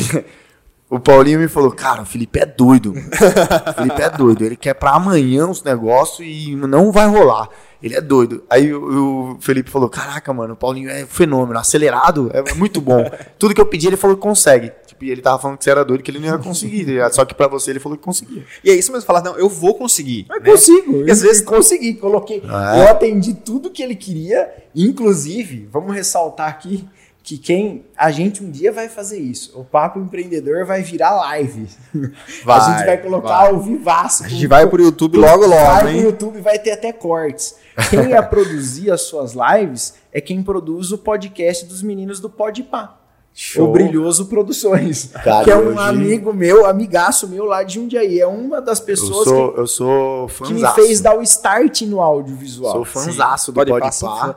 o 0.90 1.00
Paulinho 1.00 1.38
me 1.38 1.48
falou, 1.48 1.70
cara, 1.70 2.02
o 2.02 2.04
Felipe 2.04 2.38
é 2.38 2.44
doido. 2.44 2.92
o 2.92 3.72
Felipe 3.72 4.02
é 4.02 4.10
doido. 4.10 4.44
Ele 4.44 4.56
quer 4.56 4.74
pra 4.74 4.90
amanhã 4.90 5.46
os 5.46 5.62
negócios 5.62 6.26
e 6.28 6.54
não 6.54 6.92
vai 6.92 7.06
rolar. 7.06 7.48
Ele 7.82 7.94
é 7.94 8.00
doido. 8.00 8.44
Aí 8.50 8.74
o, 8.74 9.36
o 9.36 9.38
Felipe 9.40 9.70
falou, 9.70 9.88
caraca, 9.88 10.30
mano, 10.34 10.52
o 10.52 10.56
Paulinho 10.56 10.90
é 10.90 11.06
fenômeno, 11.06 11.58
acelerado, 11.58 12.30
é 12.34 12.52
muito 12.54 12.80
bom. 12.80 13.10
Tudo 13.38 13.54
que 13.54 13.60
eu 13.60 13.66
pedi, 13.66 13.86
ele 13.86 13.96
falou 13.96 14.16
que 14.16 14.22
consegue. 14.22 14.70
E 15.00 15.10
ele 15.10 15.20
tava 15.20 15.38
falando 15.38 15.58
que 15.58 15.64
você 15.64 15.70
era 15.70 15.84
doido, 15.84 16.02
que 16.02 16.10
ele 16.10 16.18
não 16.18 16.26
ia 16.26 16.38
conseguir. 16.38 16.86
Só 17.12 17.24
que 17.24 17.34
pra 17.34 17.48
você 17.48 17.70
ele 17.70 17.80
falou 17.80 17.96
que 17.98 18.04
conseguia. 18.04 18.44
E 18.64 18.70
é 18.70 18.74
isso 18.74 18.92
mesmo, 18.92 19.06
falar, 19.06 19.22
não, 19.22 19.36
eu 19.36 19.48
vou 19.48 19.74
conseguir. 19.74 20.26
Eu 20.28 20.40
né? 20.40 20.50
consigo. 20.50 21.06
E 21.06 21.10
às 21.10 21.22
vezes 21.22 21.42
consegui, 21.42 21.94
coloquei. 21.94 22.42
Ah? 22.48 22.78
Eu 22.78 22.88
atendi 22.88 23.34
tudo 23.34 23.70
que 23.70 23.82
ele 23.82 23.94
queria, 23.94 24.52
inclusive, 24.74 25.68
vamos 25.70 25.94
ressaltar 25.94 26.48
aqui 26.48 26.88
que 27.26 27.36
quem 27.36 27.84
a 27.96 28.12
gente 28.12 28.40
um 28.40 28.48
dia 28.48 28.70
vai 28.70 28.88
fazer 28.88 29.18
isso. 29.18 29.58
O 29.58 29.64
papo 29.64 29.98
empreendedor 29.98 30.64
vai 30.64 30.80
virar 30.82 31.10
live. 31.10 31.66
Vai, 32.44 32.60
a 32.60 32.60
gente 32.60 32.86
vai 32.86 32.98
colocar 32.98 33.38
vai. 33.38 33.48
ao 33.48 33.58
vivaço. 33.58 34.22
A 34.22 34.28
gente 34.28 34.46
vai 34.46 34.64
pro 34.64 34.80
YouTube 34.80 35.18
logo 35.18 35.44
logo, 35.44 35.50
vai 35.50 35.88
hein? 35.92 36.02
pro 36.02 36.10
YouTube 36.10 36.40
vai 36.40 36.56
ter 36.56 36.70
até 36.70 36.92
cortes. 36.92 37.56
Quem 37.90 38.10
ia 38.10 38.22
produzir 38.22 38.92
as 38.92 39.00
suas 39.00 39.34
lives 39.34 39.94
é 40.12 40.20
quem 40.20 40.40
produz 40.40 40.92
o 40.92 40.98
podcast 40.98 41.66
dos 41.66 41.82
meninos 41.82 42.20
do 42.20 42.30
Podpah. 42.30 43.05
Show. 43.38 43.68
O 43.68 43.70
Brilhoso 43.70 44.24
Produções. 44.28 45.10
Cara, 45.22 45.44
que 45.44 45.50
é 45.50 45.56
um 45.58 45.78
amigo 45.78 46.32
meu, 46.32 46.64
amigaço 46.64 47.28
meu 47.28 47.44
lá 47.44 47.62
de 47.62 47.74
Jundiaí. 47.74 48.18
É 48.18 48.26
uma 48.26 48.62
das 48.62 48.80
pessoas 48.80 49.26
eu 49.26 49.34
sou, 49.34 49.52
que, 49.52 49.60
eu 49.60 49.66
sou 49.66 50.26
que 50.46 50.54
me 50.54 50.66
fez 50.72 51.02
dar 51.02 51.14
o 51.14 51.22
start 51.22 51.82
no 51.82 52.00
audiovisual. 52.00 52.72
Sou 52.72 52.84
fãzaço 52.86 53.52
do 53.52 53.62
Podpah. 53.62 54.36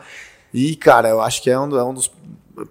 E, 0.53 0.75
cara, 0.75 1.07
eu 1.07 1.21
acho 1.21 1.41
que 1.41 1.49
é 1.49 1.57
um, 1.57 1.77
é 1.77 1.83
um 1.83 1.93
dos 1.93 2.11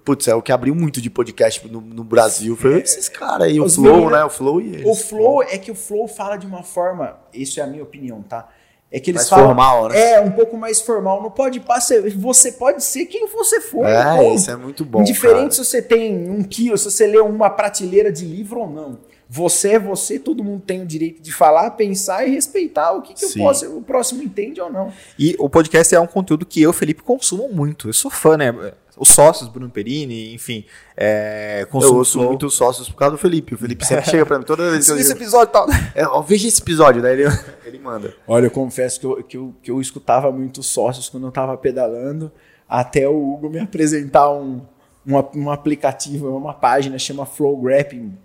Putz, 0.04 0.28
é 0.28 0.34
o 0.34 0.42
que 0.42 0.52
abriu 0.52 0.74
muito 0.74 1.00
de 1.00 1.08
podcast 1.08 1.66
no, 1.66 1.80
no 1.80 2.04
Brasil. 2.04 2.54
Foi 2.54 2.74
é, 2.74 2.78
esses 2.82 3.08
caras 3.08 3.46
aí, 3.46 3.58
o 3.58 3.66
Flow, 3.66 4.10
né? 4.10 4.22
O 4.22 4.28
Flow 4.28 4.60
e 4.60 4.66
eles. 4.68 4.86
O 4.86 4.94
Flow 4.94 5.42
é 5.42 5.56
que 5.56 5.70
o 5.70 5.74
Flow 5.74 6.06
fala 6.06 6.36
de 6.36 6.46
uma 6.46 6.62
forma, 6.62 7.16
isso 7.32 7.58
é 7.58 7.62
a 7.62 7.66
minha 7.66 7.82
opinião, 7.82 8.20
tá? 8.20 8.48
É 8.90 8.98
que 8.98 9.10
eles 9.10 9.20
mais 9.20 9.28
falam. 9.28 9.46
formal, 9.46 9.88
né? 9.88 10.12
É, 10.12 10.20
um 10.20 10.30
pouco 10.30 10.56
mais 10.56 10.80
formal. 10.80 11.22
Não 11.22 11.30
pode 11.30 11.60
passar. 11.60 12.00
Você 12.16 12.52
pode 12.52 12.82
ser 12.82 13.04
quem 13.04 13.28
você 13.28 13.60
for. 13.60 13.84
É, 13.84 14.34
isso 14.34 14.50
é 14.50 14.56
muito 14.56 14.84
bom. 14.84 15.02
Indiferente 15.02 15.54
se 15.54 15.64
você 15.64 15.82
tem 15.82 16.30
um 16.30 16.42
quilo, 16.42 16.78
se 16.78 16.90
você 16.90 17.06
lê 17.06 17.18
uma 17.18 17.50
prateleira 17.50 18.10
de 18.10 18.24
livro 18.24 18.60
ou 18.60 18.70
não. 18.70 18.98
Você 19.28 19.72
é 19.72 19.78
você, 19.78 20.18
todo 20.18 20.42
mundo 20.42 20.62
tem 20.66 20.82
o 20.82 20.86
direito 20.86 21.20
de 21.20 21.32
falar, 21.32 21.72
pensar 21.72 22.26
e 22.26 22.30
respeitar 22.30 22.92
o 22.92 23.02
que, 23.02 23.12
que 23.12 23.24
eu 23.24 23.44
posso, 23.44 23.76
o 23.76 23.82
próximo 23.82 24.22
entende 24.22 24.58
ou 24.60 24.72
não. 24.72 24.90
E 25.18 25.36
o 25.38 25.50
podcast 25.50 25.94
é 25.94 26.00
um 26.00 26.06
conteúdo 26.06 26.46
que 26.46 26.62
eu, 26.62 26.72
Felipe, 26.72 27.02
consumo 27.02 27.48
muito. 27.48 27.88
Eu 27.88 27.92
sou 27.92 28.10
fã, 28.10 28.38
né? 28.38 28.54
os 28.98 29.10
sócios, 29.10 29.48
Bruno 29.48 29.70
Perini, 29.70 30.34
enfim. 30.34 30.64
É, 30.96 31.66
eu 31.72 31.94
ouço 31.94 32.20
muito 32.20 32.50
sócios 32.50 32.88
por 32.88 32.96
causa 32.96 33.12
do 33.12 33.18
Felipe. 33.18 33.54
O 33.54 33.58
Felipe 33.58 33.86
sempre 33.86 34.06
chega 34.10 34.26
pra 34.26 34.38
mim 34.38 34.44
toda 34.44 34.70
vez 34.70 34.86
que 34.86 34.92
eu 34.92 34.98
Esse 34.98 35.12
episódio 35.12 35.52
tal. 35.52 35.66
É, 35.94 36.06
ó, 36.06 36.20
veja 36.20 36.48
esse 36.48 36.60
episódio, 36.60 37.00
daí 37.00 37.20
ele, 37.20 37.38
ele 37.64 37.78
manda. 37.78 38.14
Olha, 38.26 38.46
eu 38.46 38.50
confesso 38.50 38.98
que 38.98 39.06
eu, 39.06 39.22
que 39.22 39.36
eu, 39.36 39.54
que 39.62 39.70
eu 39.70 39.80
escutava 39.80 40.30
muito 40.32 40.62
sócios 40.62 41.08
quando 41.08 41.26
eu 41.26 41.32
tava 41.32 41.56
pedalando, 41.56 42.32
até 42.68 43.08
o 43.08 43.34
Hugo 43.34 43.48
me 43.48 43.60
apresentar 43.60 44.30
um, 44.32 44.62
um, 45.06 45.22
um 45.34 45.50
aplicativo, 45.50 46.28
uma 46.36 46.54
página 46.54 46.98
chama 46.98 47.24
Flow 47.24 47.56
Grapping 47.56 48.16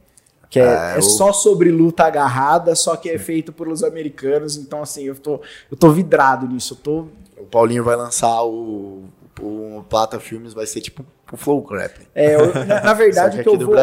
Que 0.54 0.60
é, 0.60 0.64
É, 0.64 0.96
é 0.96 1.00
o- 1.00 1.02
só 1.02 1.34
sobre 1.34 1.72
luta 1.72 2.04
agarrada, 2.04 2.76
só 2.76 2.96
que 2.96 3.10
é 3.10 3.18
feito 3.18 3.52
pelos 3.52 3.84
americanos. 3.84 4.56
Então, 4.56 4.82
assim, 4.84 5.04
eu 5.04 5.16
tô, 5.16 5.42
eu 5.72 5.76
tô 5.76 5.90
vidrado 5.92 6.48
nisso. 6.48 6.74
Eu 6.74 6.78
tô 6.78 7.08
O 7.42 7.46
Paulinho 7.46 7.84
vai 7.84 7.96
lançar 7.96 8.44
o, 8.44 9.04
o 9.42 9.84
Plata 9.90 10.20
Filmes, 10.20 10.54
vai 10.54 10.66
ser 10.68 10.80
tipo 10.82 11.04
o 11.32 11.36
Flow 11.38 11.62
Crap. 11.64 11.98
É, 12.14 12.36
eu- 12.36 12.54
na, 12.66 12.82
na 12.82 12.94
verdade, 12.94 13.38
que 13.44 13.50
eu 13.50 13.54
vou, 13.66 13.76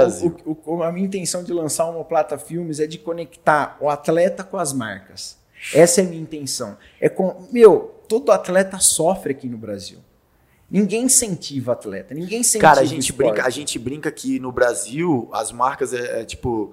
o- 0.47 0.77
o- 0.77 0.83
a 0.85 0.93
minha 0.93 1.05
intenção 1.07 1.43
de 1.43 1.53
lançar 1.53 1.91
uma 1.91 2.05
Plata 2.05 2.39
Filmes 2.39 2.79
é 2.79 2.87
de 2.87 2.99
conectar 2.99 3.77
o 3.81 3.89
atleta 3.91 4.45
com 4.45 4.57
as 4.57 4.73
marcas. 4.73 5.37
Essa 5.75 6.01
é 6.01 6.05
a 6.05 6.07
minha 6.07 6.23
intenção. 6.23 6.77
É 7.01 7.09
com, 7.09 7.49
meu, 7.53 7.95
todo 8.09 8.31
atleta 8.33 8.79
sofre 8.79 9.33
aqui 9.33 9.49
no 9.49 9.59
Brasil. 9.59 9.99
Ninguém 10.71 11.05
incentiva 11.05 11.73
atleta, 11.73 12.15
ninguém 12.15 12.41
incentiva 12.41 12.69
Cara, 12.69 12.81
a 12.81 12.85
gente, 12.85 13.13
brinca, 13.13 13.45
a 13.45 13.51
gente 13.51 13.79
brinca 13.79 14.11
que 14.11 14.39
no 14.39 14.53
Brasil 14.53 15.29
as 15.33 15.51
marcas 15.51 15.93
é, 15.93 16.21
é 16.21 16.25
tipo. 16.25 16.73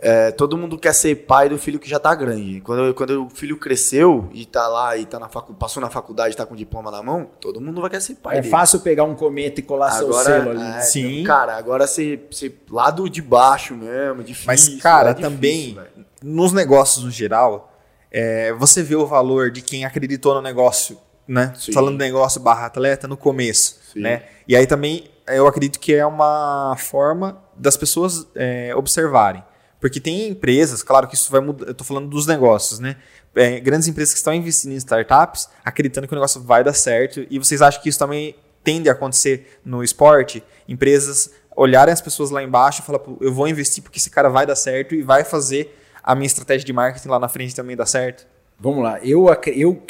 é, 0.00 0.30
todo 0.30 0.56
mundo 0.56 0.78
quer 0.78 0.94
ser 0.94 1.14
pai 1.26 1.48
do 1.48 1.58
filho 1.58 1.78
que 1.78 1.90
já 1.90 1.98
tá 1.98 2.14
grande. 2.14 2.60
Quando, 2.62 2.94
quando 2.94 3.26
o 3.26 3.28
filho 3.28 3.58
cresceu 3.58 4.30
e 4.32 4.46
tá 4.46 4.66
lá 4.68 4.96
e 4.96 5.04
tá 5.04 5.18
na 5.18 5.28
facu, 5.28 5.52
passou 5.52 5.80
na 5.80 5.90
faculdade 5.90 6.36
tá 6.36 6.46
com 6.46 6.54
o 6.54 6.56
diploma 6.56 6.90
na 6.90 7.02
mão, 7.02 7.28
todo 7.40 7.60
mundo 7.60 7.80
vai 7.80 7.90
querer 7.90 8.00
ser 8.02 8.14
pai 8.14 8.38
É 8.38 8.40
dele. 8.40 8.50
fácil 8.50 8.80
pegar 8.80 9.04
um 9.04 9.14
cometa 9.14 9.60
e 9.60 9.62
colar 9.62 9.90
seu 9.90 10.06
Agora, 10.06 10.24
selo 10.24 10.50
ali. 10.52 10.62
é, 10.62 10.80
Sim. 10.82 11.24
Cara, 11.24 11.56
agora 11.56 11.86
você, 11.86 12.18
você 12.30 12.54
lado 12.70 13.10
de 13.10 13.20
baixo 13.20 13.74
mesmo, 13.74 14.22
difícil. 14.22 14.46
Mas, 14.46 14.68
cara, 14.80 15.10
é 15.10 15.14
difícil, 15.14 15.30
também, 15.36 15.74
velho. 15.74 16.06
nos 16.22 16.52
negócios 16.52 17.04
no 17.04 17.10
geral, 17.10 17.76
é, 18.10 18.52
você 18.54 18.82
vê 18.82 18.94
o 18.96 19.04
valor 19.04 19.50
de 19.50 19.60
quem 19.62 19.84
acreditou 19.84 20.32
no 20.34 20.40
negócio, 20.40 20.96
né? 21.28 21.52
Sim. 21.56 21.72
Falando 21.72 21.98
negócio 21.98 22.40
barra 22.40 22.66
atleta 22.66 23.06
no 23.06 23.16
começo, 23.16 23.78
Sim. 23.92 24.00
né? 24.00 24.22
E 24.48 24.56
aí 24.56 24.66
também 24.66 25.04
eu 25.26 25.46
acredito 25.46 25.78
que 25.78 25.94
é 25.94 26.06
uma 26.06 26.74
forma 26.78 27.38
das 27.54 27.76
pessoas 27.76 28.26
é, 28.34 28.74
observarem. 28.74 29.44
Porque 29.78 30.00
tem 30.00 30.28
empresas, 30.28 30.82
claro 30.82 31.06
que 31.06 31.14
isso 31.14 31.30
vai 31.30 31.40
mudar, 31.40 31.66
eu 31.66 31.74
tô 31.74 31.84
falando 31.84 32.08
dos 32.08 32.26
negócios, 32.26 32.80
né? 32.80 32.96
É, 33.36 33.60
grandes 33.60 33.86
empresas 33.86 34.12
que 34.12 34.18
estão 34.18 34.34
investindo 34.34 34.72
em 34.72 34.76
startups, 34.76 35.48
acreditando 35.64 36.08
que 36.08 36.14
o 36.14 36.16
negócio 36.16 36.40
vai 36.40 36.64
dar 36.64 36.72
certo, 36.72 37.24
e 37.30 37.38
vocês 37.38 37.62
acham 37.62 37.80
que 37.80 37.88
isso 37.88 37.98
também 37.98 38.34
tende 38.64 38.88
a 38.88 38.92
acontecer 38.92 39.60
no 39.64 39.84
esporte? 39.84 40.42
Empresas 40.66 41.30
olharem 41.54 41.92
as 41.92 42.00
pessoas 42.00 42.30
lá 42.30 42.42
embaixo 42.42 42.80
e 42.80 42.84
falar, 42.84 42.98
"Pô, 42.98 43.16
eu 43.20 43.32
vou 43.32 43.46
investir 43.46 43.82
porque 43.82 43.98
esse 43.98 44.10
cara 44.10 44.28
vai 44.28 44.46
dar 44.46 44.56
certo 44.56 44.94
e 44.94 45.02
vai 45.02 45.22
fazer 45.22 45.76
a 46.02 46.14
minha 46.14 46.26
estratégia 46.26 46.64
de 46.64 46.72
marketing 46.72 47.08
lá 47.08 47.18
na 47.18 47.28
frente 47.28 47.54
também 47.54 47.76
dar 47.76 47.86
certo? 47.86 48.26
Vamos 48.60 48.82
lá, 48.82 48.98
eu, 49.04 49.26
eu 49.54 49.82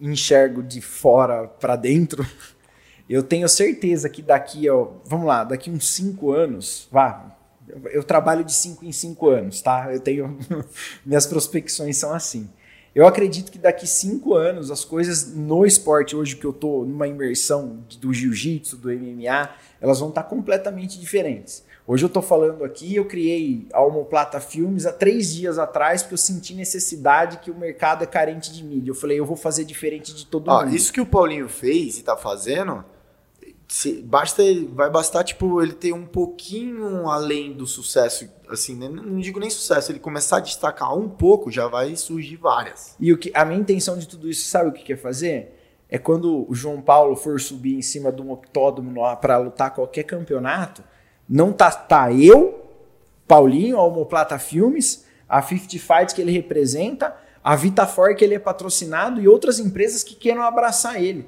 enxergo 0.00 0.60
de 0.60 0.80
fora 0.80 1.46
para 1.46 1.76
dentro, 1.76 2.26
eu 3.08 3.22
tenho 3.22 3.48
certeza 3.48 4.08
que 4.08 4.22
daqui, 4.22 4.68
ó, 4.68 4.88
vamos 5.04 5.26
lá, 5.26 5.44
daqui 5.44 5.70
uns 5.70 5.88
cinco 5.92 6.32
anos, 6.32 6.88
vá, 6.90 7.38
eu, 7.90 8.02
trabalho 8.02 8.44
de 8.44 8.52
cinco 8.52 8.84
em 8.84 8.90
cinco 8.90 9.28
anos, 9.28 9.62
tá? 9.62 9.92
Eu 9.92 10.00
tenho, 10.00 10.38
minhas 11.06 11.26
prospecções 11.26 11.96
são 11.96 12.12
assim. 12.12 12.48
Eu 12.94 13.06
acredito 13.06 13.52
que 13.52 13.58
daqui 13.58 13.86
cinco 13.86 14.34
anos 14.34 14.70
as 14.70 14.84
coisas 14.84 15.34
no 15.34 15.64
esporte, 15.64 16.16
hoje 16.16 16.34
que 16.34 16.44
eu 16.44 16.52
tô 16.52 16.84
numa 16.84 17.06
imersão 17.06 17.84
do 18.00 18.12
jiu-jitsu, 18.12 18.76
do 18.78 18.88
MMA, 18.88 19.50
elas 19.80 20.00
vão 20.00 20.08
estar 20.08 20.24
completamente 20.24 20.98
diferentes. 20.98 21.62
Hoje 21.90 22.04
eu 22.04 22.08
tô 22.10 22.20
falando 22.20 22.64
aqui, 22.64 22.96
eu 22.96 23.06
criei 23.06 23.66
a 23.72 23.80
Homoplata 23.80 24.38
Filmes 24.40 24.84
há 24.84 24.92
três 24.92 25.32
dias 25.34 25.58
atrás, 25.58 26.02
porque 26.02 26.12
eu 26.12 26.18
senti 26.18 26.52
necessidade 26.52 27.38
que 27.38 27.50
o 27.50 27.54
mercado 27.58 28.04
é 28.04 28.06
carente 28.06 28.52
de 28.52 28.62
mídia. 28.62 28.90
Eu 28.90 28.94
falei, 28.94 29.18
eu 29.18 29.24
vou 29.24 29.36
fazer 29.38 29.64
diferente 29.64 30.14
de 30.14 30.26
todo 30.26 30.48
Ó, 30.50 30.60
mundo. 30.64 30.76
isso 30.76 30.92
que 30.92 31.00
o 31.00 31.06
Paulinho 31.06 31.48
fez 31.48 31.98
e 31.98 32.02
tá 32.02 32.14
fazendo, 32.14 32.84
se- 33.66 34.02
basta, 34.02 34.42
vai 34.74 34.90
bastar, 34.90 35.24
tipo, 35.24 35.62
ele 35.62 35.72
ter 35.72 35.94
um 35.94 36.04
pouquinho 36.04 37.08
além 37.08 37.54
do 37.54 37.66
sucesso, 37.66 38.28
assim, 38.50 38.76
né? 38.76 38.86
não 38.86 39.18
digo 39.18 39.40
nem 39.40 39.48
sucesso, 39.48 39.90
ele 39.90 39.98
começar 39.98 40.36
a 40.36 40.40
destacar 40.40 40.94
um 40.94 41.08
pouco, 41.08 41.50
já 41.50 41.68
vai 41.68 41.96
surgir 41.96 42.36
várias. 42.36 42.96
E 43.00 43.10
o 43.14 43.16
que, 43.16 43.32
a 43.34 43.46
minha 43.46 43.58
intenção 43.60 43.96
de 43.96 44.06
tudo 44.06 44.28
isso, 44.28 44.46
sabe 44.46 44.68
o 44.68 44.72
que 44.74 44.84
quer 44.84 44.98
fazer? 44.98 45.54
É 45.88 45.96
quando 45.96 46.44
o 46.50 46.54
João 46.54 46.82
Paulo 46.82 47.16
for 47.16 47.40
subir 47.40 47.74
em 47.76 47.80
cima 47.80 48.12
de 48.12 48.20
um 48.20 48.30
octódromo 48.30 48.92
para 49.22 49.38
lutar 49.38 49.72
qualquer 49.74 50.02
campeonato, 50.02 50.84
não 51.28 51.52
tá, 51.52 51.70
tá 51.70 52.12
eu, 52.12 52.64
Paulinho, 53.26 53.76
a 53.76 53.82
Homoplata 53.84 54.38
Filmes, 54.38 55.04
a 55.28 55.42
50 55.42 55.78
Fights 55.78 56.14
que 56.14 56.22
ele 56.22 56.32
representa, 56.32 57.14
a 57.44 57.54
Vitafor 57.54 58.14
que 58.16 58.24
ele 58.24 58.34
é 58.34 58.38
patrocinado 58.38 59.20
e 59.20 59.28
outras 59.28 59.58
empresas 59.58 60.02
que 60.02 60.14
queiram 60.14 60.42
abraçar 60.42 61.02
ele. 61.02 61.26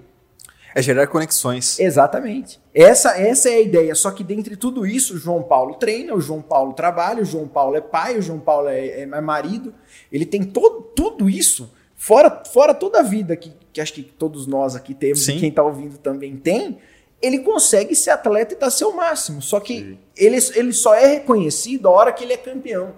É 0.75 0.81
gerar 0.81 1.07
conexões. 1.09 1.81
Exatamente. 1.81 2.61
Essa, 2.73 3.21
essa 3.21 3.49
é 3.49 3.55
a 3.55 3.61
ideia. 3.61 3.95
Só 3.95 4.11
que 4.13 4.23
dentre 4.23 4.57
tudo 4.57 4.87
isso, 4.87 5.15
o 5.15 5.19
João 5.19 5.43
Paulo 5.43 5.75
treina, 5.75 6.15
o 6.15 6.21
João 6.21 6.41
Paulo 6.41 6.73
trabalha, 6.73 7.23
o 7.23 7.25
João 7.25 7.49
Paulo 7.49 7.77
é 7.77 7.81
pai, 7.81 8.19
o 8.19 8.23
João 8.23 8.39
Paulo 8.39 8.69
é, 8.69 9.01
é 9.01 9.21
marido. 9.21 9.75
Ele 10.13 10.25
tem 10.25 10.45
todo, 10.45 10.83
tudo 10.95 11.29
isso, 11.29 11.73
fora, 11.97 12.45
fora 12.53 12.73
toda 12.73 13.01
a 13.01 13.03
vida 13.03 13.37
que, 13.37 13.53
que 13.73 13.81
acho 13.81 13.93
que 13.93 14.03
todos 14.03 14.47
nós 14.47 14.77
aqui 14.77 14.95
temos 14.95 15.25
Sim. 15.25 15.37
e 15.37 15.41
quem 15.41 15.49
está 15.49 15.63
ouvindo 15.63 15.99
também 15.99 16.37
tem. 16.37 16.79
Ele 17.21 17.41
consegue 17.41 17.95
ser 17.95 18.11
atleta 18.11 18.55
e 18.55 18.57
dar 18.57 18.71
seu 18.71 18.93
máximo. 18.93 19.43
Só 19.43 19.61
que 19.61 19.99
ele, 20.17 20.39
ele 20.55 20.73
só 20.73 20.95
é 20.95 21.07
reconhecido 21.07 21.89
a 21.89 21.91
hora 21.91 22.13
que 22.13 22.25
ele 22.25 22.33
é 22.33 22.37
campeão. 22.37 22.95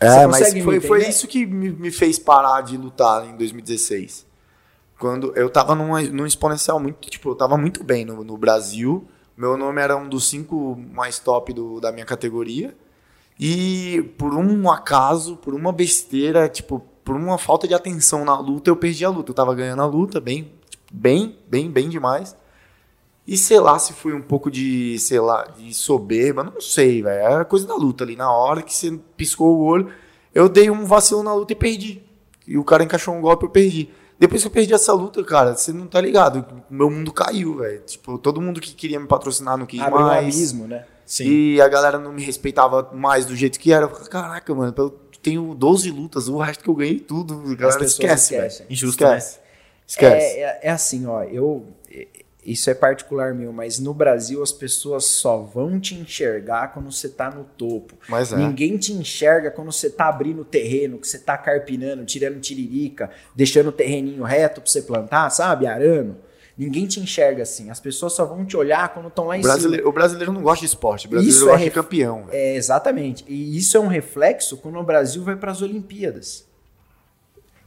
É, 0.00 0.26
mas 0.26 0.52
foi, 0.62 0.80
foi 0.80 1.06
isso 1.06 1.28
que 1.28 1.46
me, 1.46 1.70
me 1.70 1.90
fez 1.90 2.18
parar 2.18 2.60
de 2.62 2.76
lutar 2.76 3.26
em 3.26 3.36
2016. 3.36 4.26
Quando 4.98 5.32
eu 5.36 5.50
tava 5.50 5.74
num, 5.74 6.00
num 6.10 6.26
exponencial 6.26 6.78
muito, 6.78 7.08
tipo, 7.08 7.30
eu 7.30 7.34
tava 7.34 7.56
muito 7.56 7.82
bem 7.82 8.04
no, 8.04 8.22
no 8.22 8.36
Brasil. 8.36 9.06
Meu 9.36 9.56
nome 9.56 9.80
era 9.80 9.96
um 9.96 10.08
dos 10.08 10.28
cinco 10.28 10.76
mais 10.92 11.18
top 11.18 11.52
do, 11.52 11.80
da 11.80 11.90
minha 11.92 12.06
categoria. 12.06 12.76
E 13.38 14.12
por 14.18 14.34
um 14.34 14.70
acaso, 14.70 15.36
por 15.36 15.54
uma 15.54 15.72
besteira, 15.72 16.48
tipo, 16.48 16.80
por 17.04 17.16
uma 17.16 17.38
falta 17.38 17.66
de 17.66 17.74
atenção 17.74 18.24
na 18.24 18.38
luta, 18.38 18.70
eu 18.70 18.76
perdi 18.76 19.04
a 19.04 19.08
luta. 19.08 19.30
Eu 19.30 19.34
tava 19.34 19.54
ganhando 19.54 19.82
a 19.82 19.86
luta, 19.86 20.20
bem, 20.20 20.52
tipo, 20.68 20.84
bem, 20.92 21.36
bem, 21.48 21.70
bem 21.70 21.88
demais. 21.88 22.36
E 23.26 23.36
sei 23.36 23.60
lá 23.60 23.78
se 23.78 23.92
foi 23.92 24.12
um 24.12 24.20
pouco 24.20 24.50
de, 24.50 24.98
sei 24.98 25.20
lá, 25.20 25.44
de 25.56 25.72
soberba, 25.72 26.42
não 26.42 26.60
sei, 26.60 27.02
velho. 27.02 27.20
Era 27.20 27.44
coisa 27.44 27.66
da 27.66 27.74
luta 27.74 28.02
ali. 28.02 28.16
Na 28.16 28.32
hora 28.32 28.62
que 28.62 28.74
você 28.74 28.98
piscou 29.16 29.56
o 29.56 29.64
olho, 29.64 29.92
eu 30.34 30.48
dei 30.48 30.70
um 30.70 30.84
vacilo 30.84 31.22
na 31.22 31.32
luta 31.32 31.52
e 31.52 31.56
perdi. 31.56 32.02
E 32.46 32.58
o 32.58 32.64
cara 32.64 32.82
encaixou 32.82 33.14
um 33.14 33.20
golpe 33.20 33.44
e 33.44 33.46
eu 33.46 33.50
perdi. 33.50 33.90
Depois 34.18 34.42
que 34.42 34.46
eu 34.48 34.52
perdi 34.52 34.74
essa 34.74 34.92
luta, 34.92 35.22
cara, 35.24 35.54
você 35.56 35.72
não 35.72 35.86
tá 35.86 36.00
ligado. 36.00 36.44
O 36.70 36.74
meu 36.74 36.90
mundo 36.90 37.12
caiu, 37.12 37.56
velho. 37.56 37.80
Tipo, 37.80 38.18
todo 38.18 38.40
mundo 38.40 38.60
que 38.60 38.74
queria 38.74 38.98
me 38.98 39.06
patrocinar 39.06 39.56
não 39.56 39.66
quis 39.66 39.80
Abre 39.80 39.98
um 39.98 40.02
mais. 40.02 40.24
abismo, 40.34 40.66
né? 40.66 40.84
Sim. 41.04 41.24
E 41.24 41.60
a 41.60 41.68
galera 41.68 41.98
não 41.98 42.12
me 42.12 42.22
respeitava 42.22 42.90
mais 42.92 43.26
do 43.26 43.36
jeito 43.36 43.58
que 43.58 43.72
era. 43.72 43.86
Eu 43.86 43.90
falei, 43.90 44.08
caraca, 44.08 44.54
mano, 44.54 44.74
eu 44.76 44.90
tenho 45.22 45.54
12 45.54 45.90
lutas, 45.90 46.28
o 46.28 46.38
resto 46.38 46.62
que 46.64 46.70
eu 46.70 46.74
ganhei 46.74 46.98
tudo. 46.98 47.42
A 47.52 47.54
galera 47.54 47.84
esquece, 47.84 48.36
velho. 48.36 48.52
Injusto, 48.70 49.04
Esquece. 49.04 49.38
Esquece. 49.86 50.24
É, 50.24 50.40
é, 50.40 50.60
é 50.62 50.70
assim, 50.70 51.06
ó, 51.06 51.22
eu. 51.24 51.66
É- 52.44 52.50
Isso 52.50 52.68
é 52.70 52.74
particular 52.74 53.32
meu, 53.34 53.52
mas 53.52 53.78
no 53.78 53.94
Brasil 53.94 54.42
as 54.42 54.50
pessoas 54.52 55.04
só 55.04 55.38
vão 55.38 55.78
te 55.78 55.94
enxergar 55.94 56.72
quando 56.72 56.90
você 56.90 57.08
tá 57.08 57.30
no 57.30 57.44
topo. 57.44 57.94
Mas 58.08 58.32
é. 58.32 58.36
Ninguém 58.36 58.76
te 58.76 58.92
enxerga 58.92 59.50
quando 59.50 59.70
você 59.72 59.88
tá 59.88 60.08
abrindo 60.08 60.42
o 60.42 60.44
terreno, 60.44 60.98
que 60.98 61.06
você 61.06 61.18
tá 61.18 61.36
carpinando, 61.38 62.04
tirando 62.04 62.40
tiririca, 62.40 63.10
deixando 63.34 63.68
o 63.68 63.72
terreninho 63.72 64.22
reto 64.24 64.60
pra 64.60 64.70
você 64.70 64.82
plantar, 64.82 65.30
sabe? 65.30 65.66
Arando. 65.66 66.16
Ninguém 66.58 66.86
te 66.86 67.00
enxerga 67.00 67.42
assim. 67.44 67.70
As 67.70 67.80
pessoas 67.80 68.12
só 68.12 68.24
vão 68.26 68.44
te 68.44 68.56
olhar 68.56 68.92
quando 68.92 69.08
estão 69.08 69.26
lá 69.26 69.36
em 69.36 69.40
O 69.40 69.42
brasileiro, 69.42 69.82
cima. 69.84 69.88
o 69.90 69.92
brasileiro 69.92 70.32
não 70.32 70.42
gosta 70.42 70.60
de 70.60 70.66
esporte, 70.66 71.06
o 71.06 71.10
brasileiro 71.10 71.36
Isso 71.36 71.46
gosta 71.46 71.62
é 71.62 71.64
de 71.64 71.70
campeão. 71.70 72.26
É, 72.30 72.54
exatamente. 72.56 73.24
E 73.26 73.56
isso 73.56 73.76
é 73.76 73.80
um 73.80 73.86
reflexo 73.86 74.58
quando 74.58 74.78
o 74.78 74.82
Brasil 74.84 75.22
vai 75.24 75.34
para 75.34 75.50
as 75.50 75.62
Olimpíadas. 75.62 76.46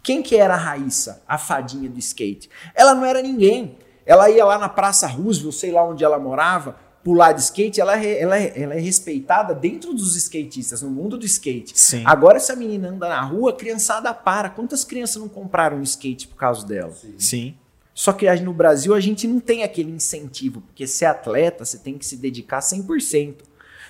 Quem 0.04 0.22
que 0.22 0.36
era 0.38 0.54
a 0.54 0.58
Raíssa, 0.58 1.24
a 1.28 1.36
fadinha 1.38 1.90
do 1.90 1.98
skate? 1.98 2.48
Ela 2.76 2.94
não 2.94 3.04
era 3.04 3.22
ninguém. 3.24 3.76
Ela 4.06 4.30
ia 4.30 4.46
lá 4.46 4.58
na 4.58 4.70
Praça 4.70 5.08
Roosevelt, 5.08 5.54
sei 5.56 5.72
lá 5.72 5.84
onde 5.84 6.04
ela 6.04 6.20
morava, 6.20 6.76
pular 7.04 7.32
de 7.32 7.42
skate. 7.42 7.82
Ela 7.82 8.00
é, 8.04 8.22
ela 8.22 8.38
é- 8.38 8.54
ela 8.62 8.74
é 8.76 8.80
respeitada 8.80 9.54
dentro 9.54 9.94
dos 9.94 10.16
skatistas, 10.16 10.82
no 10.82 10.90
mundo 10.90 11.18
do 11.18 11.26
skate. 11.26 11.78
Sim. 11.78 12.04
Agora 12.06 12.38
essa 12.38 12.56
menina 12.56 12.90
anda 12.90 13.10
na 13.10 13.22
rua, 13.22 13.52
a 13.52 13.54
criançada 13.56 14.14
para. 14.14 14.50
Quantas 14.50 14.84
crianças 14.84 15.18
não 15.22 15.28
compraram 15.30 15.78
um 15.78 15.82
skate 15.84 16.28
por 16.28 16.36
causa 16.36 16.66
dela? 16.66 16.94
Sim. 17.18 17.56
Só 17.94 18.12
que 18.12 18.28
a- 18.28 18.36
no 18.42 18.54
Brasil 18.54 18.94
a 18.94 19.00
gente 19.00 19.28
não 19.28 19.40
tem 19.40 19.64
aquele 19.64 19.90
incentivo, 19.92 20.62
porque 20.62 20.86
ser 20.86 21.06
atleta 21.06 21.64
você 21.64 21.78
tem 21.78 21.98
que 21.98 22.06
se 22.06 22.18
dedicar 22.18 22.62
100%. 22.62 23.44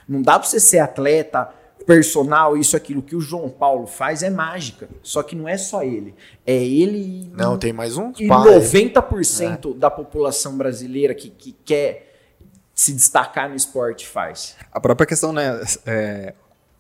Não 0.07 0.22
dá 0.22 0.38
pra 0.38 0.47
você 0.47 0.59
ser 0.59 0.78
atleta, 0.80 1.49
personal, 1.86 2.57
isso, 2.57 2.75
aquilo. 2.75 3.01
Que 3.01 3.15
o 3.15 3.21
João 3.21 3.49
Paulo 3.49 3.88
faz 3.88 4.23
é 4.23 4.29
mágica. 4.29 4.89
Só 5.01 5.21
que 5.23 5.36
não 5.36 5.47
é 5.47 5.57
só 5.57 5.83
ele. 5.83 6.15
É 6.45 6.55
ele 6.55 6.97
e, 6.97 7.31
Não, 7.33 7.57
tem 7.57 7.71
mais 7.71 7.97
um? 7.97 8.11
e 8.17 8.27
Pá, 8.27 8.43
90% 8.45 9.77
da 9.77 9.89
população 9.89 10.57
brasileira 10.57 11.13
que, 11.13 11.29
que 11.29 11.55
quer 11.63 12.13
se 12.73 12.91
destacar 12.93 13.49
no 13.49 13.55
esporte 13.55 14.07
faz. 14.07 14.55
A 14.71 14.79
própria 14.81 15.07
questão, 15.07 15.31
né? 15.31 15.61
é, 15.86 16.33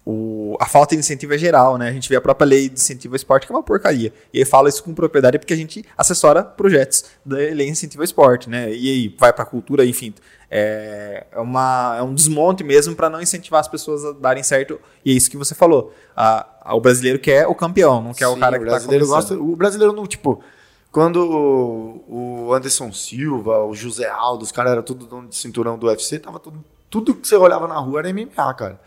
o, 0.05 0.55
a 0.59 0.67
falta 0.67 0.95
de 0.95 0.99
incentivo 0.99 1.33
é 1.33 1.37
geral, 1.37 1.79
né? 1.79 1.89
A 1.89 1.91
gente 1.91 2.07
vê 2.07 2.15
a 2.15 2.21
própria 2.21 2.45
lei 2.45 2.69
de 2.69 2.75
incentivo 2.75 3.15
ao 3.15 3.15
esporte, 3.15 3.47
que 3.47 3.51
é 3.51 3.55
uma 3.55 3.63
porcaria. 3.63 4.13
E 4.31 4.37
aí 4.37 4.45
fala 4.45 4.69
isso 4.69 4.83
com 4.83 4.93
propriedade 4.93 5.39
porque 5.39 5.53
a 5.53 5.57
gente 5.57 5.83
assessora 5.97 6.43
projetos 6.43 7.05
da 7.25 7.37
lei 7.37 7.55
de 7.55 7.71
incentivo 7.71 8.03
ao 8.03 8.05
esporte, 8.05 8.47
né? 8.47 8.71
E 8.71 8.87
aí 8.87 9.15
vai 9.17 9.33
para 9.33 9.41
a 9.41 9.47
cultura, 9.47 9.83
enfim. 9.83 10.13
É, 10.49 11.25
é, 11.31 11.39
uma, 11.39 11.95
é 11.97 12.03
um 12.03 12.13
desmonte 12.13 12.63
mesmo 12.63 12.95
para 12.95 13.09
não 13.09 13.19
incentivar 13.19 13.59
as 13.59 13.67
pessoas 13.67 14.05
a 14.05 14.11
darem 14.11 14.43
certo. 14.43 14.79
E 15.03 15.11
é 15.11 15.15
isso 15.15 15.29
que 15.29 15.37
você 15.37 15.55
falou. 15.55 15.91
A, 16.15 16.45
a, 16.61 16.75
o 16.75 16.79
brasileiro 16.79 17.17
quer 17.17 17.47
o 17.47 17.55
campeão, 17.55 17.99
não 17.99 18.13
quer 18.13 18.27
Sim, 18.27 18.33
o 18.33 18.37
cara 18.37 18.59
que 18.59 18.65
está 18.65 18.79
começando. 18.79 19.07
Gosta, 19.07 19.33
o 19.33 19.55
brasileiro 19.55 19.91
não, 19.91 20.05
tipo, 20.05 20.43
quando 20.91 21.17
o, 21.17 22.45
o 22.47 22.53
Anderson 22.53 22.93
Silva, 22.93 23.63
o 23.63 23.73
José 23.73 24.07
Aldo, 24.07 24.43
os 24.43 24.51
caras 24.51 24.73
eram 24.73 24.83
tudo 24.83 25.07
dono 25.07 25.27
de 25.27 25.35
cinturão 25.35 25.79
do 25.79 25.87
UFC, 25.87 26.19
tava 26.19 26.39
tudo, 26.39 26.63
tudo 26.91 27.15
que 27.15 27.27
você 27.27 27.35
olhava 27.35 27.67
na 27.67 27.79
rua 27.79 28.01
era 28.01 28.13
MMA, 28.13 28.53
cara 28.53 28.79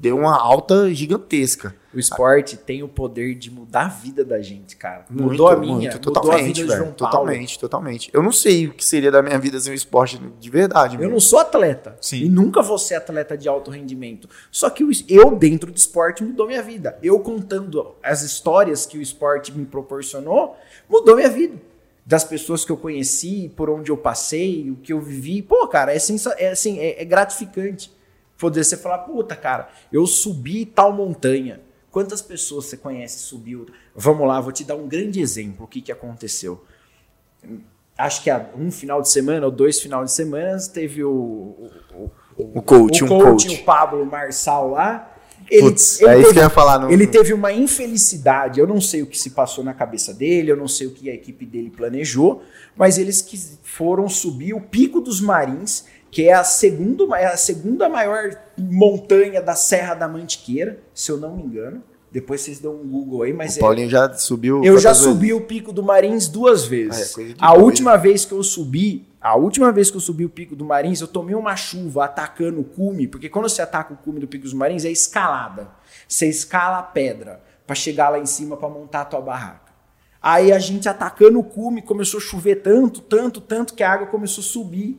deu 0.00 0.16
uma 0.16 0.34
alta 0.34 0.92
gigantesca. 0.94 1.74
O 1.92 1.98
esporte 1.98 2.56
tem 2.56 2.82
o 2.82 2.88
poder 2.88 3.34
de 3.34 3.50
mudar 3.50 3.84
a 3.84 3.88
vida 3.88 4.24
da 4.24 4.40
gente, 4.40 4.76
cara. 4.76 5.04
Mudou 5.10 5.48
a 5.48 5.56
minha, 5.56 5.74
muito, 5.74 5.98
totalmente, 5.98 6.28
mudou 6.28 6.32
a 6.32 6.46
vida 6.46 6.66
velho, 6.66 6.78
João 6.78 6.92
Totalmente, 6.92 7.58
totalmente. 7.58 8.10
Eu 8.14 8.22
não 8.22 8.32
sei 8.32 8.68
o 8.68 8.72
que 8.72 8.84
seria 8.84 9.10
da 9.10 9.20
minha 9.20 9.38
vida 9.38 9.60
sem 9.60 9.72
o 9.72 9.74
esporte 9.74 10.18
de 10.38 10.50
verdade. 10.50 10.94
Eu 10.94 11.00
mesmo. 11.00 11.12
não 11.12 11.20
sou 11.20 11.38
atleta. 11.38 11.96
Sim. 12.00 12.22
E 12.22 12.28
nunca 12.30 12.62
vou 12.62 12.78
ser 12.78 12.94
atleta 12.94 13.36
de 13.36 13.46
alto 13.48 13.70
rendimento. 13.70 14.28
Só 14.50 14.70
que 14.70 14.84
eu, 15.08 15.36
dentro 15.36 15.70
do 15.70 15.76
esporte, 15.76 16.24
mudou 16.24 16.46
minha 16.46 16.62
vida. 16.62 16.96
Eu 17.02 17.18
contando 17.20 17.94
as 18.02 18.22
histórias 18.22 18.86
que 18.86 18.96
o 18.96 19.02
esporte 19.02 19.52
me 19.52 19.66
proporcionou, 19.66 20.56
mudou 20.88 21.16
minha 21.16 21.28
vida. 21.28 21.56
Das 22.06 22.24
pessoas 22.24 22.64
que 22.64 22.72
eu 22.72 22.76
conheci, 22.76 23.52
por 23.54 23.68
onde 23.68 23.90
eu 23.90 23.96
passei, 23.96 24.70
o 24.70 24.76
que 24.76 24.92
eu 24.92 25.00
vivi. 25.00 25.42
Pô, 25.42 25.66
cara, 25.66 25.92
é, 25.94 25.98
sensa 25.98 26.34
é, 26.38 26.50
assim, 26.50 26.78
é, 26.78 27.02
é 27.02 27.04
gratificante 27.04 27.92
poder 28.40 28.64
você 28.64 28.76
falar, 28.76 28.98
puta, 28.98 29.36
cara, 29.36 29.68
eu 29.92 30.06
subi 30.06 30.64
tal 30.64 30.92
montanha. 30.92 31.60
Quantas 31.90 32.22
pessoas 32.22 32.64
você 32.66 32.76
conhece 32.76 33.18
subiu? 33.18 33.66
Vamos 33.94 34.26
lá, 34.26 34.40
vou 34.40 34.50
te 34.50 34.64
dar 34.64 34.76
um 34.76 34.88
grande 34.88 35.20
exemplo. 35.20 35.64
O 35.64 35.68
que, 35.68 35.82
que 35.82 35.92
aconteceu? 35.92 36.64
Acho 37.98 38.22
que 38.22 38.30
há 38.30 38.48
um 38.56 38.70
final 38.70 39.02
de 39.02 39.10
semana 39.10 39.44
ou 39.44 39.52
dois 39.52 39.78
final 39.80 40.04
de 40.04 40.12
semana 40.12 40.58
teve 40.72 41.04
o, 41.04 41.10
o, 41.10 41.70
o, 42.38 42.58
o 42.58 42.62
coach, 42.62 43.04
o, 43.04 43.08
coach, 43.08 43.46
um 43.46 43.48
coach. 43.48 43.54
o 43.54 43.64
Pablo 43.64 44.06
Marçal 44.06 44.70
lá. 44.70 45.16
Ele, 45.50 45.62
Putz, 45.62 46.00
ele, 46.00 46.10
é 46.10 46.32
teve, 46.32 46.48
falar 46.50 46.78
no... 46.78 46.92
ele 46.92 47.06
teve 47.06 47.32
uma 47.34 47.52
infelicidade. 47.52 48.60
Eu 48.60 48.68
não 48.68 48.80
sei 48.80 49.02
o 49.02 49.06
que 49.06 49.18
se 49.18 49.30
passou 49.30 49.64
na 49.64 49.74
cabeça 49.74 50.14
dele, 50.14 50.52
eu 50.52 50.56
não 50.56 50.68
sei 50.68 50.86
o 50.86 50.92
que 50.92 51.10
a 51.10 51.14
equipe 51.14 51.44
dele 51.44 51.70
planejou, 51.70 52.42
mas 52.76 52.98
eles 52.98 53.20
que 53.20 53.36
foram 53.62 54.08
subir 54.08 54.54
o 54.54 54.60
Pico 54.60 55.00
dos 55.00 55.20
Marins 55.20 55.86
que 56.10 56.28
é 56.28 56.32
a, 56.32 56.42
segunda, 56.42 57.04
é 57.16 57.26
a 57.26 57.36
segunda 57.36 57.88
maior 57.88 58.36
montanha 58.58 59.40
da 59.40 59.54
Serra 59.54 59.94
da 59.94 60.08
Mantiqueira, 60.08 60.80
se 60.92 61.10
eu 61.10 61.16
não 61.16 61.36
me 61.36 61.42
engano. 61.42 61.82
Depois 62.12 62.40
vocês 62.40 62.58
dão 62.58 62.74
um 62.74 62.88
Google 62.88 63.22
aí, 63.22 63.32
mas 63.32 63.56
o 63.56 63.60
Paulinho 63.60 63.86
é, 63.86 63.90
já 63.90 64.12
subiu. 64.14 64.64
Eu 64.64 64.78
já 64.80 64.92
subi 64.92 65.28
vezes? 65.28 65.42
o 65.42 65.46
Pico 65.46 65.72
do 65.72 65.80
Marins 65.80 66.26
duas 66.26 66.64
vezes. 66.64 67.16
Ah, 67.16 67.22
é, 67.22 67.34
a 67.38 67.54
última 67.54 67.96
vez 67.96 68.24
que 68.24 68.32
eu 68.32 68.42
subi, 68.42 69.06
a 69.20 69.36
última 69.36 69.70
vez 69.70 69.92
que 69.92 69.96
eu 69.96 70.00
subi 70.00 70.24
o 70.24 70.28
Pico 70.28 70.56
do 70.56 70.64
Marins, 70.64 71.00
eu 71.00 71.06
tomei 71.06 71.36
uma 71.36 71.54
chuva 71.54 72.06
atacando 72.06 72.60
o 72.60 72.64
cume, 72.64 73.06
porque 73.06 73.28
quando 73.28 73.48
você 73.48 73.62
ataca 73.62 73.94
o 73.94 73.96
cume 73.96 74.18
do 74.18 74.26
Pico 74.26 74.42
dos 74.42 74.52
Marins 74.52 74.84
é 74.84 74.90
escalada. 74.90 75.68
Você 76.08 76.26
escala 76.28 76.78
a 76.78 76.82
pedra 76.82 77.40
para 77.64 77.76
chegar 77.76 78.08
lá 78.08 78.18
em 78.18 78.26
cima 78.26 78.56
para 78.56 78.68
montar 78.68 79.02
a 79.02 79.04
tua 79.04 79.20
barraca. 79.20 79.70
Aí 80.20 80.50
a 80.50 80.58
gente 80.58 80.88
atacando 80.88 81.38
o 81.38 81.44
cume 81.44 81.80
começou 81.80 82.18
a 82.18 82.20
chover 82.20 82.56
tanto, 82.56 83.00
tanto, 83.00 83.40
tanto 83.40 83.72
que 83.72 83.84
a 83.84 83.92
água 83.92 84.08
começou 84.08 84.42
a 84.42 84.46
subir 84.46 84.98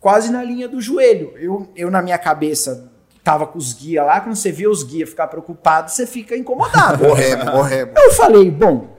quase 0.00 0.30
na 0.30 0.42
linha 0.42 0.68
do 0.68 0.80
joelho. 0.80 1.32
Eu, 1.36 1.68
eu 1.74 1.90
na 1.90 2.02
minha 2.02 2.18
cabeça, 2.18 2.90
tava 3.22 3.46
com 3.46 3.58
os 3.58 3.72
guias 3.72 4.06
lá, 4.06 4.20
quando 4.20 4.36
você 4.36 4.52
vê 4.52 4.68
os 4.68 4.82
guias 4.82 5.10
ficar 5.10 5.26
preocupados, 5.26 5.94
você 5.94 6.06
fica 6.06 6.36
incomodado. 6.36 7.02
morremos, 7.08 7.44
morremos. 7.46 7.94
Eu 7.96 8.12
falei, 8.12 8.50
bom, 8.50 8.96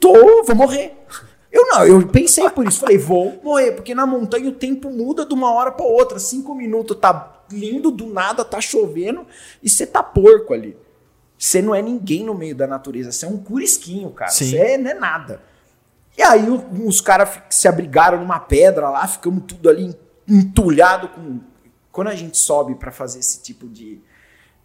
tô, 0.00 0.44
vou 0.44 0.56
morrer. 0.56 0.96
Eu 1.52 1.68
não, 1.68 1.86
eu 1.86 2.06
pensei 2.08 2.48
por 2.50 2.66
isso, 2.66 2.80
falei, 2.80 2.98
vou 2.98 3.40
morrer, 3.42 3.72
porque 3.72 3.94
na 3.94 4.06
montanha 4.06 4.48
o 4.48 4.52
tempo 4.52 4.90
muda 4.90 5.24
de 5.24 5.34
uma 5.34 5.52
hora 5.52 5.72
para 5.72 5.86
outra. 5.86 6.18
Cinco 6.18 6.54
minutos 6.54 6.96
tá 6.98 7.42
lindo, 7.50 7.90
do 7.90 8.06
nada 8.06 8.44
tá 8.44 8.60
chovendo 8.60 9.26
e 9.62 9.68
você 9.68 9.86
tá 9.86 10.02
porco 10.02 10.52
ali. 10.52 10.76
Você 11.38 11.60
não 11.60 11.74
é 11.74 11.82
ninguém 11.82 12.24
no 12.24 12.34
meio 12.34 12.54
da 12.54 12.66
natureza, 12.66 13.12
você 13.12 13.26
é 13.26 13.28
um 13.28 13.36
curisquinho, 13.36 14.10
cara. 14.10 14.30
Você 14.30 14.56
é, 14.56 14.78
não 14.78 14.90
é 14.90 14.94
nada. 14.94 15.42
E 16.16 16.22
aí 16.22 16.46
os 16.48 17.00
caras 17.02 17.28
se 17.50 17.68
abrigaram 17.68 18.18
numa 18.20 18.40
pedra 18.40 18.88
lá, 18.88 19.06
ficamos 19.06 19.44
tudo 19.46 19.68
ali 19.68 19.94
entulhado 20.28 21.08
com. 21.08 21.40
Quando 21.92 22.08
a 22.08 22.14
gente 22.14 22.36
sobe 22.36 22.74
para 22.74 22.92
fazer 22.92 23.20
esse 23.20 23.42
tipo 23.42 23.66
de, 23.68 24.00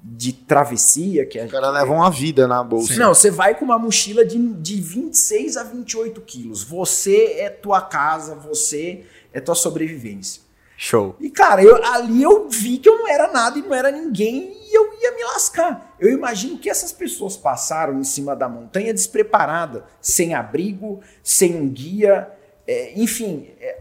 de 0.01 0.33
travessia. 0.33 1.25
Que 1.25 1.39
a 1.39 1.45
Os 1.45 1.51
caras 1.51 1.73
levam 1.73 1.97
uma 1.97 2.09
vida 2.09 2.47
na 2.47 2.63
bolsa. 2.63 2.95
Não, 2.97 3.13
você 3.13 3.31
vai 3.31 3.55
com 3.55 3.63
uma 3.63 3.79
mochila 3.79 4.25
de, 4.25 4.37
de 4.55 4.81
26 4.81 5.57
a 5.57 5.63
28 5.63 6.19
quilos. 6.21 6.63
Você 6.63 7.35
é 7.37 7.49
tua 7.49 7.81
casa, 7.81 8.35
você 8.35 9.05
é 9.31 9.39
tua 9.39 9.55
sobrevivência. 9.55 10.41
Show. 10.75 11.15
E, 11.19 11.29
cara, 11.29 11.63
eu, 11.63 11.75
ali 11.85 12.23
eu 12.23 12.49
vi 12.49 12.79
que 12.79 12.89
eu 12.89 12.97
não 12.97 13.07
era 13.07 13.31
nada 13.31 13.59
e 13.59 13.61
não 13.61 13.71
era 13.71 13.91
ninguém 13.91 14.57
e 14.67 14.75
eu 14.75 14.91
ia 14.99 15.11
me 15.11 15.23
lascar. 15.25 15.95
Eu 15.99 16.11
imagino 16.11 16.57
que 16.57 16.67
essas 16.67 16.91
pessoas 16.91 17.37
passaram 17.37 17.99
em 17.99 18.03
cima 18.03 18.35
da 18.35 18.49
montanha 18.49 18.91
despreparada, 18.91 19.85
sem 20.01 20.33
abrigo, 20.33 20.99
sem 21.21 21.55
um 21.55 21.69
guia. 21.69 22.31
É, 22.65 22.99
enfim, 22.99 23.47
é, 23.59 23.77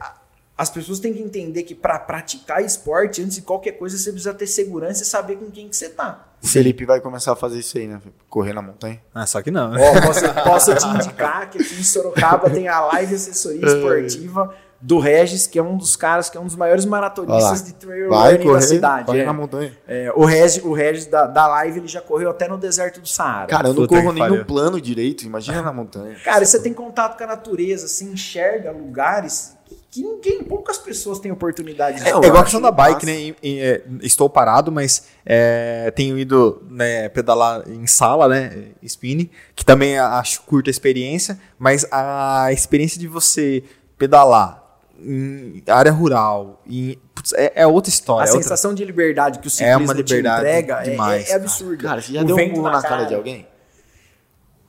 as 0.60 0.68
pessoas 0.68 1.00
têm 1.00 1.14
que 1.14 1.22
entender 1.22 1.62
que 1.62 1.74
para 1.74 1.98
praticar 1.98 2.62
esporte, 2.62 3.22
antes 3.22 3.36
de 3.36 3.40
qualquer 3.40 3.72
coisa, 3.72 3.96
você 3.96 4.12
precisa 4.12 4.34
ter 4.34 4.46
segurança 4.46 5.02
e 5.02 5.06
saber 5.06 5.36
com 5.36 5.50
quem 5.50 5.66
que 5.66 5.74
você 5.74 5.88
tá. 5.88 6.26
O 6.42 6.46
Felipe 6.46 6.84
vai 6.84 7.00
começar 7.00 7.32
a 7.32 7.36
fazer 7.36 7.60
isso 7.60 7.78
aí, 7.78 7.86
né? 7.86 7.98
Correr 8.28 8.52
na 8.52 8.60
montanha. 8.60 9.00
Ah, 9.14 9.24
só 9.24 9.40
que 9.40 9.50
não. 9.50 9.72
Oh, 9.72 10.06
posso, 10.06 10.34
posso 10.44 10.74
te 10.74 10.86
indicar 10.86 11.48
que 11.48 11.56
aqui 11.56 11.80
em 11.80 11.82
Sorocaba 11.82 12.50
tem 12.50 12.68
a 12.68 12.78
Live 12.78 13.14
Assessoria 13.14 13.64
Esportiva 13.64 14.54
do 14.78 14.98
Regis, 14.98 15.46
que 15.46 15.58
é 15.58 15.62
um 15.62 15.78
dos 15.78 15.96
caras, 15.96 16.28
que 16.28 16.36
é 16.36 16.40
um 16.40 16.44
dos 16.44 16.56
maiores 16.56 16.84
maratonistas 16.84 17.64
de 17.64 17.72
trail 17.72 18.10
vai 18.10 18.32
running 18.32 18.44
correr, 18.44 18.54
da 18.54 18.60
cidade. 18.60 19.06
Vai 19.06 19.20
é. 19.20 19.24
na 19.24 19.32
montanha. 19.32 19.72
É, 19.88 20.12
o 20.14 20.26
Regis, 20.26 20.62
o 20.62 20.74
Regis 20.74 21.06
da, 21.06 21.26
da 21.26 21.46
Live, 21.46 21.78
ele 21.78 21.88
já 21.88 22.02
correu 22.02 22.28
até 22.28 22.46
no 22.46 22.58
deserto 22.58 23.00
do 23.00 23.08
Saara. 23.08 23.46
Cara, 23.46 23.68
eu 23.68 23.74
não 23.74 23.86
Puta 23.86 23.96
corro 23.96 24.12
nem 24.12 24.28
no 24.28 24.44
plano 24.44 24.78
direito, 24.78 25.24
imagina 25.24 25.62
na 25.62 25.72
montanha. 25.72 26.16
Cara, 26.22 26.44
você 26.44 26.60
tem 26.60 26.74
contato 26.74 27.16
com 27.16 27.24
a 27.24 27.26
natureza, 27.26 27.88
você 27.88 28.04
enxerga 28.04 28.70
lugares 28.70 29.58
que 29.90 30.04
ninguém, 30.04 30.44
poucas 30.44 30.78
pessoas 30.78 31.18
têm 31.18 31.32
oportunidade 31.32 31.98
de 32.00 32.08
É, 32.08 32.12
é 32.12 32.26
igual 32.26 32.38
a 32.38 32.42
questão 32.42 32.60
da 32.60 32.70
bike, 32.70 33.04
né? 33.04 33.34
É, 33.42 33.82
estou 34.02 34.30
parado, 34.30 34.70
mas 34.70 35.08
é, 35.26 35.90
tenho 35.96 36.16
ido 36.16 36.62
né, 36.70 37.08
pedalar 37.08 37.68
em 37.68 37.86
sala, 37.88 38.28
né? 38.28 38.68
Spinning, 38.84 39.28
que 39.54 39.64
também 39.64 39.98
acho 39.98 40.42
curta 40.42 40.70
a 40.70 40.72
experiência, 40.72 41.40
mas 41.58 41.84
a 41.90 42.52
experiência 42.52 43.00
de 43.00 43.08
você 43.08 43.64
pedalar 43.98 44.62
em 45.02 45.60
área 45.66 45.90
rural, 45.90 46.62
em, 46.68 46.96
putz, 47.12 47.32
é, 47.32 47.52
é, 47.56 47.66
outra 47.66 47.90
história. 47.90 48.30
A 48.30 48.30
é 48.30 48.32
sensação 48.32 48.70
outra... 48.70 48.84
de 48.84 48.90
liberdade 48.92 49.40
que 49.40 49.48
o 49.48 49.50
ciclismo 49.50 49.82
é 49.82 49.84
uma 49.84 49.92
liberdade 49.92 50.40
entrega 50.40 50.74
é, 50.74 50.90
demais, 50.90 51.28
é, 51.28 51.32
é 51.32 51.36
absurdo. 51.36 51.82
Cara, 51.82 52.00
você 52.00 52.12
já 52.12 52.22
o 52.22 52.24
deu 52.24 52.36
um 52.36 52.48
murro 52.48 52.62
na, 52.62 52.72
na 52.72 52.82
cara, 52.82 52.96
cara 52.96 53.04
de 53.06 53.14
alguém? 53.16 53.46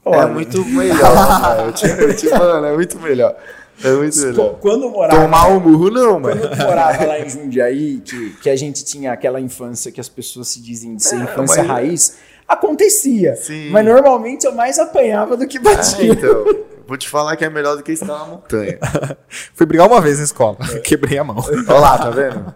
Olha, 0.03 0.22
é 0.22 0.26
muito 0.26 0.65
melhor, 0.65 1.41
cara. 1.41 1.61
Eu 1.61 1.74
te, 1.74 1.86
eu 1.86 2.15
te, 2.15 2.28
mano, 2.30 2.65
é 2.65 2.74
muito 2.74 2.99
melhor. 2.99 3.36
É 3.84 3.91
muito 3.93 4.17
melhor. 4.19 4.55
Quando 4.59 4.84
eu 4.84 4.89
morava. 4.89 5.21
Tomar 5.21 5.47
um 5.49 5.59
burro, 5.59 5.89
não, 5.89 6.19
mano. 6.19 6.41
Quando 6.41 6.59
eu 6.59 6.67
morava 6.67 7.05
lá 7.05 7.19
em 7.19 7.29
Jundiaí, 7.29 8.01
que, 8.03 8.29
que 8.41 8.49
a 8.49 8.55
gente 8.55 8.84
tinha 8.84 9.11
aquela 9.11 9.39
infância 9.39 9.91
que 9.91 9.99
as 9.99 10.09
pessoas 10.09 10.47
se 10.49 10.61
dizem 10.61 10.95
de 10.95 11.03
ser 11.03 11.15
é, 11.15 11.23
infância 11.23 11.63
mas... 11.63 11.67
raiz, 11.67 12.17
acontecia. 12.47 13.36
Sim. 13.36 13.69
Mas 13.69 13.86
normalmente 13.86 14.45
eu 14.45 14.53
mais 14.53 14.77
apanhava 14.79 15.38
do 15.38 15.47
que 15.47 15.59
batia. 15.59 16.11
É, 16.11 16.13
então. 16.13 16.45
Vou 16.87 16.97
te 16.97 17.08
falar 17.08 17.36
que 17.37 17.45
é 17.45 17.49
melhor 17.49 17.78
do 17.78 17.83
que 17.83 17.93
estar 17.93 18.08
na 18.08 18.25
montanha. 18.25 18.78
Fui 19.55 19.66
brigar 19.66 19.87
uma 19.87 20.01
vez 20.01 20.17
na 20.17 20.25
escola, 20.25 20.58
é. 20.74 20.79
quebrei 20.83 21.17
a 21.17 21.24
mão. 21.24 21.37
Olha 21.67 21.79
lá, 21.79 21.97
tá 21.97 22.09
vendo? 22.09 22.53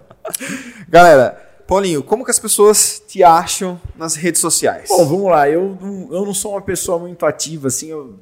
Galera, 0.90 1.42
Paulinho, 1.66 2.04
como 2.04 2.26
que 2.26 2.32
as 2.32 2.40
pessoas 2.40 3.02
te 3.08 3.24
acham 3.24 3.80
nas 3.96 4.16
redes 4.16 4.42
sociais? 4.42 4.90
Bom, 4.90 5.06
vamos 5.06 5.32
lá. 5.32 5.50
Eu, 5.50 5.78
eu 6.12 6.26
não 6.26 6.34
sou 6.34 6.52
uma 6.52 6.62
pessoa 6.62 7.00
muito 7.00 7.26
ativa, 7.26 7.70
assim. 7.70 7.90
Eu 7.90 8.16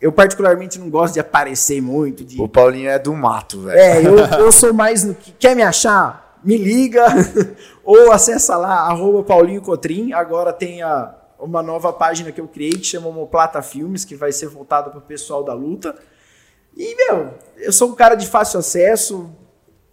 eu 0.00 0.10
particularmente 0.10 0.78
não 0.78 0.88
gosto 0.88 1.14
de 1.14 1.20
aparecer 1.20 1.80
muito. 1.82 2.24
De... 2.24 2.40
O 2.40 2.48
Paulinho 2.48 2.88
é 2.88 2.98
do 2.98 3.12
mato, 3.12 3.62
velho. 3.62 3.78
É, 3.78 4.06
eu, 4.06 4.16
eu 4.46 4.50
sou 4.52 4.72
mais 4.72 5.04
no 5.04 5.14
que. 5.14 5.32
Quer 5.32 5.54
me 5.54 5.62
achar? 5.62 6.38
Me 6.42 6.56
liga 6.56 7.04
ou 7.84 8.10
acessa 8.10 8.56
lá, 8.56 8.88
arroba 8.88 9.22
Paulinho 9.22 9.60
Cotrim. 9.60 10.12
Agora 10.12 10.54
tem 10.54 10.80
a, 10.80 11.14
uma 11.38 11.62
nova 11.62 11.92
página 11.92 12.32
que 12.32 12.40
eu 12.40 12.48
criei 12.48 12.72
que 12.72 12.84
chama 12.84 13.08
Homoplata 13.08 13.60
Filmes, 13.60 14.06
que 14.06 14.14
vai 14.14 14.32
ser 14.32 14.48
voltada 14.48 14.88
para 14.88 14.98
o 14.98 15.02
pessoal 15.02 15.44
da 15.44 15.52
luta. 15.52 15.94
E, 16.74 16.94
meu, 16.94 17.34
eu 17.58 17.72
sou 17.72 17.90
um 17.90 17.94
cara 17.94 18.14
de 18.14 18.26
fácil 18.26 18.60
acesso. 18.60 19.30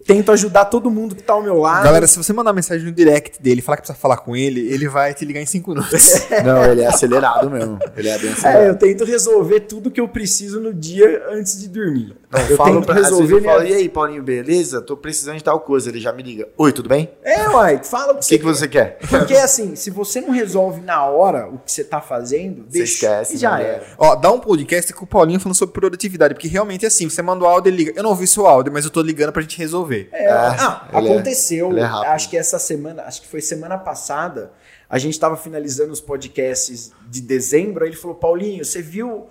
Tento 0.07 0.31
ajudar 0.31 0.65
todo 0.65 0.89
mundo 0.89 1.13
que 1.13 1.21
tá 1.21 1.33
ao 1.33 1.43
meu 1.43 1.57
lado. 1.57 1.83
Galera, 1.83 2.07
se 2.07 2.17
você 2.17 2.31
mandar 2.31 2.53
mensagem 2.53 2.85
no 2.85 2.93
direct 2.93 3.43
dele, 3.43 3.61
falar 3.61 3.75
que 3.75 3.81
precisa 3.81 3.99
falar 3.99 4.17
com 4.17 4.35
ele, 4.35 4.61
ele 4.73 4.87
vai 4.87 5.13
te 5.13 5.25
ligar 5.25 5.41
em 5.41 5.45
5 5.45 5.69
minutos. 5.69 6.13
Não, 6.45 6.63
ele 6.63 6.81
é 6.81 6.87
acelerado 6.87 7.49
mesmo. 7.51 7.77
Ele 7.95 8.07
é 8.07 8.17
bem 8.17 8.31
acelerado. 8.31 8.63
É, 8.63 8.69
eu 8.69 8.75
tento 8.75 9.03
resolver 9.03 9.59
tudo 9.61 9.91
que 9.91 9.99
eu 9.99 10.07
preciso 10.07 10.61
no 10.61 10.73
dia 10.73 11.23
antes 11.29 11.59
de 11.59 11.67
dormir. 11.67 12.15
Não, 12.29 12.41
eu 12.41 12.57
falo 12.57 12.81
pra, 12.81 12.95
resolver 12.95 13.35
eu 13.35 13.43
falo, 13.43 13.63
e 13.65 13.73
aí, 13.73 13.87
Paulinho, 13.87 14.21
beleza? 14.21 14.81
Tô 14.81 14.97
precisando 14.97 15.37
de 15.37 15.43
tal 15.43 15.61
coisa. 15.61 15.87
Ele 15.89 15.99
já 15.99 16.11
me 16.11 16.21
liga. 16.21 16.49
Oi, 16.57 16.73
tudo 16.73 16.89
bem? 16.89 17.09
É, 17.23 17.47
uai, 17.47 17.81
fala 17.83 18.11
o 18.13 18.15
que, 18.17 18.25
O 18.25 18.27
que, 18.27 18.39
que 18.39 18.43
você 18.43 18.67
quer? 18.67 18.97
Porque 19.09 19.33
assim, 19.35 19.75
se 19.77 19.89
você 19.89 20.19
não 20.19 20.31
resolve 20.31 20.81
na 20.81 21.05
hora 21.05 21.47
o 21.47 21.57
que 21.57 21.71
você 21.71 21.85
tá 21.85 22.01
fazendo, 22.01 22.65
Você 22.65 22.79
deixa 22.79 22.93
esquece, 22.93 23.35
e 23.35 23.37
já 23.37 23.55
né? 23.57 23.63
era. 23.63 23.83
Ó, 23.97 24.15
dá 24.15 24.29
um 24.29 24.39
podcast 24.39 24.91
com 24.93 25.05
o 25.05 25.07
Paulinho 25.07 25.39
falando 25.39 25.55
sobre 25.55 25.73
produtividade, 25.73 26.33
porque 26.33 26.49
realmente 26.49 26.83
é 26.83 26.89
assim, 26.89 27.09
você 27.09 27.21
manda 27.21 27.45
o 27.45 27.47
áudio, 27.47 27.69
ele 27.69 27.77
liga. 27.77 27.93
Eu 27.95 28.03
não 28.03 28.09
ouvi 28.09 28.27
seu 28.27 28.45
áudio, 28.45 28.73
mas 28.73 28.83
eu 28.83 28.91
tô 28.91 29.01
ligando 29.01 29.31
pra 29.31 29.41
gente 29.41 29.57
resolver. 29.57 30.09
É, 30.11 30.29
ah, 30.29 30.89
ele 30.93 31.07
é- 31.07 31.11
aconteceu. 31.13 31.77
é 31.77 31.83
acho 31.83 32.29
que 32.29 32.37
essa 32.37 32.59
semana, 32.59 33.03
acho 33.03 33.21
que 33.21 33.27
foi 33.27 33.39
semana 33.39 33.77
passada, 33.77 34.51
a 34.89 34.97
gente 34.97 35.17
tava 35.17 35.37
finalizando 35.37 35.93
os 35.93 36.01
podcasts 36.01 36.91
de 37.09 37.21
dezembro, 37.21 37.85
aí 37.85 37.89
ele 37.89 37.97
falou: 37.97 38.15
Paulinho, 38.17 38.65
você 38.65 38.81
viu 38.81 39.27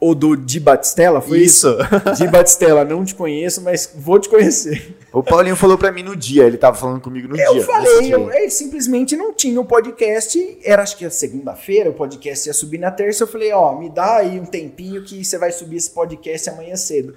o 0.00 0.14
do 0.14 0.34
Di 0.36 0.58
Batistella? 0.58 1.20
Foi 1.20 1.38
isso? 1.40 1.76
Di 2.16 2.26
Batistella, 2.26 2.84
não 2.84 3.04
te 3.04 3.14
conheço, 3.14 3.60
mas 3.60 3.92
vou 3.94 4.18
te 4.18 4.28
conhecer. 4.28 4.96
O 5.12 5.22
Paulinho 5.22 5.56
falou 5.56 5.76
pra 5.76 5.92
mim 5.92 6.02
no 6.02 6.16
dia. 6.16 6.44
Ele 6.44 6.56
tava 6.56 6.76
falando 6.76 7.00
comigo 7.00 7.28
no 7.28 7.36
Eu 7.38 7.52
dia. 7.54 7.64
falei, 7.64 8.00
dia. 8.02 8.14
eu, 8.14 8.32
ele 8.32 8.50
simplesmente 8.50 9.16
não 9.16 9.32
tinha 9.32 9.60
o 9.60 9.64
podcast. 9.64 10.58
Era 10.64 10.82
acho 10.82 10.96
que 10.96 11.04
a 11.04 11.10
segunda-feira, 11.10 11.90
o 11.90 11.94
podcast 11.94 12.48
ia 12.48 12.54
subir 12.54 12.78
na 12.78 12.90
terça. 12.90 13.24
Eu 13.24 13.28
falei, 13.28 13.52
ó, 13.52 13.76
me 13.78 13.90
dá 13.90 14.16
aí 14.16 14.38
um 14.40 14.46
tempinho 14.46 15.02
que 15.02 15.24
você 15.24 15.36
vai 15.36 15.52
subir 15.52 15.76
esse 15.76 15.90
podcast 15.90 16.48
amanhã 16.48 16.76
cedo. 16.76 17.14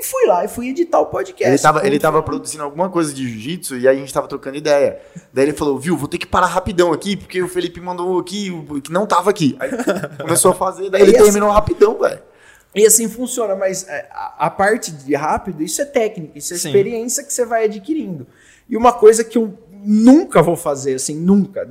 E 0.00 0.02
fui 0.02 0.24
lá 0.26 0.44
e 0.44 0.48
fui 0.48 0.68
editar 0.70 0.98
o 0.98 1.06
podcast. 1.06 1.46
Ele 1.50 1.58
tava, 1.58 1.86
ele 1.86 1.98
tava 1.98 2.22
produzindo 2.22 2.64
alguma 2.64 2.88
coisa 2.88 3.12
de 3.12 3.28
jiu-jitsu 3.28 3.76
e 3.76 3.86
aí 3.86 3.96
a 3.96 4.00
gente 4.00 4.14
tava 4.14 4.26
trocando 4.26 4.56
ideia. 4.56 4.98
Daí 5.30 5.44
ele 5.44 5.52
falou, 5.52 5.78
viu, 5.78 5.94
vou 5.94 6.08
ter 6.08 6.16
que 6.16 6.26
parar 6.26 6.46
rapidão 6.46 6.90
aqui, 6.92 7.16
porque 7.18 7.42
o 7.42 7.48
Felipe 7.48 7.80
mandou 7.80 8.18
aqui, 8.18 8.50
o 8.50 8.80
que 8.80 8.90
não 8.90 9.06
tava 9.06 9.28
aqui. 9.28 9.56
Aí 9.60 9.70
começou 10.16 10.52
a 10.52 10.54
fazer, 10.54 10.88
daí 10.88 11.02
ele 11.04 11.12
E 11.12 11.16
assim- 11.16 11.24
terminou 11.24 11.50
rapidão, 11.50 11.98
velho. 11.98 12.22
E 12.74 12.86
assim 12.86 13.08
funciona, 13.08 13.54
mas 13.56 13.86
é, 13.88 14.08
a, 14.12 14.46
a 14.46 14.50
parte 14.50 14.90
de 14.92 15.14
rápido, 15.14 15.62
isso 15.62 15.82
é 15.82 15.84
técnica, 15.84 16.38
isso 16.38 16.54
é 16.54 16.56
Sim. 16.56 16.68
experiência 16.68 17.22
que 17.24 17.32
você 17.34 17.44
vai 17.44 17.64
adquirindo. 17.64 18.26
E 18.68 18.76
uma 18.76 18.92
coisa 18.92 19.22
que 19.24 19.36
eu 19.36 19.52
nunca 19.82 20.40
vou 20.40 20.56
fazer, 20.56 20.94
assim, 20.94 21.14
nunca. 21.16 21.68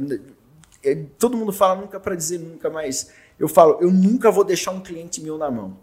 é, 0.84 0.96
Todo 1.18 1.36
mundo 1.38 1.52
fala 1.54 1.76
nunca 1.80 2.00
para 2.00 2.14
dizer 2.16 2.38
nunca, 2.40 2.70
mas 2.70 3.10
eu 3.40 3.48
falo, 3.48 3.78
eu 3.82 3.90
nunca 3.90 4.30
vou 4.30 4.44
deixar 4.44 4.72
um 4.72 4.82
cliente 4.82 5.22
meu 5.22 5.38
na 5.38 5.50
mão. 5.50 5.78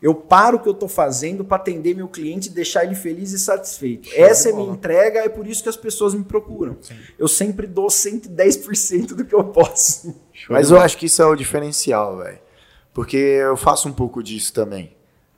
Eu 0.00 0.14
paro 0.14 0.58
o 0.58 0.60
que 0.60 0.68
eu 0.68 0.72
estou 0.72 0.88
fazendo 0.88 1.44
para 1.44 1.56
atender 1.56 1.94
meu 1.94 2.06
cliente 2.06 2.48
e 2.48 2.52
deixar 2.52 2.84
ele 2.84 2.94
feliz 2.94 3.32
e 3.32 3.38
satisfeito. 3.38 4.08
Essa 4.14 4.48
é 4.48 4.52
a 4.52 4.54
minha 4.54 4.70
entrega, 4.72 5.20
é 5.24 5.28
por 5.28 5.44
isso 5.46 5.60
que 5.62 5.68
as 5.68 5.76
pessoas 5.76 6.14
me 6.14 6.22
procuram. 6.22 6.76
Eu 7.18 7.26
sempre 7.26 7.66
dou 7.66 7.88
110% 7.88 9.08
do 9.14 9.24
que 9.24 9.34
eu 9.34 9.42
posso. 9.44 10.14
Mas 10.48 10.70
eu 10.70 10.78
acho 10.80 10.96
que 10.96 11.06
isso 11.06 11.20
é 11.20 11.26
o 11.26 11.34
diferencial, 11.34 12.18
velho. 12.18 12.38
Porque 12.94 13.16
eu 13.16 13.56
faço 13.56 13.88
um 13.88 13.92
pouco 13.92 14.22
disso 14.22 14.52
também. 14.52 14.92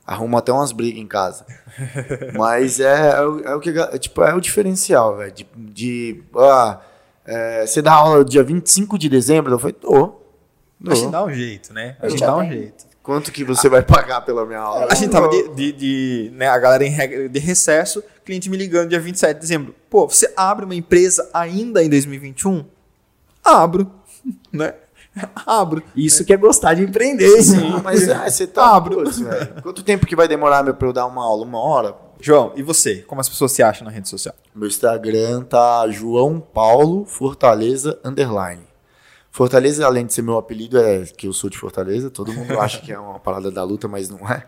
Arrumo 0.07 0.37
até 0.37 0.53
umas 0.53 0.73
brigas 0.73 1.01
em 1.01 1.07
casa. 1.07 1.47
Mas 2.37 2.81
é, 2.81 3.13
é, 3.17 3.21
o- 3.23 3.41
é 3.41 3.55
o 3.55 3.61
que 3.61 3.71
é, 3.71 3.99
tipo, 3.99 4.23
é 4.23 4.35
o 4.35 4.41
diferencial, 4.41 5.17
velho. 5.17 5.33
De, 5.33 5.47
de 5.57 6.23
ah, 6.37 6.81
é, 7.25 7.67
você 7.67 7.81
dá 7.81 7.93
aula 7.93 8.25
dia 8.25 8.43
25 8.43 8.99
de 8.99 9.09
dezembro? 9.09 9.53
Eu 9.55 9.59
falei, 9.59 9.73
tô. 9.75 10.17
A 10.87 10.95
gente 10.95 11.05
tô. 11.05 11.11
dá 11.11 11.25
um 11.25 11.33
jeito, 11.33 11.73
né? 11.73 11.97
A 12.01 12.09
gente 12.09 12.21
dá 12.21 12.37
um 12.37 12.49
jeito. 12.49 12.90
Quanto 13.03 13.33
que 13.33 13.43
você 13.45 13.69
vai 13.69 13.83
pagar 13.83 14.21
pela 14.21 14.45
minha 14.45 14.59
aula? 14.61 14.89
A 14.91 14.95
gente 14.95 15.11
tava 15.11 15.29
de, 15.29 15.49
de- 15.55 15.73
de, 15.73 16.31
né, 16.35 16.49
a 16.49 16.59
galera 16.59 16.85
em 16.85 16.91
regra 16.91 17.29
de 17.29 17.39
recesso, 17.39 18.03
cliente 18.25 18.51
me 18.51 18.57
ligando 18.57 18.91
dia 18.91 19.01
27 19.01 19.35
de 19.35 19.41
dezembro. 19.41 19.75
Pô, 19.89 20.07
você 20.07 20.33
abre 20.37 20.65
uma 20.67 20.75
empresa 20.75 21.29
ainda 21.33 21.83
em 21.83 21.89
2021? 21.89 22.65
Abro, 23.43 23.91
né? 24.53 24.75
Abro. 25.45 25.83
Isso 25.97 26.25
que 26.25 26.33
é 26.33 26.37
gostar 26.37 26.75
de 26.75 26.83
empreender. 26.83 27.43
Sim, 27.43 27.81
mas 27.83 28.07
é, 28.07 28.31
você 28.31 28.47
tá. 28.47 28.77
Abro. 28.77 28.97
Putz, 29.03 29.19
velho. 29.19 29.61
Quanto 29.63 29.83
tempo 29.83 30.07
que 30.07 30.15
vai 30.15 30.29
demorar 30.29 30.63
meu, 30.63 30.75
pra 30.75 30.87
eu 30.87 30.93
dar 30.93 31.07
uma 31.07 31.25
aula? 31.25 31.45
Uma 31.45 31.59
hora? 31.59 31.97
João, 32.21 32.53
e 32.55 32.63
você? 32.63 32.99
Como 32.99 33.21
as 33.21 33.29
pessoas 33.29 33.51
se 33.51 33.63
acham 33.63 33.85
na 33.87 33.91
rede 33.91 34.09
social? 34.09 34.35
Meu 34.55 34.69
Instagram 34.69 35.43
tá 35.43 35.89
João 35.89 36.39
Paulo 36.39 37.05
Fortaleza 37.07 37.99
Underline. 38.05 38.63
Fortaleza, 39.31 39.87
além 39.87 40.07
de 40.07 40.13
ser 40.13 40.23
meu 40.23 40.37
apelido, 40.37 40.79
é 40.79 41.05
que 41.05 41.29
eu 41.29 41.33
sou 41.33 41.49
de 41.49 41.57
Fortaleza. 41.57 42.11
Todo 42.11 42.33
mundo 42.33 42.59
acha 42.61 42.81
que 42.81 42.93
é 42.93 42.99
uma 42.99 43.21
parada 43.21 43.51
da 43.51 43.63
luta, 43.63 43.87
mas 43.87 44.09
não 44.09 44.29
é. 44.29 44.47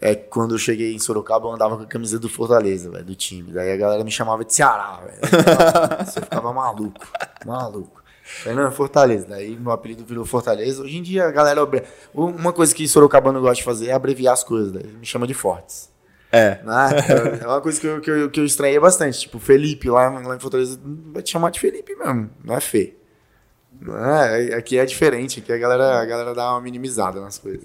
É 0.00 0.14
que 0.14 0.28
quando 0.28 0.54
eu 0.54 0.58
cheguei 0.58 0.92
em 0.92 0.98
Sorocaba, 0.98 1.46
eu 1.46 1.52
andava 1.52 1.76
com 1.76 1.84
a 1.84 1.86
camisa 1.86 2.18
do 2.18 2.28
Fortaleza, 2.28 2.90
velho, 2.90 3.04
do 3.04 3.14
time. 3.14 3.52
Daí 3.52 3.72
a 3.72 3.76
galera 3.76 4.04
me 4.04 4.10
chamava 4.10 4.44
de 4.44 4.52
Ceará, 4.52 5.00
velho. 5.00 6.04
Você 6.04 6.20
ficava 6.20 6.52
maluco, 6.52 7.06
maluco. 7.46 8.02
Falei, 8.22 8.58
não, 8.58 8.66
é 8.66 8.70
Fortaleza. 8.70 9.26
Daí 9.28 9.56
meu 9.56 9.70
apelido 9.70 10.04
virou 10.04 10.24
Fortaleza. 10.24 10.82
Hoje 10.82 10.98
em 10.98 11.02
dia 11.02 11.26
a 11.26 11.30
galera. 11.30 11.60
Uma 12.12 12.52
coisa 12.52 12.74
que 12.74 12.86
Sorocabano 12.88 13.40
gosta 13.40 13.56
de 13.56 13.64
fazer 13.64 13.88
é 13.88 13.92
abreviar 13.92 14.34
as 14.34 14.42
coisas. 14.42 14.72
Daí 14.72 14.86
me 14.86 15.06
chama 15.06 15.26
de 15.26 15.34
Fortes. 15.34 15.88
É. 16.32 16.60
Né? 16.64 17.40
É 17.40 17.46
uma 17.46 17.60
coisa 17.60 17.80
que 17.80 17.86
eu, 17.86 18.00
que, 18.00 18.10
eu, 18.10 18.30
que 18.30 18.40
eu 18.40 18.44
estranhei 18.44 18.80
bastante. 18.80 19.20
Tipo, 19.20 19.38
Felipe 19.38 19.88
lá, 19.88 20.08
lá 20.08 20.34
em 20.34 20.40
Fortaleza 20.40 20.78
vai 21.12 21.22
te 21.22 21.30
chamar 21.30 21.50
de 21.50 21.60
Felipe 21.60 21.94
mesmo, 21.94 22.28
não 22.42 22.56
é 22.56 22.60
Fê. 22.60 22.96
É, 23.82 24.54
aqui 24.54 24.78
é 24.78 24.84
diferente, 24.84 25.40
aqui 25.40 25.52
a 25.52 25.58
galera, 25.58 26.00
a 26.00 26.04
galera 26.04 26.34
dá 26.34 26.52
uma 26.52 26.60
minimizada 26.60 27.20
nas 27.20 27.38
coisas. 27.38 27.64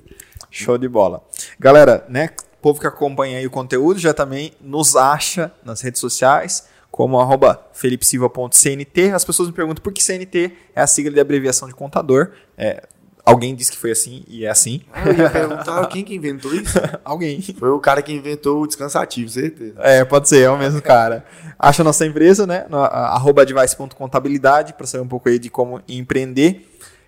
Show 0.49 0.77
de 0.77 0.87
bola. 0.87 1.23
Galera, 1.59 2.05
né? 2.09 2.29
O 2.57 2.61
povo 2.61 2.79
que 2.79 2.87
acompanha 2.87 3.45
o 3.47 3.49
conteúdo 3.49 3.99
já 3.99 4.13
também 4.13 4.51
nos 4.59 4.95
acha 4.95 5.51
nas 5.63 5.81
redes 5.81 6.01
sociais, 6.01 6.67
como 6.91 7.19
arroba 7.19 7.67
felipesilva.cnt. 7.73 9.11
As 9.13 9.23
pessoas 9.23 9.47
me 9.47 9.53
perguntam 9.53 9.81
por 9.81 9.93
que 9.93 10.03
CNT 10.03 10.51
é 10.75 10.81
a 10.81 10.87
sigla 10.87 11.11
de 11.13 11.19
abreviação 11.19 11.67
de 11.67 11.73
contador. 11.73 12.31
É, 12.57 12.83
alguém 13.29 13.55
disse 13.55 13.71
que 13.71 13.77
foi 13.77 13.91
assim 13.91 14.23
e 14.27 14.45
é 14.45 14.49
assim. 14.49 14.81
Eu 15.05 15.13
ia 15.13 15.29
perguntar 15.29 15.85
quem 15.89 16.03
que 16.03 16.15
inventou 16.15 16.53
isso? 16.53 16.77
alguém. 17.03 17.41
Foi 17.57 17.69
o 17.69 17.79
cara 17.79 18.01
que 18.01 18.11
inventou 18.11 18.61
o 18.61 18.67
descansativo, 18.67 19.29
certeza. 19.29 19.75
É, 19.79 20.03
pode 20.03 20.27
ser, 20.29 20.41
é 20.43 20.49
o 20.49 20.57
mesmo 20.57 20.81
cara. 20.81 21.23
Acha 21.57 21.81
a 21.81 21.85
nossa 21.85 22.05
empresa, 22.05 22.45
né? 22.47 22.65
No, 22.69 22.77
arroba 22.83 23.41
advice.contabilidade, 23.43 24.73
para 24.73 24.87
saber 24.87 25.03
um 25.03 25.07
pouco 25.07 25.29
aí 25.29 25.37
de 25.39 25.49
como 25.49 25.81
empreender. 25.87 26.65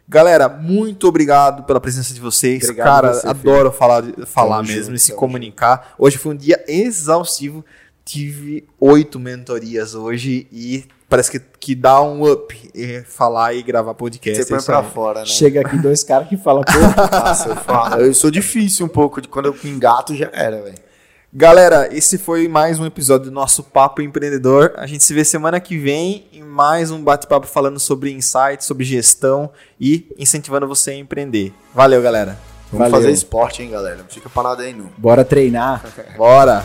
Galera, 0.07 0.49
muito 0.49 1.07
obrigado 1.07 1.63
pela 1.63 1.79
presença 1.79 2.13
de 2.13 2.19
vocês. 2.19 2.63
Obrigado 2.63 2.85
cara, 2.85 3.13
você, 3.13 3.27
adoro 3.27 3.71
falar, 3.71 4.01
de- 4.01 4.25
falar 4.25 4.57
Tamo 4.57 4.67
mesmo 4.67 4.83
junto, 4.85 4.95
e 4.95 4.99
se 4.99 5.13
comunicar. 5.13 5.93
Hoje 5.97 6.17
foi 6.17 6.33
um 6.33 6.35
dia 6.37 6.61
exaustivo. 6.67 7.63
Tive 8.03 8.67
oito 8.79 9.19
mentorias 9.19 9.95
hoje 9.95 10.47
e 10.51 10.83
parece 11.11 11.29
que, 11.29 11.39
que 11.59 11.75
dá 11.75 12.01
um 12.01 12.23
up 12.31 12.71
e 12.73 13.01
falar 13.01 13.53
e 13.53 13.61
gravar 13.61 13.93
podcast. 13.93 14.41
Você 14.41 14.49
põe 14.49 14.63
pra 14.63 14.79
aí. 14.79 14.91
fora, 14.91 15.19
né? 15.19 15.25
Chega 15.25 15.59
aqui 15.59 15.77
dois 15.77 16.05
caras 16.05 16.29
que 16.29 16.37
falam, 16.37 16.63
pô, 16.63 16.71
Nossa, 17.11 17.49
eu 17.49 17.55
falo. 17.57 18.01
Eu 18.01 18.13
sou 18.13 18.31
difícil 18.31 18.85
um 18.85 18.89
pouco, 18.89 19.19
de 19.21 19.27
quando 19.27 19.47
eu 19.47 19.55
engato 19.65 20.15
já 20.15 20.29
era, 20.31 20.61
velho. 20.61 20.77
Galera, 21.33 21.89
esse 21.91 22.17
foi 22.17 22.47
mais 22.47 22.79
um 22.79 22.85
episódio 22.85 23.25
do 23.25 23.31
nosso 23.31 23.61
Papo 23.61 24.01
Empreendedor. 24.01 24.73
A 24.77 24.87
gente 24.87 25.03
se 25.03 25.13
vê 25.13 25.25
semana 25.25 25.59
que 25.59 25.77
vem 25.77 26.27
em 26.31 26.43
mais 26.43 26.91
um 26.91 27.03
bate-papo 27.03 27.45
falando 27.45 27.79
sobre 27.79 28.13
insights, 28.13 28.65
sobre 28.65 28.85
gestão 28.85 29.49
e 29.77 30.07
incentivando 30.17 30.65
você 30.65 30.91
a 30.91 30.95
empreender. 30.95 31.53
Valeu, 31.75 32.01
galera. 32.01 32.39
Vamos 32.71 32.89
Valeu. 32.89 32.91
fazer 32.91 33.11
esporte, 33.11 33.61
hein, 33.61 33.71
galera? 33.71 33.97
Não 33.97 34.05
fica 34.05 34.29
parado 34.29 34.61
aí, 34.61 34.73
não. 34.73 34.89
bora 34.97 35.25
treinar. 35.25 35.83
Bora! 36.17 36.63